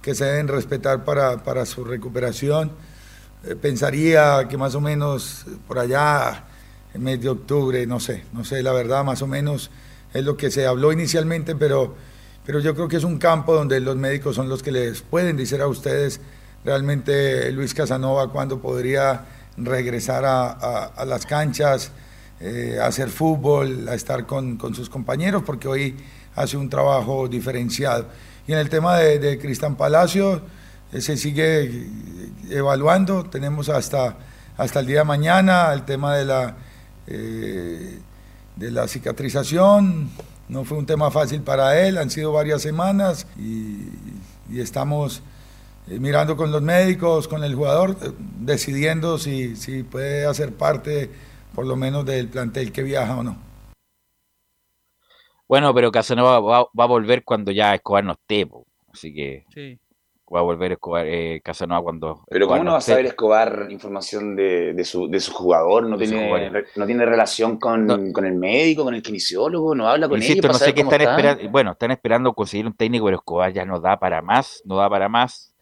que 0.04 0.14
se 0.14 0.26
deben 0.26 0.48
respetar 0.48 1.04
para, 1.04 1.44
para 1.44 1.66
su 1.66 1.84
recuperación. 1.84 2.72
Eh, 3.44 3.56
pensaría 3.56 4.48
que 4.50 4.58
más 4.58 4.76
o 4.76 4.82
menos 4.82 5.46
por 5.68 5.80
allá, 5.80 6.44
en 6.94 7.04
mes 7.04 7.22
de 7.22 7.30
octubre, 7.30 7.86
no 7.88 8.00
sé, 8.00 8.24
no 8.34 8.44
sé, 8.44 8.62
la 8.64 8.74
verdad, 8.74 9.04
más 9.04 9.22
o 9.22 9.28
menos 9.28 9.70
es 10.14 10.24
lo 10.26 10.36
que 10.36 10.52
se 10.52 10.66
habló 10.66 10.92
inicialmente, 10.92 11.56
pero, 11.56 11.96
pero 12.46 12.60
yo 12.60 12.74
creo 12.76 12.88
que 12.88 12.98
es 12.98 13.04
un 13.04 13.18
campo 13.18 13.54
donde 13.54 13.80
los 13.80 13.96
médicos 13.96 14.36
son 14.36 14.50
los 14.50 14.62
que 14.64 14.72
les 14.72 15.02
pueden 15.02 15.38
decir 15.38 15.62
a 15.62 15.68
ustedes 15.68 16.20
realmente 16.66 17.52
Luis 17.52 17.74
Casanova 17.74 18.30
cuándo 18.32 18.60
podría 18.60 19.26
regresar 19.56 20.26
a, 20.26 20.50
a- 20.52 20.86
a 20.88 21.06
las 21.06 21.26
canchas, 21.26 21.92
eh, 22.42 22.78
a 22.82 22.88
hacer 22.88 23.10
fútbol, 23.10 23.88
a 23.88 23.94
estar 23.96 24.26
con, 24.26 24.58
con 24.58 24.74
sus 24.76 24.90
compañeros, 24.90 25.44
porque 25.46 25.68
hoy 25.68 25.96
hace 26.36 26.58
un 26.58 26.70
trabajo 26.70 27.28
diferenciado. 27.28 28.08
Y 28.48 28.52
en 28.54 28.58
el 28.60 28.70
tema 28.70 28.98
de, 28.98 29.20
de 29.20 29.38
Cristian 29.38 29.76
Palacio, 29.76 30.42
se 30.92 31.18
sigue 31.18 31.88
evaluando, 32.50 33.24
tenemos 33.26 33.70
hasta, 33.70 34.18
hasta 34.58 34.80
el 34.80 34.88
día 34.88 35.00
de 35.00 35.06
mañana 35.06 35.72
el 35.74 35.84
tema 35.86 36.16
de 36.16 36.26
la, 36.26 36.58
eh, 37.08 38.00
de 38.56 38.72
la 38.72 38.88
cicatrización, 38.88 40.10
no 40.48 40.66
fue 40.66 40.78
un 40.78 40.86
tema 40.86 41.12
fácil 41.12 41.42
para 41.42 41.80
él, 41.80 41.98
han 41.98 42.10
sido 42.10 42.32
varias 42.32 42.62
semanas 42.62 43.28
y, 43.38 43.88
y 44.50 44.60
estamos 44.60 45.22
eh, 45.88 46.00
mirando 46.00 46.36
con 46.36 46.52
los 46.52 46.62
médicos, 46.62 47.28
con 47.28 47.44
el 47.44 47.56
jugador, 47.56 47.98
eh, 48.02 48.12
decidiendo 48.40 49.18
si, 49.18 49.56
si 49.56 49.84
puede 49.84 50.26
hacer 50.26 50.54
parte 50.54 51.10
por 51.54 51.66
lo 51.68 51.76
menos 51.76 52.06
del 52.06 52.28
plantel 52.30 52.72
que 52.72 52.84
viaja 52.84 53.18
o 53.18 53.24
no. 53.24 53.38
Bueno, 55.48 55.74
pero 55.74 55.92
Casanova 55.92 56.40
va, 56.40 56.62
va 56.78 56.84
a 56.84 56.88
volver 56.88 57.24
cuando 57.24 57.52
ya 57.52 57.74
Escobar 57.74 58.04
no 58.04 58.14
esté, 58.14 58.46
po. 58.46 58.66
así 58.92 59.14
que 59.14 59.46
Sí. 59.54 59.80
Va 60.34 60.40
a 60.40 60.44
volver 60.44 60.74
Escobar, 60.74 61.06
eh, 61.08 61.42
Casanova 61.44 61.82
cuando 61.82 62.24
Pero 62.30 62.46
Escobar 62.46 62.60
¿cómo 62.60 62.66
no 62.66 62.72
va 62.74 62.78
a 62.78 62.82
saber 62.82 63.06
Escobar 63.06 63.68
información 63.70 64.36
de, 64.36 64.74
de 64.74 64.84
su, 64.86 65.08
de 65.10 65.20
su 65.20 65.32
jugador? 65.34 65.88
¿No 65.88 65.98
De 65.98 66.06
su 66.06 66.12
tiene, 66.12 66.28
jugador. 66.28 66.52
re- 66.52 66.66
no 66.76 66.86
tiene 66.86 67.06
relación 67.06 67.58
con, 67.60 68.12
con 68.12 68.26
el 68.26 68.36
médico, 68.36 68.84
con 68.84 68.94
el 68.94 69.02
kinesiólogo? 69.02 69.74
¿No 69.76 69.88
habla 69.88 70.08
con 70.08 70.18
ellos 70.18 70.28
Insisto, 70.30 70.48
para 70.48 70.54
no 70.60 70.66
sé 70.66 70.74
qué 70.74 70.82
están 70.82 71.02
está? 71.02 71.12
esperando. 71.16 71.52
Bueno, 71.52 71.72
están 71.72 71.92
esperando 71.92 72.34
conseguir 72.34 72.66
un 72.68 72.74
técnico, 72.74 73.06
pero 73.06 73.18
Escobar 73.18 73.52
ya 73.54 73.66
no 73.66 73.80
da 73.80 73.98
para 73.98 74.22
más, 74.22 74.62
no 74.66 74.78
da 74.78 74.90
para 74.90 75.10
más. 75.10 75.54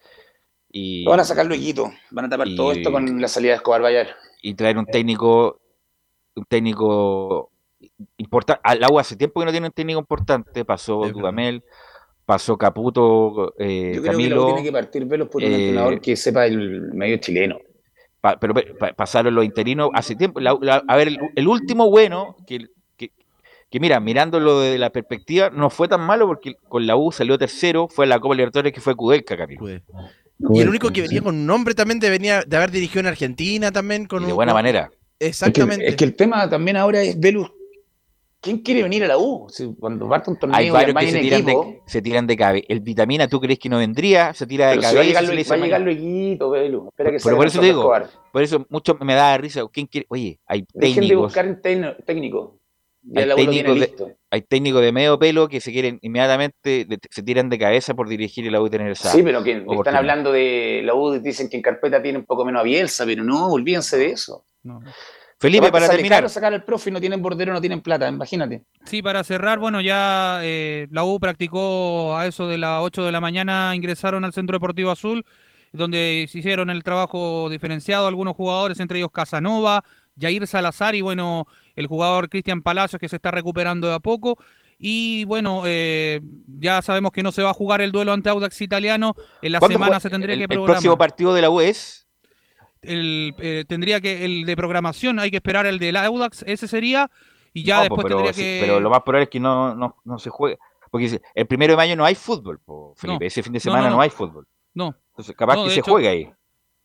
Y, 0.70 1.04
Lo 1.04 1.12
van 1.12 1.20
a 1.20 1.24
sacar 1.24 1.46
luego. 1.46 1.90
Van 2.10 2.26
a 2.26 2.28
tapar 2.28 2.46
y- 2.48 2.56
todo 2.56 2.72
esto 2.72 2.92
con 2.92 3.20
la 3.20 3.28
salida 3.28 3.52
de 3.52 3.56
Escobar 3.56 3.80
Bayar. 3.82 4.08
y 4.42 4.54
traer 4.54 4.76
un 4.78 4.84
técnico, 4.86 5.60
un 6.36 6.44
técnico 6.44 7.50
importante. 8.18 8.60
Al 8.64 8.82
agua 8.84 9.00
hace 9.00 9.16
tiempo 9.16 9.40
que 9.40 9.46
no 9.46 9.52
tiene 9.52 9.66
un 9.68 9.72
técnico 9.72 9.98
importante. 10.00 10.64
Pasó 10.64 11.00
verdad. 11.00 11.62
Pasó 12.28 12.58
Caputo, 12.58 13.54
eh, 13.58 13.92
Yo 13.94 14.02
creo 14.02 14.02
que 14.02 14.08
Camilo. 14.10 14.36
luego 14.36 14.48
tiene 14.56 14.62
que 14.68 14.72
partir 14.72 15.06
velos 15.06 15.28
por 15.30 15.42
un 15.42 15.48
eh, 15.50 15.54
entrenador 15.54 15.98
que 15.98 16.14
sepa 16.14 16.44
el 16.44 16.92
medio 16.92 17.16
chileno. 17.16 17.58
pa- 18.20 18.38
pero 18.38 18.52
pa- 18.52 18.92
pasaron 18.92 19.34
los 19.34 19.46
interinos 19.46 19.88
hace 19.94 20.14
tiempo. 20.14 20.38
la- 20.38 20.58
la- 20.60 20.84
a 20.86 20.96
ver, 20.98 21.08
el, 21.08 21.18
el 21.34 21.48
último 21.48 21.88
bueno, 21.88 22.36
que, 22.46 22.66
que, 22.98 23.12
que 23.70 23.80
mira, 23.80 23.98
mirándolo 23.98 24.60
desde 24.60 24.76
la 24.76 24.90
perspectiva, 24.90 25.48
no 25.48 25.70
fue 25.70 25.88
tan 25.88 26.02
malo 26.02 26.26
porque 26.26 26.56
con 26.68 26.86
la 26.86 26.96
U 26.96 27.10
salió 27.12 27.38
tercero, 27.38 27.88
fue 27.88 28.06
la 28.06 28.18
Copa 28.20 28.34
Libertadores 28.34 28.74
que 28.74 28.82
fue 28.82 28.94
Kudelka, 28.94 29.34
Camilo. 29.34 29.66
Y 30.50 30.60
el 30.60 30.68
único 30.68 30.90
que 30.90 31.00
venía 31.00 31.22
con 31.22 31.34
un 31.34 31.46
nombre 31.46 31.74
también 31.74 31.98
de, 31.98 32.10
venía, 32.10 32.42
de 32.46 32.56
haber 32.58 32.70
dirigido 32.70 33.00
en 33.00 33.06
Argentina 33.06 33.72
también. 33.72 34.04
Con 34.04 34.22
Y 34.24 34.26
de 34.26 34.32
un- 34.32 34.36
buena 34.36 34.52
manera. 34.52 34.90
Es 35.18 35.18
que, 35.18 35.26
Exactamente. 35.28 35.88
es 35.88 35.96
que 35.96 36.04
el 36.04 36.14
tema 36.14 36.46
también 36.50 36.76
ahora 36.76 37.00
es 37.00 37.18
Velus. 37.18 37.50
¿Quién 38.40 38.58
quiere 38.58 38.84
venir 38.84 39.02
a 39.04 39.08
la 39.08 39.18
U? 39.18 39.46
Si 39.48 39.74
cuando 39.78 40.08
parte 40.08 40.30
un 40.30 40.38
torneo 40.38 40.56
Hay 40.56 40.70
varios 40.70 40.96
que 40.96 41.10
se 41.10 41.16
en 41.16 41.22
tiran, 41.22 41.40
equipo, 41.42 41.64
de, 41.64 41.80
se 41.86 42.02
tiran 42.02 42.26
de 42.26 42.36
cabeza. 42.36 42.66
El 42.68 42.80
vitamina, 42.80 43.26
¿tú 43.26 43.40
crees 43.40 43.58
que 43.58 43.68
no 43.68 43.78
vendría? 43.78 44.32
Se 44.32 44.46
tira 44.46 44.68
de 44.68 44.76
pero 44.76 44.82
si 44.88 44.94
cabeza. 44.94 44.98
va 44.98 45.02
a 45.02 45.06
llegar, 45.06 45.24
va 45.24 45.28
a 45.30 45.34
llegar 45.36 45.58
mañana. 45.58 45.78
lueguito, 45.84 46.50
Belu. 46.50 46.88
Espera 46.88 47.10
que 47.10 47.18
Pero 47.22 47.36
por 47.36 47.46
eso 47.48 47.58
te 47.60 47.66
digo, 47.66 47.80
Escobar. 47.80 48.10
por 48.32 48.42
eso 48.42 48.66
mucho 48.68 48.96
me 49.00 49.14
da 49.14 49.36
risa. 49.38 49.62
¿Quién 49.72 49.86
quiere? 49.86 50.06
Oye, 50.08 50.38
hay 50.46 50.60
Dejen 50.72 50.94
de 50.94 51.00
técnicos, 51.00 51.22
buscar 51.24 51.46
tecno- 51.62 51.96
técnico. 52.04 52.54
Ya 53.02 53.20
hay 53.22 53.26
la 53.28 53.34
U 53.34 53.38
lo 53.38 53.50
tiene 53.50 53.68
técnicos, 53.68 53.88
listo. 53.88 54.06
de, 54.06 54.16
hay 54.30 54.42
técnicos 54.42 54.82
de 54.82 54.92
medio 54.92 55.18
pelo 55.18 55.48
que 55.48 55.60
se 55.60 55.72
quieren 55.72 55.98
inmediatamente, 56.02 56.84
de- 56.84 56.98
se 57.10 57.22
tiran 57.22 57.48
de 57.48 57.58
cabeza 57.58 57.94
por 57.94 58.08
dirigir 58.08 58.46
el 58.46 58.54
U 58.56 58.66
y 58.66 58.70
tener 58.70 58.90
esa 58.92 59.10
Sí, 59.10 59.22
pero 59.24 59.42
que 59.42 59.64
están 59.68 59.96
hablando 59.96 60.30
de 60.30 60.82
la 60.84 60.94
U, 60.94 61.18
dicen 61.18 61.48
que 61.48 61.56
en 61.56 61.62
carpeta 61.62 62.00
tiene 62.02 62.18
un 62.18 62.24
poco 62.24 62.44
menos 62.44 62.60
a 62.60 62.64
Bielsa, 62.64 63.04
pero 63.04 63.24
no, 63.24 63.48
olvídense 63.50 63.96
de 63.96 64.10
eso. 64.10 64.44
Felipe, 65.40 65.70
para 65.70 65.88
terminar. 65.88 66.28
sacar 66.28 66.52
al 66.52 66.64
profe 66.64 66.90
y 66.90 66.92
no 66.92 67.00
tienen 67.00 67.22
bordero, 67.22 67.52
no 67.52 67.60
tienen 67.60 67.80
plata, 67.80 68.08
imagínate. 68.08 68.64
Sí, 68.84 69.02
para 69.02 69.22
cerrar, 69.22 69.58
bueno, 69.58 69.80
ya 69.80 70.40
eh, 70.42 70.88
la 70.90 71.04
U 71.04 71.20
practicó 71.20 72.16
a 72.16 72.26
eso 72.26 72.48
de 72.48 72.58
las 72.58 72.80
8 72.82 73.04
de 73.04 73.12
la 73.12 73.20
mañana, 73.20 73.74
ingresaron 73.76 74.24
al 74.24 74.32
Centro 74.32 74.56
Deportivo 74.56 74.90
Azul, 74.90 75.24
donde 75.72 76.26
se 76.28 76.38
hicieron 76.38 76.70
el 76.70 76.82
trabajo 76.82 77.48
diferenciado 77.50 78.08
algunos 78.08 78.34
jugadores, 78.34 78.80
entre 78.80 78.98
ellos 78.98 79.10
Casanova, 79.12 79.84
Jair 80.20 80.46
Salazar 80.48 80.96
y 80.96 81.02
bueno, 81.02 81.46
el 81.76 81.86
jugador 81.86 82.28
Cristian 82.28 82.62
Palacios 82.62 82.98
que 82.98 83.08
se 83.08 83.16
está 83.16 83.30
recuperando 83.30 83.86
de 83.86 83.94
a 83.94 84.00
poco. 84.00 84.38
Y 84.76 85.24
bueno, 85.26 85.62
eh, 85.66 86.20
ya 86.46 86.82
sabemos 86.82 87.12
que 87.12 87.22
no 87.22 87.30
se 87.30 87.42
va 87.42 87.50
a 87.50 87.54
jugar 87.54 87.80
el 87.80 87.92
duelo 87.92 88.12
ante 88.12 88.28
Audax 88.30 88.60
Italiano, 88.60 89.14
en 89.42 89.52
la 89.52 89.58
¿Cuándo 89.60 89.74
semana 89.74 89.86
juega- 89.90 90.00
se 90.00 90.10
tendría 90.10 90.32
el, 90.34 90.38
que 90.40 90.44
el 90.44 90.48
programar. 90.48 90.74
próximo 90.76 90.98
partido 90.98 91.34
de 91.34 91.42
la 91.42 91.50
U 91.50 91.60
es 91.60 92.07
El, 92.82 93.34
eh, 93.38 93.64
tendría 93.66 94.00
que, 94.00 94.24
el 94.24 94.44
de 94.44 94.56
programación, 94.56 95.18
hay 95.18 95.30
que 95.30 95.36
esperar 95.38 95.66
el 95.66 95.78
del 95.78 95.96
Audax, 95.96 96.42
ese 96.46 96.68
sería, 96.68 97.10
y 97.52 97.64
ya 97.64 97.76
No, 97.76 97.82
después 97.82 98.02
pero, 98.04 98.16
tendría 98.16 98.32
sí, 98.32 98.42
que... 98.42 98.58
pero 98.60 98.80
lo 98.80 98.90
más 98.90 99.02
probable 99.02 99.24
es 99.24 99.30
que 99.30 99.40
no, 99.40 99.74
no, 99.74 99.96
no 100.04 100.18
se 100.18 100.30
juegue. 100.30 100.58
Porque 100.90 101.20
el 101.34 101.46
primero 101.46 101.72
de 101.72 101.76
mayo 101.76 101.96
no 101.96 102.04
hay 102.04 102.14
fútbol, 102.14 102.60
po, 102.64 102.94
Felipe. 102.96 103.26
Ese 103.26 103.42
fin 103.42 103.52
de 103.52 103.60
semana 103.60 103.90
no, 103.90 104.00
hay 104.00 104.08
fútbol. 104.10 104.46
No. 104.74 104.94
Entonces, 105.10 105.36
capaz 105.36 105.62
que 105.64 105.70
se 105.70 105.80
hecho- 105.80 105.90
juegue 105.90 106.08
ahí. 106.08 106.30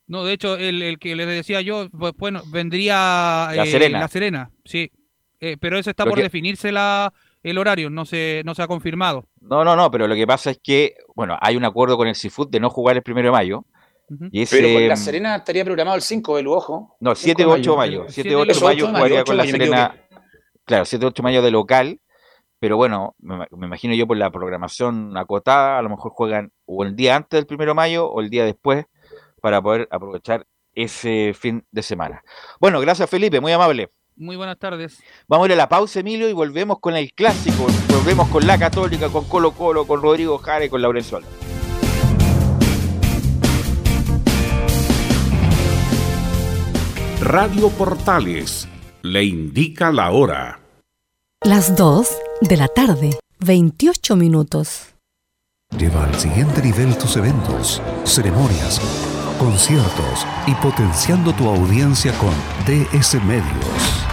No, 0.08 0.26
de 0.26 0.34
hecho, 0.34 0.58
el, 0.58 0.82
el 0.82 1.00
que 1.00 1.16
les 1.16 1.26
decía 1.28 1.62
yo, 1.62 1.88
pues, 1.90 2.12
bueno, 2.18 2.42
vendría 2.52 3.50
La 3.56 3.64
eh, 3.64 3.72
Serena. 3.72 4.00
La 4.00 4.08
Serena, 4.10 4.52
sí. 4.66 4.92
Eh, 5.40 5.56
pero 5.60 5.78
eso 5.78 5.90
está 5.90 6.04
Lo 6.04 6.10
por 6.12 6.18
que- 6.18 6.24
definirse 6.24 6.72
la, 6.74 7.14
el 7.42 7.58
horario, 7.58 7.90
no 7.90 8.04
se, 8.04 8.42
no 8.46 8.54
se 8.56 8.62
ha 8.62 8.68
confirmado. 8.68 9.30
No, 9.40 9.64
no, 9.64 9.76
no, 9.78 9.90
pero 9.92 10.08
lo 10.08 10.16
que 10.16 10.28
pasa 10.28 10.52
es 10.52 10.60
que, 10.62 10.96
bueno, 11.16 11.38
hay 11.40 11.56
un 11.56 11.64
acuerdo 11.64 11.96
con 11.96 12.08
el 12.10 12.16
Cifut 12.16 12.50
de 12.50 12.60
no 12.60 12.70
jugar 12.70 12.98
el 12.98 13.04
primero 13.04 13.28
de 13.30 13.32
mayo. 13.32 13.66
Y 14.32 14.42
ese, 14.42 14.58
Pero 14.58 14.74
con 14.74 14.88
la 14.88 14.96
Serena 14.96 15.36
estaría 15.38 15.64
programado 15.64 15.96
el 15.96 16.02
5 16.02 16.38
del 16.38 16.48
ojo. 16.48 16.96
No, 17.00 17.16
5 17.16 17.24
7 17.24 17.46
o 17.46 17.52
8 17.52 17.72
de 17.72 17.78
mayo. 17.78 18.06
7 18.08 18.36
o 18.36 18.40
8 18.40 18.54
de 18.54 18.62
mayo 18.62 18.88
jugaría 18.88 19.24
con 19.24 19.38
la 19.38 19.46
Serena. 19.46 20.08
Claro, 20.66 20.86
7 20.86 21.06
o 21.06 21.08
8 21.10 21.22
de 21.22 21.24
mayo 21.24 21.42
de 21.42 21.52
local. 21.52 22.00
Pero 22.60 22.78
bueno, 22.78 23.16
me, 23.20 23.40
me 23.52 23.68
imagino 23.68 23.94
yo 23.94 24.08
por 24.08 24.16
la 24.16 24.32
programación 24.32 25.18
acotada, 25.18 25.78
a 25.78 25.82
lo 25.82 25.90
mejor 25.90 26.12
juegan 26.14 26.54
o 26.66 26.84
el 26.84 26.96
día 26.96 27.18
antes 27.18 27.38
del 27.38 27.46
primero 27.46 27.72
de 27.72 27.76
mayo 27.76 28.08
o 28.08 28.22
el 28.22 28.30
día 28.30 28.46
después 28.46 28.86
para 29.42 29.62
poder 29.62 29.90
aprovechar 29.92 30.48
ese 30.74 31.34
fin 31.34 31.66
de 31.72 31.84
semana. 31.84 32.24
Bueno, 32.62 32.80
gracias 32.80 33.10
Felipe, 33.10 33.42
muy 33.42 33.52
amable. 33.52 33.92
Muy 34.16 34.36
buenas 34.36 34.60
tardes. 34.60 35.02
Vamos 35.28 35.46
a 35.46 35.48
ir 35.48 35.54
a 35.54 35.58
la 35.58 35.70
pausa, 35.70 36.00
Emilio, 36.00 36.30
y 36.30 36.34
volvemos 36.34 36.80
con 36.80 36.96
el 36.96 37.12
clásico. 37.14 37.66
Volvemos 37.90 38.30
con 38.30 38.46
la 38.46 38.60
Católica, 38.60 39.10
con 39.10 39.26
Colo 39.28 39.52
Colo, 39.52 39.88
con 39.88 40.02
Rodrigo 40.02 40.38
Jare, 40.38 40.70
con 40.70 40.82
Laurencio 40.82 41.18
Radio 47.24 47.70
Portales 47.70 48.68
le 49.02 49.24
indica 49.24 49.94
la 49.94 50.12
hora. 50.12 50.60
Las 51.42 51.78
2 51.78 52.06
de 52.42 52.58
la 52.58 52.68
tarde, 52.68 53.18
28 53.40 54.18
minutos. 54.18 54.94
Lleva 55.78 56.04
al 56.04 56.20
siguiente 56.20 56.62
nivel 56.62 56.98
tus 56.98 57.16
eventos, 57.16 57.82
ceremonias, 58.04 58.82
conciertos 59.40 60.28
y 60.48 60.54
potenciando 60.56 61.32
tu 61.34 61.48
audiencia 61.48 62.12
con 62.18 62.34
DS 62.66 63.14
Medios. 63.24 64.13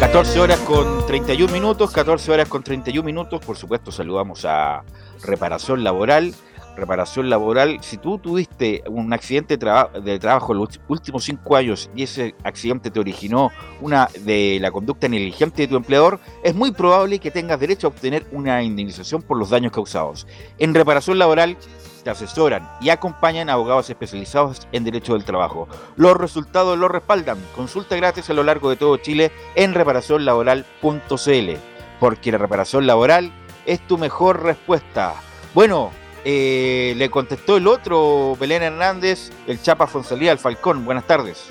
14 0.00 0.40
horas 0.40 0.58
con 0.60 1.06
31 1.06 1.52
minutos, 1.52 1.90
14 1.92 2.32
horas 2.32 2.48
con 2.48 2.62
31 2.62 3.04
minutos. 3.04 3.44
Por 3.44 3.58
supuesto, 3.58 3.92
saludamos 3.92 4.46
a 4.46 4.82
Reparación 5.22 5.84
Laboral. 5.84 6.34
Reparación 6.80 7.30
Laboral, 7.30 7.78
si 7.82 7.96
tú 7.98 8.18
tuviste 8.18 8.82
un 8.88 9.12
accidente 9.12 9.54
de, 9.54 9.58
traba- 9.58 9.90
de 10.00 10.18
trabajo 10.18 10.52
en 10.52 10.58
los 10.58 10.80
últimos 10.88 11.22
5 11.24 11.56
años 11.56 11.90
y 11.94 12.02
ese 12.02 12.34
accidente 12.42 12.90
te 12.90 12.98
originó 12.98 13.50
una 13.80 14.08
de 14.20 14.58
la 14.60 14.70
conducta 14.70 15.06
negligente 15.08 15.62
de 15.62 15.68
tu 15.68 15.76
empleador, 15.76 16.18
es 16.42 16.54
muy 16.54 16.72
probable 16.72 17.18
que 17.18 17.30
tengas 17.30 17.60
derecho 17.60 17.86
a 17.86 17.90
obtener 17.90 18.26
una 18.32 18.62
indemnización 18.62 19.22
por 19.22 19.36
los 19.38 19.50
daños 19.50 19.72
causados. 19.72 20.26
En 20.58 20.74
Reparación 20.74 21.18
Laboral 21.18 21.56
te 22.02 22.08
asesoran 22.10 22.66
y 22.80 22.88
acompañan 22.88 23.50
a 23.50 23.52
abogados 23.52 23.90
especializados 23.90 24.66
en 24.72 24.84
derecho 24.84 25.12
del 25.12 25.24
trabajo. 25.24 25.68
Los 25.96 26.16
resultados 26.16 26.78
los 26.78 26.90
respaldan. 26.90 27.36
Consulta 27.54 27.94
gratis 27.94 28.30
a 28.30 28.32
lo 28.34 28.42
largo 28.42 28.70
de 28.70 28.76
todo 28.76 28.96
Chile 28.96 29.30
en 29.54 29.74
reparacionlaboral.cl, 29.74 31.50
porque 32.00 32.32
la 32.32 32.38
reparación 32.38 32.86
laboral 32.86 33.30
es 33.66 33.86
tu 33.86 33.98
mejor 33.98 34.42
respuesta. 34.42 35.14
Bueno, 35.54 35.90
eh, 36.24 36.94
le 36.96 37.10
contestó 37.10 37.56
el 37.56 37.66
otro, 37.66 38.36
Belén 38.38 38.62
Hernández, 38.62 39.30
el 39.46 39.60
Chapa 39.60 39.86
Fonsalía, 39.86 40.32
el 40.32 40.38
Falcón. 40.38 40.84
Buenas 40.84 41.06
tardes. 41.06 41.48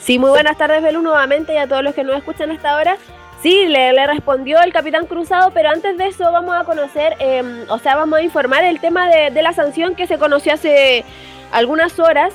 Sí, 0.00 0.18
muy 0.18 0.30
buenas 0.30 0.58
tardes, 0.58 0.82
Belú, 0.82 1.00
nuevamente 1.00 1.54
y 1.54 1.56
a 1.56 1.66
todos 1.66 1.82
los 1.82 1.94
que 1.94 2.04
nos 2.04 2.16
escuchan 2.16 2.50
hasta 2.50 2.72
ahora. 2.72 2.98
Sí, 3.42 3.66
le, 3.66 3.92
le 3.92 4.06
respondió 4.06 4.60
el 4.62 4.72
capitán 4.72 5.06
Cruzado, 5.06 5.50
pero 5.52 5.70
antes 5.70 5.98
de 5.98 6.06
eso 6.06 6.30
vamos 6.30 6.54
a 6.54 6.64
conocer, 6.64 7.14
eh, 7.18 7.66
o 7.68 7.78
sea, 7.78 7.96
vamos 7.96 8.18
a 8.18 8.22
informar 8.22 8.64
el 8.64 8.80
tema 8.80 9.08
de, 9.08 9.42
la 9.42 9.52
sanción 9.52 9.94
que 9.94 10.06
se 10.06 10.18
conoció 10.18 10.54
hace 10.54 11.04
algunas 11.52 11.98
horas 11.98 12.32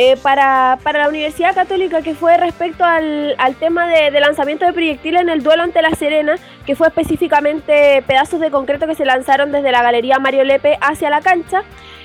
eh, 0.00 0.16
para, 0.16 0.78
para, 0.84 1.00
la 1.00 1.08
Universidad 1.08 1.56
Católica, 1.56 2.02
que 2.02 2.14
fue 2.14 2.36
respecto 2.36 2.84
al, 2.84 3.34
al 3.36 3.56
tema 3.56 3.88
de, 3.88 4.12
lanzamiento 4.20 4.64
de 4.64 4.72
proyectiles 4.72 5.22
en 5.22 5.28
el 5.28 5.42
duelo 5.42 5.64
ante 5.64 5.82
La 5.82 5.90
Serena, 5.90 6.36
que 6.64 6.76
fue 6.76 6.86
específicamente 6.86 8.00
pedazos 8.06 8.38
de 8.38 8.52
concreto 8.52 8.86
que 8.86 8.94
se 8.94 9.04
lanzaron 9.04 9.50
desde 9.50 9.72
la 9.72 9.82
Galería 9.82 10.20
Mario 10.20 10.44
Lepe 10.44 10.78
hacia 10.80 11.10
la 11.10 11.20
cancha 11.20 11.64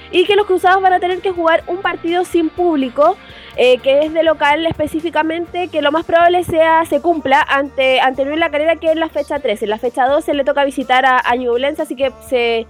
y 0.09 0.25
que 0.25 0.35
los 0.35 0.47
cruzados 0.47 0.81
van 0.81 0.93
a 0.93 0.99
tener 0.99 1.19
que 1.19 1.29
jugar 1.29 1.63
un 1.67 1.83
partido 1.83 2.25
sin 2.25 2.49
público, 2.49 3.15
eh, 3.57 3.77
que 3.77 3.99
es 3.99 4.11
de 4.11 4.23
local 4.23 4.65
específicamente, 4.65 5.67
que 5.67 5.83
lo 5.83 5.91
más 5.91 6.03
probable 6.03 6.43
sea 6.43 6.85
se 6.85 6.99
cumpla 6.99 7.45
ante, 7.47 8.01
ante 8.01 8.25
Luis 8.25 8.39
La 8.39 8.49
Calera, 8.49 8.77
que 8.77 8.89
es 8.89 8.95
la 8.95 9.09
fecha 9.09 9.37
13. 9.37 9.65
En 9.65 9.69
la 9.69 9.77
fecha 9.77 10.07
12 10.07 10.33
le 10.33 10.43
toca 10.43 10.65
visitar 10.65 11.05
a, 11.05 11.21
a 11.23 11.35
Ñublense, 11.35 11.83
así 11.83 11.95
que 11.95 12.11
se, 12.27 12.65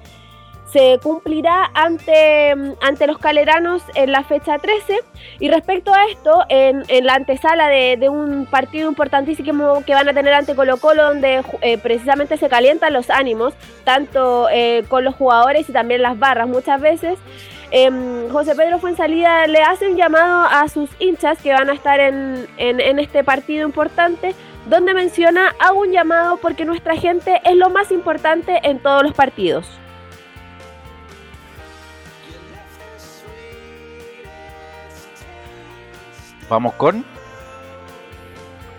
se 0.74 0.99
cumplirá 1.01 1.69
ante, 1.76 2.51
ante 2.82 3.05
los 3.05 3.19
caleranos 3.19 3.84
en 3.93 4.11
la 4.11 4.24
fecha 4.24 4.57
13. 4.57 4.99
Y 5.39 5.49
respecto 5.49 5.93
a 5.93 6.05
esto, 6.05 6.43
en, 6.49 6.84
en 6.88 7.05
la 7.05 7.13
antesala 7.13 7.69
de, 7.69 7.95
de, 7.97 8.09
un 8.09 8.47
partido 8.47 8.89
importantísimo 8.89 9.84
que 9.86 9.93
van 9.93 10.09
a 10.09 10.13
tener 10.13 10.34
ante 10.34 10.55
Colo 10.55 10.78
Colo, 10.78 11.03
donde 11.03 11.43
eh, 11.61 11.78
precisamente 11.78 12.38
se 12.38 12.49
calientan 12.49 12.91
los 12.91 13.11
ánimos, 13.11 13.53
tanto 13.84 14.49
eh, 14.51 14.84
con 14.89 15.03
los 15.03 15.15
jugadores 15.15 15.69
y 15.69 15.74
también 15.74 16.01
las 16.01 16.17
barras 16.17 16.47
muchas 16.47 16.82
veces. 16.82 17.19
Eh, 17.69 18.28
José 18.32 18.55
Pedro 18.55 18.80
Fuensalida 18.80 19.45
le 19.45 19.59
hace 19.61 19.89
un 19.89 19.95
llamado 19.95 20.47
a 20.49 20.67
sus 20.69 20.89
hinchas 20.99 21.39
que 21.41 21.53
van 21.53 21.69
a 21.69 21.74
estar 21.74 21.99
en, 21.99 22.47
en, 22.57 22.80
en 22.80 22.97
este 22.97 23.24
partido 23.24 23.65
importante, 23.67 24.34
donde 24.67 24.95
menciona, 24.95 25.53
hago 25.59 25.82
un 25.82 25.91
llamado 25.91 26.38
porque 26.38 26.65
nuestra 26.65 26.95
gente 26.95 27.41
es 27.45 27.55
lo 27.55 27.69
más 27.69 27.91
importante 27.91 28.59
en 28.63 28.80
todos 28.80 29.03
los 29.03 29.13
partidos. 29.13 29.67
Vamos 36.49 36.73
con. 36.73 37.05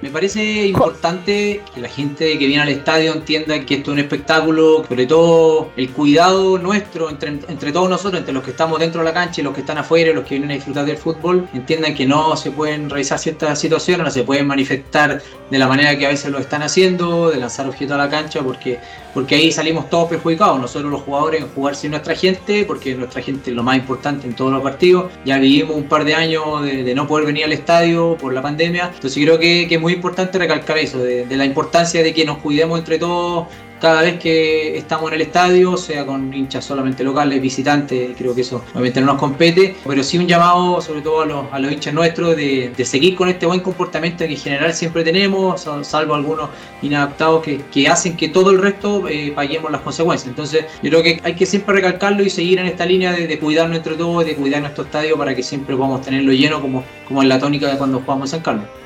Me 0.05 0.11
parece 0.11 0.67
importante 0.67 1.63
que 1.75 1.81
la 1.81 1.89
gente 1.89 2.39
que 2.39 2.47
viene 2.47 2.63
al 2.63 2.69
estadio 2.69 3.15
entienda 3.15 3.59
que 3.61 3.77
esto 3.77 3.91
es 3.91 3.95
un 3.95 4.01
espectáculo, 4.01 4.85
sobre 4.87 5.07
todo 5.07 5.71
el 5.79 5.89
cuidado 5.93 6.59
nuestro 6.59 7.09
entre, 7.09 7.73
todos 7.73 7.89
nosotros, 7.89 8.21
entre 8.21 8.35
los 8.35 8.43
que 8.43 8.51
estamos 8.51 8.79
dentro 8.81 9.01
de 9.01 9.07
la 9.07 9.15
cancha 9.15 9.41
y 9.41 9.45
los 9.45 9.55
que 9.55 9.61
están 9.61 9.79
afuera, 9.79 10.13
los 10.13 10.25
que 10.25 10.35
vienen 10.35 10.51
a 10.51 10.55
disfrutar 10.57 10.85
del 10.85 10.99
fútbol, 10.99 11.49
entiendan 11.55 11.95
que 11.95 12.05
no 12.05 12.37
se 12.37 12.51
pueden 12.51 12.91
realizar 12.91 13.19
ciertas 13.19 13.59
situaciones, 13.59 14.05
no 14.05 14.11
se 14.11 14.25
pueden 14.25 14.47
manifestar 14.47 15.23
de 15.51 15.59
la 15.59 15.67
manera 15.67 15.97
que 15.97 16.05
a 16.05 16.11
veces 16.11 16.31
lo 16.31 16.39
están 16.39 16.63
haciendo, 16.63 17.31
de 17.31 17.39
lanzar 17.39 17.67
objetos 17.67 17.95
a 17.95 17.97
la 17.99 18.11
cancha, 18.11 18.43
porque, 18.43 18.81
porque 19.15 19.37
ahí 19.37 19.53
salimos 19.53 19.89
todos 19.89 20.09
perjudicados, 20.09 20.61
nosotros 20.61 20.91
los 20.91 21.03
jugadores 21.03 21.43
en 21.43 21.49
jugar 21.49 21.77
sin 21.77 21.93
nuestra 21.93 22.15
gente, 22.15 22.65
porque 22.65 22.95
nuestra 22.95 23.23
gente 23.23 23.51
es 23.51 23.57
lo 23.57 23.63
más 23.63 23.77
importante 23.77 24.27
en 24.27 24.35
todos 24.35 24.53
los 24.53 24.63
partidos, 24.63 25.13
ya 25.25 25.39
vivimos 25.39 25.77
un 25.77 25.85
par 25.85 26.05
de 26.05 26.15
años 26.15 26.63
de, 26.63 26.95
no 26.95 27.07
poder 27.07 27.27
venir 27.27 27.45
al 27.45 27.53
estadio 27.53 28.17
por 28.21 28.33
la 28.33 28.43
pandemia, 28.43 28.91
entonces 28.95 29.23
creo 29.23 29.39
que, 29.39 29.67
que 29.69 29.77
es 29.77 29.81
muy 29.81 29.95
importante 29.95 30.39
recalcar 30.39 30.79
eso, 30.79 30.99
de, 30.99 31.25
de, 31.25 31.37
la 31.37 31.45
importancia 31.45 32.03
de 32.03 32.13
que 32.13 32.25
nos 32.25 32.39
cuidemos 32.39 32.79
entre 32.79 32.99
todos 32.99 33.47
cada 33.85 34.01
vez 34.01 34.19
que 34.19 34.79
estamos 34.79 35.09
en 35.09 35.17
el 35.17 35.21
estadio, 35.21 35.77
sea 35.77 36.07
con 36.07 36.33
hinchas 36.33 36.65
solamente 36.65 37.05
locales, 37.05 37.39
visitantes, 37.43 38.17
creo 38.17 38.35
que 38.35 38.41
eso 38.41 38.65
obviamente 38.73 38.99
no 39.03 39.09
nos 39.09 39.19
compete, 39.19 39.77
pero 39.87 40.03
sí 40.03 40.17
un 40.17 40.27
llamado 40.27 40.81
sobre 40.81 41.03
todo 41.03 41.21
a 41.21 41.27
los, 41.27 41.53
a 41.53 41.59
los 41.59 41.71
hinchas 41.71 41.93
nuestros 41.93 42.35
de, 42.35 42.73
de, 42.75 42.85
seguir 42.87 43.15
con 43.15 43.29
este 43.29 43.45
buen 43.45 43.61
comportamiento 43.61 44.25
que 44.25 44.33
en 44.33 44.39
general 44.39 44.73
siempre 44.73 45.05
tenemos, 45.05 45.69
salvo 45.83 46.15
algunos 46.15 46.49
inadaptados 46.81 47.45
que, 47.45 47.87
hacen 47.87 48.17
que 48.17 48.29
todo 48.31 48.53
el 48.53 48.59
resto 48.63 49.07
eh, 49.07 49.33
paguemos 49.37 49.71
las 49.71 49.83
consecuencias. 49.83 50.31
Entonces 50.31 50.65
yo 50.83 50.89
creo 50.89 51.03
que 51.03 51.21
hay 51.23 51.35
que 51.35 51.45
siempre 51.45 51.75
recalcarlo 51.75 52.23
y 52.23 52.31
seguir 52.31 52.61
en 52.61 52.67
esta 52.67 52.87
línea 52.87 53.13
de, 53.13 53.27
de 53.27 53.39
cuidarnos 53.39 53.77
entre 53.77 53.97
todos, 53.97 54.25
de 54.25 54.35
cuidar 54.35 54.63
nuestro 54.63 54.85
estadio 54.85 55.19
para 55.19 55.35
que 55.35 55.43
siempre 55.43 55.77
podamos 55.77 56.01
tenerlo 56.01 56.33
lleno 56.33 56.63
como, 56.63 56.83
como 57.07 57.23
en 57.23 57.29
la 57.29 57.39
tónica 57.39 57.69
de 57.69 57.77
cuando 57.77 58.01
jugamos 58.01 58.29
en 58.29 58.31
San 58.31 58.41
Carlos. 58.41 58.84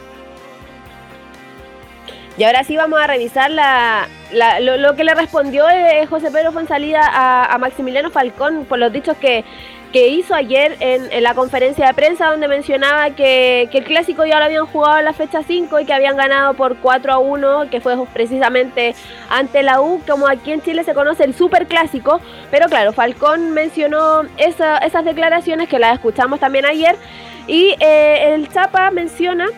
Y 2.39 2.45
ahora 2.45 2.63
sí 2.63 2.77
vamos 2.77 3.01
a 3.01 3.09
revisar 3.09 3.51
la, 3.51 4.07
lo, 4.61 4.95
que 4.95 5.03
le 5.03 5.13
respondió 5.13 5.69
eh, 5.69 6.07
José 6.07 6.31
Pedro 6.31 6.53
Fonsalida 6.53 7.01
a, 7.03 7.59
Maximiliano 7.59 8.11
Falcón 8.11 8.65
por 8.65 8.79
los 8.79 8.93
dichos 8.93 9.17
que, 9.17 9.45
que 9.93 10.07
hizo 10.07 10.37
ayer 10.37 10.77
en, 10.79 11.21
la 11.25 11.35
conferencia 11.35 11.89
de 11.89 11.95
prensa 11.95 12.31
donde 12.31 12.47
mencionaba 12.47 13.11
que, 13.11 13.69
que, 13.73 13.79
el 13.79 13.85
clásico 13.85 14.25
ya 14.25 14.39
lo 14.39 14.45
habían 14.45 14.67
jugado 14.67 15.01
en 15.01 15.07
la 15.07 15.15
fecha 15.15 15.43
5 15.43 15.81
y 15.81 15.85
que 15.85 15.93
habían 15.93 16.17
ganado 16.17 16.55
por 16.55 16.77
4 16.77 17.13
a 17.13 17.19
1, 17.19 17.71
que 17.71 17.81
fue 17.81 17.97
precisamente 18.13 18.95
ante 19.29 19.65
la 19.65 19.81
U, 19.81 20.01
como 20.07 20.29
aquí 20.29 20.53
en 20.53 20.63
Chile 20.63 20.85
se 20.85 20.95
conoce 20.95 21.25
el 21.25 21.35
super 21.35 21.67
clásico. 21.67 22.21
Pero 22.53 22.69
claro, 22.69 22.93
Falcón 22.93 23.51
mencionó 23.51 24.23
esa, 24.37 24.79
esas 24.79 25.05
declaraciones 25.05 25.69
que 25.69 25.81
las 25.81 25.95
escuchamos 25.95 26.39
también 26.39 26.67
ayer 26.67 26.95
y 27.49 27.75
eh, 27.81 28.33
el 28.33 28.49
Chapa 28.49 28.93
menciona 28.93 29.49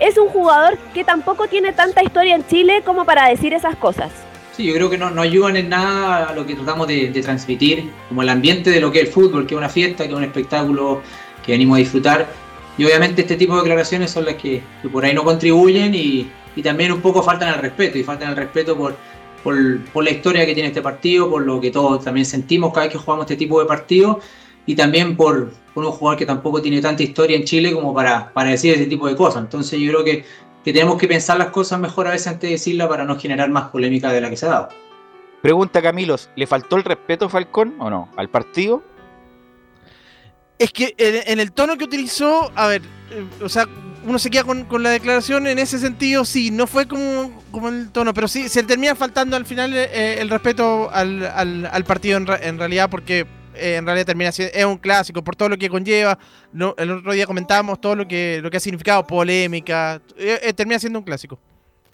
es 0.00 0.16
un 0.18 0.28
jugador 0.28 0.78
que 0.94 1.04
tampoco 1.04 1.46
tiene 1.46 1.72
tanta 1.72 2.02
historia 2.02 2.34
en 2.34 2.46
Chile 2.46 2.82
como 2.84 3.04
para 3.04 3.28
decir 3.28 3.52
esas 3.52 3.76
cosas. 3.76 4.10
Sí, 4.56 4.64
yo 4.64 4.74
creo 4.74 4.90
que 4.90 4.98
no, 4.98 5.10
no 5.10 5.22
ayudan 5.22 5.56
en 5.56 5.68
nada 5.68 6.28
a 6.28 6.34
lo 6.34 6.46
que 6.46 6.54
tratamos 6.54 6.88
de, 6.88 7.10
de, 7.10 7.22
transmitir, 7.22 7.90
como 8.08 8.22
el 8.22 8.28
ambiente 8.28 8.70
de 8.70 8.80
lo 8.80 8.90
que 8.90 9.00
es 9.00 9.06
el 9.06 9.12
fútbol, 9.12 9.46
que 9.46 9.54
es 9.54 9.58
una 9.58 9.68
fiesta, 9.68 10.04
que 10.04 10.10
es 10.10 10.16
un 10.16 10.24
espectáculo 10.24 11.02
que 11.44 11.52
venimos 11.52 11.76
a 11.76 11.78
disfrutar. 11.78 12.28
Y 12.76 12.84
obviamente 12.84 13.22
este 13.22 13.36
tipo 13.36 13.54
de 13.54 13.60
declaraciones 13.60 14.10
son 14.10 14.24
las 14.24 14.34
que, 14.34 14.62
que 14.82 14.88
por 14.88 15.04
ahí 15.04 15.14
no 15.14 15.22
contribuyen 15.22 15.94
y, 15.94 16.30
y, 16.56 16.62
también 16.62 16.92
un 16.92 17.00
poco 17.00 17.22
faltan 17.22 17.50
al 17.50 17.60
respeto, 17.60 17.98
y 17.98 18.02
faltan 18.02 18.30
al 18.30 18.36
respeto 18.36 18.76
por, 18.76 18.96
por, 19.44 19.84
por, 19.92 20.02
la 20.02 20.10
historia 20.10 20.46
que 20.46 20.54
tiene 20.54 20.68
este 20.68 20.82
partido, 20.82 21.28
por 21.28 21.42
lo 21.42 21.60
que 21.60 21.70
todos 21.70 22.02
también 22.02 22.24
sentimos 22.24 22.72
cada 22.72 22.86
vez 22.86 22.92
que 22.92 22.98
jugamos 22.98 23.24
este 23.24 23.36
tipo 23.36 23.60
de 23.60 23.66
partidos, 23.66 24.18
y 24.70 24.76
también 24.76 25.16
por, 25.16 25.50
por 25.74 25.84
un 25.84 25.90
jugador 25.90 26.16
que 26.16 26.26
tampoco 26.26 26.62
tiene 26.62 26.80
tanta 26.80 27.02
historia 27.02 27.36
en 27.36 27.42
Chile 27.42 27.72
como 27.72 27.92
para, 27.92 28.32
para 28.32 28.50
decir 28.50 28.72
ese 28.72 28.86
tipo 28.86 29.08
de 29.08 29.16
cosas. 29.16 29.42
Entonces 29.42 29.80
yo 29.80 29.90
creo 29.90 30.04
que, 30.04 30.24
que, 30.64 30.72
tenemos 30.72 30.96
que 30.96 31.08
pensar 31.08 31.38
las 31.38 31.48
cosas 31.48 31.80
mejor 31.80 32.06
a 32.06 32.12
veces 32.12 32.28
antes 32.28 32.48
de 32.48 32.52
decirlas 32.52 32.86
para 32.86 33.04
no 33.04 33.18
generar 33.18 33.50
más 33.50 33.70
polémica 33.70 34.12
de 34.12 34.20
la 34.20 34.30
que 34.30 34.36
se 34.36 34.46
ha 34.46 34.50
dado. 34.50 34.68
Pregunta 35.42 35.82
Camilos, 35.82 36.30
¿le 36.36 36.46
faltó 36.46 36.76
el 36.76 36.84
respeto 36.84 37.24
a 37.24 37.28
Falcón 37.28 37.74
o 37.80 37.90
no? 37.90 38.10
¿Al 38.16 38.30
partido? 38.30 38.84
Es 40.56 40.70
que 40.70 40.94
en, 40.96 41.32
en 41.32 41.40
el 41.40 41.50
tono 41.50 41.76
que 41.76 41.82
utilizó, 41.82 42.52
a 42.54 42.68
ver, 42.68 42.82
eh, 43.10 43.26
o 43.42 43.48
sea, 43.48 43.66
uno 44.06 44.20
se 44.20 44.30
queda 44.30 44.44
con, 44.44 44.66
con, 44.66 44.84
la 44.84 44.90
declaración 44.90 45.48
en 45.48 45.58
ese 45.58 45.80
sentido, 45.80 46.24
sí, 46.24 46.52
no 46.52 46.68
fue 46.68 46.86
como, 46.86 47.42
como 47.50 47.70
el 47.70 47.90
tono, 47.90 48.14
pero 48.14 48.28
sí, 48.28 48.48
se 48.48 48.62
termina 48.62 48.94
faltando 48.94 49.36
al 49.36 49.46
final 49.46 49.74
eh, 49.74 50.20
el 50.20 50.30
respeto 50.30 50.88
al, 50.92 51.26
al, 51.26 51.66
al 51.66 51.84
partido 51.84 52.18
en, 52.18 52.26
en 52.40 52.56
realidad 52.56 52.88
porque 52.88 53.26
eh, 53.54 53.76
en 53.76 53.86
realidad 53.86 54.06
termina 54.06 54.32
siendo 54.32 54.54
es 54.54 54.64
un 54.64 54.78
clásico 54.78 55.22
por 55.22 55.36
todo 55.36 55.48
lo 55.48 55.56
que 55.56 55.68
conlleva. 55.68 56.18
No, 56.52 56.74
el 56.78 56.90
otro 56.90 57.12
día 57.12 57.26
comentábamos 57.26 57.80
todo 57.80 57.96
lo 57.96 58.08
que 58.08 58.40
lo 58.42 58.50
que 58.50 58.56
ha 58.56 58.60
significado 58.60 59.06
polémica. 59.06 60.00
Eh, 60.16 60.40
eh, 60.42 60.52
termina 60.52 60.78
siendo 60.78 60.98
un 60.98 61.04
clásico. 61.04 61.38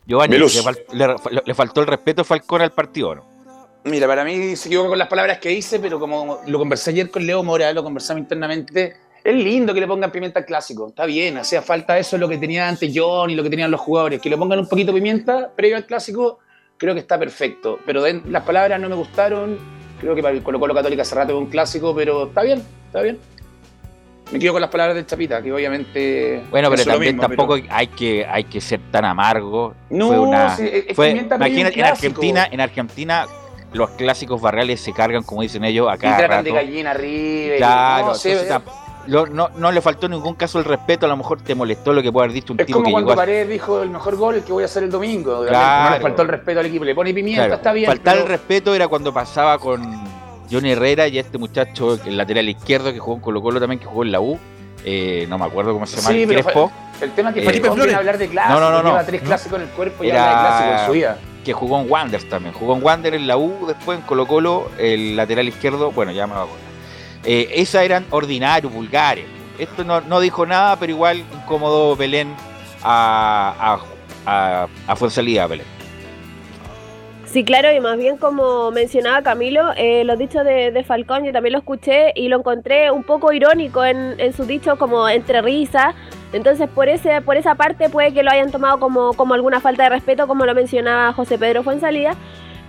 Giovanni, 0.06 0.38
le, 0.38 0.48
fal 0.48 0.78
le, 0.92 1.42
le, 1.44 1.54
faltó 1.54 1.80
el 1.80 1.88
respeto 1.88 2.22
a 2.22 2.24
Falcón 2.24 2.62
al 2.62 2.72
partido, 2.72 3.16
¿no? 3.16 3.36
Mira, 3.84 4.06
para 4.06 4.24
mí 4.24 4.56
se 4.56 4.68
equivoca 4.68 4.90
con 4.90 4.98
las 4.98 5.08
palabras 5.08 5.38
que 5.38 5.52
hice, 5.52 5.78
pero 5.78 6.00
como 6.00 6.40
lo 6.46 6.58
conversé 6.58 6.90
ayer 6.90 7.10
con 7.10 7.24
Leo 7.24 7.42
Mora, 7.42 7.72
lo 7.72 7.84
conversamos 7.84 8.20
internamente. 8.20 8.96
Es 9.22 9.34
lindo 9.34 9.74
que 9.74 9.80
le 9.80 9.86
pongan 9.86 10.10
pimienta 10.12 10.40
al 10.40 10.46
clásico, 10.46 10.88
está 10.88 11.04
bien, 11.06 11.36
hacía 11.36 11.60
falta 11.62 11.98
eso, 11.98 12.16
lo 12.16 12.28
que 12.28 12.38
tenía 12.38 12.68
antes 12.68 12.92
John 12.94 13.30
y 13.30 13.34
lo 13.34 13.42
que 13.42 13.50
tenían 13.50 13.70
los 13.70 13.80
jugadores, 13.80 14.20
que 14.20 14.30
le 14.30 14.36
pongan 14.36 14.60
un 14.60 14.68
poquito 14.68 14.92
de 14.92 14.98
pimienta 14.98 15.50
previo 15.54 15.76
al 15.76 15.86
clásico, 15.86 16.38
creo 16.76 16.94
que 16.94 17.00
está 17.00 17.18
perfecto. 17.18 17.78
Pero 17.86 18.02
de, 18.02 18.22
las 18.26 18.44
palabras 18.44 18.80
no 18.80 18.88
me 18.88 18.94
gustaron, 18.94 19.58
Creo 20.00 20.14
que 20.14 20.22
para 20.22 20.34
el 20.34 20.42
Colo 20.42 20.60
Colo 20.60 20.74
Católica 20.74 21.02
hace 21.02 21.14
rato 21.14 21.32
es 21.32 21.38
un 21.38 21.46
clásico, 21.46 21.94
pero 21.94 22.26
está 22.26 22.42
bien, 22.42 22.62
está 22.86 23.02
bien. 23.02 23.18
Me 24.32 24.38
quedo 24.40 24.52
con 24.54 24.60
las 24.60 24.70
palabras 24.70 24.96
del 24.96 25.06
Chapita, 25.06 25.40
que 25.40 25.52
obviamente. 25.52 26.42
Bueno, 26.50 26.68
pero 26.68 26.84
también 26.84 27.14
mismo, 27.14 27.28
tampoco 27.28 27.54
pero... 27.54 27.66
hay 27.70 27.86
que 27.86 28.26
hay 28.26 28.44
que 28.44 28.60
ser 28.60 28.80
tan 28.90 29.04
amargo. 29.04 29.74
No, 29.88 30.08
fue 30.08 30.18
una, 30.18 30.56
sí, 30.56 30.68
es 30.68 30.96
fue, 30.96 31.10
imagínate, 31.10 31.78
en 31.78 31.86
Argentina, 31.86 32.48
en 32.50 32.60
Argentina 32.60 33.26
los 33.72 33.90
clásicos 33.90 34.40
barriales 34.40 34.80
se 34.80 34.92
cargan, 34.92 35.22
como 35.22 35.42
dicen 35.42 35.64
ellos, 35.64 35.88
acá. 35.88 36.14
Y 36.14 36.16
tratan 36.18 36.44
de 36.44 36.52
gallina 36.52 36.90
arriba. 36.90 37.56
Claro, 37.56 38.06
no, 38.06 38.12
entonces, 38.14 38.52
lo, 39.06 39.26
no, 39.26 39.50
no, 39.56 39.72
le 39.72 39.80
faltó 39.80 40.06
en 40.06 40.12
ningún 40.12 40.34
caso 40.34 40.58
el 40.58 40.64
respeto, 40.64 41.06
a 41.06 41.08
lo 41.08 41.16
mejor 41.16 41.40
te 41.40 41.54
molestó 41.54 41.92
lo 41.92 42.02
que 42.02 42.10
puede 42.12 42.24
haber 42.26 42.34
dicho 42.34 42.52
un 42.52 42.60
es 42.60 42.66
tipo 42.66 42.78
como 42.78 42.86
que 42.86 42.92
cuando 42.92 43.10
llegó 43.10 43.16
Paredes 43.20 43.48
dijo 43.48 43.82
el 43.82 43.90
mejor 43.90 44.16
gol 44.16 44.34
el 44.36 44.42
que 44.42 44.52
voy 44.52 44.62
a 44.62 44.66
hacer 44.66 44.82
el 44.82 44.90
domingo. 44.90 45.44
Claro. 45.46 45.90
No 45.90 45.96
le 45.96 46.02
faltó 46.02 46.22
el 46.22 46.28
respeto 46.28 46.60
al 46.60 46.66
equipo, 46.66 46.84
le 46.84 46.94
pone 46.94 47.14
pimienta, 47.14 47.42
claro. 47.44 47.54
está 47.56 47.72
bien. 47.72 47.86
Faltar 47.86 48.14
pero... 48.14 48.24
el 48.24 48.30
respeto 48.30 48.74
era 48.74 48.88
cuando 48.88 49.12
pasaba 49.12 49.58
con 49.58 49.82
Johnny 50.50 50.72
Herrera 50.72 51.08
y 51.08 51.18
este 51.18 51.38
muchacho, 51.38 51.98
el 52.04 52.16
lateral 52.16 52.48
izquierdo 52.48 52.92
que 52.92 52.98
jugó 52.98 53.16
en 53.16 53.22
Colo 53.22 53.42
Colo 53.42 53.60
también, 53.60 53.78
que 53.80 53.86
jugó 53.86 54.02
en 54.04 54.12
la 54.12 54.20
U. 54.20 54.38
Eh, 54.84 55.26
no 55.28 55.36
me 55.38 55.46
acuerdo 55.46 55.72
cómo 55.72 55.86
se 55.86 55.96
llama, 55.96 56.08
sí, 56.10 56.26
Crespo. 56.26 56.70
El 57.00 57.10
tema 57.10 57.30
es 57.30 57.34
que 57.34 57.42
Eh, 57.42 57.44
Felipe 57.46 57.70
Flores 57.72 57.94
hablar 57.94 58.18
de 58.18 58.28
clásicos, 58.28 58.60
No, 58.60 58.70
no, 58.70 58.76
no, 58.76 58.82
no. 58.82 58.90
lleva 58.90 59.04
tres 59.04 59.22
clásicos 59.22 59.56
en 59.58 59.64
el 59.64 59.70
cuerpo 59.70 60.04
y 60.04 60.10
Era- 60.10 60.22
habla 60.22 60.36
de 60.36 60.46
clásicos 60.48 60.80
en 60.80 60.86
su 60.86 60.92
vida. 60.92 61.18
que 61.44 61.52
jugó 61.52 61.80
en 61.80 61.90
Wanderers 61.90 62.28
también. 62.28 62.54
Jugó 62.54 62.76
en 62.76 62.82
Wanderers 62.84 63.20
en 63.20 63.26
la 63.26 63.36
U, 63.36 63.66
después 63.66 63.98
en 63.98 64.04
Colo 64.04 64.26
Colo, 64.26 64.70
el 64.78 65.16
lateral 65.16 65.48
izquierdo, 65.48 65.90
bueno, 65.92 66.12
ya 66.12 66.26
me 66.26 66.34
va 66.34 66.40
a 66.40 66.44
acordar. 66.44 66.65
Eh, 67.26 67.48
esas 67.54 67.82
eran 67.82 68.06
ordinarios, 68.10 68.72
vulgares. 68.72 69.24
Esto 69.58 69.84
no, 69.84 70.00
no, 70.00 70.20
dijo 70.20 70.46
nada, 70.46 70.78
pero 70.78 70.92
igual 70.92 71.24
incómodo 71.34 71.96
Belén 71.96 72.34
a, 72.82 73.78
a, 74.26 74.66
a, 74.86 74.92
a 74.92 75.46
Belén. 75.46 75.66
Sí, 77.24 77.44
claro, 77.44 77.72
y 77.72 77.80
más 77.80 77.98
bien 77.98 78.16
como 78.16 78.70
mencionaba 78.70 79.20
Camilo, 79.22 79.72
eh, 79.76 80.04
los 80.04 80.18
dichos 80.18 80.44
de, 80.44 80.70
de, 80.70 80.84
Falcón 80.84 81.24
yo 81.24 81.32
también 81.32 81.52
lo 81.52 81.58
escuché 81.58 82.12
y 82.14 82.28
lo 82.28 82.38
encontré 82.38 82.90
un 82.92 83.02
poco 83.02 83.32
irónico 83.32 83.84
en, 83.84 84.14
en 84.18 84.32
sus 84.32 84.46
dichos 84.46 84.78
como 84.78 85.08
entre 85.08 85.42
risas. 85.42 85.94
Entonces 86.32 86.68
por 86.68 86.88
ese, 86.88 87.20
por 87.22 87.36
esa 87.36 87.56
parte 87.56 87.88
puede 87.88 88.14
que 88.14 88.22
lo 88.22 88.30
hayan 88.30 88.52
tomado 88.52 88.78
como, 88.78 89.12
como 89.14 89.34
alguna 89.34 89.60
falta 89.60 89.82
de 89.82 89.88
respeto, 89.90 90.28
como 90.28 90.46
lo 90.46 90.54
mencionaba 90.54 91.12
José 91.12 91.36
Pedro 91.36 91.64
Fuensalida. 91.64 92.16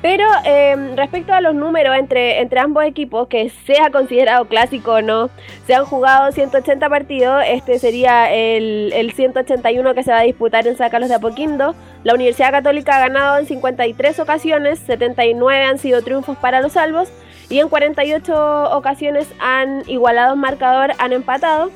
Pero 0.02 0.26
eh, 0.46 0.94
respecto 0.96 1.34
a 1.34 1.42
los 1.42 1.56
números 1.56 1.96
entre, 1.98 2.40
entre 2.40 2.60
ambos 2.60 2.84
equipos, 2.86 3.28
que 3.28 3.50
sea 3.66 3.90
considerado 3.90 4.46
clásico 4.46 4.94
o 4.94 5.02
no, 5.02 5.30
se 5.66 5.74
han 5.74 5.86
jugado 5.86 6.32
180 6.32 6.88
partidos, 6.88 7.44
este 7.48 7.80
sería 7.80 8.32
el, 8.32 8.94
el 8.94 9.12
181 9.14 9.96
que 9.96 10.04
se 10.04 10.12
va 10.12 10.20
a 10.20 10.24
disputar 10.24 10.68
en 10.68 10.78
Sácalos 10.78 11.10
de 11.10 11.16
Apoquindo. 11.16 11.74
La 12.04 12.14
Universidad 12.14 12.52
Católica 12.52 12.98
ha 12.98 13.00
ganado 13.00 13.40
en 13.40 13.48
53 13.48 14.20
ocasiones, 14.20 14.80
79 14.80 15.64
han 15.64 15.80
sido 15.80 16.04
triunfos 16.04 16.38
para 16.38 16.62
los 16.62 16.74
salvos 16.74 17.10
y 17.50 17.60
en 17.60 17.70
48 17.70 18.78
ocasiones 18.78 19.28
han 19.40 19.84
igualado 19.88 20.36
marcador, 20.36 20.92
han 21.00 21.14
empatado. 21.14 21.72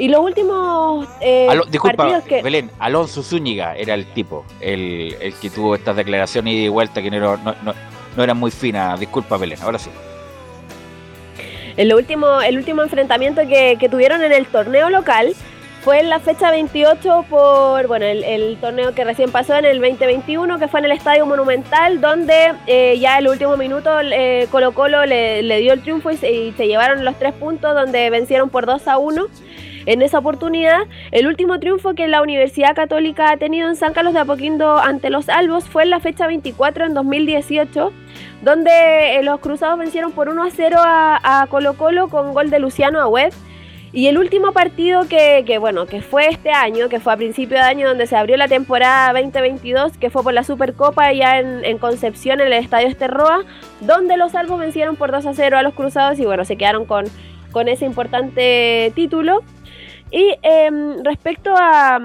Y 0.00 0.08
los 0.08 0.20
últimos 0.22 1.06
eh, 1.20 1.46
Alo, 1.50 1.66
disculpa, 1.66 2.04
partidos 2.04 2.24
que... 2.24 2.42
Belén, 2.42 2.70
Alonso 2.78 3.22
Zúñiga 3.22 3.76
era 3.76 3.92
el 3.92 4.06
tipo, 4.06 4.46
el, 4.58 5.14
el 5.20 5.34
que 5.34 5.50
tuvo 5.50 5.74
estas 5.74 5.94
declaraciones 5.94 6.54
y 6.54 6.62
de 6.62 6.68
vuelta 6.70 7.02
que 7.02 7.10
no, 7.10 7.36
no, 7.36 7.54
no, 7.62 7.74
no 8.16 8.24
eran 8.24 8.38
muy 8.38 8.50
finas. 8.50 8.98
Disculpa, 8.98 9.36
Belén, 9.36 9.58
ahora 9.60 9.78
sí. 9.78 9.90
El 11.76 11.92
último, 11.92 12.40
el 12.40 12.56
último 12.56 12.80
enfrentamiento 12.80 13.42
que, 13.46 13.76
que, 13.78 13.90
tuvieron 13.90 14.22
en 14.22 14.32
el 14.32 14.46
torneo 14.46 14.88
local 14.88 15.34
fue 15.82 16.00
en 16.00 16.08
la 16.08 16.18
fecha 16.18 16.50
28 16.50 17.26
por, 17.28 17.86
bueno, 17.86 18.06
el, 18.06 18.24
el, 18.24 18.56
torneo 18.56 18.94
que 18.94 19.04
recién 19.04 19.30
pasó 19.30 19.54
en 19.54 19.66
el 19.66 19.82
2021, 19.82 20.58
que 20.58 20.68
fue 20.68 20.80
en 20.80 20.86
el 20.86 20.92
Estadio 20.92 21.26
Monumental, 21.26 22.00
donde 22.00 22.54
eh, 22.66 22.98
ya 22.98 23.18
el 23.18 23.28
último 23.28 23.58
minuto 23.58 23.90
eh, 24.00 24.48
Colo 24.50 24.72
Colo 24.72 25.04
le, 25.04 25.42
le, 25.42 25.58
dio 25.58 25.74
el 25.74 25.82
triunfo 25.82 26.10
y 26.10 26.16
se, 26.16 26.32
y 26.32 26.52
se 26.52 26.66
llevaron 26.68 27.04
los 27.04 27.18
tres 27.18 27.34
puntos, 27.34 27.74
donde 27.74 28.08
vencieron 28.08 28.48
por 28.48 28.64
2 28.64 28.88
a 28.88 28.96
1 28.96 29.26
en 29.86 30.02
esa 30.02 30.18
oportunidad. 30.18 30.80
El 31.10 31.26
último 31.26 31.58
triunfo 31.58 31.94
que 31.94 32.08
la 32.08 32.22
Universidad 32.22 32.74
Católica 32.74 33.30
ha 33.30 33.36
tenido 33.36 33.68
en 33.68 33.76
San 33.76 33.92
Carlos 33.92 34.14
de 34.14 34.20
Apoquindo 34.20 34.78
ante 34.78 35.10
los 35.10 35.28
Albos 35.28 35.68
fue 35.68 35.84
en 35.84 35.90
la 35.90 36.00
fecha 36.00 36.26
24 36.26 36.86
en 36.86 36.94
2018, 36.94 37.92
donde 38.42 39.16
eh, 39.16 39.22
los 39.22 39.40
Cruzados 39.40 39.78
vencieron 39.78 40.12
por 40.12 40.28
1 40.28 40.42
a 40.42 40.50
0 40.50 40.78
a, 40.80 41.46
Colo 41.50 41.74
Colo 41.74 42.08
con 42.08 42.32
gol 42.34 42.50
de 42.50 42.58
Luciano 42.58 43.00
Agüed. 43.00 43.32
Y 43.92 44.06
el 44.06 44.18
último 44.18 44.52
partido 44.52 45.08
que, 45.08 45.42
que, 45.44 45.58
bueno, 45.58 45.86
que 45.86 46.00
fue 46.00 46.28
este 46.28 46.52
año, 46.52 46.88
que 46.88 47.00
fue 47.00 47.12
a 47.12 47.16
principio 47.16 47.56
de 47.56 47.64
año 47.64 47.88
donde 47.88 48.06
se 48.06 48.14
abrió 48.14 48.36
la 48.36 48.46
temporada 48.46 49.12
2022, 49.12 49.96
que 49.98 50.10
fue 50.10 50.22
por 50.22 50.32
la 50.32 50.44
Supercopa 50.44 51.12
ya 51.12 51.40
en, 51.40 51.64
en 51.64 51.76
Concepción, 51.78 52.40
en 52.40 52.46
el 52.46 52.52
Estadio 52.52 52.86
Esterroa, 52.86 53.42
donde 53.80 54.16
los 54.16 54.36
Albos 54.36 54.60
vencieron 54.60 54.94
por 54.94 55.10
2 55.10 55.26
a 55.26 55.34
0 55.34 55.58
a 55.58 55.62
los 55.64 55.74
Cruzados 55.74 56.20
y 56.20 56.24
bueno, 56.24 56.44
se 56.44 56.54
quedaron 56.54 56.84
con, 56.84 57.06
con 57.50 57.66
ese 57.66 57.84
importante 57.84 58.92
título. 58.94 59.42
Y 60.10 60.34
eh, 60.42 60.70
respecto 61.04 61.54
a, 61.56 62.00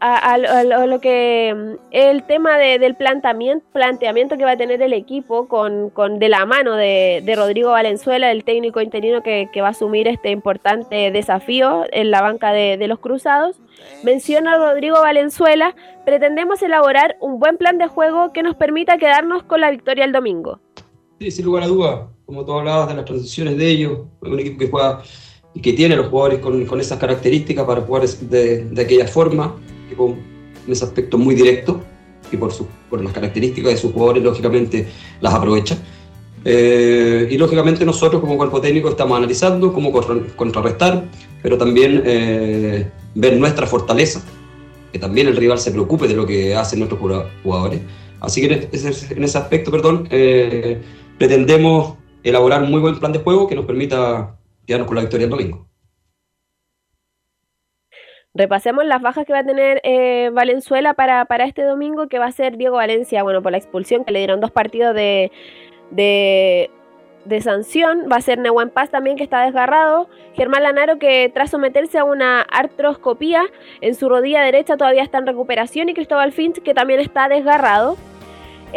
a, 0.00 0.34
a, 0.34 0.86
lo 0.86 1.00
que 1.00 1.76
el 1.90 2.22
tema 2.24 2.58
de, 2.58 2.78
del 2.78 2.96
planteamiento, 2.96 4.36
que 4.36 4.44
va 4.44 4.52
a 4.52 4.56
tener 4.56 4.82
el 4.82 4.92
equipo 4.92 5.48
con, 5.48 6.18
de 6.18 6.28
la 6.28 6.44
mano 6.44 6.74
de, 6.74 7.22
Rodrigo 7.36 7.70
Valenzuela, 7.70 8.30
el 8.30 8.44
técnico 8.44 8.80
interino 8.80 9.22
que, 9.22 9.48
va 9.56 9.68
a 9.68 9.70
asumir 9.70 10.08
este 10.08 10.30
importante 10.30 11.10
desafío 11.10 11.84
en 11.92 12.10
la 12.10 12.20
banca 12.20 12.52
de, 12.52 12.76
de 12.76 12.88
los 12.88 12.98
Cruzados, 12.98 13.56
menciona 14.02 14.56
Rodrigo 14.56 15.00
Valenzuela, 15.00 15.74
pretendemos 16.04 16.62
elaborar 16.62 17.16
un 17.20 17.38
buen 17.38 17.56
plan 17.56 17.78
de 17.78 17.86
juego 17.86 18.32
que 18.32 18.42
nos 18.42 18.56
permita 18.56 18.98
quedarnos 18.98 19.44
con 19.44 19.60
la 19.60 19.70
victoria 19.70 20.04
el 20.04 20.12
domingo. 20.12 20.60
Sí, 21.18 21.30
sin 21.30 21.46
lugar 21.46 21.62
a 21.62 21.68
duda, 21.68 22.08
como 22.26 22.44
tú 22.44 22.52
hablabas 22.52 22.88
de 22.88 22.94
las 22.94 23.04
transiciones 23.06 23.56
de 23.56 23.68
ellos, 23.68 24.00
un 24.20 24.38
equipo 24.38 24.58
que 24.58 24.68
juega 24.68 25.02
y 25.56 25.60
que 25.60 25.72
tiene 25.72 25.96
los 25.96 26.08
jugadores 26.08 26.40
con, 26.40 26.66
con 26.66 26.80
esas 26.80 26.98
características 26.98 27.64
para 27.64 27.80
jugar 27.80 28.06
de, 28.06 28.66
de 28.66 28.82
aquella 28.82 29.08
forma, 29.08 29.56
equipo 29.86 30.14
en 30.66 30.72
ese 30.72 30.84
aspecto 30.84 31.16
muy 31.16 31.34
directo 31.34 31.80
y 32.30 32.36
por, 32.36 32.52
su, 32.52 32.66
por 32.90 33.02
las 33.02 33.14
características 33.14 33.72
de 33.72 33.78
sus 33.78 33.92
jugadores, 33.92 34.22
lógicamente 34.22 34.86
las 35.22 35.32
aprovecha. 35.32 35.78
Eh, 36.44 37.26
y 37.30 37.38
lógicamente 37.38 37.86
nosotros 37.86 38.20
como 38.20 38.36
cuerpo 38.36 38.60
técnico 38.60 38.90
estamos 38.90 39.16
analizando 39.16 39.72
cómo 39.72 39.90
contrarrestar, 40.36 41.08
pero 41.42 41.56
también 41.56 42.02
eh, 42.04 42.86
ver 43.14 43.38
nuestra 43.38 43.66
fortaleza, 43.66 44.22
que 44.92 44.98
también 44.98 45.26
el 45.26 45.36
rival 45.36 45.58
se 45.58 45.70
preocupe 45.70 46.06
de 46.06 46.14
lo 46.14 46.26
que 46.26 46.54
hacen 46.54 46.80
nuestros 46.80 47.00
jugadores. 47.42 47.80
Así 48.20 48.42
que 48.42 48.52
en 48.52 48.68
ese, 48.70 49.14
en 49.14 49.24
ese 49.24 49.38
aspecto, 49.38 49.70
perdón, 49.70 50.06
eh, 50.10 50.82
pretendemos 51.16 51.94
elaborar 52.22 52.62
un 52.62 52.70
muy 52.70 52.80
buen 52.80 52.98
plan 52.98 53.12
de 53.12 53.20
juego 53.20 53.46
que 53.48 53.54
nos 53.54 53.64
permita 53.64 54.35
quedarnos 54.66 54.88
con 54.88 54.96
la 54.96 55.02
victoria 55.02 55.28
domingo. 55.28 55.68
Repasemos 58.34 58.84
las 58.84 59.00
bajas 59.00 59.24
que 59.24 59.32
va 59.32 59.38
a 59.38 59.46
tener 59.46 59.80
eh, 59.82 60.30
Valenzuela 60.30 60.92
para, 60.92 61.24
para, 61.24 61.44
este 61.44 61.62
domingo, 61.62 62.06
que 62.08 62.18
va 62.18 62.26
a 62.26 62.32
ser 62.32 62.58
Diego 62.58 62.76
Valencia, 62.76 63.22
bueno, 63.22 63.42
por 63.42 63.52
la 63.52 63.58
expulsión, 63.58 64.04
que 64.04 64.12
le 64.12 64.18
dieron 64.18 64.40
dos 64.40 64.50
partidos 64.50 64.94
de, 64.94 65.32
de, 65.90 66.70
de 67.24 67.40
sanción. 67.40 68.08
Va 68.12 68.16
a 68.16 68.20
ser 68.20 68.38
Nehuan 68.38 68.68
Paz 68.68 68.90
también, 68.90 69.16
que 69.16 69.22
está 69.24 69.42
desgarrado. 69.42 70.10
Germán 70.34 70.64
Lanaro, 70.64 70.98
que 70.98 71.30
tras 71.32 71.50
someterse 71.50 71.96
a 71.96 72.04
una 72.04 72.42
artroscopía 72.42 73.42
en 73.80 73.94
su 73.94 74.06
rodilla 74.06 74.42
derecha, 74.42 74.76
todavía 74.76 75.02
está 75.02 75.16
en 75.16 75.26
recuperación. 75.26 75.88
Y 75.88 75.94
Cristóbal 75.94 76.32
Finch, 76.32 76.60
que 76.60 76.74
también 76.74 77.00
está 77.00 77.28
desgarrado. 77.28 77.96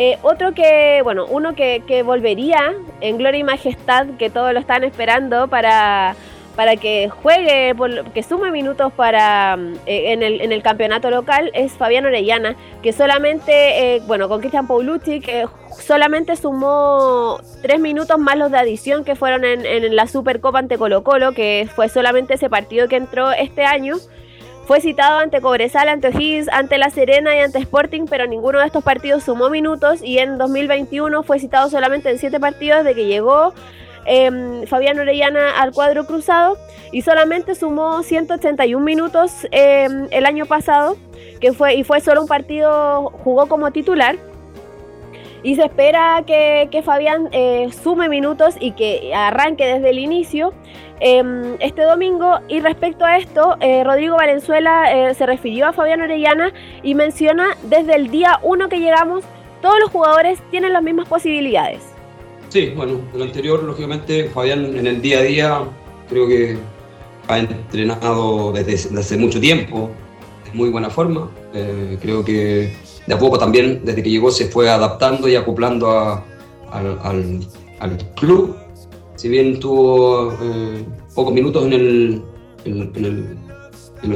Eh, 0.02 0.18
otro 0.22 0.54
que, 0.54 1.02
bueno, 1.04 1.26
uno 1.30 1.56
que, 1.56 1.84
que, 1.86 2.04
volvería 2.04 2.74
en 3.02 3.18
Gloria 3.18 3.42
y 3.42 3.44
Majestad, 3.44 4.08
que 4.18 4.30
todos 4.30 4.54
lo 4.54 4.60
están 4.62 4.86
esperando 4.86 5.50
para, 5.50 6.16
para 6.56 6.78
que 6.78 7.10
juegue, 7.10 7.76
por, 7.76 8.10
que 8.12 8.24
sume 8.24 8.50
minutos 8.50 8.94
para 8.94 9.58
eh, 9.86 10.14
en, 10.14 10.24
el, 10.24 10.40
en, 10.40 10.54
el, 10.54 10.64
campeonato 10.64 11.10
local, 11.10 11.52
es 11.54 11.74
Fabián 11.74 12.06
Orellana, 12.06 12.56
que 12.82 12.94
solamente, 12.94 13.96
eh, 13.98 14.02
bueno, 14.08 14.30
con 14.30 14.40
Cristian 14.40 14.68
Paulucci, 14.68 15.20
que 15.20 15.46
solamente 15.78 16.38
sumó 16.38 17.42
tres 17.62 17.82
minutos 17.82 18.18
más 18.20 18.38
los 18.38 18.52
de 18.52 18.58
adición 18.58 19.04
que 19.04 19.18
fueron 19.18 19.44
en, 19.44 19.66
en 19.66 19.98
la 19.98 20.08
Supercopa 20.08 20.60
ante 20.60 20.78
Colo 20.78 21.04
Colo, 21.04 21.34
que 21.34 21.68
fue 21.76 21.90
solamente 21.90 22.36
ese 22.36 22.50
partido 22.50 22.88
que 22.88 22.96
entró 22.96 23.34
este 23.34 23.66
año. 23.66 23.98
Fue 24.70 24.82
citado 24.82 25.18
ante 25.18 25.42
Cobresal, 25.42 25.90
ante 25.90 26.10
O'Higgins, 26.10 26.48
ante 26.50 26.78
La 26.78 26.92
Serena 26.92 27.36
y 27.36 27.40
ante 27.40 27.58
Sporting, 27.58 28.06
pero 28.08 28.28
ninguno 28.28 28.60
de 28.60 28.68
estos 28.68 28.84
partidos 28.84 29.24
sumó 29.24 29.50
minutos 29.50 30.04
y 30.04 30.20
en 30.20 30.38
2021 30.38 31.24
fue 31.24 31.40
citado 31.40 31.72
solamente 31.72 32.12
en 32.12 32.20
siete 32.20 32.40
partidos 32.40 32.84
de 32.84 32.94
que 32.94 33.08
llegó 33.08 33.56
eh, 34.06 34.30
Fabián 34.68 35.00
Orellana 35.00 35.60
al 35.60 35.72
cuadro 35.72 36.06
cruzado 36.06 36.56
y 36.92 37.02
solamente 37.02 37.56
sumó 37.56 38.04
181 38.04 38.86
minutos 38.86 39.48
eh, 39.50 39.88
el 40.12 40.26
año 40.28 40.46
pasado, 40.46 40.98
que 41.42 41.52
fue 41.52 41.74
y 41.74 41.84
fue 41.84 42.00
solo 42.00 42.22
un 42.22 42.28
partido, 42.28 43.10
jugó 43.24 43.48
como 43.48 43.72
titular. 43.72 44.18
Y 45.42 45.56
se 45.56 45.64
espera 45.64 46.22
que, 46.28 46.68
que 46.70 46.84
Fabián 46.84 47.30
eh, 47.32 47.70
sume 47.72 48.08
minutos 48.08 48.54
y 48.60 48.74
que 48.74 49.16
arranque 49.16 49.66
desde 49.66 49.90
el 49.90 49.98
inicio 49.98 50.54
eh, 51.00 51.56
este 51.60 51.84
domingo. 51.84 52.40
Y 52.48 52.60
respecto 52.60 53.06
a 53.06 53.18
esto, 53.18 53.58
eh, 53.60 53.84
Rodrigo 53.84 54.16
Valenzuela 54.16 55.10
eh, 55.10 55.14
se 55.16 55.26
refirió 55.26 55.68
a 55.68 55.74
Fabián 55.74 56.02
Orellana 56.02 56.54
y 56.84 56.96
menciona 56.96 57.58
desde 57.64 57.96
el 57.96 58.10
día 58.10 58.40
1 58.44 58.70
que 58.70 58.80
llegamos, 58.80 59.24
todos 59.62 59.80
los 59.80 59.90
jugadores 59.92 60.40
tienen 60.52 60.74
las 60.74 60.84
mismas 60.84 61.08
posibilidades. 61.08 61.82
Sí, 62.50 62.74
bueno, 62.76 63.02
lo 63.14 63.24
anterior, 63.24 63.64
lógicamente, 63.64 64.30
Fabián 64.34 64.66
en 64.78 64.88
el 64.88 65.02
día 65.02 65.20
a 65.20 65.22
día 65.22 65.62
creo 66.10 66.28
que 66.28 66.58
ha 67.28 67.40
entrenado 67.40 68.52
desde, 68.52 68.72
desde 68.72 69.00
hace 69.00 69.18
mucho 69.18 69.40
tiempo, 69.40 69.92
de 70.46 70.58
muy 70.58 70.70
buena 70.70 70.90
forma. 70.90 71.30
creo 72.02 72.26
que 72.26 72.74
de 73.10 73.16
a 73.16 73.18
poco 73.18 73.40
también, 73.40 73.82
desde 73.84 74.04
que 74.04 74.10
llegó, 74.12 74.30
se 74.30 74.46
fue 74.50 74.70
adaptando 74.70 75.28
y 75.28 75.36
acoplando 75.36 75.90
al, 76.72 77.00
al, 77.02 77.40
al, 77.80 77.98
club. 78.14 78.56
Si 79.20 79.28
bien 79.28 79.60
tuvo 79.60 80.32
eh, 80.32 80.86
pocos 81.14 81.34
minutos 81.34 81.66
en 81.66 81.74
el, 81.74 82.24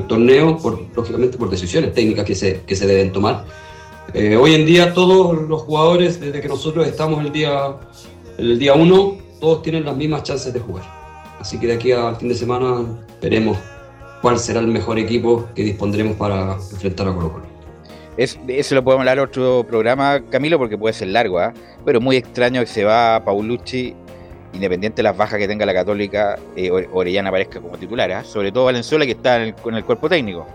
torneo, 0.08 0.58
lógicamente 0.96 1.38
por 1.38 1.50
decisiones 1.50 1.94
técnicas 1.94 2.24
que 2.24 2.34
se, 2.34 2.88
deben 2.88 3.12
tomar. 3.12 3.44
Eh, 4.14 4.38
hoy 4.38 4.54
en 4.56 4.66
día 4.66 4.94
todos 4.94 5.42
los 5.42 5.64
jugadores, 5.64 6.22
desde 6.22 6.40
que 6.40 6.48
nosotros 6.48 6.88
estamos 6.88 7.20
el 7.20 7.34
día, 7.34 7.76
el 8.38 8.58
día 8.58 8.76
uno, 8.76 9.18
todos 9.42 9.62
tienen 9.62 9.84
las 9.84 9.98
mismas 9.98 10.24
chances 10.24 10.54
de 10.54 10.62
jugar. 10.62 10.86
Así 11.38 11.60
que 11.60 11.68
de 11.68 11.74
aquí 11.74 11.92
al 11.92 12.16
fin 12.16 12.30
de 12.30 12.36
semana 12.36 12.86
veremos 13.22 13.58
cuál 14.22 14.40
será 14.40 14.62
el 14.62 14.68
mejor 14.68 14.98
equipo 15.00 15.50
que 15.54 15.64
dispondremos 15.64 16.16
para 16.16 16.54
enfrentar 16.54 17.10
a 17.10 17.14
Colo 17.14 17.30
Colo. 17.30 17.46
Es, 18.16 18.40
eso 18.48 18.76
lo 18.76 18.84
podemos 18.86 19.02
hablar 19.02 19.20
otro 19.20 19.66
programa, 19.68 20.24
Camilo, 20.30 20.58
porque 20.58 20.78
puede 20.78 20.94
ser 20.94 21.10
largo, 21.10 21.40
¿ah? 21.40 21.52
pero 21.84 22.00
muy 22.00 22.16
extraño 22.16 22.62
que 22.62 22.68
se 22.68 22.86
va 22.86 23.22
Paulucci, 23.26 23.96
independiente 24.54 24.98
de 24.98 25.04
las 25.04 25.18
bajas 25.18 25.40
que 25.40 25.48
tenga 25.48 25.66
la 25.66 25.74
Católica, 25.74 26.38
eh, 26.56 26.70
Orellana 26.92 27.30
aparezca 27.30 27.60
como 27.60 27.78
titular, 27.78 28.12
¿ah? 28.12 28.24
sobre 28.24 28.52
todo 28.52 28.66
Valenzuela 28.66 29.06
que 29.06 29.12
está 29.14 29.38
en 29.38 29.42
el, 29.44 29.56
con 29.56 29.76
el 29.76 29.84
cuerpo 29.84 30.08
técnico. 30.08 30.46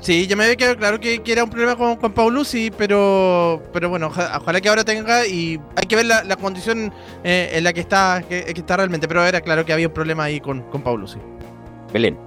Sí, 0.00 0.26
ya 0.26 0.36
me 0.36 0.44
había 0.44 0.56
quedado 0.56 0.76
claro 0.76 1.00
que, 1.00 1.20
que 1.22 1.32
era 1.32 1.42
un 1.42 1.50
problema 1.50 1.74
con, 1.74 1.96
con 1.96 2.12
Paulucci, 2.12 2.70
pero, 2.70 3.62
pero 3.72 3.88
bueno, 3.88 4.08
oja- 4.08 4.38
ojalá 4.40 4.60
que 4.60 4.68
ahora 4.68 4.84
tenga 4.84 5.26
y 5.26 5.58
hay 5.74 5.86
que 5.88 5.96
ver 5.96 6.04
la, 6.04 6.22
la 6.22 6.36
condición 6.36 6.92
eh, 7.24 7.50
en 7.54 7.64
la 7.64 7.72
que 7.72 7.80
está, 7.80 8.22
que, 8.28 8.44
que 8.44 8.60
está 8.60 8.76
realmente, 8.76 9.08
pero 9.08 9.24
era 9.24 9.40
claro 9.40 9.64
que 9.64 9.72
había 9.72 9.88
un 9.88 9.94
problema 9.94 10.24
ahí 10.24 10.38
con, 10.38 10.62
con 10.70 10.82
Paulucci. 10.82 11.18
Belén. 11.92 12.18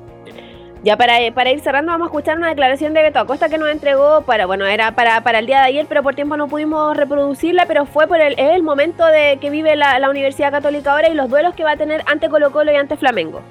Ya 0.81 0.95
para, 0.95 1.15
para 1.34 1.51
ir 1.51 1.60
cerrando 1.60 1.91
vamos 1.91 2.06
a 2.06 2.10
escuchar 2.10 2.38
una 2.38 2.47
declaración 2.47 2.93
de 2.93 3.03
Beto 3.03 3.19
Acosta 3.19 3.49
que 3.49 3.57
nos 3.57 3.69
entregó 3.69 4.22
para, 4.22 4.45
bueno, 4.45 4.65
era 4.65 4.91
para, 4.95 5.22
para 5.22 5.39
el 5.39 5.45
día 5.45 5.57
de 5.60 5.65
ayer, 5.65 5.85
pero 5.89 6.03
por 6.03 6.15
tiempo 6.15 6.38
no 6.38 6.47
pudimos 6.47 6.95
reproducirla, 6.95 7.65
pero 7.65 7.85
fue 7.85 8.07
por 8.07 8.22
el, 8.22 8.39
el 8.39 8.64
momento 8.64 9.06
de 9.06 9.39
que 9.41 9.49
vive 9.49 9.76
la, 9.76 9.99
la 9.99 10.10
Universidad 10.10 10.51
Católica 10.51 10.93
ahora 10.93 11.10
y 11.10 11.15
los 11.15 11.30
duelos 11.30 11.53
que 11.53 11.65
va 11.65 11.72
a 11.72 11.77
tener 11.77 12.01
ante 12.06 12.30
Colo 12.30 12.51
Colo 12.51 12.72
y 12.72 12.76
ante 12.76 12.95
Flamengo. 12.95 13.41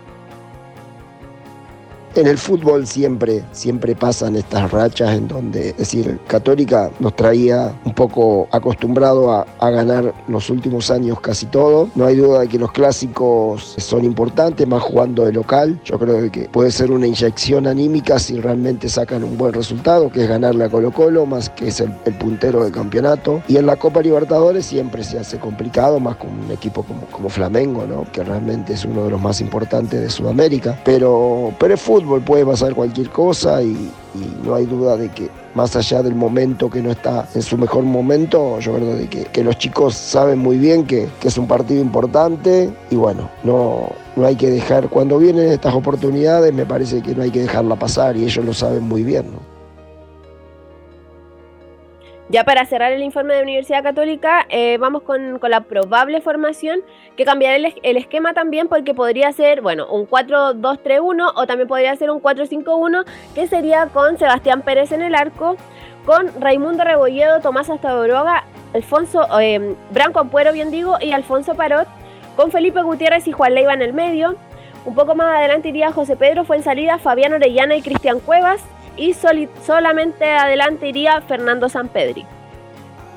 En 2.18 2.26
el 2.26 2.36
fútbol 2.36 2.84
siempre, 2.84 3.44
siempre 3.52 3.94
pasan 3.94 4.34
estas 4.34 4.72
rachas 4.72 5.16
en 5.16 5.28
donde, 5.28 5.68
es 5.68 5.76
decir, 5.76 6.18
Católica 6.26 6.90
nos 6.98 7.14
traía 7.14 7.72
un 7.84 7.94
poco 7.94 8.48
acostumbrado 8.50 9.30
a, 9.30 9.46
a 9.60 9.70
ganar 9.70 10.12
los 10.26 10.50
últimos 10.50 10.90
años 10.90 11.20
casi 11.20 11.46
todo. 11.46 11.88
No 11.94 12.06
hay 12.06 12.16
duda 12.16 12.40
de 12.40 12.48
que 12.48 12.58
los 12.58 12.72
clásicos 12.72 13.76
son 13.78 14.04
importantes, 14.04 14.66
más 14.66 14.82
jugando 14.82 15.26
de 15.26 15.32
local. 15.32 15.80
Yo 15.84 15.96
creo 15.96 16.28
que 16.32 16.48
puede 16.48 16.72
ser 16.72 16.90
una 16.90 17.06
inyección 17.06 17.68
anímica 17.68 18.18
si 18.18 18.40
realmente 18.40 18.88
sacan 18.88 19.22
un 19.22 19.38
buen 19.38 19.52
resultado, 19.52 20.10
que 20.10 20.24
es 20.24 20.28
ganarle 20.28 20.64
a 20.64 20.68
Colo 20.68 20.90
Colo, 20.90 21.24
más 21.24 21.48
que 21.50 21.68
es 21.68 21.78
el, 21.78 21.94
el 22.04 22.14
puntero 22.14 22.64
del 22.64 22.72
campeonato. 22.72 23.44
Y 23.46 23.58
en 23.58 23.66
la 23.66 23.76
Copa 23.76 24.02
Libertadores 24.02 24.66
siempre 24.66 25.04
se 25.04 25.20
hace 25.20 25.38
complicado, 25.38 26.00
más 26.00 26.16
con 26.16 26.30
un 26.30 26.50
equipo 26.50 26.82
como, 26.82 27.02
como 27.12 27.28
Flamengo, 27.28 27.86
¿no? 27.86 28.10
que 28.10 28.24
realmente 28.24 28.72
es 28.72 28.84
uno 28.84 29.04
de 29.04 29.10
los 29.12 29.20
más 29.20 29.40
importantes 29.40 30.00
de 30.00 30.10
Sudamérica. 30.10 30.76
Pero, 30.84 31.54
pero 31.60 31.74
es 31.74 31.80
fútbol, 31.80 32.07
puede 32.24 32.44
pasar 32.44 32.74
cualquier 32.74 33.10
cosa 33.10 33.62
y, 33.62 33.90
y 34.14 34.46
no 34.46 34.54
hay 34.54 34.66
duda 34.66 34.96
de 34.96 35.08
que 35.10 35.28
más 35.54 35.74
allá 35.76 36.02
del 36.02 36.14
momento 36.14 36.70
que 36.70 36.82
no 36.82 36.90
está 36.90 37.28
en 37.34 37.42
su 37.42 37.58
mejor 37.58 37.84
momento, 37.84 38.58
yo 38.60 38.74
creo 38.74 38.94
de 38.94 39.08
que, 39.08 39.24
que 39.24 39.42
los 39.42 39.58
chicos 39.58 39.94
saben 39.94 40.38
muy 40.38 40.58
bien 40.58 40.86
que, 40.86 41.08
que 41.20 41.28
es 41.28 41.38
un 41.38 41.46
partido 41.48 41.80
importante 41.80 42.70
y 42.90 42.96
bueno, 42.96 43.28
no, 43.44 43.88
no 44.16 44.26
hay 44.26 44.36
que 44.36 44.50
dejar, 44.50 44.88
cuando 44.88 45.18
vienen 45.18 45.50
estas 45.50 45.74
oportunidades 45.74 46.52
me 46.52 46.66
parece 46.66 47.02
que 47.02 47.14
no 47.14 47.22
hay 47.22 47.30
que 47.30 47.40
dejarla 47.40 47.76
pasar 47.76 48.16
y 48.16 48.24
ellos 48.24 48.44
lo 48.44 48.54
saben 48.54 48.84
muy 48.84 49.02
bien. 49.02 49.32
¿no? 49.32 49.57
Ya 52.30 52.44
para 52.44 52.66
cerrar 52.66 52.92
el 52.92 53.02
informe 53.02 53.34
de 53.34 53.42
Universidad 53.42 53.82
Católica, 53.82 54.44
eh, 54.50 54.76
vamos 54.78 55.02
con, 55.02 55.38
con 55.38 55.50
la 55.50 55.62
probable 55.62 56.20
formación, 56.20 56.80
que 57.16 57.24
cambiará 57.24 57.56
el, 57.56 57.74
el 57.82 57.96
esquema 57.96 58.34
también 58.34 58.68
porque 58.68 58.92
podría 58.92 59.32
ser, 59.32 59.62
bueno, 59.62 59.86
un 59.90 60.06
4-2-3-1 60.06 61.32
o 61.34 61.46
también 61.46 61.66
podría 61.66 61.96
ser 61.96 62.10
un 62.10 62.20
4-5-1, 62.20 63.06
que 63.34 63.46
sería 63.46 63.86
con 63.86 64.18
Sebastián 64.18 64.60
Pérez 64.60 64.92
en 64.92 65.00
el 65.00 65.14
arco, 65.14 65.56
con 66.04 66.30
Raimundo 66.38 66.84
Rebolledo, 66.84 67.40
Tomás 67.40 67.70
Astadoroga, 67.70 68.44
Alfonso, 68.74 69.26
eh, 69.40 69.74
Branco 69.90 70.20
Ampuero, 70.20 70.52
bien 70.52 70.70
digo, 70.70 70.98
y 71.00 71.12
Alfonso 71.12 71.54
Parot, 71.54 71.88
con 72.36 72.50
Felipe 72.50 72.82
Gutiérrez 72.82 73.26
y 73.26 73.32
Juan 73.32 73.54
Leiva 73.54 73.72
en 73.72 73.80
el 73.80 73.94
medio. 73.94 74.36
Un 74.84 74.94
poco 74.94 75.14
más 75.14 75.34
adelante 75.34 75.70
iría 75.70 75.92
José 75.92 76.16
Pedro 76.16 76.44
Fuensalida, 76.44 76.98
Fabián 76.98 77.32
Orellana 77.32 77.74
y 77.76 77.82
Cristian 77.82 78.20
Cuevas. 78.20 78.62
Y 78.98 79.14
soli- 79.14 79.48
solamente 79.64 80.24
adelante 80.30 80.88
iría 80.88 81.20
Fernando 81.22 81.68
Sampedri. 81.68 82.26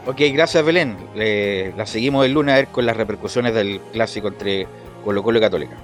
Ok, 0.05 0.17
gracias 0.33 0.63
Belén. 0.63 0.95
Eh, 1.15 1.73
la 1.75 1.85
seguimos 1.85 2.25
el 2.25 2.33
lunes 2.33 2.53
a 2.53 2.57
ver 2.57 2.67
con 2.67 2.85
las 2.85 2.95
repercusiones 2.95 3.53
del 3.53 3.81
clásico 3.91 4.27
entre 4.29 4.67
Colo 5.03 5.21
Colo 5.23 5.39
y 5.39 5.41
Católica. 5.41 5.75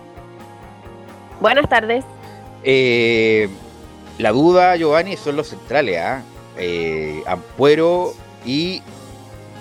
Buenas 1.40 1.68
tardes. 1.68 2.06
Eh, 2.64 3.49
la 4.18 4.32
duda, 4.32 4.76
Giovanni, 4.76 5.18
son 5.18 5.36
los 5.36 5.48
centrales, 5.49 5.99
¿ah? 5.99 6.22
Eh, 6.57 7.22
Ampuero 7.28 8.14
y 8.45 8.82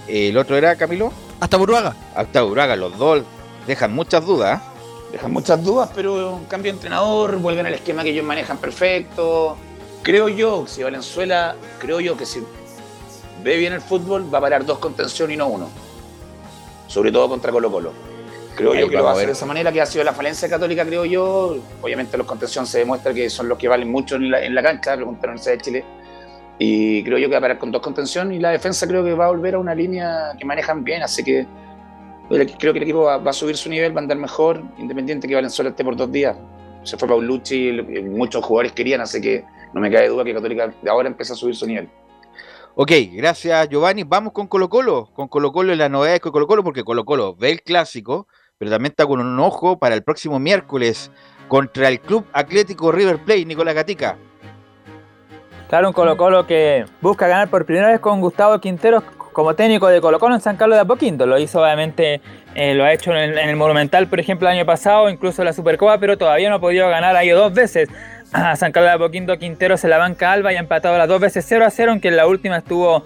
eh, 0.09 0.29
el 0.31 0.39
otro 0.39 0.57
era 0.57 0.77
Camilo. 0.77 1.13
Hasta 1.41 1.59
Buruaga. 1.59 1.95
Hasta 2.15 2.43
Uraga, 2.45 2.77
los 2.77 2.97
dos 2.97 3.23
dejan 3.67 3.95
muchas 3.95 4.25
dudas. 4.25 4.61
¿ah? 4.63 4.73
Dejan 5.13 5.33
muchas 5.33 5.63
dudas, 5.63 5.91
pero 5.95 6.41
cambio 6.49 6.73
de 6.73 6.77
entrenador, 6.77 7.37
vuelven 7.39 7.67
al 7.67 7.75
esquema 7.75 8.03
que 8.03 8.11
ellos 8.11 8.25
manejan 8.25 8.57
perfecto. 8.59 9.57
Creo 10.03 10.29
yo, 10.29 10.65
que 10.65 10.71
si 10.71 10.83
Valenzuela, 10.83 11.57
creo 11.79 12.01
yo 12.01 12.17
que 12.17 12.27
si 12.27 12.43
ve 13.43 13.57
bien 13.57 13.73
el 13.73 13.81
fútbol, 13.81 14.33
va 14.33 14.39
a 14.39 14.41
parar 14.41 14.65
dos 14.65 14.79
contención 14.79 15.31
y 15.31 15.37
no 15.37 15.49
uno. 15.49 15.69
Sobre 16.87 17.11
todo 17.11 17.29
contra 17.29 17.51
Colo 17.53 17.71
Colo. 17.71 17.93
Creo 18.55 18.73
Ahí 18.73 18.81
yo 18.81 18.89
que 18.89 18.97
lo 18.97 19.05
va 19.05 19.11
a 19.11 19.13
hacer 19.13 19.23
ver. 19.23 19.29
de 19.29 19.33
esa 19.35 19.47
manera, 19.47 19.71
que 19.71 19.83
ha 19.83 19.87
sido 19.87 20.03
la 20.05 20.13
falencia 20.13 20.49
católica, 20.49 20.85
creo 20.85 21.05
yo. 21.05 21.57
Obviamente 21.83 22.17
los 22.17 22.27
contención 22.27 22.67
se 22.67 22.79
demuestra 22.79 23.13
que 23.13 23.29
son 23.29 23.49
los 23.49 23.59
que 23.59 23.69
valen 23.69 23.91
mucho 23.91 24.17
en 24.17 24.31
la, 24.31 24.43
en 24.45 24.55
la 24.55 24.63
cancha, 24.63 24.95
preguntaron 24.97 25.37
en 25.37 25.45
de 25.45 25.59
Chile. 25.59 25.85
Y 26.59 27.05
creo 27.05 27.19
yo 27.19 27.29
que 27.29 27.33
va 27.33 27.39
a 27.39 27.43
parar 27.43 27.59
con 27.59 27.71
dos 27.71 27.83
contención 27.83 28.33
y 28.33 28.39
la 28.39 28.51
defensa 28.51 28.87
creo 28.87 29.05
que 29.05 29.13
va 29.13 29.27
a 29.27 29.29
volver 29.29 29.57
a 29.57 29.59
una 29.59 29.75
línea 29.75 30.33
que 30.39 30.47
manejan 30.47 30.85
bien, 30.85 31.03
así 31.03 31.23
que 31.23 31.47
creo 32.29 32.73
que 32.73 32.79
el 32.79 32.83
equipo 32.83 33.03
va, 33.03 33.19
va 33.19 33.31
a 33.31 33.35
subir 33.35 33.57
su 33.59 33.69
nivel, 33.69 33.95
va 33.95 34.01
a 34.01 34.03
andar 34.03 34.17
mejor, 34.17 34.63
independiente 34.79 35.29
que 35.29 35.35
Valenzuela 35.35 35.71
esté 35.71 35.85
por 35.85 35.97
dos 35.97 36.11
días. 36.11 36.35
Se 36.83 36.97
fue 36.97 37.09
Paulucci, 37.09 37.73
muchos 38.05 38.43
jugadores 38.43 38.73
querían, 38.73 39.03
así 39.03 39.21
que 39.21 39.45
no 39.73 39.81
me 39.81 39.91
cabe 39.91 40.09
duda 40.09 40.25
que 40.25 40.35
Católica 40.35 40.73
de 40.83 40.91
ahora 40.91 41.09
empieza 41.09 41.35
a 41.35 41.37
subir 41.37 41.55
su 41.55 41.67
nivel. 41.67 41.89
Ok, 42.79 42.93
gracias 43.13 43.69
Giovanni. 43.71 44.05
Vamos 44.05 44.35
con 44.35 44.47
Colo 44.47 44.69
Colo. 44.69 45.09
Con 45.15 45.29
Colo 45.29 45.51
Colo 45.51 45.73
y 45.73 45.77
la 45.77 45.89
novedad 45.89 46.19
con 46.19 46.31
Colo 46.31 46.47
Colo, 46.47 46.63
porque 46.63 46.85
Colo 46.85 47.07
Colo 47.07 47.35
ve 47.35 47.51
el 47.53 47.63
clásico, 47.63 48.29
pero 48.59 48.71
también 48.71 48.91
está 48.91 49.07
con 49.07 49.19
un 49.19 49.41
ojo 49.41 49.79
para 49.79 49.95
el 49.95 50.03
próximo 50.03 50.39
miércoles 50.39 51.11
contra 51.49 51.89
el 51.89 52.01
Club 52.01 52.27
Atlético 52.33 52.93
River 52.93 53.19
Plate, 53.25 53.47
Nicolás 53.47 53.75
Gatica. 53.75 54.19
Claro, 55.69 55.89
un 55.89 55.95
Colo 55.95 56.17
Colo 56.17 56.47
que 56.47 56.85
busca 57.01 57.27
ganar 57.27 57.49
por 57.49 57.65
primera 57.65 57.89
vez 57.89 57.99
con 57.99 58.21
Gustavo 58.21 58.61
Quinteros 58.61 59.03
como 59.33 59.55
técnico 59.55 59.89
de 59.89 60.01
Colo 60.01 60.19
Colo 60.19 60.35
en 60.35 60.41
San 60.41 60.57
Carlos 60.57 60.77
de 60.77 60.83
Apoquindo. 60.83 61.27
Lo 61.27 61.39
hizo 61.39 61.63
obviamente, 61.63 62.21
eh, 62.55 62.75
lo 62.75 62.85
ha 62.85 62.93
hecho 62.93 63.11
en 63.11 63.17
el, 63.17 63.39
en 63.39 63.49
el 63.49 63.57
Monumental, 63.57 64.07
por 64.07 64.21
ejemplo, 64.21 64.49
el 64.49 64.55
año 64.55 64.67
pasado, 64.67 65.09
incluso 65.09 65.43
en 65.43 65.47
la 65.47 65.53
Supercopa, 65.53 65.99
pero 65.99 66.17
todavía 66.17 66.49
no 66.51 66.57
ha 66.57 66.61
podido 66.61 66.89
ganar. 66.89 67.17
Ha 67.17 67.25
ido 67.25 67.39
dos 67.39 67.53
veces 67.53 67.89
a 68.37 68.57
San 68.57 68.73
Carlos 68.73 68.91
de 68.91 68.95
Apoquindo. 68.95 69.39
Quinteros 69.39 69.85
en 69.85 69.91
la 69.91 69.99
banca 69.99 70.33
Alba 70.33 70.53
y 70.53 70.57
ha 70.57 70.61
empatado 70.61 70.97
las 70.99 71.09
dos 71.09 71.21
veces 71.21 71.45
0 71.49 71.65
a 71.65 71.71
0, 71.71 71.93
aunque 71.93 72.09
en 72.09 72.17
la 72.17 72.27
última 72.27 72.59
estuvo 72.59 73.03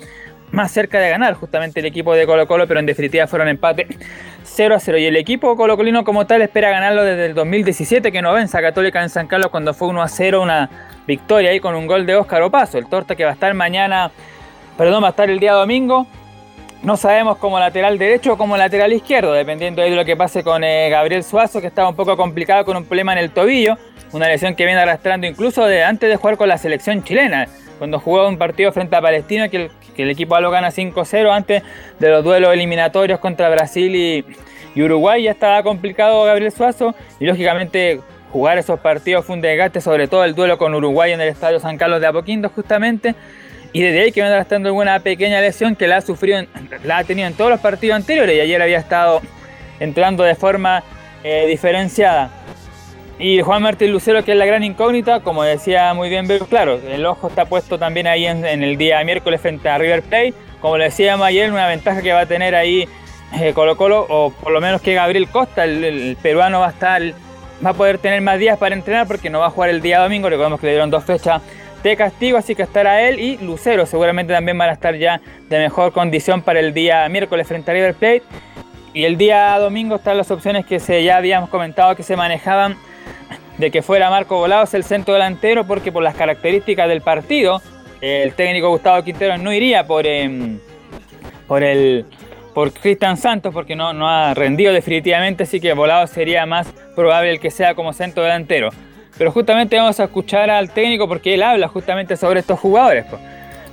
más 0.51 0.73
cerca 0.73 0.99
de 0.99 1.09
ganar 1.11 1.35
justamente 1.35 1.79
el 1.79 1.87
equipo 1.87 2.13
de 2.15 2.27
Colo 2.27 2.49
Colo, 2.49 2.67
pero 2.67 2.81
en 2.81 2.87
definitiva 2.87 3.27
fueron 3.29 3.49
empate 3.49 3.87
0 4.43 4.75
a 4.75 4.81
0. 4.81 4.99
Y 4.99 5.07
el 5.07 5.17
equipo 5.17 5.57
colocolino 5.57 6.05
como 6.05 6.27
tal 6.27 6.43
espera 6.43 6.71
ganarlo 6.71 7.05
desde 7.05 7.27
el 7.27 7.35
2017, 7.35 8.11
que 8.11 8.23
no 8.23 8.33
vence 8.33 8.59
a 8.59 8.61
Católica 8.61 9.03
en 9.03 9.11
San 9.11 9.29
Carlos 9.29 9.51
cuando 9.51 9.75
fue 9.75 9.89
1 9.89 10.03
a 10.03 10.09
0, 10.09 10.43
una 10.43 10.69
victoria 11.07 11.51
ahí 11.51 11.61
con 11.61 11.75
un 11.75 11.87
gol 11.87 12.07
de 12.07 12.17
Óscar 12.17 12.43
Opaso. 12.43 12.79
El 12.79 12.89
Torta 12.89 13.15
que 13.15 13.25
va 13.25 13.31
a 13.31 13.35
estar 13.35 13.55
mañana, 13.55 14.11
perdón, 14.77 15.03
va 15.03 15.09
a 15.09 15.11
estar 15.11 15.31
el 15.31 15.39
día 15.39 15.53
domingo. 15.53 16.07
No 16.83 16.97
sabemos 16.97 17.37
como 17.37 17.59
lateral 17.59 17.99
derecho 17.99 18.33
o 18.33 18.39
como 18.39 18.57
lateral 18.57 18.91
izquierdo, 18.95 19.35
dependiendo 19.35 19.83
de 19.83 19.91
lo 19.91 20.03
que 20.07 20.17
pase 20.17 20.43
con 20.43 20.65
eh, 20.65 20.89
Gabriel 20.89 21.23
Suazo, 21.23 21.61
que 21.61 21.67
estaba 21.67 21.91
un 21.91 21.95
poco 21.95 22.17
complicado 22.17 22.65
con 22.65 22.75
un 22.75 22.87
problema 22.87 23.13
en 23.13 23.19
el 23.19 23.33
tobillo, 23.33 23.77
una 24.13 24.29
lesión 24.29 24.55
que 24.55 24.65
viene 24.65 24.81
arrastrando 24.81 25.27
incluso 25.27 25.67
de 25.67 25.85
antes 25.85 26.09
de 26.09 26.17
jugar 26.17 26.39
con 26.39 26.49
la 26.49 26.57
selección 26.57 27.05
chilena, 27.05 27.49
cuando 27.79 28.01
jugó 28.01 28.27
un 28.27 28.39
partido 28.39 28.73
frente 28.73 28.97
a 28.97 29.03
Palestina, 29.03 29.51
que 29.51 29.57
el, 29.65 29.71
que 29.95 30.05
el 30.05 30.11
equipo 30.11 30.41
lo 30.41 30.51
gana 30.51 30.71
5-0 30.71 31.31
antes 31.31 31.63
de 31.99 32.09
los 32.09 32.25
duelos 32.25 32.55
eliminatorios 32.55 33.21
contra 33.21 33.51
Brasil 33.51 33.95
y, 33.95 34.25
y 34.75 34.83
Uruguay, 34.83 35.25
ya 35.25 35.33
estaba 35.33 35.63
complicado 35.63 36.25
Gabriel 36.25 36.51
Suazo, 36.51 36.95
y 37.19 37.27
lógicamente 37.27 38.01
jugar 38.33 38.57
esos 38.57 38.81
partidos 38.81 39.27
fue 39.27 39.37
un 39.37 39.43
desgaste, 39.43 39.83
sobre 39.83 40.09
todo 40.09 40.25
el 40.25 40.35
duelo 40.35 40.57
con 40.57 40.75
Uruguay 40.75 41.13
en 41.13 41.21
el 41.21 41.29
Estadio 41.29 41.61
San 41.61 41.77
Carlos 41.77 42.01
de 42.01 42.07
Apoquindo 42.07 42.49
justamente, 42.49 43.15
y 43.73 43.83
desde 43.83 44.01
ahí 44.01 44.13
que 44.13 44.21
viene 44.21 44.35
arrastrando 44.35 44.69
alguna 44.69 44.99
pequeña 45.01 45.41
lesión 45.41 45.77
que 45.77 45.87
la 45.87 45.99
ha 45.99 46.01
sufrido, 46.01 46.43
la 46.85 46.99
ha 46.99 47.05
tenido 47.05 47.29
en 47.29 47.35
todos 47.35 47.51
los 47.51 47.61
partidos 47.61 47.97
anteriores 47.97 48.37
y 48.37 48.41
ayer 48.41 48.61
había 48.61 48.79
estado 48.79 49.21
entrando 49.79 50.25
de 50.25 50.35
forma 50.35 50.83
eh, 51.23 51.47
diferenciada. 51.47 52.31
Y 53.19 53.43
Juan 53.43 53.63
Martín 53.63 53.93
Lucero, 53.93 54.25
que 54.25 54.33
es 54.33 54.39
la 54.39 54.47
gran 54.47 54.65
incógnita, 54.65 55.21
como 55.21 55.43
decía 55.43 55.93
muy 55.93 56.09
bien 56.09 56.27
claro, 56.49 56.81
el 56.89 57.05
ojo 57.05 57.29
está 57.29 57.45
puesto 57.45 57.79
también 57.79 58.07
ahí 58.07 58.27
en, 58.27 58.45
el 58.45 58.79
día 58.79 59.05
miércoles 59.05 59.41
frente 59.41 59.69
a 59.69 59.77
River 59.77 60.03
Plate. 60.03 60.35
Como 60.61 60.79
le 60.79 60.85
decíamos 60.85 61.27
ayer, 61.27 61.53
una 61.53 61.67
ventaja 61.67 62.01
que 62.01 62.13
va 62.13 62.21
a 62.21 62.27
tener 62.27 62.55
ahí 62.55 62.89
eh, 63.39 63.53
Colo 63.53 63.77
Colo, 63.77 64.07
o 64.09 64.31
por 64.31 64.53
lo 64.53 64.61
menos 64.61 64.81
que 64.81 64.95
Gabriel 64.95 65.29
Costa, 65.29 65.65
el, 65.65 65.85
el 65.85 66.17
peruano, 66.17 66.61
va 66.61 66.69
a 66.69 66.71
estar, 66.71 67.03
va 67.65 67.71
a 67.71 67.75
poder 67.75 67.99
tener 67.99 68.23
más 68.23 68.39
días 68.39 68.59
para 68.59 68.75
entrenar 68.75 69.07
porque 69.07 69.29
no 69.29 69.41
va 69.41 69.47
a 69.47 69.51
jugar 69.51 69.69
el 69.69 69.83
día 69.83 70.01
domingo. 70.01 70.31
Recordemos 70.31 70.59
que 70.59 70.67
le 70.67 70.73
dieron 70.73 70.91
dos 70.91 71.05
fechas 71.05 71.43
de 71.83 71.97
castigo, 71.97 72.39
así 72.39 72.55
que 72.55 72.63
estará 72.63 73.03
él 73.03 73.19
y 73.21 73.39
Lucero 73.39 73.87
seguramente 73.87 74.33
también 74.33 74.59
van 74.59 74.71
a 74.71 74.73
estar 74.73 74.95
ya 74.97 75.21
de 75.49 75.59
mejor 75.59 75.93
condición 75.93 76.43
para 76.43 76.61
el 76.61 76.75
día 76.75 77.09
miércoles 77.09 77.47
frente 77.47 77.71
a 77.71 77.75
River 77.75 77.95
Plate. 77.95 78.23
Y 78.93 79.05
el 79.05 79.17
día 79.17 79.57
domingo 79.59 79.97
están 79.97 80.17
las 80.17 80.31
opciones 80.31 80.67
que 80.67 80.81
se, 80.81 81.03
ya 81.05 81.17
habíamos 81.17 81.49
comentado 81.49 81.95
que 81.95 82.03
se 82.03 82.17
manejaban 82.17 82.77
de 83.57 83.71
que 83.71 83.83
fuera 83.83 84.11
Marco 84.11 84.39
Volados 84.39 84.75
el 84.75 84.85
centro 84.85 85.15
delantero, 85.15 85.67
porque 85.67 85.93
por 85.93 86.03
las 86.03 86.15
características 86.17 86.89
del 86.89 87.03
partido, 87.03 87.63
el 88.01 88.33
técnico 88.35 88.71
Gustavo 88.71 89.03
Quintero 89.05 89.39
no 89.39 89.53
iría 89.53 89.87
por, 89.87 90.07
em, 90.07 90.59
por 91.47 91.63
el 91.63 92.07
por 92.55 92.73
Cristian 92.73 93.17
Santos 93.17 93.55
porque 93.55 93.77
no, 93.77 93.93
no 93.93 94.09
ha 94.09 94.35
rendido 94.35 94.73
definitivamente, 94.73 95.45
así 95.45 95.61
que 95.61 95.73
Volado 95.73 96.07
sería 96.07 96.47
más 96.47 96.67
probable 96.97 97.31
el 97.31 97.41
que 97.41 97.51
sea 97.51 97.75
como 97.75 97.93
centro 97.93 98.23
delantero. 98.23 98.71
Pero 99.19 99.33
justamente 99.33 99.77
vamos 99.77 100.01
a 100.01 100.05
escuchar 100.05 100.51
al 100.51 100.71
técnico 100.71 101.07
porque 101.07 101.35
él 101.35 101.43
habla 101.43 101.69
justamente 101.69 102.17
sobre 102.17 102.41
estos 102.41 102.59
jugadores. 102.59 103.05
pues. 103.09 103.21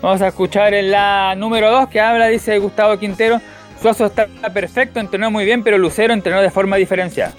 Vamos 0.02 0.22
a 0.22 0.28
escuchar 0.28 0.74
en 0.74 0.92
la 0.92 1.36
número 1.36 1.72
2 1.72 1.90
que 1.90 2.00
habla, 2.00 2.28
dice 2.28 2.60
Gustavo 2.60 2.98
Quintero. 3.00 3.42
Suazo 3.82 4.06
está 4.08 4.28
perfecto, 4.54 5.00
entrenó 5.00 5.32
muy 5.32 5.46
bien, 5.46 5.64
pero 5.64 5.78
Lucero 5.78 6.14
entrenó 6.14 6.42
de 6.42 6.50
forma 6.50 6.76
diferenciada. 6.78 7.34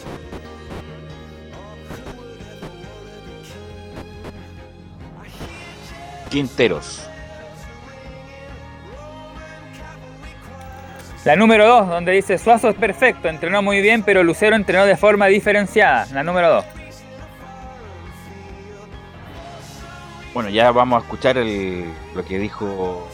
Quinteros. 6.31 7.05
La 11.25 11.37
número 11.37 11.67
2, 11.67 11.89
donde 11.89 12.13
dice 12.13 12.39
Suazo 12.39 12.71
es 12.71 12.77
perfecto, 12.77 13.29
entrenó 13.29 13.61
muy 13.63 13.81
bien, 13.81 14.03
pero 14.03 14.23
Lucero 14.23 14.57
entrenó 14.57 14.87
de 14.87 14.97
forma 14.97 15.27
diferenciada. 15.27 16.07
La 16.13 16.23
número 16.23 16.49
2. 16.49 16.78
Bueno, 20.35 20.51
ya 20.51 20.71
vamos 20.73 21.01
a 21.03 21.05
escuchar 21.05 21.39
el- 21.39 21.87
lo 22.15 22.25
que 22.25 22.39
dijo 22.39 23.09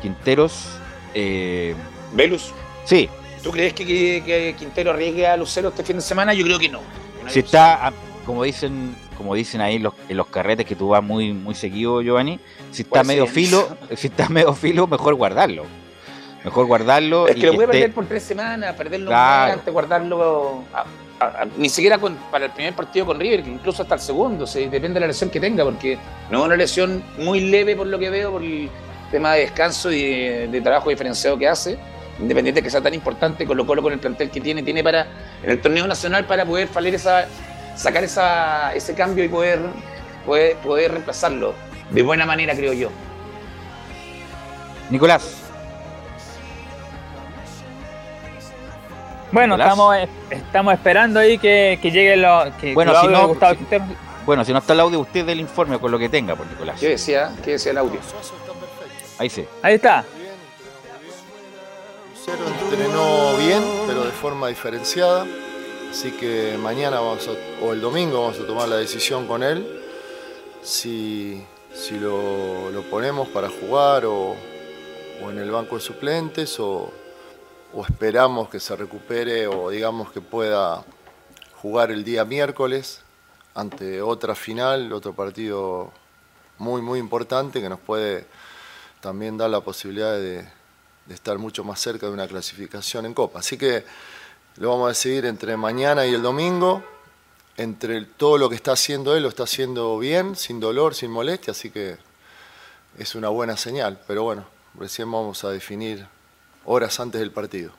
Quinteros. 0.00 0.78
Eh, 1.14 1.74
Velus. 2.12 2.52
Sí, 2.84 3.08
¿Tú 3.42 3.50
crees 3.50 3.72
que, 3.74 3.84
que- 3.84 4.22
que 4.24 4.54
Quintero 4.56 4.92
arriesgue 4.92 5.26
a 5.26 5.36
Lucero 5.36 5.70
este 5.70 5.82
fin 5.82 5.96
de 5.96 6.02
semana? 6.02 6.32
Yo 6.32 6.44
creo 6.44 6.58
que 6.60 6.68
no. 6.68 6.80
Si 7.28 7.40
está, 7.40 7.88
ah, 7.88 7.92
como 8.24 8.44
dicen, 8.44 8.94
como 9.18 9.34
dicen 9.34 9.60
ahí 9.60 9.76
en 9.76 9.82
los, 9.82 9.94
en 10.08 10.16
los 10.16 10.28
carretes 10.28 10.64
que 10.64 10.76
tú 10.76 10.88
vas 10.90 11.02
muy, 11.02 11.32
muy 11.32 11.54
seguido, 11.56 12.00
Giovanni, 12.02 12.38
si 12.70 12.82
está 12.82 13.02
medio 13.02 13.24
ser. 13.24 13.34
filo, 13.34 13.76
si 13.96 14.06
está 14.06 14.28
medio 14.28 14.54
filo, 14.54 14.86
mejor 14.86 15.14
guardarlo. 15.16 15.64
Mejor 16.44 16.66
guardarlo. 16.66 17.26
Es 17.26 17.36
y 17.36 17.40
que 17.40 17.46
lo 17.48 17.54
puede 17.54 17.66
esté- 17.66 17.72
perder 17.72 17.92
por 17.92 18.06
tres 18.06 18.22
semanas, 18.22 18.74
perderlo 18.76 19.08
Claro. 19.08 19.52
antes, 19.54 19.72
guardarlo. 19.72 20.62
a- 20.72 20.84
ni 21.56 21.68
siquiera 21.68 21.98
con- 21.98 22.16
para 22.30 22.46
el 22.46 22.50
primer 22.52 22.74
partido 22.74 23.06
con 23.06 23.18
River, 23.18 23.40
incluso 23.46 23.82
hasta 23.82 23.94
el 23.94 24.00
segundo, 24.00 24.46
se, 24.46 24.60
depende 24.68 24.94
de 24.94 25.00
la 25.00 25.06
lesión 25.08 25.30
que 25.30 25.40
tenga, 25.40 25.64
porque 25.64 25.98
no 26.30 26.40
es 26.40 26.46
una 26.46 26.56
lesión 26.56 27.02
muy 27.18 27.40
leve 27.40 27.76
por 27.76 27.86
lo 27.86 27.98
que 27.98 28.10
veo, 28.10 28.32
por 28.32 28.42
el 28.42 28.68
tema 29.10 29.34
de 29.34 29.40
descanso 29.40 29.90
y 29.92 30.00
de, 30.02 30.48
de 30.48 30.60
trabajo 30.60 30.90
diferenciado 30.90 31.36
que 31.38 31.48
hace. 31.48 31.78
Independiente 32.18 32.62
que 32.62 32.70
sea 32.70 32.80
tan 32.80 32.94
importante, 32.94 33.46
Colo 33.46 33.66
Colo 33.66 33.82
con 33.82 33.92
el 33.92 33.98
plantel 33.98 34.30
que 34.30 34.40
tiene, 34.40 34.62
tiene 34.62 34.84
para 34.84 35.06
en 35.42 35.50
el 35.50 35.60
torneo 35.60 35.86
nacional 35.86 36.24
para 36.26 36.44
poder 36.44 36.68
esa, 36.86 37.26
sacar 37.74 38.04
esa, 38.04 38.74
ese 38.74 38.94
cambio 38.94 39.24
y 39.24 39.28
poder, 39.28 39.60
poder, 40.26 40.56
poder 40.58 40.92
reemplazarlo 40.92 41.54
de 41.90 42.02
buena 42.02 42.24
manera, 42.26 42.54
creo 42.54 42.72
yo. 42.72 42.90
Nicolás. 44.90 45.41
Bueno, 49.32 49.56
Nicolás. 49.56 49.72
estamos, 49.72 49.96
estamos 50.30 50.74
esperando 50.74 51.20
ahí 51.20 51.38
que, 51.38 51.78
que 51.80 51.90
llegue 51.90 52.16
lo 52.16 52.44
que 52.60 52.74
Bueno, 52.74 52.92
que 52.92 52.98
si 53.00 53.06
no, 53.08 53.28
Gustavo 53.28 53.54
si-. 53.58 53.78
Bueno, 54.26 54.44
si 54.44 54.52
no 54.52 54.58
está 54.58 54.72
el 54.74 54.80
audio, 54.80 55.00
usted 55.00 55.24
del 55.26 55.40
informe 55.40 55.78
con 55.78 55.90
lo 55.90 55.98
que 55.98 56.08
tenga, 56.08 56.36
por 56.36 56.46
Nicolás. 56.46 56.78
¿Qué 56.78 56.90
decía? 56.90 57.32
¿Qué 57.44 57.52
decía 57.52 57.72
el 57.72 57.78
audio? 57.78 57.98
Ahí 59.18 59.28
sí. 59.30 59.44
Ahí 59.62 59.74
está. 59.74 60.04
Lucero 62.14 62.44
entrenó 62.46 63.36
bien, 63.38 63.62
pero 63.86 64.04
de 64.04 64.12
forma 64.12 64.48
diferenciada. 64.48 65.26
Así 65.90 66.12
que 66.12 66.56
mañana 66.60 67.00
vamos 67.00 67.28
a- 67.28 67.64
o 67.64 67.72
el 67.72 67.80
domingo 67.80 68.22
vamos 68.22 68.38
a 68.40 68.46
tomar 68.46 68.68
la 68.68 68.76
decisión 68.76 69.26
con 69.26 69.42
él 69.42 69.80
si, 70.62 71.44
si 71.74 71.98
lo, 71.98 72.70
lo 72.70 72.82
ponemos 72.82 73.28
para 73.28 73.48
jugar 73.50 74.04
o, 74.06 74.34
o 75.22 75.30
en 75.30 75.38
el 75.38 75.50
banco 75.50 75.74
de 75.74 75.80
suplentes 75.82 76.58
o, 76.60 76.90
o 77.74 77.84
esperamos 77.84 78.48
que 78.48 78.60
se 78.60 78.76
recupere 78.76 79.46
o 79.46 79.70
digamos 79.70 80.12
que 80.12 80.20
pueda 80.20 80.84
jugar 81.56 81.90
el 81.90 82.04
día 82.04 82.24
miércoles 82.24 83.00
ante 83.54 84.02
otra 84.02 84.34
final, 84.34 84.92
otro 84.92 85.12
partido 85.14 85.92
muy 86.58 86.82
muy 86.82 86.98
importante 86.98 87.60
que 87.60 87.68
nos 87.68 87.80
puede 87.80 88.26
también 89.00 89.36
dar 89.36 89.50
la 89.50 89.60
posibilidad 89.60 90.12
de, 90.12 90.46
de 91.06 91.14
estar 91.14 91.38
mucho 91.38 91.64
más 91.64 91.80
cerca 91.80 92.06
de 92.06 92.12
una 92.12 92.28
clasificación 92.28 93.06
en 93.06 93.14
Copa. 93.14 93.40
Así 93.40 93.56
que 93.58 93.84
lo 94.56 94.70
vamos 94.70 94.86
a 94.86 94.88
decidir 94.90 95.26
entre 95.26 95.56
mañana 95.56 96.06
y 96.06 96.14
el 96.14 96.22
domingo. 96.22 96.84
Entre 97.56 98.00
todo 98.02 98.38
lo 98.38 98.48
que 98.48 98.54
está 98.54 98.72
haciendo 98.72 99.14
él, 99.14 99.24
lo 99.24 99.28
está 99.28 99.42
haciendo 99.42 99.98
bien, 99.98 100.36
sin 100.36 100.58
dolor, 100.58 100.94
sin 100.94 101.10
molestia, 101.10 101.50
así 101.50 101.70
que 101.70 101.98
es 102.96 103.14
una 103.14 103.28
buena 103.28 103.58
señal. 103.58 104.00
Pero 104.06 104.22
bueno, 104.22 104.46
recién 104.78 105.10
vamos 105.10 105.44
a 105.44 105.50
definir 105.50 106.06
horas 106.64 106.98
antes 107.00 107.20
del 107.20 107.30
partido. 107.30 107.72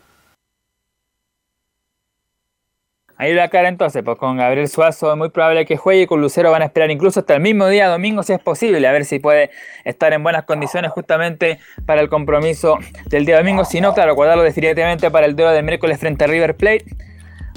Ahí 3.16 3.34
la 3.34 3.48
cara 3.50 3.70
entonces, 3.70 4.02
pues 4.04 4.18
con 4.18 4.38
Gabriel 4.38 4.68
Suazo 4.68 5.12
es 5.12 5.18
muy 5.18 5.30
probable 5.30 5.66
que 5.66 5.78
juegue 5.78 6.02
y 6.02 6.08
con 6.08 6.20
Lucero 6.20 6.50
van 6.52 6.64
a 6.64 6.66
esperar 6.66 6.90
incluso 6.90 7.20
hasta 7.20 7.36
el 7.36 7.42
mismo 7.42 7.68
día, 7.68 7.88
domingo, 7.88 8.24
si 8.24 8.34
es 8.34 8.40
posible, 8.40 8.86
a 8.88 8.92
ver 8.92 9.06
si 9.06 9.20
puede 9.20 9.52
estar 9.86 10.12
en 10.14 10.24
buenas 10.24 10.46
condiciones 10.46 10.92
justamente 10.92 11.60
para 11.86 12.02
el 12.02 12.10
compromiso 12.10 12.80
del 13.06 13.26
día 13.26 13.38
domingo. 13.38 13.66
Si 13.66 13.82
no, 13.82 13.94
claro, 13.94 14.16
guardarlo 14.16 14.44
definitivamente 14.44 15.12
para 15.12 15.28
el 15.28 15.36
duelo 15.36 15.52
del 15.52 15.64
miércoles 15.64 16.00
frente 16.00 16.24
a 16.24 16.28
River 16.28 16.58
Plate. 16.58 17.13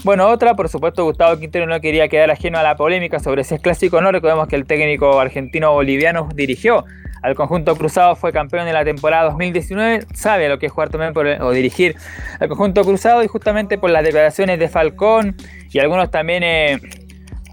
Bueno, 0.06 0.28
otra, 0.28 0.54
por 0.54 0.68
supuesto, 0.68 1.02
Gustavo 1.02 1.36
Quintero 1.36 1.66
no 1.66 1.80
quería 1.80 2.06
quedar 2.06 2.30
ajeno 2.30 2.58
a 2.58 2.62
la 2.62 2.76
polémica 2.76 3.18
sobre 3.18 3.42
si 3.42 3.56
es 3.56 3.60
clásico 3.60 3.96
o 3.96 4.00
no. 4.00 4.12
Recordemos 4.12 4.46
que 4.46 4.54
el 4.54 4.64
técnico 4.64 5.18
argentino-boliviano 5.18 6.28
dirigió 6.32 6.84
al 7.22 7.34
conjunto 7.34 7.74
cruzado, 7.74 8.14
fue 8.14 8.32
campeón 8.32 8.68
en 8.68 8.74
la 8.74 8.84
temporada 8.84 9.24
2019, 9.24 10.06
sabe 10.14 10.48
lo 10.48 10.60
que 10.60 10.66
es 10.66 10.72
jugar 10.72 10.90
también 10.90 11.12
o 11.42 11.50
dirigir 11.50 11.96
al 12.38 12.48
conjunto 12.48 12.84
cruzado 12.84 13.24
y 13.24 13.26
justamente 13.26 13.78
por 13.78 13.90
las 13.90 14.04
declaraciones 14.04 14.60
de 14.60 14.68
Falcón 14.68 15.34
y 15.72 15.80
algunos 15.80 16.08
también 16.12 16.44
eh, 16.44 16.78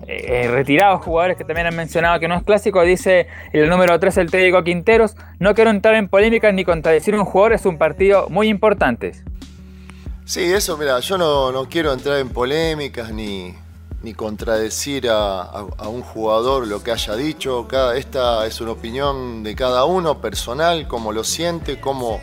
eh, 0.06 0.48
retirados 0.48 1.02
jugadores 1.02 1.38
que 1.38 1.46
también 1.46 1.66
han 1.66 1.76
mencionado 1.76 2.20
que 2.20 2.28
no 2.28 2.36
es 2.36 2.44
clásico, 2.44 2.84
dice 2.84 3.26
el 3.52 3.68
número 3.68 4.00
3 4.00 4.16
el 4.18 4.30
técnico 4.30 4.64
Quinteros, 4.64 5.16
no 5.40 5.56
quiero 5.56 5.72
entrar 5.72 5.96
en 5.96 6.08
polémicas 6.08 6.54
ni 6.54 6.64
contradecir 6.64 7.16
un 7.16 7.26
jugador, 7.26 7.54
es 7.54 7.66
un 7.66 7.80
partido 7.80 8.28
muy 8.30 8.48
importante. 8.48 9.14
Sí, 10.26 10.42
eso, 10.42 10.78
mira, 10.78 11.00
yo 11.00 11.18
no, 11.18 11.52
no 11.52 11.68
quiero 11.68 11.92
entrar 11.92 12.18
en 12.20 12.30
polémicas 12.30 13.12
ni, 13.12 13.54
ni 14.02 14.14
contradecir 14.14 15.10
a, 15.10 15.42
a- 15.42 15.88
un 15.90 16.02
jugador 16.02 16.66
lo 16.68 16.82
que 16.82 16.92
haya 16.92 17.16
dicho. 17.16 17.68
Cada, 17.68 17.98
esta 17.98 18.46
es 18.48 18.62
una 18.62 18.72
opinión 18.72 19.44
de 19.44 19.56
cada 19.56 19.84
uno, 19.86 20.22
personal, 20.22 20.88
cómo 20.88 21.12
lo 21.12 21.24
siente, 21.24 21.80
cómo 21.80 22.22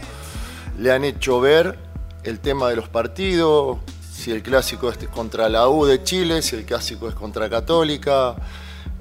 le 0.78 0.93
han 0.93 1.05
hecho 1.05 1.40
ver 1.40 1.78
el 2.22 2.40
tema 2.40 2.68
de 2.70 2.77
los 2.77 2.89
partidos, 2.89 3.78
si 4.10 4.31
el 4.31 4.43
clásico 4.43 4.90
es 4.90 4.97
contra 5.09 5.48
la 5.48 5.68
U 5.68 5.85
de 5.86 6.02
Chile, 6.02 6.43
si 6.43 6.56
el 6.56 6.64
clásico 6.64 7.09
es 7.09 7.14
contra 7.14 7.48
Católica, 7.51 8.35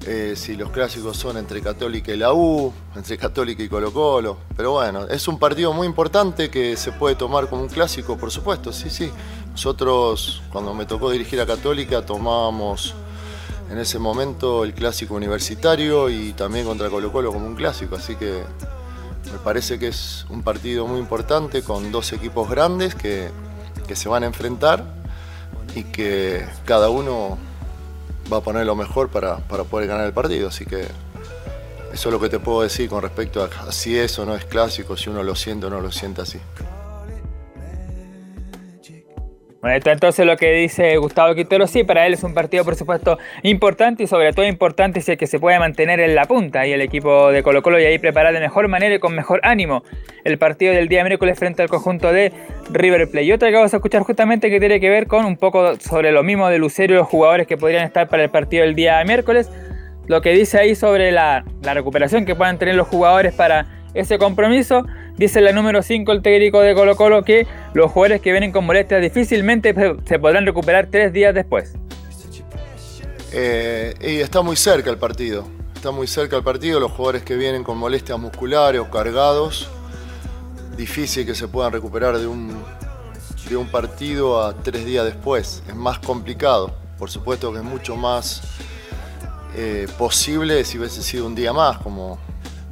eh, 0.06 0.34
si 0.34 0.56
los 0.56 0.70
clásicos 0.70 1.16
son 1.16 1.36
entre 1.36 1.60
Católica 1.60 2.12
y 2.12 2.16
la 2.16 2.32
U, 2.32 2.72
entre 2.96 3.18
Católica 3.18 3.62
y 3.62 3.68
Colo 3.68 3.92
Colo. 3.92 4.38
Pero 4.56 4.72
bueno, 4.72 5.06
es 5.06 5.28
un 5.28 5.38
partido 5.38 5.72
muy 5.72 5.86
importante 5.86 6.50
que 6.50 6.76
se 6.76 6.92
puede 6.92 7.16
tomar 7.16 7.48
como 7.48 7.62
un 7.62 7.68
clásico, 7.68 8.16
por 8.16 8.30
supuesto, 8.30 8.72
sí, 8.72 8.88
sí. 8.88 9.10
Nosotros, 9.52 10.42
cuando 10.50 10.72
me 10.72 10.86
tocó 10.86 11.10
dirigir 11.10 11.40
a 11.40 11.46
Católica, 11.46 12.04
tomábamos 12.04 12.94
en 13.70 13.78
ese 13.78 13.98
momento 13.98 14.64
el 14.64 14.72
clásico 14.72 15.14
universitario 15.14 16.08
y 16.08 16.32
también 16.32 16.64
contra 16.64 16.88
Colo 16.88 17.12
Colo 17.12 17.32
como 17.32 17.46
un 17.46 17.54
clásico, 17.54 17.96
así 17.96 18.16
que 18.16 18.42
me 19.30 19.38
parece 19.44 19.78
que 19.78 19.88
es 19.88 20.24
un 20.30 20.42
partido 20.42 20.86
muy 20.86 20.98
importante 20.98 21.62
con 21.62 21.92
dos 21.92 22.12
equipos 22.12 22.48
grandes 22.48 22.94
que, 22.94 23.30
que 23.86 23.94
se 23.94 24.08
van 24.08 24.22
a 24.22 24.26
enfrentar 24.26 24.84
y 25.74 25.84
que 25.84 26.46
cada 26.64 26.88
uno 26.88 27.38
va 28.32 28.38
a 28.38 28.40
poner 28.40 28.66
lo 28.66 28.76
mejor 28.76 29.08
para, 29.08 29.38
para 29.38 29.64
poder 29.64 29.88
ganar 29.88 30.06
el 30.06 30.12
partido. 30.12 30.48
Así 30.48 30.64
que 30.64 30.82
eso 31.92 32.08
es 32.08 32.12
lo 32.12 32.20
que 32.20 32.28
te 32.28 32.38
puedo 32.38 32.62
decir 32.62 32.88
con 32.88 33.02
respecto 33.02 33.42
a, 33.42 33.72
si 33.72 33.98
eso 33.98 34.24
no 34.24 34.34
es 34.34 34.44
clásico, 34.44 34.96
si 34.96 35.10
uno 35.10 35.22
lo 35.22 35.34
siente 35.34 35.66
o 35.66 35.70
no 35.70 35.80
lo 35.80 35.90
siente 35.90 36.22
así. 36.22 36.38
Bueno, 39.60 39.78
entonces 39.84 40.24
lo 40.24 40.38
que 40.38 40.52
dice 40.52 40.96
Gustavo 40.96 41.34
Quintero, 41.34 41.66
sí, 41.66 41.84
para 41.84 42.06
él 42.06 42.14
es 42.14 42.24
un 42.24 42.32
partido 42.32 42.64
por 42.64 42.76
supuesto 42.76 43.18
importante 43.42 44.04
y 44.04 44.06
sobre 44.06 44.32
todo 44.32 44.46
importante 44.46 45.02
si 45.02 45.12
es 45.12 45.18
que 45.18 45.26
se 45.26 45.38
puede 45.38 45.58
mantener 45.58 46.00
en 46.00 46.14
la 46.14 46.24
punta 46.24 46.66
y 46.66 46.72
el 46.72 46.80
equipo 46.80 47.30
de 47.30 47.42
Colo 47.42 47.62
Colo 47.62 47.78
y 47.78 47.84
ahí 47.84 47.98
preparar 47.98 48.32
de 48.32 48.40
mejor 48.40 48.68
manera 48.68 48.94
y 48.94 48.98
con 48.98 49.14
mejor 49.14 49.38
ánimo 49.42 49.82
el 50.24 50.38
partido 50.38 50.72
del 50.72 50.88
día 50.88 51.04
miércoles 51.04 51.38
frente 51.38 51.60
al 51.60 51.68
conjunto 51.68 52.10
de 52.10 52.32
River 52.70 53.10
Plate. 53.10 53.26
Y 53.26 53.32
otra 53.32 53.50
que 53.50 53.56
vamos 53.56 53.74
a 53.74 53.76
escuchar 53.76 54.00
justamente 54.00 54.48
que 54.48 54.60
tiene 54.60 54.80
que 54.80 54.88
ver 54.88 55.06
con 55.06 55.26
un 55.26 55.36
poco 55.36 55.76
sobre 55.78 56.10
lo 56.10 56.22
mismo 56.22 56.48
de 56.48 56.56
Lucero 56.56 56.94
y 56.94 56.96
los 56.96 57.06
jugadores 57.06 57.46
que 57.46 57.58
podrían 57.58 57.84
estar 57.84 58.08
para 58.08 58.22
el 58.22 58.30
partido 58.30 58.64
del 58.64 58.74
día 58.74 59.04
miércoles, 59.04 59.50
lo 60.06 60.22
que 60.22 60.30
dice 60.30 60.58
ahí 60.58 60.74
sobre 60.74 61.12
la, 61.12 61.44
la 61.62 61.74
recuperación 61.74 62.24
que 62.24 62.34
puedan 62.34 62.58
tener 62.58 62.76
los 62.76 62.88
jugadores 62.88 63.34
para 63.34 63.66
ese 63.92 64.16
compromiso. 64.16 64.86
Dice 65.20 65.42
la 65.42 65.52
número 65.52 65.82
5 65.82 66.12
el 66.12 66.22
técnico 66.22 66.60
de 66.62 66.74
Colo 66.74 66.96
Colo 66.96 67.22
que 67.24 67.46
los 67.74 67.90
jugadores 67.92 68.22
que 68.22 68.30
vienen 68.32 68.52
con 68.52 68.64
molestias 68.64 69.02
difícilmente 69.02 69.74
se- 70.06 70.18
podrán 70.18 70.46
recuperar 70.46 70.88
tres 70.90 71.12
días 71.12 71.34
después. 71.34 71.74
Eh, 73.30 73.92
y 74.00 74.16
está 74.22 74.40
muy 74.40 74.56
cerca 74.56 74.88
el 74.88 74.96
partido. 74.96 75.44
está 75.74 75.90
muy 75.90 76.06
cerca 76.06 76.36
el 76.38 76.42
partido, 76.42 76.80
los 76.80 76.90
jugadores 76.92 77.22
que 77.22 77.36
vienen 77.36 77.62
con 77.64 77.76
molestias 77.76 78.18
musculares 78.18 78.80
o 78.80 78.88
cargados, 78.88 79.68
difícil 80.78 81.26
que 81.26 81.34
se 81.34 81.48
puedan 81.48 81.70
recuperar 81.70 82.16
de 82.18 82.26
un, 82.26 82.56
de 83.50 83.56
un 83.58 83.66
partido 83.68 84.42
a 84.42 84.54
tres 84.54 84.86
días 84.86 85.04
después. 85.04 85.62
Es 85.68 85.74
más 85.76 85.98
complicado. 85.98 86.74
Por 86.98 87.10
supuesto 87.10 87.52
que 87.52 87.58
es 87.58 87.64
mucho 87.64 87.94
más 87.94 88.40
eh, 89.54 89.86
posible 89.98 90.64
si 90.64 90.78
hubiese 90.78 91.02
sido 91.02 91.26
un 91.26 91.34
día 91.34 91.52
más, 91.52 91.76
como, 91.76 92.18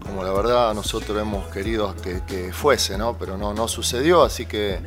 como 0.09 0.25
la 0.25 0.33
verdad 0.33 0.75
nosotros 0.75 1.21
hemos 1.21 1.47
querido 1.49 1.95
que, 1.97 2.53
fuese, 2.53 2.99
¿no? 2.99 3.17
pero 3.17 3.37
no, 3.37 3.55
no 3.55 3.69
sucedió, 3.69 4.23
así 4.23 4.47
que 4.47 4.81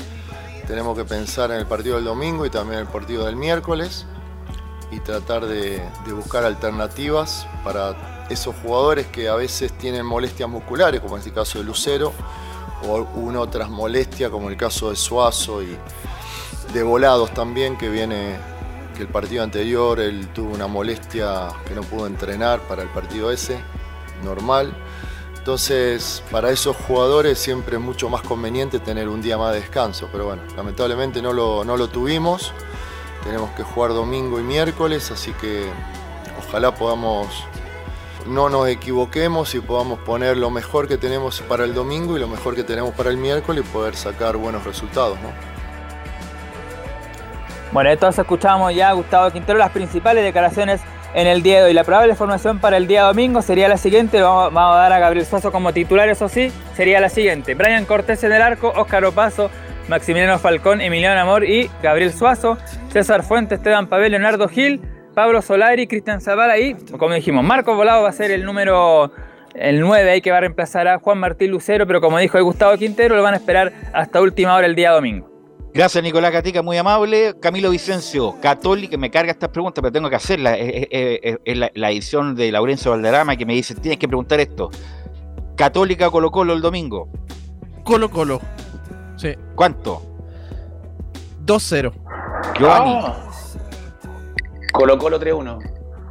tenemos 0.67 0.97
que 0.97 1.05
pensar 1.05 1.51
en 1.51 1.57
el 1.57 1.67
partido 1.67 1.95
del 1.95 2.05
domingo 2.05 2.45
y 2.45 2.49
también 2.49 2.79
en 2.79 2.87
el 2.87 2.91
partido 2.91 3.25
del 3.25 3.35
miércoles 3.35 4.05
y 4.91 4.99
tratar 4.99 5.45
de, 5.45 5.81
de 6.05 6.13
buscar 6.13 6.43
alternativas 6.43 7.47
para 7.63 8.25
esos 8.29 8.55
jugadores 8.61 9.07
que 9.07 9.29
a 9.29 9.35
veces 9.35 9.71
tienen 9.77 10.05
molestias 10.05 10.49
musculares, 10.49 10.99
como 11.01 11.15
en 11.15 11.19
este 11.19 11.31
caso 11.31 11.59
de 11.59 11.65
Lucero, 11.65 12.13
o 12.87 13.01
una 13.15 13.39
otras 13.39 13.69
molestias, 13.69 14.31
como 14.31 14.49
el 14.49 14.57
caso 14.57 14.89
de 14.89 14.95
Suazo 14.95 15.61
y 15.61 15.77
de 16.73 16.83
Volados 16.83 17.33
también, 17.33 17.77
que 17.77 17.89
viene 17.89 18.37
que 18.95 19.03
el 19.03 19.07
partido 19.07 19.43
anterior 19.43 19.99
él 19.99 20.27
tuvo 20.33 20.53
una 20.53 20.67
molestia 20.67 21.49
que 21.65 21.75
no 21.75 21.81
pudo 21.83 22.07
entrenar 22.07 22.59
para 22.61 22.81
el 22.81 22.89
partido 22.89 23.31
ese, 23.31 23.59
normal. 24.23 24.73
Entonces, 25.41 26.21
para 26.29 26.51
esos 26.51 26.75
jugadores 26.75 27.39
siempre 27.39 27.77
es 27.77 27.81
mucho 27.81 28.09
más 28.09 28.21
conveniente 28.21 28.77
tener 28.79 29.09
un 29.09 29.23
día 29.23 29.39
más 29.39 29.53
de 29.53 29.61
descanso, 29.61 30.07
pero 30.11 30.25
bueno, 30.25 30.43
lamentablemente 30.55 31.19
no 31.19 31.33
lo, 31.33 31.65
no 31.65 31.77
lo 31.77 31.87
tuvimos. 31.87 32.53
Tenemos 33.23 33.49
que 33.53 33.63
jugar 33.63 33.89
domingo 33.89 34.39
y 34.39 34.43
miércoles, 34.43 35.09
así 35.09 35.33
que 35.33 35.65
ojalá 36.47 36.75
podamos 36.75 37.27
no 38.27 38.49
nos 38.49 38.67
equivoquemos 38.67 39.55
y 39.55 39.61
podamos 39.61 39.97
poner 40.01 40.37
lo 40.37 40.51
mejor 40.51 40.87
que 40.87 40.99
tenemos 40.99 41.41
para 41.41 41.63
el 41.63 41.73
domingo 41.73 42.15
y 42.15 42.19
lo 42.19 42.27
mejor 42.27 42.55
que 42.55 42.63
tenemos 42.63 42.93
para 42.93 43.09
el 43.09 43.17
miércoles 43.17 43.65
y 43.65 43.73
poder 43.73 43.95
sacar 43.95 44.37
buenos 44.37 44.63
resultados. 44.63 45.19
¿no? 45.21 45.29
Bueno, 47.71 47.89
entonces 47.89 48.19
escuchamos 48.19 48.75
ya 48.75 48.89
a 48.89 48.93
Gustavo 48.93 49.31
Quintero 49.31 49.57
las 49.57 49.71
principales 49.71 50.23
declaraciones 50.23 50.81
en 51.13 51.27
el 51.27 51.43
día 51.43 51.59
de 51.59 51.65
hoy. 51.65 51.73
La 51.73 51.83
probable 51.83 52.15
formación 52.15 52.59
para 52.59 52.77
el 52.77 52.87
día 52.87 53.03
domingo 53.03 53.41
sería 53.41 53.67
la 53.67 53.77
siguiente, 53.77 54.21
vamos, 54.21 54.51
a 54.55 54.75
dar 54.75 54.93
a 54.93 54.99
Gabriel 54.99 55.25
Suazo 55.25 55.51
como 55.51 55.73
titular, 55.73 56.09
eso 56.09 56.29
sí, 56.29 56.51
sería 56.75 56.99
la 56.99 57.09
siguiente. 57.09 57.55
Brian 57.55 57.85
Cortés 57.85 58.23
en 58.23 58.31
el 58.31 58.41
arco, 58.41 58.71
Óscar 58.75 59.05
Opaso, 59.05 59.49
Maximiliano 59.87 60.39
Falcón, 60.39 60.81
Emiliano 60.81 61.19
Amor 61.19 61.43
y 61.43 61.69
Gabriel 61.81 62.13
Suazo, 62.13 62.57
César 62.89 63.23
Fuentes, 63.23 63.59
Esteban 63.59 63.87
Pavel, 63.87 64.11
Leonardo 64.11 64.47
Gil, 64.47 64.81
Pablo 65.13 65.41
Solari, 65.41 65.87
Cristian 65.87 66.21
Zavala 66.21 66.57
y, 66.57 66.75
como 66.97 67.13
dijimos, 67.13 67.43
Marco 67.43 67.75
Volado 67.75 68.03
va 68.03 68.09
a 68.09 68.13
ser 68.13 68.31
el 68.31 68.45
número 68.45 69.11
el 69.53 69.81
9 69.81 70.09
ahí 70.09 70.21
que 70.21 70.31
va 70.31 70.37
a 70.37 70.41
reemplazar 70.41 70.87
a 70.87 70.99
Juan 70.99 71.17
Martín 71.17 71.51
Lucero, 71.51 71.85
pero 71.85 71.99
como 71.99 72.17
dijo 72.19 72.41
Gustavo 72.41 72.77
Quintero, 72.77 73.15
lo 73.15 73.23
van 73.23 73.33
a 73.33 73.37
esperar 73.37 73.73
hasta 73.93 74.21
última 74.21 74.55
hora 74.55 74.67
el 74.67 74.75
día 74.75 74.91
domingo. 74.91 75.30
Gracias, 75.73 76.03
Nicolás 76.03 76.31
Gatica, 76.33 76.61
muy 76.61 76.77
amable. 76.77 77.35
Camilo 77.39 77.69
Vicencio, 77.69 78.35
católico, 78.41 78.97
me 78.97 79.09
carga 79.09 79.31
estas 79.31 79.49
preguntas, 79.49 79.81
pero 79.81 79.91
tengo 79.91 80.09
que 80.09 80.17
hacerlas. 80.17 80.57
Es, 80.59 80.87
es- 80.91 81.19
es- 81.23 81.37
es 81.45 81.57
la, 81.57 81.71
la 81.73 81.91
edición 81.91 82.35
de 82.35 82.51
Laurencio 82.51 82.91
Valderrama 82.91 83.37
que 83.37 83.45
me 83.45 83.53
dice, 83.53 83.73
tienes 83.75 83.97
que 83.97 84.07
preguntar 84.07 84.39
esto. 84.41 84.69
Católica 85.55 86.09
o 86.09 86.11
Colo 86.11 86.29
Colo 86.31 86.53
el 86.53 86.61
domingo. 86.61 87.07
Colo 87.83 88.09
Colo. 88.09 88.41
Sí. 89.15 89.33
¿Cuánto? 89.55 90.01
2-0. 91.45 91.93
Giovanni. 92.57 92.99
Colo 94.73 94.97
Colo 94.97 95.19
3-1. 95.19 95.59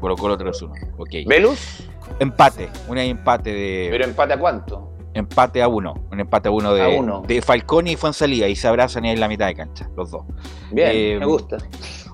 Colo 0.01 0.17
Colo 0.17 0.39
3-1. 0.39 0.73
Ok. 0.97 1.09
¿Velus? 1.27 1.87
Empate. 2.19 2.71
Un 2.89 2.99
empate 2.99 3.53
de. 3.53 3.89
¿Pero 3.91 4.05
empate 4.05 4.33
a 4.35 4.39
cuánto? 4.39 4.93
Empate 5.15 5.63
a 5.63 5.69
uno. 5.69 5.95
Un 6.13 6.21
empate 6.21 6.49
a 6.49 6.53
uno 6.53 6.73
de, 6.73 6.83
A 6.83 6.89
uno. 7.01 7.23
de 7.27 7.43
Falconi 7.43 7.93
y 7.93 7.97
Fuensalía. 7.97 8.49
Y 8.49 8.57
se 8.57 8.69
abrazan 8.69 9.05
ahí 9.05 9.11
en 9.13 9.21
la 9.21 9.29
mitad 9.29 9.47
de 9.47 9.55
cancha, 9.55 9.89
los 9.97 10.11
dos. 10.11 10.25
Bien, 10.71 10.91
Eh, 10.93 11.17
me 11.19 11.27
gusta. 11.27 11.57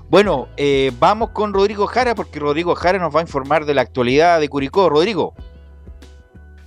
Bueno, 0.09 0.47
eh, 0.57 0.91
vamos 0.99 1.31
con 1.31 1.53
Rodrigo 1.53 1.85
Jara 1.85 2.15
porque 2.15 2.39
Rodrigo 2.39 2.73
Jara 2.75 2.97
nos 2.97 3.13
va 3.15 3.19
a 3.19 3.23
informar 3.23 3.65
de 3.65 3.73
la 3.73 3.81
actualidad 3.81 4.39
de 4.39 4.47
Curicó. 4.49 4.89
Rodrigo. 4.89 5.33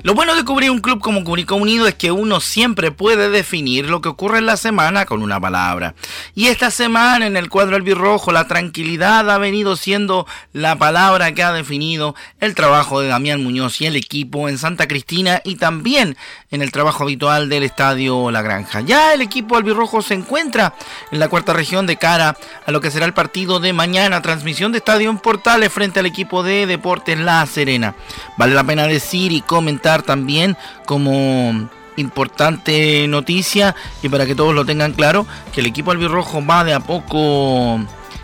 Lo 0.02 0.14
bueno 0.14 0.35
de 0.35 0.47
cubrir 0.47 0.70
un 0.70 0.78
club 0.78 0.98
como 0.98 1.24
Curicó 1.24 1.56
Unido 1.56 1.86
es 1.86 1.94
que 1.94 2.10
uno 2.10 2.40
siempre 2.40 2.90
puede 2.90 3.28
definir 3.28 3.90
lo 3.90 4.01
que 4.01 4.09
ocurre 4.09 4.39
en 4.39 4.47
la 4.47 4.56
semana 4.56 5.05
con 5.05 5.22
una 5.22 5.39
palabra. 5.39 5.94
Y 6.35 6.47
esta 6.47 6.70
semana 6.70 7.27
en 7.27 7.36
el 7.36 7.51
cuadro 7.51 7.77
albirrojo 7.77 8.32
la 8.32 8.48
tranquilidad 8.48 9.31
ha 9.31 9.36
venido 9.36 9.77
siendo 9.77 10.27
la 10.55 10.77
palabra 10.77 11.32
que 11.32 11.43
ha 11.43 11.52
definido 11.52 12.14
el 12.40 12.55
trabajo 12.55 13.02
de 13.02 13.09
Damián 13.09 13.43
Muñoz 13.43 13.78
y 13.82 13.86
el 13.86 13.94
equipo 13.94 14.48
en 14.48 14.56
Santa 14.56 14.89
Cristina 14.89 15.43
y 15.44 15.56
también 15.56 16.16
en 16.51 16.62
el 16.62 16.72
trabajo 16.72 17.02
habitual 17.02 17.51
del 17.51 17.64
Estadio 17.64 18.31
La 18.31 18.40
Granja. 18.40 18.81
Ya 18.81 19.12
el 19.12 19.20
equipo 19.20 19.59
albirrojo 19.59 20.01
se 20.01 20.14
encuentra 20.14 20.72
en 21.12 21.18
la 21.18 21.28
cuarta 21.28 21.52
región 21.52 21.86
de 21.86 21.97
cara 21.97 22.39
a 22.64 22.70
lo 22.70 22.81
que 22.81 22.90
será 22.90 23.05
el 23.05 23.12
partido 23.12 23.60
de 23.60 23.74
mañana, 23.74 24.22
transmisión 24.22 24.72
de 24.72 24.78
Estadio 24.78 25.10
en 25.10 25.18
Portales 25.18 25.70
frente 25.70 26.01
al 26.01 26.06
equipo 26.06 26.43
de 26.43 26.66
Deportes 26.66 27.18
La 27.18 27.44
Serena. 27.44 27.94
Vale 28.39 28.55
la 28.55 28.64
pena 28.64 28.86
decir 28.86 29.31
y 29.32 29.43
comentar 29.43 29.90
también 29.99 30.57
como 30.87 31.69
importante 31.97 33.07
noticia 33.09 33.75
y 34.03 34.09
para 34.09 34.27
que 34.27 34.35
todos 34.35 34.55
lo 34.55 34.65
tengan 34.65 34.93
claro 34.93 35.27
que 35.53 35.61
el 35.61 35.67
equipo 35.67 35.91
albirrojo 35.91 36.45
va 36.45 36.65
de 36.65 36.73
a 36.73 36.81
poco 36.81 37.81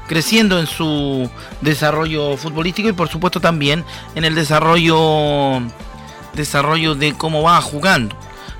creciendo 0.07 0.59
en 0.59 0.67
su 0.67 1.29
desarrollo 1.61 2.37
futbolístico 2.37 2.89
y 2.89 2.93
por 2.93 3.09
supuesto 3.09 3.41
también 3.41 3.85
en 4.15 4.25
el 4.25 4.35
desarrollo 4.35 5.61
desarrollo 6.35 6.95
de 6.95 7.13
cómo 7.15 7.43
va 7.43 7.61
jugando 7.61 8.17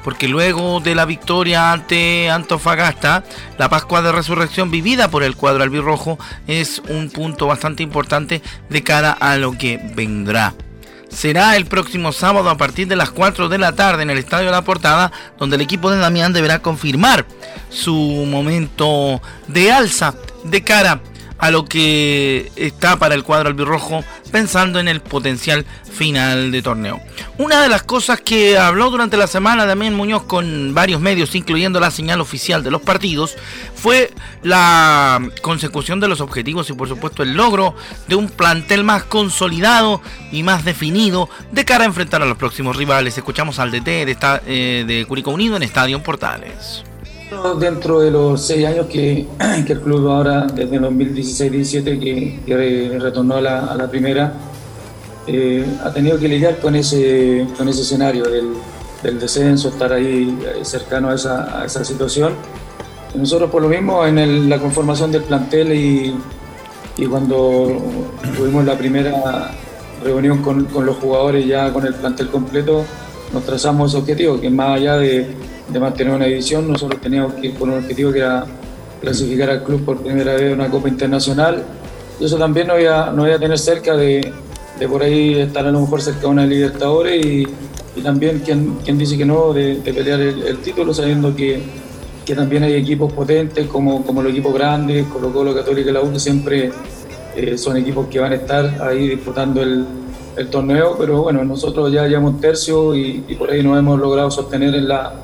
porque 0.07 0.29
luego 0.29 0.79
de 0.79 0.95
la 0.95 1.05
victoria 1.05 1.73
ante 1.73 2.31
Antofagasta, 2.31 3.25
la 3.59 3.69
Pascua 3.69 4.03
de 4.03 4.13
Resurrección 4.13 4.71
vivida 4.71 5.11
por 5.11 5.25
el 5.25 5.35
cuadro 5.35 5.65
albirrojo 5.65 6.17
es 6.47 6.81
un 6.89 7.11
punto 7.11 7.49
bastante 7.49 7.83
importante 7.83 8.41
de 8.71 8.85
cara 8.85 9.11
a 9.11 9.37
lo 9.37 9.59
que 9.59 9.81
vendrá. 9.97 10.55
Será 11.17 11.57
el 11.57 11.65
próximo 11.65 12.13
sábado 12.13 12.51
a 12.51 12.59
partir 12.59 12.89
de 12.89 12.95
las 12.95 13.11
4 13.11 13.49
de 13.49 13.57
la 13.57 13.73
tarde 13.73 14.03
en 14.03 14.11
el 14.11 14.19
Estadio 14.19 14.51
La 14.51 14.61
Portada, 14.61 15.13
donde 15.39 15.57
el 15.57 15.63
equipo 15.63 15.91
de 15.91 15.97
Damián 15.97 16.35
deberá 16.35 16.59
confirmar 16.59 17.25
su 17.71 17.95
momento 17.95 19.23
de 19.49 19.73
alza 19.73 20.15
de 20.45 20.63
cara 20.63 21.01
a 21.39 21.51
lo 21.51 21.65
que 21.65 22.51
está 22.57 22.97
para 22.99 23.15
el 23.15 23.23
cuadro 23.23 23.49
albirrojo 23.49 24.03
pensando 24.33 24.81
en 24.81 24.89
el 24.89 25.01
potencial 25.01 25.65
final 25.91 26.51
de 26.51 26.63
torneo. 26.63 27.01
Una 27.39 27.63
de 27.63 27.69
las 27.69 27.83
cosas 27.83 28.21
que 28.21 28.59
habló 28.59 28.91
durante 28.91 29.17
la 29.17 29.27
semana 29.27 29.67
Damián 29.67 29.95
Muñoz 29.95 30.25
con 30.25 30.75
varios 30.75 31.01
medios, 31.01 31.35
incluyendo 31.35 31.81
la 31.81 31.91
señal 31.91 32.21
oficial 32.21 32.63
de 32.63 32.71
los 32.71 32.83
partidos, 32.83 33.35
fue 33.75 34.13
la 34.43 35.21
consecución 35.43 36.01
de 36.01 36.09
los 36.09 36.21
objetivos 36.21 36.69
y 36.71 36.73
por 36.75 36.89
supuesto 36.89 37.23
el 37.23 37.35
logro 37.35 37.75
de 38.09 38.15
un 38.15 38.29
plantel 38.29 38.85
más 38.85 39.05
consolidado 39.05 40.01
y 40.33 40.43
más 40.43 40.65
definido 40.65 41.29
de 41.53 41.65
cara 41.65 41.85
a 41.85 41.87
enfrentar 41.87 42.23
a 42.23 42.27
los 42.27 42.37
próximos 42.39 42.77
rivales. 42.77 43.17
Escuchamos 43.17 43.59
al 43.59 43.71
DT 43.71 44.05
de, 44.07 44.13
esta- 44.13 44.43
eh, 44.47 44.85
de 44.87 45.05
Curicó 45.07 45.31
Unido 45.31 45.57
en 45.57 45.63
Estadio 45.63 46.03
Portales. 46.03 46.83
Dentro 47.59 47.99
de 48.01 48.11
los 48.13 48.41
seis 48.41 48.65
años 48.67 48.87
que, 48.87 49.27
que 49.67 49.73
el 49.73 49.81
club 49.81 50.09
ahora, 50.09 50.47
desde 50.47 50.77
el 50.77 50.83
2016-17, 50.83 51.99
que, 51.99 52.41
que 52.47 52.57
re- 52.57 52.99
retornó 53.01 53.37
a 53.37 53.41
la, 53.41 53.59
a 53.67 53.75
la 53.75 53.91
primera, 53.91 54.33
eh, 55.27 55.67
ha 55.83 55.91
tenido 55.93 56.19
que 56.21 56.29
lidiar 56.29 56.59
con 56.61 56.77
ese, 56.77 57.45
con 57.59 57.69
ese 57.69 57.81
escenario 57.83 58.25
del, 58.25 58.51
del 59.03 59.19
descenso, 59.19 59.69
estar 59.71 59.93
ahí 59.93 60.39
eh, 60.41 60.65
cercano 60.65 61.09
a 61.11 61.15
esa, 61.17 61.63
a 61.63 61.65
esa 61.65 61.85
situación. 61.85 62.33
Nosotros 63.17 63.51
por 63.51 63.61
lo 63.63 63.69
mismo 63.69 64.07
en 64.07 64.19
el- 64.19 64.49
la 64.49 64.59
conformación 64.61 65.11
del 65.11 65.23
plantel 65.23 65.73
y, 65.73 66.15
y 66.97 67.07
cuando 67.07 67.77
tuvimos 68.37 68.65
la 68.65 68.79
primera 68.79 69.51
reunión 70.05 70.43
con, 70.43 70.67
con 70.67 70.87
los 70.87 70.97
jugadores 70.99 71.45
ya 71.45 71.73
con 71.73 71.85
el 71.87 71.95
plantel 71.95 72.29
completo, 72.29 72.85
nos 73.33 73.45
trazamos 73.45 73.91
ese 73.91 73.99
objetivo, 74.01 74.41
que 74.41 74.49
más 74.49 74.77
allá 74.77 74.97
de, 74.99 75.27
de 75.69 75.81
mantener 75.81 76.15
una 76.15 76.27
división, 76.27 76.71
nosotros 76.71 77.01
teníamos 77.01 77.35
que 77.35 77.49
ir 77.49 77.55
con 77.55 77.71
un 77.71 77.79
objetivo 77.79 78.13
que 78.13 78.19
era 78.19 78.47
clasificar 79.01 79.51
al 79.51 79.63
club 79.63 79.85
por 79.85 79.99
primera 79.99 80.35
vez 80.35 80.43
en 80.43 80.55
una 80.55 80.71
Copa 80.71 80.89
Internacional. 80.89 81.63
Y 82.21 82.25
eso 82.25 82.39
también 82.39 82.69
nos 82.69 82.81
iba, 82.81 83.11
nos 83.11 83.27
iba 83.27 83.37
a 83.37 83.39
tener 83.39 83.59
cerca 83.59 83.97
de, 83.97 84.33
de 84.79 84.89
por 84.89 85.03
ahí 85.03 85.35
estar 85.35 85.67
a 85.67 85.71
lo 85.71 85.81
mejor 85.81 86.01
cerca 86.01 86.21
de 86.21 86.27
una 86.27 86.47
Libertadores 86.47 87.25
y, 87.25 87.47
también 88.03 88.41
quien, 88.41 88.77
quien 88.85 88.99
dice 88.99 89.17
que 89.17 89.25
no, 89.25 89.55
de, 89.55 89.77
pelear 89.83 90.21
el, 90.21 90.59
título, 90.59 90.93
sabiendo 90.93 91.35
que, 91.35 91.63
que 92.27 92.35
también 92.35 92.63
hay 92.63 92.75
equipos 92.75 93.11
potentes 93.11 93.67
como, 93.69 94.05
como 94.05 94.21
los 94.21 94.33
equipos 94.33 94.53
grandes, 94.53 95.07
Colo 95.07 95.33
Colo, 95.33 95.55
Católica 95.55 95.89
y 95.89 95.93
la 95.95 96.03
U, 96.03 96.13
que 96.13 96.21
siempre 96.21 96.71
eh, 97.35 97.57
son 97.57 97.79
equipos 97.79 98.07
que 98.09 98.21
van 98.21 98.33
a 98.33 98.35
estar 98.37 98.83
ahí 98.83 99.09
disputando 99.09 99.63
el, 99.63 99.87
torneo, 100.51 100.97
pero 100.99 101.23
bueno, 101.23 101.43
nosotros 101.45 101.91
ya 101.91 102.07
llevamos 102.07 102.39
tercio 102.39 102.95
y, 102.95 103.25
y 103.27 103.35
por 103.37 103.51
ahí 103.51 103.63
nos 103.63 103.79
hemos 103.79 103.99
logrado 103.99 104.31
sostener 104.31 104.75
en, 104.75 104.87
la, 104.87 105.15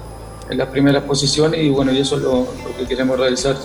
en 0.53 0.59
las 0.59 0.69
primeras 0.69 1.03
posiciones 1.05 1.61
y 1.63 1.71
bueno, 1.71 1.93
y 1.93 1.99
eso 1.99 2.17
es 2.17 2.23
lo, 2.23 2.47
que 2.79 2.87
queremos 2.87 3.19
realizar 3.19 3.57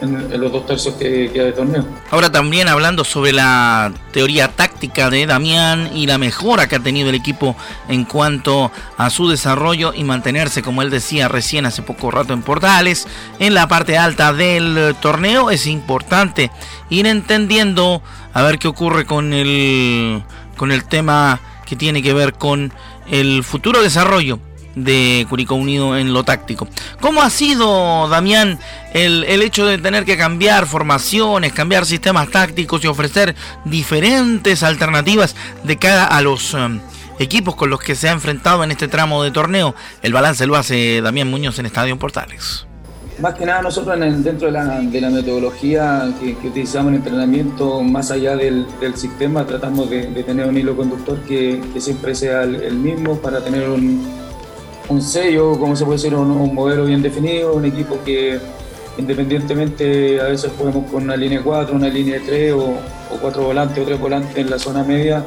en, 0.00 0.40
los 0.40 0.52
dos 0.52 0.66
tercios 0.66 0.94
que 0.96 1.30
queda 1.32 1.44
de 1.44 1.52
torneo. 1.52 1.86
Ahora 2.10 2.30
también 2.30 2.68
hablando 2.68 3.04
sobre 3.04 3.32
la 3.32 3.92
teoría 4.12 4.48
táctica 4.48 5.08
de 5.08 5.24
Damián 5.24 5.90
y 5.94 6.06
la 6.06 6.18
mejora 6.18 6.68
que 6.68 6.76
ha 6.76 6.80
tenido 6.80 7.08
el 7.08 7.14
equipo 7.14 7.56
en 7.88 8.04
cuanto 8.04 8.72
a 8.98 9.08
su 9.08 9.28
desarrollo 9.28 9.94
y 9.94 10.02
mantenerse, 10.02 10.62
como 10.62 10.82
él 10.82 10.90
decía 10.90 11.28
recién 11.28 11.64
hace 11.64 11.82
poco 11.82 12.10
rato 12.10 12.34
en 12.34 12.42
Portales, 12.42 13.06
en 13.38 13.54
la 13.54 13.68
parte 13.68 13.96
alta 13.96 14.32
del 14.32 14.96
torneo, 15.00 15.50
es 15.50 15.66
importante 15.66 16.50
ir 16.90 17.06
entendiendo 17.06 18.02
a 18.34 18.42
ver 18.42 18.58
qué 18.58 18.66
ocurre 18.68 19.06
con 19.06 19.32
el, 19.32 20.24
con 20.56 20.72
el 20.72 20.84
tema 20.84 21.40
que 21.64 21.76
tiene 21.76 22.02
que 22.02 22.12
ver 22.12 22.34
con 22.34 22.72
el 23.08 23.44
futuro 23.44 23.80
desarrollo 23.80 24.40
de 24.76 25.26
Curicó 25.28 25.56
Unido 25.56 25.96
en 25.96 26.12
lo 26.12 26.22
táctico. 26.22 26.68
¿Cómo 27.00 27.22
ha 27.22 27.30
sido, 27.30 28.08
Damián, 28.08 28.60
el, 28.92 29.24
hecho 29.42 29.66
de 29.66 29.78
tener 29.78 30.04
que 30.04 30.16
cambiar 30.16 30.66
formaciones, 30.66 31.52
cambiar 31.52 31.84
sistemas 31.84 32.30
tácticos 32.30 32.84
y 32.84 32.86
ofrecer 32.86 33.34
diferentes 33.64 34.62
alternativas 34.62 35.34
de 35.64 35.76
cara 35.76 36.04
a 36.04 36.20
los 36.22 36.54
um, 36.54 36.78
equipos 37.18 37.56
con 37.56 37.70
los 37.70 37.80
que 37.80 37.94
se 37.94 38.08
ha 38.08 38.12
enfrentado 38.12 38.62
en 38.62 38.70
este 38.70 38.86
tramo 38.86 39.22
de 39.24 39.32
torneo? 39.32 39.74
El 40.02 40.12
balance 40.12 40.46
lo 40.46 40.56
hace 40.56 41.00
Damián 41.00 41.28
Muñoz 41.28 41.58
en 41.58 41.66
Estadio 41.66 41.98
Portales. 41.98 42.66
Más 43.18 43.32
que 43.32 43.46
nada 43.46 43.62
nosotros 43.62 43.98
dentro 44.22 44.48
de 44.48 44.52
la, 44.52 45.10
metodología 45.10 46.12
que, 46.20 46.36
utilizamos 46.46 46.90
en 46.90 46.96
entrenamiento, 46.96 47.80
más 47.82 48.10
allá 48.10 48.36
del, 48.36 48.66
sistema, 48.94 49.46
tratamos 49.46 49.88
de, 49.88 50.22
tener 50.22 50.46
un 50.46 50.54
hilo 50.58 50.76
conductor 50.76 51.18
que, 51.22 51.62
siempre 51.78 52.14
sea 52.14 52.42
el 52.42 52.74
mismo 52.74 53.16
para 53.16 53.42
tener 53.42 53.70
un, 53.70 54.25
un 54.88 55.02
sello, 55.02 55.58
como 55.58 55.76
se 55.76 55.84
puede 55.84 55.98
decir, 55.98 56.14
un, 56.14 56.54
modelo 56.54 56.84
bien 56.84 57.02
definido, 57.02 57.54
un 57.54 57.64
equipo 57.64 57.98
que 58.04 58.38
independientemente 58.98 60.20
a 60.20 60.24
veces 60.24 60.50
podemos 60.52 60.90
con 60.90 61.04
una 61.04 61.16
línea 61.16 61.42
4, 61.42 61.74
una 61.74 61.88
línea 61.88 62.20
3 62.24 62.52
o, 62.52 62.58
o 62.58 63.18
cuatro 63.20 63.44
volantes 63.44 63.78
o 63.78 63.86
tres 63.86 64.00
volantes 64.00 64.36
en 64.36 64.50
la 64.50 64.58
zona 64.58 64.82
media, 64.82 65.24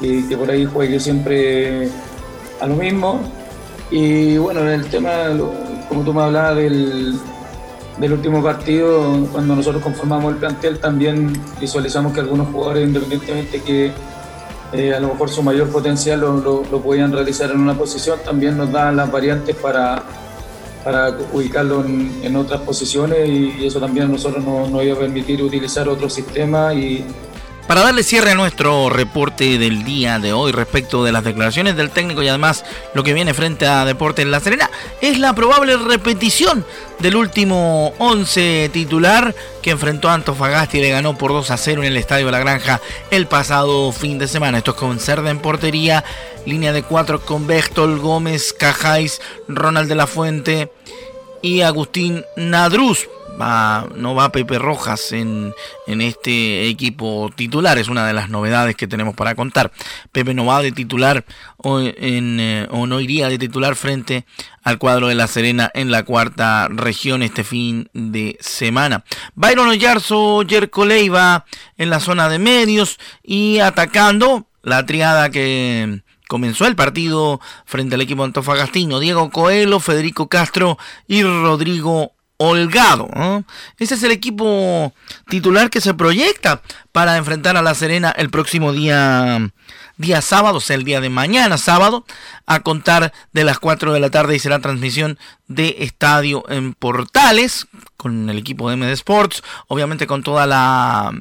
que, 0.00 0.26
que, 0.28 0.36
por 0.36 0.50
ahí 0.50 0.64
juegue 0.64 0.98
siempre 0.98 1.88
a 2.60 2.66
lo 2.66 2.74
mismo. 2.74 3.20
Y 3.90 4.38
bueno, 4.38 4.60
en 4.60 4.68
el 4.68 4.86
tema, 4.86 5.10
como 5.88 6.02
tú 6.02 6.12
me 6.12 6.22
hablabas 6.22 6.56
del, 6.56 7.18
del 7.98 8.12
último 8.12 8.42
partido, 8.42 9.26
cuando 9.32 9.56
nosotros 9.56 9.82
conformamos 9.82 10.32
el 10.32 10.38
plantel, 10.38 10.78
también 10.78 11.32
visualizamos 11.60 12.12
que 12.12 12.20
algunos 12.20 12.48
jugadores, 12.48 12.86
independientemente 12.86 13.60
que 13.60 13.92
eh, 14.72 14.94
a 14.94 15.00
lo 15.00 15.08
mejor 15.08 15.28
su 15.28 15.42
mayor 15.42 15.68
potencial 15.68 16.20
lo, 16.20 16.40
lo, 16.40 16.80
podían 16.80 17.12
realizar 17.12 17.50
en 17.50 17.60
una 17.60 17.74
posición, 17.74 18.18
también 18.24 18.56
nos 18.56 18.70
dan 18.70 18.96
las 18.96 19.10
variantes 19.10 19.56
para, 19.56 20.02
para 20.84 21.16
ubicarlo 21.32 21.84
en, 21.84 22.36
otras 22.36 22.60
posiciones 22.60 23.28
y 23.28 23.66
eso 23.66 23.80
también 23.80 24.06
a 24.06 24.08
nosotros 24.08 24.44
nos, 24.44 24.70
nos 24.70 24.84
iba 24.84 24.94
a 24.94 24.98
permitir 24.98 25.42
utilizar 25.42 25.88
otro 25.88 26.08
sistema 26.08 26.72
y, 26.72 27.04
para 27.70 27.82
darle 27.82 28.02
cierre 28.02 28.32
a 28.32 28.34
nuestro 28.34 28.90
reporte 28.90 29.56
del 29.56 29.84
día 29.84 30.18
de 30.18 30.32
hoy 30.32 30.50
respecto 30.50 31.04
de 31.04 31.12
las 31.12 31.22
declaraciones 31.22 31.76
del 31.76 31.90
técnico 31.90 32.20
y 32.20 32.26
además 32.26 32.64
lo 32.94 33.04
que 33.04 33.14
viene 33.14 33.32
frente 33.32 33.64
a 33.64 33.84
Deportes 33.84 34.26
La 34.26 34.40
Serena, 34.40 34.68
es 35.00 35.20
la 35.20 35.36
probable 35.36 35.76
repetición 35.76 36.66
del 36.98 37.14
último 37.14 37.94
11 37.98 38.70
titular 38.72 39.36
que 39.62 39.70
enfrentó 39.70 40.08
a 40.08 40.14
Antofagasta 40.14 40.78
y 40.78 40.80
le 40.80 40.90
ganó 40.90 41.16
por 41.16 41.30
2 41.30 41.48
a 41.48 41.56
0 41.56 41.82
en 41.82 41.92
el 41.92 41.96
Estadio 41.96 42.28
la 42.32 42.40
Granja 42.40 42.80
el 43.12 43.28
pasado 43.28 43.92
fin 43.92 44.18
de 44.18 44.26
semana. 44.26 44.58
Esto 44.58 44.72
es 44.72 44.76
con 44.76 44.98
Cerda 44.98 45.30
en 45.30 45.38
portería, 45.38 46.02
línea 46.46 46.72
de 46.72 46.82
4 46.82 47.20
con 47.20 47.46
Béctol, 47.46 48.00
Gómez, 48.00 48.52
Cajáis, 48.52 49.20
Ronald 49.46 49.88
de 49.88 49.94
la 49.94 50.08
Fuente 50.08 50.72
y 51.40 51.60
Agustín 51.60 52.24
Nadruz 52.34 53.08
no 53.40 54.14
va 54.14 54.32
Pepe 54.32 54.58
Rojas 54.58 55.12
en, 55.12 55.54
este 55.86 56.68
equipo 56.68 57.30
titular, 57.34 57.78
es 57.78 57.88
una 57.88 58.06
de 58.06 58.12
las 58.12 58.28
novedades 58.28 58.76
que 58.76 58.86
tenemos 58.86 59.14
para 59.14 59.34
contar. 59.34 59.72
Pepe 60.12 60.34
no 60.34 60.46
va 60.46 60.62
de 60.62 60.72
titular 60.72 61.24
o, 61.56 61.80
en, 61.80 62.38
eh, 62.40 62.68
o 62.70 62.86
no 62.86 63.00
iría 63.00 63.28
de 63.28 63.38
titular 63.38 63.74
frente 63.74 64.24
al 64.62 64.78
cuadro 64.78 65.08
de 65.08 65.14
La 65.14 65.26
Serena 65.26 65.70
en 65.74 65.90
la 65.90 66.04
cuarta 66.04 66.68
región 66.68 67.22
este 67.22 67.44
fin 67.44 67.88
de 67.92 68.36
semana. 68.40 69.04
Byron 69.34 69.68
Oyarzo, 69.68 70.42
Jerko 70.46 70.84
Leiva 70.84 71.44
en 71.76 71.90
la 71.90 72.00
zona 72.00 72.28
de 72.28 72.38
medios 72.38 72.98
y 73.22 73.58
atacando 73.60 74.46
la 74.62 74.84
triada 74.84 75.30
que 75.30 76.02
comenzó 76.28 76.66
el 76.66 76.76
partido 76.76 77.40
frente 77.64 77.96
al 77.96 78.02
equipo 78.02 78.22
antofagastino. 78.22 79.00
Diego 79.00 79.30
Coelho, 79.30 79.80
Federico 79.80 80.28
Castro 80.28 80.78
y 81.08 81.22
Rodrigo 81.22 82.12
holgado. 82.40 83.06
Ese 83.78 83.94
es 83.94 84.02
el 84.02 84.10
equipo 84.10 84.94
titular 85.28 85.68
que 85.68 85.82
se 85.82 85.92
proyecta 85.92 86.62
para 86.90 87.18
enfrentar 87.18 87.58
a 87.58 87.62
La 87.62 87.74
Serena 87.74 88.10
el 88.16 88.30
próximo 88.30 88.72
día, 88.72 89.50
día 90.00 90.22
sábado, 90.22 90.58
o 90.58 90.60
sea, 90.60 90.76
el 90.76 90.84
día 90.84 91.00
de 91.00 91.10
mañana 91.10 91.58
sábado, 91.58 92.06
a 92.46 92.60
contar 92.60 93.12
de 93.32 93.44
las 93.44 93.58
4 93.58 93.92
de 93.92 94.00
la 94.00 94.08
tarde 94.08 94.34
y 94.34 94.38
será 94.38 94.58
transmisión 94.58 95.18
de 95.46 95.76
estadio 95.80 96.42
en 96.48 96.72
Portales 96.72 97.66
con 97.98 98.30
el 98.30 98.38
equipo 98.38 98.70
de 98.70 98.76
MD 98.76 98.92
Sports, 98.92 99.42
obviamente 99.68 100.06
con 100.06 100.22
toda 100.22 100.46
la 100.46 101.12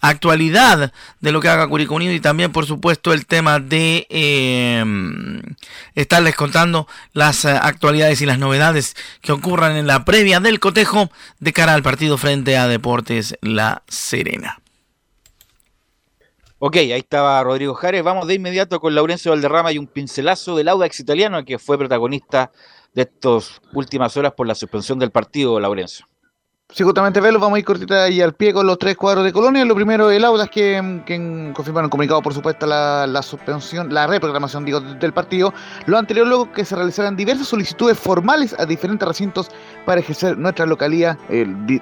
actualidad 0.00 0.92
de 1.20 1.32
lo 1.32 1.40
que 1.40 1.48
haga 1.48 1.68
Curicó 1.68 1.96
Unido 1.96 2.14
y 2.14 2.20
también 2.20 2.50
por 2.50 2.64
supuesto 2.64 3.12
el 3.12 3.26
tema 3.26 3.60
de 3.60 4.06
em, 4.08 5.42
estarles 5.94 6.34
contando 6.34 6.88
las 7.12 7.44
eh, 7.44 7.50
actualidades 7.50 8.22
y 8.22 8.26
las 8.26 8.38
novedades 8.38 8.96
que 9.20 9.32
ocurran 9.32 9.76
en 9.76 9.86
la 9.86 10.06
previa 10.06 10.40
del 10.40 10.60
cotejo 10.60 11.10
de 11.40 11.52
cara 11.52 11.74
al 11.74 11.82
partido 11.82 12.16
frente 12.16 12.56
a 12.56 12.68
Deportes 12.68 13.36
La 13.42 13.82
Serena. 13.86 14.63
Ok, 16.58 16.76
ahí 16.76 16.92
estaba 16.92 17.42
Rodrigo 17.42 17.74
Jares. 17.74 18.02
Vamos 18.04 18.28
de 18.28 18.34
inmediato 18.34 18.78
con 18.80 18.94
Laurencio 18.94 19.32
Valderrama 19.32 19.72
y 19.72 19.78
un 19.78 19.88
pincelazo 19.88 20.56
del 20.56 20.68
Audax 20.68 21.00
italiano 21.00 21.44
que 21.44 21.58
fue 21.58 21.76
protagonista 21.76 22.52
de 22.94 23.02
estas 23.02 23.60
últimas 23.72 24.16
horas 24.16 24.32
por 24.32 24.46
la 24.46 24.54
suspensión 24.54 24.98
del 24.98 25.10
partido, 25.10 25.58
Laurencio. 25.58 26.06
Sí, 26.74 26.82
justamente 26.82 27.20
Velo, 27.20 27.38
vamos 27.38 27.54
a 27.54 27.60
ir 27.60 27.64
cortita 27.64 28.08
y 28.08 28.20
al 28.20 28.32
pie 28.32 28.52
con 28.52 28.66
los 28.66 28.80
tres 28.80 28.96
cuadros 28.96 29.22
de 29.22 29.32
Colonia. 29.32 29.64
Lo 29.64 29.76
primero, 29.76 30.10
el 30.10 30.24
Audas, 30.24 30.50
que, 30.50 31.02
que 31.06 31.52
confirmaron 31.54 31.88
comunicado, 31.88 32.20
por 32.20 32.34
supuesto, 32.34 32.66
la, 32.66 33.06
la, 33.06 33.22
suspensión, 33.22 33.94
la 33.94 34.08
reprogramación 34.08 34.64
digo, 34.64 34.80
del 34.80 35.12
partido. 35.12 35.54
Lo 35.86 35.98
anterior, 35.98 36.26
luego 36.26 36.50
que 36.50 36.64
se 36.64 36.74
realizaran 36.74 37.14
diversas 37.14 37.46
solicitudes 37.46 37.96
formales 37.96 38.56
a 38.58 38.66
diferentes 38.66 39.06
recintos 39.06 39.52
para 39.86 40.00
ejercer 40.00 40.36
nuestra 40.36 40.66
localía. 40.66 41.16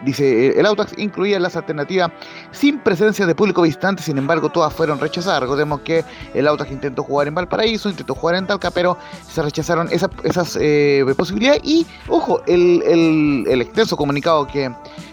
dice 0.04 0.60
el 0.60 0.66
Audax, 0.66 0.98
incluía 0.98 1.40
las 1.40 1.56
alternativas 1.56 2.10
sin 2.50 2.78
presencia 2.78 3.24
de 3.24 3.34
público 3.34 3.62
visitante, 3.62 4.02
sin 4.02 4.18
embargo, 4.18 4.50
todas 4.50 4.74
fueron 4.74 5.00
rechazadas. 5.00 5.40
Recordemos 5.40 5.80
que 5.80 6.04
el 6.34 6.46
Audax 6.46 6.70
intentó 6.70 7.02
jugar 7.02 7.28
en 7.28 7.34
Valparaíso, 7.34 7.88
intentó 7.88 8.14
jugar 8.14 8.34
en 8.34 8.46
Talca, 8.46 8.70
pero 8.70 8.98
se 9.26 9.40
rechazaron 9.40 9.88
esas 9.90 10.58
eh, 10.60 11.02
posibilidades. 11.16 11.62
Y, 11.64 11.86
ojo, 12.08 12.42
el, 12.46 12.82
el, 12.82 13.44
el 13.48 13.62
extenso 13.62 13.96
comunicado 13.96 14.46
que 14.46 14.70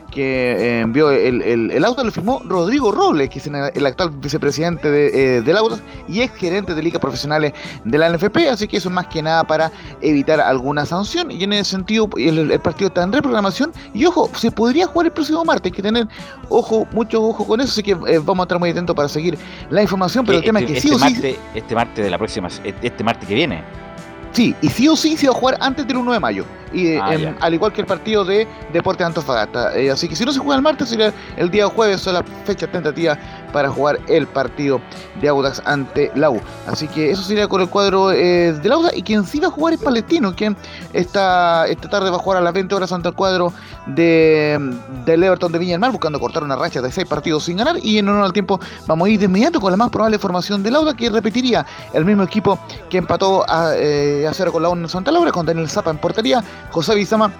que 0.10 0.52
eh, 0.52 0.80
envió 0.82 1.12
el, 1.12 1.42
el, 1.72 1.86
auto 1.86 2.04
lo 2.04 2.12
firmó 2.12 2.42
Rodrigo 2.46 2.92
Robles, 2.92 3.30
que 3.30 3.40
es 3.40 3.48
el 3.48 3.86
actual 3.86 4.10
vicepresidente 4.12 4.90
de, 4.90 5.38
eh, 5.38 5.42
del 5.42 5.58
auto 5.58 5.80
y 6.08 6.22
ex 6.22 6.34
gerente 6.36 6.74
de 6.74 6.82
ligas 6.82 7.00
profesionales 7.00 7.54
de 7.84 7.98
la 7.98 8.10
NFP, 8.10 8.38
así 8.52 8.68
que 8.68 8.78
eso 8.78 8.90
es 8.90 8.96
más 8.96 9.08
que 9.08 9.22
nada 9.22 9.44
para 9.44 9.72
evitar 10.02 10.40
alguna 10.40 10.86
sanción 10.86 11.32
y 11.32 11.44
en 11.44 11.54
ese 11.54 11.72
sentido 11.72 12.10
el, 12.18 12.60
partido 12.60 12.88
está 12.88 13.04
en 13.04 13.14
reprogramación 13.14 13.72
y 13.94 14.06
ojo, 14.06 14.30
se 14.36 14.52
podría 14.52 14.88
jugar 14.88 15.08
el 15.08 15.14
próximo 15.14 15.46
martes, 15.46 15.72
hay 15.72 15.76
que 15.76 15.82
tener 15.82 16.08
ojo, 16.50 16.88
mucho 16.92 17.24
ojo 17.24 17.46
con 17.46 17.62
eso, 17.62 17.72
así 17.72 17.84
que 17.84 17.92
eh, 17.92 18.20
vamos 18.20 18.40
a 18.40 18.44
estar 18.44 18.60
muy 18.60 18.72
atentos 18.72 18.96
para 18.96 19.08
seguir 19.08 19.38
la 19.70 19.82
información, 19.82 20.26
pero 20.26 20.40
el 20.40 20.44
tema 20.44 20.60
es 20.60 20.66
que 20.66 20.78
este 20.78 20.88
sí 20.90 20.94
o 20.94 21.00
martes, 21.00 21.36
sí... 21.36 21.40
Este 21.56 21.76
martes 21.76 22.04
de 22.04 22.10
la 22.10 22.18
próxima, 22.18 22.48
este 22.48 23.04
martes 23.04 23.28
que 23.28 23.36
viene. 23.36 23.89
Sí, 24.32 24.56
y 24.62 24.70
sí 24.70 24.88
o 24.88 24.96
sí 24.96 25.18
se 25.18 25.28
va 25.28 25.34
a 25.34 25.38
jugar 25.38 25.58
antes 25.60 25.88
del 25.88 25.98
1 25.98 26.14
de 26.14 26.20
mayo 26.20 26.46
y 26.74 26.96
ah, 26.96 27.36
al 27.40 27.54
igual 27.54 27.74
que 27.74 27.82
el 27.82 27.88
partido 27.88 28.24
de 28.24 28.48
Deporte 28.74 29.04
de 29.04 29.08
Antofagasta. 29.08 29.76
Eh, 29.78 29.90
así 29.90 30.08
que 30.08 30.16
si 30.16 30.26
no 30.26 30.32
se 30.32 30.40
juega 30.40 30.56
el 30.56 30.62
martes, 30.62 30.90
sería 30.90 31.14
el 31.38 31.50
día 31.50 31.68
jueves, 31.68 32.02
son 32.02 32.16
la 32.16 32.24
fecha 32.46 32.68
tentativa 32.68 33.18
para 33.52 33.70
jugar 33.70 34.00
el 34.08 34.28
partido 34.28 34.80
de 35.20 35.28
Audax 35.28 35.62
ante 35.66 36.12
la 36.16 36.30
U. 36.30 36.40
Así 36.68 36.88
que 36.88 37.12
eso 37.12 37.24
sería 37.24 37.48
con 37.48 37.62
el 37.62 37.70
cuadro 37.70 38.12
eh, 38.12 38.54
de 38.54 38.72
Audax. 38.72 38.98
Y 38.98 39.02
quien 39.02 39.26
sí 39.26 39.40
va 39.40 39.48
a 39.48 39.52
jugar 39.52 39.74
es 39.74 39.82
Palestino, 39.82 40.36
quien 40.36 40.56
esta, 40.94 41.66
esta 41.68 41.90
tarde 41.90 42.10
va 42.10 42.18
a 42.18 42.20
jugar 42.20 42.40
a 42.40 42.42
las 42.42 42.54
20 42.54 42.76
horas 42.76 42.92
ante 42.92 43.10
el 43.10 43.16
cuadro 43.16 43.52
de, 43.88 44.60
del 45.06 45.24
Everton 45.24 45.52
de 45.52 45.60
Viña 45.60 45.72
del 45.72 45.80
Mar, 45.80 45.92
buscando 45.92 46.20
cortar 46.20 46.44
una 46.44 46.56
racha 46.56 46.82
de 46.82 46.92
6 46.92 47.08
partidos 47.08 47.46
sin 47.46 47.58
ganar. 47.58 47.78
Y 47.82 47.98
en 47.98 48.08
honor 48.08 48.26
al 48.26 48.34
tiempo, 48.34 48.60
vamos 48.86 49.08
a 49.08 49.10
ir 49.10 49.20
de 49.20 49.26
inmediato 49.26 49.60
con 49.60 49.72
la 49.72 49.78
más 49.78 49.90
probable 49.90 50.20
formación 50.20 50.62
del 50.62 50.76
Audax, 50.76 50.98
que 50.98 51.10
repetiría 51.10 51.66
el 51.94 52.06
mismo 52.06 52.24
equipo 52.24 52.60
que 52.90 53.00
empató 53.00 53.46
a, 53.50 53.74
eh, 53.76 54.28
a 54.30 54.34
cero 54.34 54.52
con 54.52 54.64
la 54.64 54.70
U 54.70 54.74
en 54.74 54.88
Santa 54.88 55.12
Laura, 55.12 55.32
con 55.32 55.46
Daniel 55.46 55.70
Zapa 55.70 55.92
en 55.92 55.98
portería. 55.98 56.44
José 56.72 56.96
Bizama, 56.96 57.32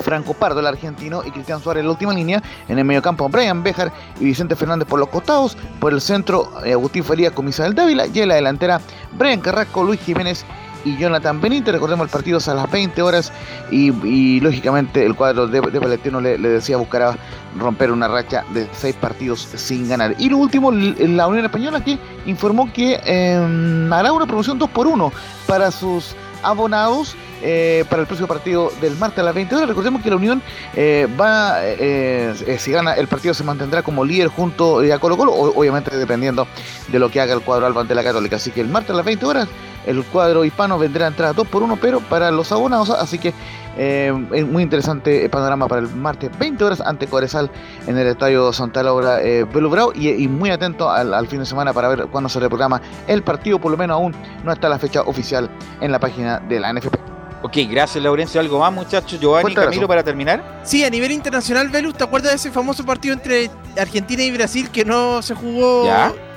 Franco 0.00 0.34
Pardo, 0.34 0.60
el 0.60 0.66
argentino, 0.66 1.22
y 1.24 1.30
Cristian 1.30 1.60
Suárez 1.60 1.80
en 1.80 1.86
la 1.86 1.92
última 1.92 2.12
línea. 2.12 2.42
En 2.68 2.78
el 2.78 2.84
mediocampo, 2.84 3.28
Brian 3.28 3.62
Bejar 3.62 3.92
y 4.20 4.24
Vicente 4.24 4.56
Fernández 4.56 4.88
por 4.88 4.98
los 4.98 5.08
costados. 5.08 5.56
Por 5.80 5.92
el 5.92 6.00
centro, 6.00 6.50
eh, 6.64 6.72
Agustín 6.72 7.04
Faría 7.04 7.30
con 7.30 7.44
Misael 7.44 7.74
Dávila. 7.74 8.06
Y 8.06 8.20
en 8.20 8.28
la 8.28 8.34
delantera, 8.36 8.80
Brian 9.12 9.40
Carrasco, 9.40 9.82
Luis 9.84 10.00
Jiménez 10.00 10.44
y 10.84 10.96
Jonathan 10.96 11.40
Benítez. 11.40 11.72
Recordemos 11.72 12.04
el 12.04 12.10
partido 12.10 12.38
es 12.38 12.48
a 12.48 12.54
las 12.54 12.70
20 12.70 13.00
horas 13.02 13.32
y, 13.70 14.40
lógicamente 14.40 15.04
el 15.04 15.14
cuadro 15.14 15.46
de, 15.46 15.60
de 15.60 16.20
le, 16.20 16.48
decía 16.48 16.76
buscará 16.76 17.16
romper 17.58 17.90
una 17.90 18.08
racha 18.08 18.44
de 18.52 18.68
seis 18.72 18.94
partidos 18.96 19.40
sin 19.40 19.88
ganar. 19.88 20.14
Y 20.18 20.28
lo 20.28 20.38
último, 20.38 20.70
la 20.72 21.26
Unión 21.26 21.44
Española 21.44 21.82
que 21.82 21.98
informó 22.26 22.72
que 22.72 23.00
eh, 23.04 23.88
hará 23.90 24.12
una 24.12 24.26
promoción 24.26 24.58
2 24.58 24.70
por 24.70 24.86
1 24.86 25.12
para 25.46 25.70
sus 25.70 26.14
abonados 26.42 27.16
eh, 27.42 27.84
para 27.88 28.02
el 28.02 28.06
próximo 28.06 28.26
partido 28.26 28.72
del 28.80 28.96
martes 28.96 29.20
a 29.20 29.22
las 29.22 29.34
20 29.34 29.54
horas. 29.54 29.68
Recordemos 29.68 30.02
que 30.02 30.10
la 30.10 30.16
Unión 30.16 30.42
eh, 30.74 31.08
va, 31.18 31.58
eh, 31.62 32.56
si 32.58 32.72
gana 32.72 32.94
el 32.94 33.06
partido 33.06 33.34
se 33.34 33.44
mantendrá 33.44 33.82
como 33.82 34.04
líder 34.04 34.28
junto 34.28 34.80
a 34.80 34.98
Colo 34.98 35.16
Colo, 35.16 35.32
obviamente 35.32 35.96
dependiendo 35.96 36.46
de 36.88 36.98
lo 36.98 37.10
que 37.10 37.20
haga 37.20 37.34
el 37.34 37.40
cuadro 37.40 37.66
Alba 37.66 37.82
ante 37.82 37.94
la 37.94 38.04
Católica. 38.04 38.36
Así 38.36 38.50
que 38.50 38.60
el 38.60 38.68
martes 38.68 38.90
a 38.90 38.94
las 38.94 39.04
20 39.04 39.24
horas 39.26 39.48
el 39.86 40.04
cuadro 40.04 40.44
hispano 40.44 40.78
vendrá 40.78 41.06
a 41.06 41.08
entrar 41.08 41.34
2 41.34 41.46
por 41.48 41.62
1, 41.62 41.78
pero 41.80 42.00
para 42.00 42.30
los 42.30 42.52
abonados, 42.52 42.90
así 42.90 43.18
que 43.18 43.32
es 43.78 44.46
muy 44.46 44.62
interesante 44.62 45.28
panorama 45.28 45.68
para 45.68 45.82
el 45.82 45.88
martes 45.88 46.30
20 46.38 46.64
horas 46.64 46.80
ante 46.80 47.06
Corezal 47.06 47.50
en 47.86 47.96
el 47.96 48.06
estadio 48.08 48.52
Santa 48.52 48.82
Laura 48.82 49.22
eh, 49.22 49.44
Bravo 49.44 49.92
y, 49.94 50.26
muy 50.28 50.50
atento 50.50 50.90
al, 50.90 51.14
al, 51.14 51.26
fin 51.28 51.40
de 51.40 51.46
semana 51.46 51.72
para 51.72 51.88
ver 51.88 52.06
cuándo 52.06 52.28
se 52.28 52.40
reprograma 52.40 52.80
el 53.06 53.22
partido, 53.22 53.58
por 53.58 53.70
lo 53.70 53.78
menos 53.78 53.94
aún 53.94 54.14
no 54.44 54.52
está 54.52 54.68
la 54.68 54.78
fecha 54.78 55.02
oficial 55.02 55.48
en 55.80 55.92
la 55.92 55.98
página 55.98 56.40
de 56.40 56.60
la 56.60 56.72
NFP. 56.72 56.96
Ok, 57.42 57.56
gracias 57.70 58.02
Laurencio. 58.02 58.40
¿Algo 58.40 58.58
más, 58.58 58.72
muchachos? 58.72 59.20
Giovanni, 59.20 59.54
Camilo, 59.54 59.86
para 59.86 60.02
terminar. 60.02 60.60
Sí, 60.64 60.84
a 60.84 60.90
nivel 60.90 61.12
internacional, 61.12 61.68
Velus, 61.68 61.94
¿te 61.94 62.04
acuerdas 62.04 62.32
de 62.32 62.36
ese 62.36 62.50
famoso 62.50 62.84
partido 62.84 63.14
entre 63.14 63.50
Argentina 63.78 64.22
y 64.22 64.32
Brasil 64.32 64.70
que 64.70 64.84
no 64.84 65.22
se 65.22 65.34
jugó? 65.34 65.88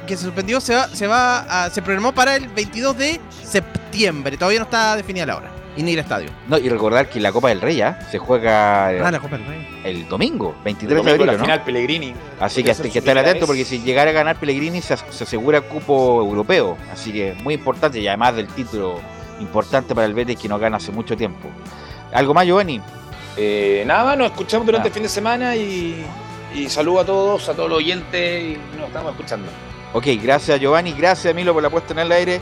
Que 0.06 0.18
se 0.18 0.24
suspendió, 0.26 0.60
se 0.62 0.76
va, 0.76 0.88
se 0.88 1.08
va 1.08 1.70
se 1.72 1.82
programó 1.82 2.12
para 2.12 2.36
el 2.36 2.48
22 2.50 2.98
de 2.98 3.22
septiembre. 3.44 4.38
Todavía 4.38 4.60
no 4.60 4.66
está 4.66 4.96
definida 4.96 5.26
la 5.26 5.38
hora. 5.38 5.61
Y 5.78 5.84
ni 5.84 5.94
el 5.94 6.00
estadio. 6.00 6.30
No, 6.48 6.58
y 6.58 6.68
recordar 6.68 7.10
que 7.10 7.20
la 7.20 7.32
Copa 7.32 7.50
del 7.50 7.62
Rey 7.62 7.78
ya 7.78 8.00
se 8.12 8.18
juega 8.18 8.88
ah, 8.88 9.12
la 9.12 9.20
Copa 9.20 9.38
del 9.38 9.48
Rey. 9.48 9.68
el 9.86 10.08
domingo, 10.08 10.56
23 10.66 11.04
de 11.04 11.12
abril, 11.12 11.28
la 11.28 11.38
final 11.38 11.64
Pellegrini. 11.64 12.14
Así 12.40 12.64
que, 12.64 12.72
hay 12.72 12.90
que 12.90 13.00
estar 13.00 13.18
atento 13.18 13.48
porque 13.48 13.64
si 13.64 13.80
llegara 13.80 14.12
a 14.12 14.14
ganar 14.14 14.38
Pellegrini 14.38 14.82
se, 14.82 14.98
se 14.98 15.24
asegura 15.24 15.62
cupo 15.62 16.22
europeo. 16.22 16.78
Así 16.92 17.14
que 17.14 17.36
muy 17.42 17.54
importante 17.54 18.00
y 18.00 18.08
además 18.08 18.36
del 18.36 18.48
título 18.48 19.00
importante 19.40 19.96
para 19.96 20.08
el 20.08 20.14
Betis 20.14 20.38
que 20.38 20.50
no 20.50 20.60
gana 20.60 20.78
hace 20.78 20.92
mucho 20.92 21.16
tiempo. 21.16 21.50
¿Algo 22.14 22.34
más, 22.34 22.46
Giovanni? 22.46 22.82
Eh, 23.38 23.84
nada, 23.86 24.16
nos 24.16 24.32
escuchamos 24.32 24.66
durante 24.66 24.90
el 24.90 24.94
fin 24.94 25.04
de 25.04 25.10
semana 25.10 25.56
y, 25.56 26.06
y 26.54 26.70
saludo 26.70 27.00
a 27.00 27.06
todos, 27.06 27.50
a 27.50 27.54
todos 27.54 27.70
los 27.70 27.78
oyentes 27.80 28.44
y 28.44 28.78
nos 28.78 28.88
estamos 28.88 29.12
escuchando. 29.12 29.48
Ok, 29.94 30.08
gracias 30.22 30.60
Giovanni, 30.60 30.94
gracias 30.94 31.36
Milo 31.36 31.54
por 31.54 31.64
la 31.64 31.70
puesta 31.70 31.94
en 31.94 32.00
el 32.00 32.12
aire. 32.12 32.42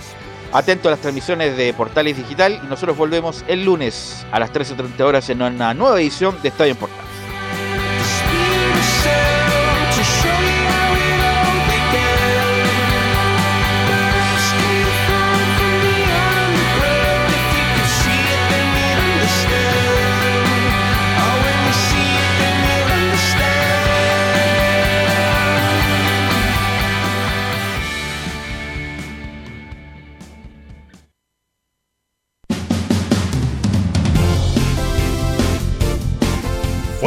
Atento 0.51 0.87
a 0.87 0.91
las 0.91 0.99
transmisiones 1.01 1.55
de 1.55 1.73
Portales 1.73 2.17
Digital 2.17 2.59
y 2.63 2.67
nosotros 2.67 2.97
volvemos 2.97 3.45
el 3.47 3.65
lunes 3.65 4.25
a 4.31 4.39
las 4.39 4.51
13.30 4.51 4.99
horas 5.01 5.29
en 5.29 5.43
una 5.43 5.75
nueva 5.75 6.01
edición 6.01 6.41
de 6.41 6.49
Estadio 6.49 6.75
Portales. 6.75 7.05